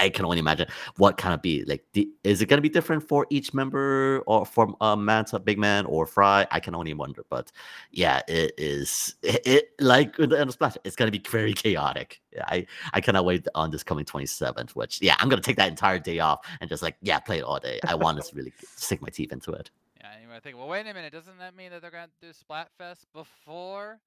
I 0.00 0.10
can 0.10 0.24
only 0.24 0.38
imagine 0.38 0.68
what 0.96 1.16
kind 1.16 1.34
of 1.34 1.42
be 1.42 1.64
like. 1.64 1.84
is 2.24 2.42
it 2.42 2.46
going 2.46 2.58
to 2.58 2.62
be 2.62 2.68
different 2.68 3.06
for 3.06 3.26
each 3.30 3.54
member 3.54 4.22
or 4.26 4.44
for 4.44 4.74
uh, 4.80 4.96
Manta, 4.96 5.38
Big 5.38 5.58
Man, 5.58 5.86
or 5.86 6.06
Frye? 6.06 6.46
I 6.50 6.60
can 6.60 6.74
only 6.74 6.94
wonder. 6.94 7.24
But 7.28 7.50
yeah, 7.90 8.20
it 8.28 8.52
is. 8.58 9.14
It, 9.22 9.46
it 9.46 9.70
like 9.80 10.16
the 10.16 10.46
splash. 10.50 10.76
It's 10.84 10.96
going 10.96 11.10
to 11.10 11.18
be 11.18 11.28
very 11.28 11.52
chaotic. 11.52 12.20
I 12.42 12.66
I 12.92 13.00
cannot 13.00 13.24
wait 13.24 13.46
on 13.54 13.70
this 13.70 13.82
coming 13.82 14.04
27th. 14.04 14.70
Which 14.72 15.00
yeah, 15.00 15.16
I'm 15.18 15.28
going 15.28 15.40
to 15.40 15.46
take 15.46 15.56
that 15.56 15.68
entire 15.68 15.98
day 15.98 16.18
off 16.18 16.46
and 16.60 16.68
just 16.68 16.82
like 16.82 16.96
yeah, 17.02 17.18
play 17.18 17.38
it 17.38 17.44
all 17.44 17.58
day. 17.58 17.80
I 17.86 17.94
want 17.94 18.22
to 18.22 18.36
really 18.36 18.52
sink 18.76 19.02
my 19.02 19.08
teeth 19.08 19.32
into 19.32 19.52
it. 19.52 19.70
Yeah, 20.00 20.12
you 20.22 20.28
might 20.28 20.42
think, 20.42 20.56
well, 20.56 20.68
wait 20.68 20.86
a 20.86 20.94
minute. 20.94 21.12
Doesn't 21.12 21.38
that 21.38 21.56
mean 21.56 21.70
that 21.70 21.82
they're 21.82 21.90
going 21.90 22.06
to 22.06 22.26
do 22.26 22.32
Splatfest 22.32 23.06
before 23.12 23.98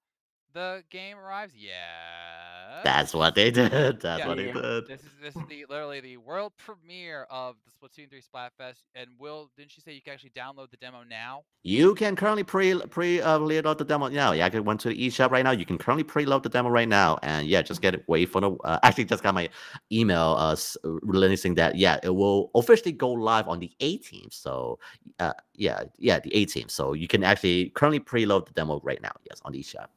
the 0.53 0.83
game 0.89 1.17
arrives? 1.17 1.53
Yeah. 1.55 2.81
That's 2.83 3.13
what 3.13 3.35
they 3.35 3.51
did. 3.51 3.71
That's 4.01 4.19
Yeah. 4.19 4.27
what 4.27 4.37
they 4.37 4.47
Yeah. 4.47 4.53
did. 4.53 4.87
This 4.87 5.01
is 5.01 5.09
this 5.21 5.35
is 5.35 5.45
the 5.47 5.65
literally 5.69 5.99
the 5.99 6.17
world 6.17 6.53
premiere 6.57 7.27
of 7.29 7.55
the 7.65 7.71
Splatoon 7.71 8.09
3 8.09 8.21
Splatfest. 8.21 8.83
And 8.95 9.09
Will, 9.19 9.51
didn't 9.55 9.75
you 9.77 9.81
say 9.81 9.93
you 9.93 10.01
can 10.01 10.13
actually 10.13 10.31
download 10.31 10.71
the 10.71 10.77
demo 10.77 11.03
now? 11.03 11.43
You 11.63 11.93
can 11.93 12.15
currently 12.15 12.43
pre 12.43 12.79
pre 12.87 13.21
uh, 13.21 13.37
load 13.37 13.77
the 13.77 13.85
demo 13.85 14.07
now. 14.07 14.31
Yeah, 14.31 14.45
I 14.45 14.49
can 14.49 14.65
went 14.65 14.79
to 14.81 14.89
the 14.89 15.07
eShop 15.07 15.29
right 15.29 15.43
now. 15.43 15.51
You 15.51 15.65
can 15.65 15.77
currently 15.77 16.03
preload 16.03 16.41
the 16.43 16.49
demo 16.49 16.69
right 16.69 16.87
now, 16.89 17.19
and 17.21 17.45
yeah, 17.47 17.61
just 17.61 17.81
get 17.81 17.93
it. 17.93 18.03
Wait 18.07 18.29
for 18.29 18.41
the. 18.41 18.51
Uh, 18.63 18.79
actually, 18.83 19.05
just 19.05 19.21
got 19.21 19.35
my 19.35 19.47
email 19.91 20.35
uh 20.39 20.55
releasing 20.83 21.53
that. 21.55 21.75
Yeah, 21.75 21.99
it 22.01 22.09
will 22.09 22.49
officially 22.55 22.91
go 22.93 23.11
live 23.11 23.47
on 23.47 23.59
the 23.59 23.71
18th. 23.79 24.33
So, 24.33 24.79
uh, 25.19 25.33
yeah, 25.53 25.83
yeah, 25.99 26.19
the 26.19 26.31
18th. 26.31 26.71
So 26.71 26.93
you 26.93 27.07
can 27.07 27.23
actually 27.23 27.69
currently 27.69 27.99
preload 27.99 28.47
the 28.47 28.53
demo 28.53 28.79
right 28.83 29.01
now. 29.01 29.11
Yes, 29.29 29.39
on 29.45 29.51
the 29.51 29.59
eShop. 29.59 29.87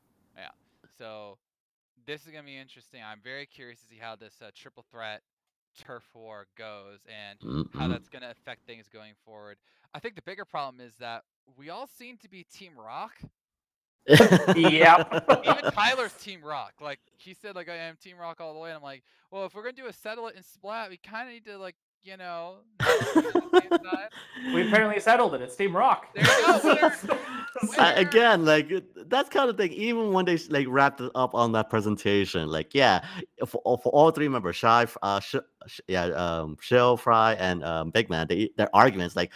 So 1.05 1.37
this 2.07 2.23
is 2.25 2.29
gonna 2.33 2.45
be 2.45 2.57
interesting. 2.57 3.03
I'm 3.05 3.21
very 3.23 3.45
curious 3.45 3.79
to 3.81 3.87
see 3.87 3.99
how 4.01 4.17
this 4.17 4.41
uh, 4.41 4.51
triple 4.55 4.87
threat 4.91 5.21
turf 5.79 6.03
war 6.15 6.47
goes 6.57 7.01
and 7.07 7.39
how 7.75 7.87
Mhm. 7.87 7.91
that's 7.91 8.09
gonna 8.09 8.31
affect 8.31 8.65
things 8.67 8.89
going 8.89 9.13
forward. 9.23 9.59
I 9.93 9.99
think 9.99 10.15
the 10.15 10.23
bigger 10.23 10.47
problem 10.47 10.81
is 10.81 10.95
that 10.97 11.25
we 11.59 11.69
all 11.69 11.87
seem 11.87 12.17
to 12.19 12.29
be 12.29 12.45
Team 12.45 12.73
Rock. 12.79 13.21
Yep. 14.57 15.29
Even 15.45 15.73
Tyler's 15.73 16.15
Team 16.15 16.43
Rock. 16.43 16.75
Like 16.81 17.01
he 17.19 17.35
said, 17.35 17.55
like 17.55 17.69
I 17.69 17.77
am 17.77 17.97
Team 17.97 18.17
Rock 18.17 18.41
all 18.41 18.55
the 18.55 18.61
way. 18.61 18.71
And 18.71 18.77
I'm 18.79 18.83
like, 18.83 19.03
well, 19.31 19.45
if 19.45 19.55
we're 19.55 19.63
gonna 19.63 19.75
do 19.75 19.87
a 19.89 19.93
settle 19.93 20.29
it 20.29 20.37
and 20.37 20.45
splat, 20.45 20.89
we 20.89 20.97
kind 20.97 21.29
of 21.29 21.35
need 21.35 21.45
to 21.45 21.59
like, 21.59 21.77
you 22.05 22.17
know, 22.17 22.57
not 22.81 22.89
be 23.15 23.21
on 23.21 23.51
the 23.53 23.61
same 23.61 23.71
side. 23.91 24.09
we 24.55 24.67
apparently 24.69 25.01
settled 25.01 25.35
it. 25.35 25.41
It's 25.43 25.57
Team 25.57 25.75
Rock. 25.77 26.07
There 26.15 26.25
you 26.25 26.47
go, 26.47 26.61
winner. 26.65 27.19
Winner. 27.63 27.93
again, 27.97 28.45
like 28.45 28.71
it- 28.71 29.09
that's 29.09 29.29
kind 29.29 29.49
of 29.49 29.57
thing. 29.57 29.73
Even 29.73 30.13
when 30.13 30.25
they 30.25 30.37
like 30.49 30.67
wrapped 30.69 31.01
it 31.01 31.11
up 31.15 31.35
on 31.35 31.53
that 31.53 31.71
presentation, 31.71 32.49
like 32.49 32.75
yeah, 32.75 33.05
for 33.47 33.59
all- 33.65 33.79
for 33.79 33.91
all 33.91 34.11
three 34.11 34.29
members, 34.29 34.57
Shy, 34.57 34.87
uh, 35.03 35.21
Sh- 35.21 35.37
Sh- 35.67 35.81
yeah, 35.89 36.05
um, 36.07 36.57
Shell, 36.61 36.97
Frye, 36.99 37.35
and 37.35 37.65
um, 37.65 37.91
Big 37.91 38.11
Man, 38.11 38.27
they 38.29 38.51
their 38.57 38.75
arguments 38.75 39.17
like. 39.17 39.33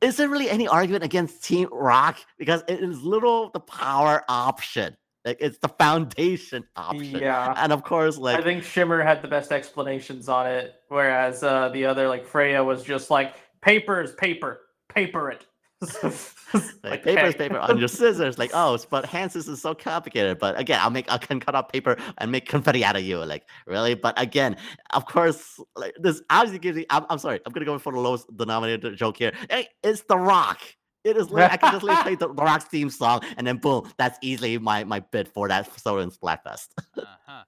Is 0.00 0.16
there 0.16 0.30
really 0.30 0.48
any 0.48 0.66
argument 0.66 1.04
against 1.04 1.44
Team 1.44 1.68
Rock? 1.70 2.16
Because 2.38 2.64
it 2.68 2.80
is 2.80 3.02
little 3.02 3.50
the 3.50 3.60
power 3.60 4.24
option. 4.30 4.96
Like 5.24 5.38
it's 5.40 5.58
the 5.58 5.68
foundation 5.68 6.64
option. 6.76 7.20
Yeah. 7.20 7.54
And 7.56 7.72
of 7.72 7.84
course, 7.84 8.16
like 8.18 8.38
I 8.38 8.42
think 8.42 8.64
Shiver 8.64 9.02
had 9.02 9.22
the 9.22 9.28
best 9.28 9.52
explanations 9.52 10.28
on 10.28 10.46
it, 10.46 10.74
whereas 10.88 11.42
uh, 11.42 11.68
the 11.70 11.86
other, 11.86 12.08
like 12.08 12.26
Frye, 12.26 12.60
was 12.60 12.82
just 12.82 13.10
like 13.10 13.34
paper 13.60 14.00
is 14.00 14.12
paper, 14.12 14.60
paper 14.88 15.30
it. 15.30 15.46
Like 16.82 17.04
paper 17.04 17.26
is 17.26 17.36
paper 17.36 17.58
on 17.58 17.78
your 17.78 17.86
scissors. 17.98 18.36
Like, 18.36 18.50
oh, 18.54 18.76
but 18.90 19.04
hand 19.06 19.30
scissors 19.30 19.54
is 19.54 19.62
so 19.62 19.72
complicated. 19.72 20.38
But 20.38 20.58
again, 20.58 20.80
I'll 20.82 20.90
make 20.90 21.10
I 21.10 21.16
can 21.16 21.38
cut 21.38 21.54
out 21.54 21.72
paper 21.72 21.96
and 22.18 22.32
make 22.32 22.48
confetti 22.48 22.84
out 22.84 22.96
of 22.96 23.02
you. 23.02 23.24
Like, 23.24 23.46
really? 23.66 23.94
But 23.94 24.20
again, 24.20 24.56
of 24.92 25.06
course, 25.06 25.60
like 25.76 25.94
this 26.00 26.20
obviously 26.28 26.58
gives 26.58 26.76
me. 26.76 26.86
I'm, 26.90 27.06
I'm 27.08 27.18
sorry. 27.18 27.38
I'm 27.46 27.52
gonna 27.52 27.66
go 27.66 27.78
for 27.78 27.92
the 27.92 28.00
lowest 28.00 28.34
denominator 28.36 28.96
joke 28.96 29.18
here. 29.18 29.32
Hey, 29.48 29.68
it's 29.84 30.02
The 30.02 30.18
Rock. 30.18 30.60
It 31.04 31.16
is. 31.16 31.30
Like, 31.30 31.52
I 31.52 31.56
can 31.56 31.72
just 31.72 32.02
play 32.02 32.14
the, 32.14 32.28
the 32.28 32.34
Rock's 32.42 32.64
theme 32.64 32.90
song, 32.90 33.22
and 33.38 33.46
then 33.46 33.56
boom, 33.56 33.90
that's 33.96 34.18
easily 34.22 34.58
my 34.58 34.84
my 34.84 35.00
bid 35.00 35.28
for 35.28 35.48
that 35.48 35.78
Soda 35.80 36.02
and 36.02 36.12
Splatfest. 36.12 36.68
Uh 36.98 37.04
huh. 37.26 37.44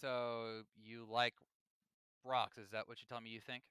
So 0.00 0.62
you 0.82 1.06
like 1.10 1.34
rocks? 2.24 2.58
Is 2.58 2.70
that 2.70 2.88
what 2.88 3.00
you 3.00 3.06
tell 3.08 3.20
me 3.20 3.30
you 3.30 3.40
think? 3.40 3.62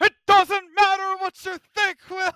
It 0.00 0.12
doesn't 0.26 0.64
matter 0.78 1.16
what 1.18 1.44
you 1.44 1.58
think, 1.74 1.98
Will. 2.10 2.32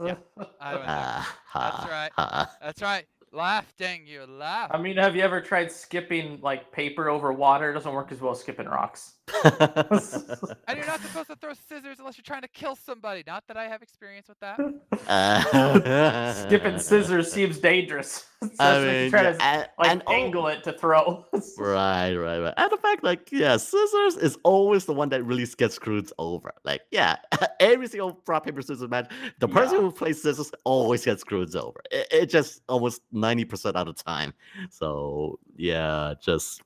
Yeah, 0.04 0.16
I 0.60 0.72
don't 0.72 0.82
know. 0.82 0.88
Ah, 0.88 1.38
ha, 1.46 1.86
right. 1.88 2.10
ha. 2.16 2.56
That's 2.60 2.82
right. 2.82 3.06
Laugh, 3.34 3.72
dang 3.78 4.06
you, 4.06 4.26
laugh. 4.26 4.70
I 4.72 4.78
mean, 4.78 4.98
have 4.98 5.16
you 5.16 5.22
ever 5.22 5.40
tried 5.40 5.72
skipping 5.72 6.38
like 6.42 6.70
paper 6.70 7.08
over 7.08 7.32
water? 7.32 7.70
It 7.70 7.74
doesn't 7.74 7.92
work 7.92 8.12
as 8.12 8.20
well 8.20 8.32
as 8.32 8.40
skipping 8.40 8.66
rocks. 8.66 9.14
and 9.44 10.76
you're 10.76 10.86
not 10.86 11.00
supposed 11.00 11.28
to 11.28 11.36
throw 11.40 11.54
scissors 11.54 11.98
unless 11.98 12.18
you're 12.18 12.24
trying 12.24 12.42
to 12.42 12.48
kill 12.48 12.76
somebody. 12.76 13.22
Not 13.26 13.44
that 13.48 13.56
I 13.56 13.68
have 13.68 13.80
experience 13.80 14.28
with 14.28 14.38
that. 14.40 14.60
Uh, 15.08 16.32
Skipping 16.46 16.78
scissors 16.78 17.32
seems 17.32 17.58
dangerous. 17.58 18.26
I 18.42 18.46
Especially 18.46 18.86
mean, 18.86 19.04
you 19.04 19.10
try 19.10 19.22
yeah, 19.22 19.32
to 19.32 19.42
and, 19.44 19.68
like 19.78 19.90
and 19.90 20.02
al- 20.06 20.12
angle 20.12 20.48
it 20.48 20.64
to 20.64 20.72
throw. 20.72 21.24
Right, 21.56 22.14
right, 22.14 22.38
right. 22.40 22.54
And 22.56 22.72
the 22.72 22.76
fact, 22.76 23.04
like, 23.04 23.30
yeah, 23.30 23.56
scissors 23.56 24.16
is 24.16 24.36
always 24.42 24.84
the 24.84 24.92
one 24.92 25.08
that 25.10 25.24
really 25.24 25.46
gets 25.56 25.76
screwed 25.76 26.10
over. 26.18 26.52
Like, 26.64 26.82
yeah, 26.90 27.16
every 27.60 27.86
single 27.86 28.20
rock 28.26 28.44
paper 28.44 28.60
scissors 28.60 28.90
match, 28.90 29.10
the 29.38 29.46
person 29.48 29.76
Yeah. 29.76 29.82
who 29.82 29.92
plays 29.92 30.20
scissors 30.20 30.50
always 30.64 31.04
gets 31.04 31.20
screwed 31.20 31.54
over. 31.54 31.80
It, 31.92 32.08
it 32.10 32.26
just 32.26 32.62
almost 32.68 33.02
ninety 33.22 33.46
percent 33.46 33.76
of 33.76 33.86
the 33.86 33.94
time. 33.94 34.34
So 34.70 35.38
yeah, 35.56 36.14
just 36.20 36.60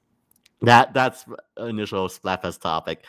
that 0.63 0.95
that's 0.95 1.25
initial 1.59 2.09
Splatfest 2.09 2.61
topic. 2.61 3.05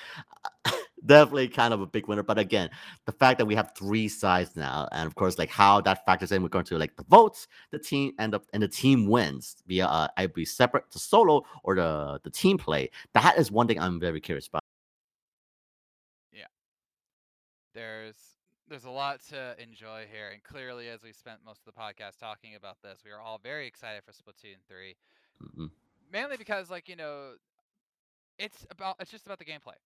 Definitely 1.06 1.48
kind 1.48 1.74
of 1.74 1.82
a 1.82 1.86
big 1.86 2.08
winner, 2.08 2.24
but 2.24 2.40
again, 2.40 2.70
the 3.06 3.12
fact 3.12 3.38
that 3.38 3.46
we 3.46 3.56
have 3.56 3.72
three 3.78 4.08
sides 4.08 4.56
now, 4.56 4.88
and 4.92 5.06
of 5.06 5.16
course, 5.16 5.38
like 5.38 5.50
how 5.50 5.80
that 5.82 6.06
factors 6.06 6.32
in, 6.32 6.42
we're 6.42 6.50
going 6.50 6.66
to 6.66 6.78
like 6.78 6.96
the 6.98 7.06
votes, 7.08 7.48
the 7.72 7.80
team, 7.80 8.14
and 8.20 8.34
the 8.34 8.40
and 8.52 8.64
the 8.64 8.68
team 8.68 9.08
wins 9.08 9.58
via 9.68 9.86
uh, 9.86 10.08
either 10.18 10.34
be 10.34 10.44
separate 10.44 10.90
to 10.92 11.00
solo 11.00 11.46
or 11.64 11.76
the 11.76 12.20
the 12.24 12.32
team 12.32 12.58
play. 12.58 12.90
That 13.14 13.38
is 13.38 13.52
one 13.52 13.68
thing 13.68 13.80
I'm 13.80 14.00
very 14.00 14.20
curious 14.20 14.48
about. 14.48 14.64
Yeah. 16.34 16.48
There's 17.74 18.16
there's 18.68 18.86
a 18.86 18.92
lot 18.92 19.22
to 19.30 19.56
enjoy 19.62 20.08
here, 20.12 20.30
and 20.30 20.44
clearly, 20.44 20.90
as 20.90 21.04
we 21.04 21.12
spent 21.14 21.40
most 21.46 21.62
of 21.68 21.74
the 21.74 21.80
podcast 21.80 22.18
talking 22.20 22.56
about 22.56 22.78
this, 22.82 23.02
we 23.06 23.12
are 23.12 23.20
all 23.22 23.38
very 23.38 23.68
excited 23.68 24.04
for 24.04 24.12
Splatoon 24.12 24.58
3. 24.68 24.96
Mhm. 25.42 25.70
Mainly 26.12 26.38
because, 26.38 26.70
like, 26.70 26.88
you 26.90 26.96
know, 26.96 27.36
it's 28.38 28.66
about 28.70 28.96
it's 29.00 29.12
just 29.12 29.26
about 29.26 29.40
the 29.40 29.46
gameplay. 29.46 29.78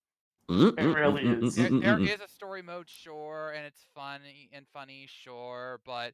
Mm, 0.49 0.71
It 0.77 0.89
mm, 0.89 0.95
really 0.95 1.23
mm, 1.23 1.37
mm, 1.39 1.43
is. 1.43 1.55
There, 1.55 1.71
there 1.79 1.99
is 1.99 2.21
a 2.21 2.27
story 2.27 2.61
mode, 2.61 2.89
sure, 2.89 3.51
and 3.55 3.65
it's 3.65 3.85
funny 3.93 4.49
and 4.53 4.65
funny, 4.67 5.05
sure, 5.07 5.79
but 5.85 6.13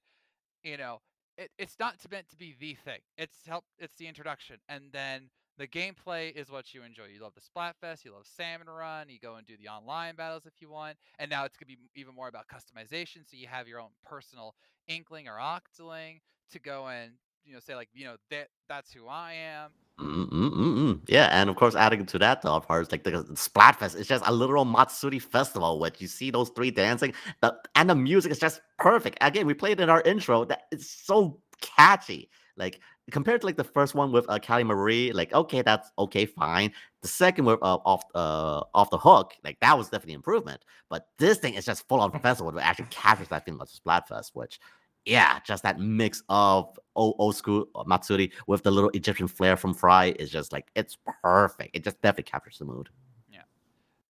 you 0.64 0.78
know, 0.78 1.02
it, 1.38 1.52
it's 1.58 1.78
not 1.80 1.96
meant 2.12 2.30
to 2.30 2.38
be 2.38 2.56
the 2.58 2.74
thing. 2.76 3.00
It's 3.18 3.46
help. 3.48 3.66
It's 3.80 3.96
the 3.96 4.08
introduction, 4.08 4.58
and 4.68 4.92
then 4.92 5.30
the 5.58 5.68
gameplay 5.68 6.34
is 6.36 6.50
what 6.50 6.74
you 6.74 6.84
enjoy. 6.84 7.06
You 7.14 7.22
love 7.22 7.34
the 7.36 7.42
Splatfest, 7.42 8.06
you 8.06 8.14
love 8.14 8.26
Salmon 8.26 8.68
Run, 8.68 9.10
you 9.10 9.20
go 9.20 9.36
and 9.36 9.46
do 9.46 9.56
the 9.62 9.68
online 9.70 10.16
battles 10.16 10.46
if 10.46 10.54
you 10.62 10.70
want, 10.70 10.98
and 11.20 11.30
now 11.30 11.46
it's 11.46 11.58
gonna 11.58 11.68
be 11.68 11.78
even 11.96 12.14
more 12.16 12.28
about 12.28 12.46
customization. 12.48 13.30
So 13.30 13.38
you 13.38 13.48
have 13.48 13.68
your 13.68 13.80
own 13.80 13.90
personal 14.04 14.56
Inkling 14.88 15.28
or 15.28 15.38
Octoling 15.38 16.20
to 16.52 16.60
go 16.60 16.88
and 16.88 17.12
you 17.44 17.54
know 17.54 17.60
say 17.60 17.76
like 17.76 17.90
you 17.94 18.06
know 18.06 18.16
that 18.30 18.48
that's 18.70 18.94
who 18.94 19.08
I 19.08 19.34
am. 19.34 19.72
Mm, 20.00 20.30
mm, 20.30 20.52
mm, 20.52 20.78
mm. 20.78 21.02
Yeah, 21.08 21.28
and 21.32 21.50
of 21.50 21.56
course, 21.56 21.76
adding 21.76 22.06
to 22.06 22.20
that, 22.20 22.44
the 22.44 22.60
part 22.60 22.84
is 22.84 22.92
like 22.92 23.04
the 23.04 23.12
Splatfest. 23.34 23.96
It's 23.96 24.08
just 24.08 24.24
a 24.28 24.32
literal 24.32 24.64
Matsuri 24.64 25.18
festival, 25.18 25.80
which 25.80 26.00
you 26.00 26.08
see 26.08 26.30
those 26.30 26.50
three 26.50 26.70
dancing, 26.70 27.14
the, 27.42 27.56
and 27.74 27.90
the 27.90 27.96
music 27.96 28.32
is 28.32 28.38
just 28.38 28.62
perfect. 28.78 29.18
Again, 29.22 29.48
we 29.48 29.56
played 29.56 29.80
in 29.80 29.90
our 29.90 30.02
intro. 30.02 30.46
That 30.46 30.64
it's 30.72 30.88
so 30.88 31.40
catchy. 31.62 32.30
Like 32.58 32.80
compared 33.12 33.42
to 33.42 33.48
like 33.48 33.58
the 33.58 33.64
first 33.64 33.96
one 33.96 34.12
with 34.12 34.26
uh, 34.30 34.40
Callie 34.40 34.64
Marie, 34.64 35.12
like 35.12 35.34
okay, 35.34 35.62
that's 35.62 35.92
okay, 35.98 36.26
fine. 36.26 36.72
The 37.02 37.08
second 37.08 37.46
with 37.46 37.60
uh, 37.62 37.78
off 37.86 38.04
uh 38.16 38.64
off 38.74 38.90
the 38.90 38.98
hook, 38.98 39.34
like 39.44 39.60
that 39.62 39.78
was 39.78 39.90
definitely 39.90 40.14
improvement. 40.14 40.64
But 40.90 41.08
this 41.18 41.38
thing 41.38 41.54
is 41.54 41.66
just 41.66 41.88
full 41.88 42.02
on 42.02 42.12
festival 42.20 42.52
that 42.52 42.66
actually 42.66 42.88
captures 42.90 43.30
that 43.30 43.46
feeling 43.46 43.62
of 43.62 43.70
Splatfest, 43.70 44.32
which 44.34 44.60
yeah, 45.06 45.40
just 45.46 45.64
that 45.64 45.80
mix 45.80 46.22
of 46.28 46.78
old, 46.96 47.16
old 47.18 47.36
school 47.36 47.68
uh, 47.76 47.84
Matsuri 47.86 48.32
with 48.46 48.64
the 48.64 48.72
little 48.72 48.90
Egyptian 48.90 49.28
flair 49.28 49.56
from 49.56 49.74
Frye 49.74 50.14
is 50.20 50.30
just 50.30 50.52
like 50.52 50.68
it's 50.76 50.98
perfect. 51.24 51.76
It 51.76 51.84
just 51.84 52.02
definitely 52.02 52.30
captures 52.30 52.58
the 52.58 52.66
mood. 52.66 52.90
Yeah. 53.32 53.44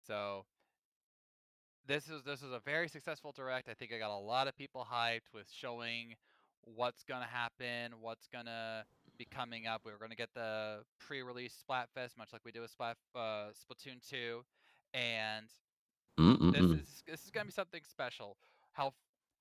So 0.06 0.44
this 1.86 2.08
is 2.08 2.22
this 2.22 2.42
was 2.42 2.52
a 2.52 2.60
very 2.60 2.88
successful 2.88 3.32
direct. 3.32 3.68
I 3.68 3.74
think 3.74 3.92
I 3.92 3.98
got 3.98 4.10
a 4.10 4.16
lot 4.16 4.46
of 4.46 4.56
people 4.56 4.86
hyped 4.90 5.32
with 5.34 5.48
showing 5.52 6.14
what's 6.64 7.04
gonna 7.04 7.28
happen, 7.30 7.92
what's 8.00 8.26
gonna 8.26 8.84
be 9.18 9.24
coming 9.24 9.66
up. 9.66 9.82
We 9.84 9.92
were 9.92 9.98
gonna 9.98 10.14
get 10.14 10.34
the 10.34 10.78
pre-release 10.98 11.62
Splatfest, 11.68 12.16
much 12.18 12.32
like 12.32 12.42
we 12.44 12.52
do 12.52 12.60
with 12.60 12.70
Splat 12.70 12.96
uh, 13.14 13.48
Splatoon 13.52 14.08
2, 14.08 14.44
and 14.94 15.46
this 16.16 16.62
is 16.62 17.02
this 17.06 17.24
is 17.24 17.30
gonna 17.30 17.46
be 17.46 17.52
something 17.52 17.82
special. 17.88 18.36
How 18.72 18.92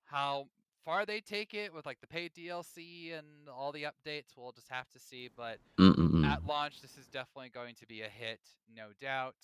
how 0.04 0.48
far 0.84 1.06
they 1.06 1.20
take 1.20 1.54
it 1.54 1.72
with 1.72 1.86
like 1.86 2.00
the 2.00 2.06
paid 2.06 2.32
DLC 2.34 3.16
and 3.16 3.26
all 3.48 3.72
the 3.72 3.84
updates, 3.84 4.36
we'll 4.36 4.52
just 4.52 4.68
have 4.68 4.88
to 4.90 4.98
see. 4.98 5.28
But 5.34 5.58
Mm-mm-mm. 5.78 6.24
at 6.26 6.44
launch, 6.46 6.82
this 6.82 6.96
is 6.98 7.06
definitely 7.08 7.50
going 7.50 7.74
to 7.76 7.86
be 7.86 8.02
a 8.02 8.08
hit, 8.08 8.40
no 8.74 8.88
doubt. 9.00 9.36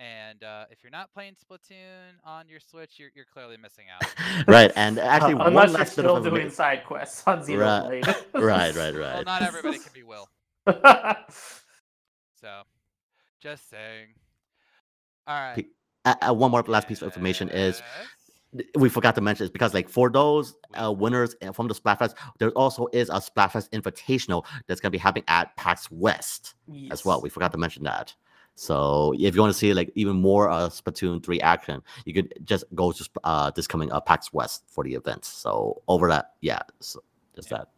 And 0.00 0.42
uh, 0.42 0.64
if 0.70 0.82
you're 0.82 0.90
not 0.90 1.12
playing 1.12 1.34
Splatoon 1.34 2.14
on 2.24 2.48
your 2.48 2.58
Switch, 2.58 2.92
you're, 2.98 3.10
you're 3.14 3.26
clearly 3.30 3.58
missing 3.58 3.84
out. 3.94 4.02
right, 4.48 4.72
and 4.74 4.98
actually, 4.98 5.34
Uh, 5.34 5.38
one 5.38 5.46
unless 5.48 5.68
you're 5.68 5.78
last 5.78 5.88
bit 5.88 5.92
still 5.92 6.16
of 6.16 6.24
doing 6.24 6.46
informa- 6.46 6.52
side 6.52 6.84
quests 6.86 7.22
on 7.26 7.42
Xenoblade. 7.42 8.06
right, 8.34 8.74
right, 8.74 8.94
Well, 8.94 9.16
right. 9.16 9.26
not 9.26 9.42
everybody 9.42 9.78
can 9.78 9.92
be 9.92 10.02
Will. 10.02 10.26
So, 10.66 12.62
just 13.42 13.68
saying. 13.68 14.06
All 15.26 15.38
right. 15.38 15.66
Uh, 16.06 16.14
uh, 16.22 16.32
one 16.32 16.50
more 16.50 16.62
last 16.62 16.88
piece 16.88 17.02
of 17.02 17.06
information 17.06 17.50
is 17.50 17.82
we 18.78 18.88
forgot 18.88 19.14
to 19.14 19.20
mention 19.20 19.44
is 19.44 19.50
because 19.50 19.74
like 19.74 19.90
for 19.90 20.08
those 20.08 20.54
uh, 20.74 20.90
winners 20.90 21.36
uh, 21.42 21.52
from 21.52 21.68
the 21.68 21.74
Splatfest, 21.74 22.14
there 22.38 22.50
also 22.52 22.88
is 22.94 23.10
a 23.10 23.20
Splatfest 23.20 23.68
Invitational 23.70 24.46
that's 24.66 24.80
gonna 24.80 24.90
be 24.90 24.98
happening 24.98 25.24
at 25.28 25.54
PAX 25.56 25.90
West 25.90 26.54
as 26.90 27.04
well. 27.04 27.20
We 27.20 27.28
forgot 27.28 27.52
to 27.52 27.58
mention 27.58 27.82
that. 27.84 28.14
So 28.54 29.14
if 29.18 29.34
you 29.34 29.40
want 29.40 29.52
to 29.52 29.58
see 29.58 29.72
like 29.72 29.90
even 29.94 30.20
more 30.20 30.50
uh, 30.50 30.68
Splatoon 30.68 31.22
3 31.24 31.40
action, 31.40 31.82
you 32.04 32.12
could 32.12 32.34
just 32.44 32.64
go 32.74 32.92
to 32.92 33.08
uh, 33.24 33.50
this 33.50 33.66
coming 33.66 33.90
uh, 33.90 34.00
PAX 34.00 34.32
West 34.32 34.64
for 34.68 34.84
the 34.84 34.94
event. 34.94 35.24
So 35.24 35.82
over 35.88 36.08
that, 36.08 36.34
yeah, 36.40 36.60
so 36.80 37.02
just 37.34 37.50
Yeah. 37.50 37.58
that. 37.58 37.68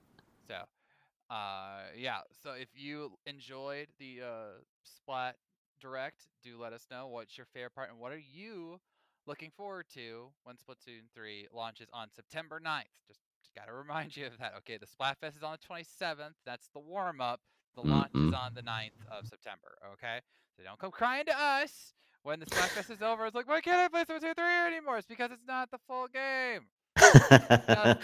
So, 0.48 1.34
uh, 1.34 1.82
yeah. 1.96 2.18
So 2.42 2.52
if 2.52 2.68
you 2.74 3.12
enjoyed 3.26 3.88
the 3.98 4.22
uh, 4.22 4.60
Splat 4.82 5.36
Direct, 5.80 6.26
do 6.42 6.58
let 6.60 6.72
us 6.72 6.86
know 6.90 7.06
what's 7.08 7.36
your 7.36 7.46
favorite 7.46 7.74
part 7.74 7.90
and 7.90 7.98
what 7.98 8.12
are 8.12 8.18
you 8.18 8.80
looking 9.26 9.50
forward 9.56 9.86
to 9.94 10.30
when 10.44 10.56
Splatoon 10.56 11.02
3 11.14 11.46
launches 11.52 11.88
on 11.92 12.10
September 12.10 12.60
9th. 12.64 12.82
Just, 13.06 13.20
just 13.40 13.54
got 13.54 13.66
to 13.66 13.72
remind 13.72 14.16
you 14.16 14.26
of 14.26 14.36
that. 14.38 14.54
Okay, 14.58 14.78
the 14.78 14.86
Splatfest 14.86 15.36
is 15.36 15.42
on 15.44 15.56
the 15.60 15.74
27th. 15.74 16.34
That's 16.44 16.68
the 16.74 16.80
warm 16.80 17.20
up. 17.20 17.40
The 17.76 17.82
launch 17.82 18.12
is 18.14 18.32
Mhm. 18.32 18.36
on 18.36 18.54
the 18.54 18.62
9th 18.62 18.98
of 19.10 19.26
September. 19.26 19.78
Okay, 19.94 20.20
so 20.56 20.64
don't 20.64 20.78
come 20.78 20.90
crying 20.90 21.26
to 21.26 21.38
us 21.38 21.94
when 22.22 22.40
the 22.40 22.46
Splatfest 22.46 22.90
is 22.90 23.02
over. 23.02 23.26
It's 23.26 23.34
like, 23.34 23.48
why 23.48 23.60
can't 23.60 23.78
I 23.78 23.88
play 23.88 24.04
Splatoon 24.04 24.36
3 24.36 24.44
anymore? 24.66 24.98
It's 24.98 25.06
because 25.06 25.30
it's 25.32 25.46
not 25.46 25.70
the 25.70 25.78
full 25.86 26.08
game. 26.08 26.66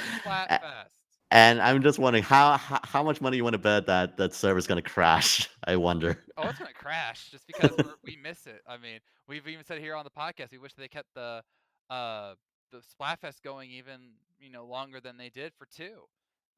And 1.30 1.60
I'm 1.60 1.82
just 1.82 1.98
wondering 1.98 2.24
how, 2.24 2.56
how 2.56 2.80
how 2.84 3.02
much 3.02 3.20
money 3.20 3.36
you 3.36 3.44
want 3.44 3.52
to 3.52 3.58
bet 3.58 3.86
that 3.86 4.16
that 4.16 4.32
server's 4.32 4.66
gonna 4.66 4.80
crash? 4.80 5.48
I 5.64 5.76
wonder. 5.76 6.24
Oh, 6.38 6.48
it's 6.48 6.58
gonna 6.58 6.72
crash 6.72 7.30
just 7.30 7.46
because 7.46 7.70
we're, 7.76 7.94
we 8.02 8.18
miss 8.22 8.46
it. 8.46 8.62
I 8.66 8.78
mean, 8.78 9.00
we've 9.26 9.46
even 9.46 9.64
said 9.64 9.78
here 9.78 9.94
on 9.94 10.04
the 10.04 10.10
podcast 10.10 10.52
we 10.52 10.58
wish 10.58 10.72
they 10.72 10.88
kept 10.88 11.12
the 11.14 11.42
uh 11.90 12.32
the 12.72 12.78
Splatfest 12.78 13.42
going 13.42 13.70
even 13.70 14.12
you 14.40 14.48
know 14.48 14.64
longer 14.64 15.00
than 15.00 15.18
they 15.18 15.28
did 15.28 15.52
for 15.58 15.66
two. 15.66 16.04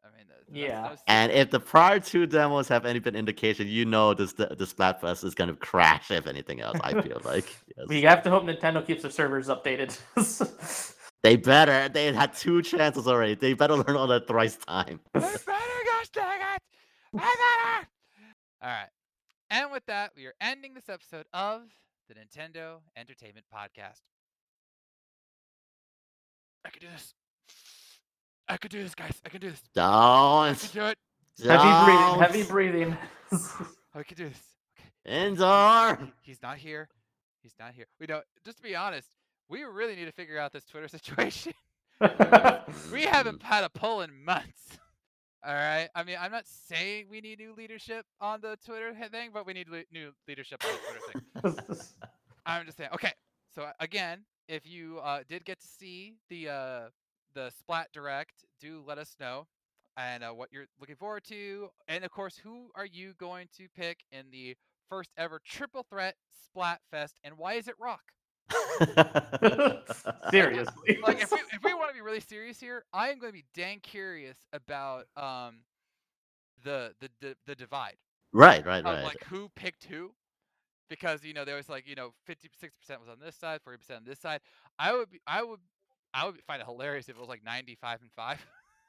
I 0.05 0.09
mean, 0.17 0.27
that's 0.29 0.45
Yeah. 0.51 0.83
no 0.91 0.97
And 1.07 1.31
if 1.33 1.51
the 1.51 1.61
prior 1.61 2.01
two 2.01 2.27
demos 2.27 2.69
have 2.69 2.87
any 2.87 2.99
bit 2.99 3.15
indication, 3.15 3.69
you 3.69 3.85
know 3.85 4.15
this 4.15 4.33
the, 4.35 4.47
the 4.47 4.65
Splatfest 4.65 5.25
is 5.25 5.35
gonna 5.35 5.55
crash 5.55 6.11
if 6.11 6.27
anything 6.27 6.61
else. 6.61 6.79
I 6.83 7.01
feel 7.03 7.21
like 7.25 7.47
yes. 7.77 7.87
We 7.89 8.03
have 8.03 8.23
to 8.25 8.31
hope 8.31 8.45
Nintendo 8.45 8.85
keeps 8.87 9.03
their 9.03 9.11
servers 9.11 9.49
updated. 9.49 9.99
they 11.23 11.37
better. 11.37 11.89
They 11.89 12.13
had 12.13 12.33
two 12.35 12.63
chances 12.63 13.07
already. 13.07 13.35
They 13.35 13.53
better 13.55 13.77
learn 13.77 13.97
all 13.97 14.07
that 14.09 14.27
thrice 14.27 14.57
time. 14.57 15.01
I 15.15 15.21
better 15.21 15.39
gosh 15.47 16.09
dang 16.13 16.41
it! 16.41 16.63
I 17.15 17.19
better. 17.83 17.89
All 18.63 18.71
right, 18.71 18.89
and 19.51 19.71
with 19.73 19.87
that, 19.87 20.13
we 20.17 20.27
are 20.27 20.35
ending 20.41 20.75
this 20.75 20.89
episode 20.89 21.27
of 21.33 21.63
the 22.09 22.15
Nintendo 22.15 22.79
Entertainment 22.97 23.47
Podcast. 23.55 24.01
I 26.65 26.71
can 26.71 26.81
do 26.81 26.89
this. 26.93 27.15
I 28.51 28.57
could 28.57 28.73
do 28.73 28.83
this, 28.83 28.97
guys. 28.97 29.21
I 29.25 29.29
can 29.29 29.41
do 29.41 29.51
this. 29.51 29.63
I 29.77 29.81
Don't. 29.81 30.49
I 30.51 30.55
can 30.55 30.71
do 30.73 30.85
it. 30.87 30.99
heavy 31.49 31.73
breathing. 31.83 32.21
Heavy 32.21 32.43
don't. 32.43 32.49
breathing. 32.51 32.97
I 33.95 34.03
can 34.03 34.17
do 34.17 34.29
this. 34.29 34.43
Indoor. 35.07 35.99
He's 36.21 36.43
not 36.43 36.59
here. 36.59 36.89
He's 37.43 37.55
not 37.61 37.73
here. 37.75 37.87
We 38.01 38.07
don't. 38.07 38.25
Just 38.45 38.57
to 38.59 38.63
be 38.65 38.75
honest, 38.75 39.09
we 39.49 39.63
really 39.63 39.95
need 39.95 40.07
to 40.07 40.13
figure 40.13 40.37
out 40.39 40.53
this 40.53 40.65
Twitter 40.65 40.89
situation. 40.99 41.53
we 42.93 43.03
haven't 43.03 43.43
had 43.43 43.63
a 43.63 43.69
poll 43.71 44.01
in 44.01 44.25
months. 44.25 44.79
All 45.47 45.55
right. 45.55 45.89
I 45.95 46.03
mean, 46.03 46.17
I'm 46.21 46.33
not 46.33 46.45
saying 46.47 47.07
we 47.09 47.21
need 47.21 47.39
new 47.39 47.55
leadership 47.57 48.05
on 48.21 48.41
the 48.41 48.59
Twitter 48.67 48.93
thing, 49.13 49.31
but 49.33 49.47
we 49.47 49.53
need 49.53 49.69
le- 49.69 49.85
new 49.93 50.11
leadership 50.27 50.63
on 50.65 50.73
the 50.73 51.51
Twitter 51.53 51.63
thing. 51.69 51.77
I'm 52.45 52.67
just 52.67 52.79
saying. 52.79 52.91
Okay. 52.95 53.13
So 53.55 53.71
again, 53.79 54.25
if 54.49 54.67
you 54.67 54.99
uh, 55.05 55.21
did 55.29 55.45
get 55.45 55.61
to 55.61 55.67
see 55.67 56.17
the 56.29 56.49
uh, 56.49 56.81
the 57.35 57.51
Splat 57.51 57.89
Direct, 57.93 58.45
do 58.61 58.83
let 58.87 58.99
us 58.99 59.17
know 59.21 59.47
and 59.97 60.23
uh, 60.25 60.31
what 60.31 60.49
you're 60.53 60.67
looking 60.79 60.97
forward 60.97 61.25
to, 61.25 61.69
and 61.89 62.05
of 62.05 62.11
course, 62.11 62.37
who 62.37 62.71
are 62.75 62.87
you 62.87 63.13
going 63.19 63.49
to 63.57 63.67
pick 63.77 63.99
in 64.13 64.31
the 64.31 64.57
first 64.89 65.11
ever 65.17 65.41
triple 65.45 65.85
threat 65.89 66.15
Splat 66.47 66.81
Fest, 66.91 67.17
and 67.25 67.37
why 67.37 67.55
is 67.55 67.69
it 67.69 67.75
Rock? 67.79 68.03
Seriously. 70.31 70.99
like 71.03 71.23
if 71.23 71.31
we 71.31 71.39
if 71.53 71.63
we 71.63 71.75
want 71.75 71.89
to 71.91 71.95
be 71.95 72.01
really 72.01 72.21
serious 72.21 72.59
here, 72.59 72.85
I 72.93 73.11
am 73.11 73.19
going 73.19 73.33
to 73.33 73.39
be 73.39 73.45
dang 73.55 73.81
curious 73.81 74.39
about 74.53 75.07
um 75.17 75.63
the 76.65 76.93
the 77.01 77.09
the, 77.21 77.37
the 77.47 77.55
divide 77.55 77.97
right, 78.33 78.65
right, 78.67 78.85
right. 78.85 79.05
like 79.05 79.23
who 79.25 79.49
picked 79.55 79.85
who, 79.85 80.13
because 80.89 81.25
you 81.25 81.33
know 81.35 81.45
there 81.45 81.57
was 81.57 81.69
like 81.69 81.87
you 81.87 81.95
know 81.95 82.11
fifty 82.27 82.49
six 82.61 82.75
percent 82.77 83.01
was 83.01 83.09
on 83.09 83.19
this 83.25 83.37
side, 83.37 83.61
forty 83.63 83.79
percent 83.79 83.99
on 83.99 84.05
this 84.05 84.19
side. 84.19 84.41
I 84.79 84.95
would 84.95 85.11
be 85.11 85.21
I 85.27 85.43
would 85.43 85.61
I 86.15 86.27
would 86.27 86.41
find 86.47 86.61
it 86.61 86.67
hilarious 86.67 87.09
if 87.09 87.17
it 87.17 87.21
was 87.21 87.29
like 87.29 87.45
ninety 87.45 87.75
five 87.81 88.01
and 88.03 88.11
five, 88.13 88.45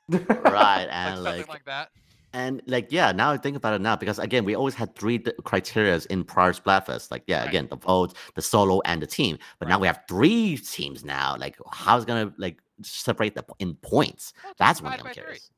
right, 0.10 0.44
like 0.52 0.88
and 0.92 1.16
something 1.18 1.24
like, 1.40 1.48
like 1.48 1.66
that. 1.66 1.90
and 2.34 2.62
like 2.68 2.92
yeah. 2.92 3.12
Now 3.12 3.32
I 3.32 3.38
think 3.38 3.56
about 3.58 3.74
it 3.74 3.82
now 3.82 3.96
because 3.96 4.20
again, 4.20 4.46
we 4.46 4.56
always 4.56 4.74
had 4.76 4.96
three 4.96 5.18
d- 5.20 5.32
criterias 5.44 6.06
in 6.08 6.24
prior 6.24 6.54
Splatfest. 6.54 7.12
Like 7.12 7.24
yeah, 7.28 7.40
Right. 7.42 7.50
again, 7.50 7.68
the 7.70 7.78
vote, 7.78 8.16
the 8.36 8.42
solo, 8.42 8.82
and 8.86 9.02
the 9.02 9.08
team. 9.08 9.38
But 9.60 9.68
now 9.68 9.80
we 9.80 9.88
have 9.88 10.02
three 10.08 10.58
teams 10.58 11.04
now. 11.06 11.36
Like 11.38 11.58
how's 11.72 12.06
gonna 12.06 12.34
like 12.38 12.60
separate 12.82 13.36
the 13.36 13.46
in 13.60 13.76
points? 13.76 14.34
Well, 14.44 14.54
That's 14.58 14.80
divide 14.80 15.02
I'm 15.06 15.14
curious. 15.14 15.52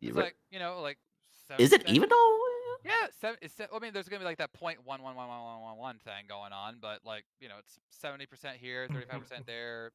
It's 0.00 0.14
right. 0.14 0.24
like 0.24 0.36
you 0.50 0.58
know 0.58 0.80
like. 0.80 0.98
Is 1.58 1.72
it 1.72 1.86
70%. 1.86 1.88
even 1.94 2.08
though? 2.10 2.38
Yeah, 2.84 2.92
seven. 3.20 3.38
It's, 3.40 3.54
I 3.58 3.78
mean, 3.78 3.92
there's 3.94 4.06
gonna 4.08 4.20
be 4.20 4.26
like 4.26 4.36
that 4.38 4.52
point 4.52 4.78
one 4.84 5.02
one 5.02 5.16
one 5.16 5.28
one 5.28 5.40
one 5.42 5.60
one 5.62 5.76
one 5.78 5.98
thing 5.98 6.26
going 6.28 6.52
on, 6.52 6.76
but 6.80 7.00
like 7.06 7.24
you 7.40 7.48
know, 7.48 7.54
it's 7.58 7.78
seventy 7.90 8.26
percent 8.26 8.58
here, 8.58 8.86
thirty 8.92 9.06
five 9.10 9.20
percent 9.22 9.46
there, 9.46 9.90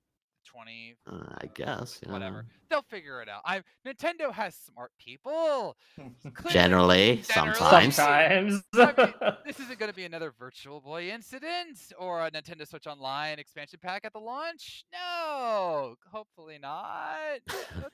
twenty, 0.46 0.96
Uh, 1.10 1.36
I 1.42 1.48
guess. 1.54 2.00
yeah. 2.06 2.12
whatever. 2.12 2.46
They'll 2.70 2.82
figure 2.84 3.22
it 3.22 3.30
out. 3.30 3.42
I 3.46 3.62
Nintendo 3.86 4.32
has 4.34 4.56
smart 4.56 4.92
people. 5.00 5.76
Generally, 6.50 7.24
Generally. 7.34 7.56
sometimes. 7.56 7.96
Sometimes. 7.96 8.64
I 8.76 8.94
mean, 8.98 9.34
this 9.46 9.60
isn't 9.60 9.80
going 9.80 9.90
to 9.92 9.96
be 9.96 10.06
another 10.06 10.32
Virtual 10.38 10.82
Boy 10.82 11.10
incident 11.10 11.78
or 12.00 12.26
a 12.26 12.32
Nintendo 12.32 12.68
Switch 12.68 12.88
Online 12.88 13.40
expansion 13.40 13.80
pack 13.82 14.06
at 14.06 14.14
the 14.14 14.20
launch. 14.20 14.86
No, 14.94 15.96
hopefully 16.12 16.58
not. 16.62 17.40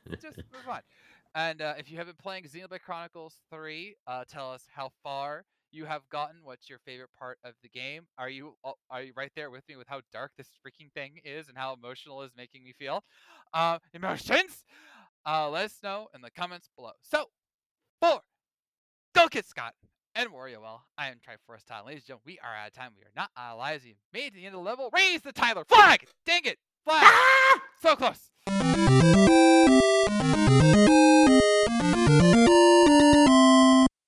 Let's 0.09 0.21
just 0.23 0.37
move 0.37 0.67
on. 0.69 0.81
And 1.35 1.61
uh, 1.61 1.75
if 1.77 1.91
you 1.91 1.97
have 1.97 2.07
been 2.07 2.15
playing 2.15 2.43
Xenoblade 2.45 2.81
Chronicles 2.81 3.35
3, 3.51 3.95
uh, 4.07 4.23
tell 4.27 4.51
us 4.51 4.63
how 4.73 4.89
far 5.03 5.45
you 5.71 5.85
have 5.85 6.07
gotten. 6.09 6.37
What's 6.43 6.69
your 6.69 6.79
favorite 6.85 7.09
part 7.17 7.37
of 7.43 7.53
the 7.63 7.69
game? 7.69 8.07
Are 8.17 8.29
you 8.29 8.55
are 8.89 9.03
you 9.03 9.13
right 9.15 9.31
there 9.35 9.49
with 9.49 9.63
me 9.67 9.75
with 9.75 9.87
how 9.87 10.01
dark 10.11 10.31
this 10.37 10.49
freaking 10.65 10.91
thing 10.93 11.19
is 11.23 11.47
and 11.47 11.57
how 11.57 11.73
emotional 11.73 12.21
is 12.21 12.31
making 12.35 12.63
me 12.63 12.73
feel? 12.77 13.03
Uh, 13.53 13.79
emotions. 13.93 14.63
Uh, 15.25 15.49
let 15.49 15.65
us 15.65 15.77
know 15.83 16.07
in 16.15 16.21
the 16.21 16.31
comments 16.31 16.69
below. 16.75 16.91
So, 17.01 17.25
four, 18.01 18.21
Go 19.15 19.27
get 19.27 19.45
Scott 19.45 19.73
and 20.15 20.29
Wario 20.29 20.61
well. 20.61 20.83
I 20.97 21.09
am 21.09 21.15
Triforce 21.15 21.65
Tyler. 21.67 21.87
Ladies 21.87 22.03
and 22.03 22.07
gentlemen, 22.07 22.23
we 22.25 22.39
are 22.39 22.55
out 22.55 22.67
of 22.67 22.73
time. 22.73 22.91
We 22.95 23.03
are 23.03 23.11
not 23.15 23.31
allies. 23.35 23.81
We 23.83 23.95
made 24.13 24.27
it 24.27 24.29
to 24.29 24.35
the 24.35 24.45
end 24.45 24.55
of 24.55 24.61
the 24.61 24.69
level. 24.69 24.89
Raise 24.93 25.21
the 25.21 25.31
Tyler 25.31 25.65
flag! 25.65 26.05
Dang 26.25 26.41
it! 26.45 26.57
Flag! 26.85 27.05
So 27.81 27.95
close! 27.95 28.29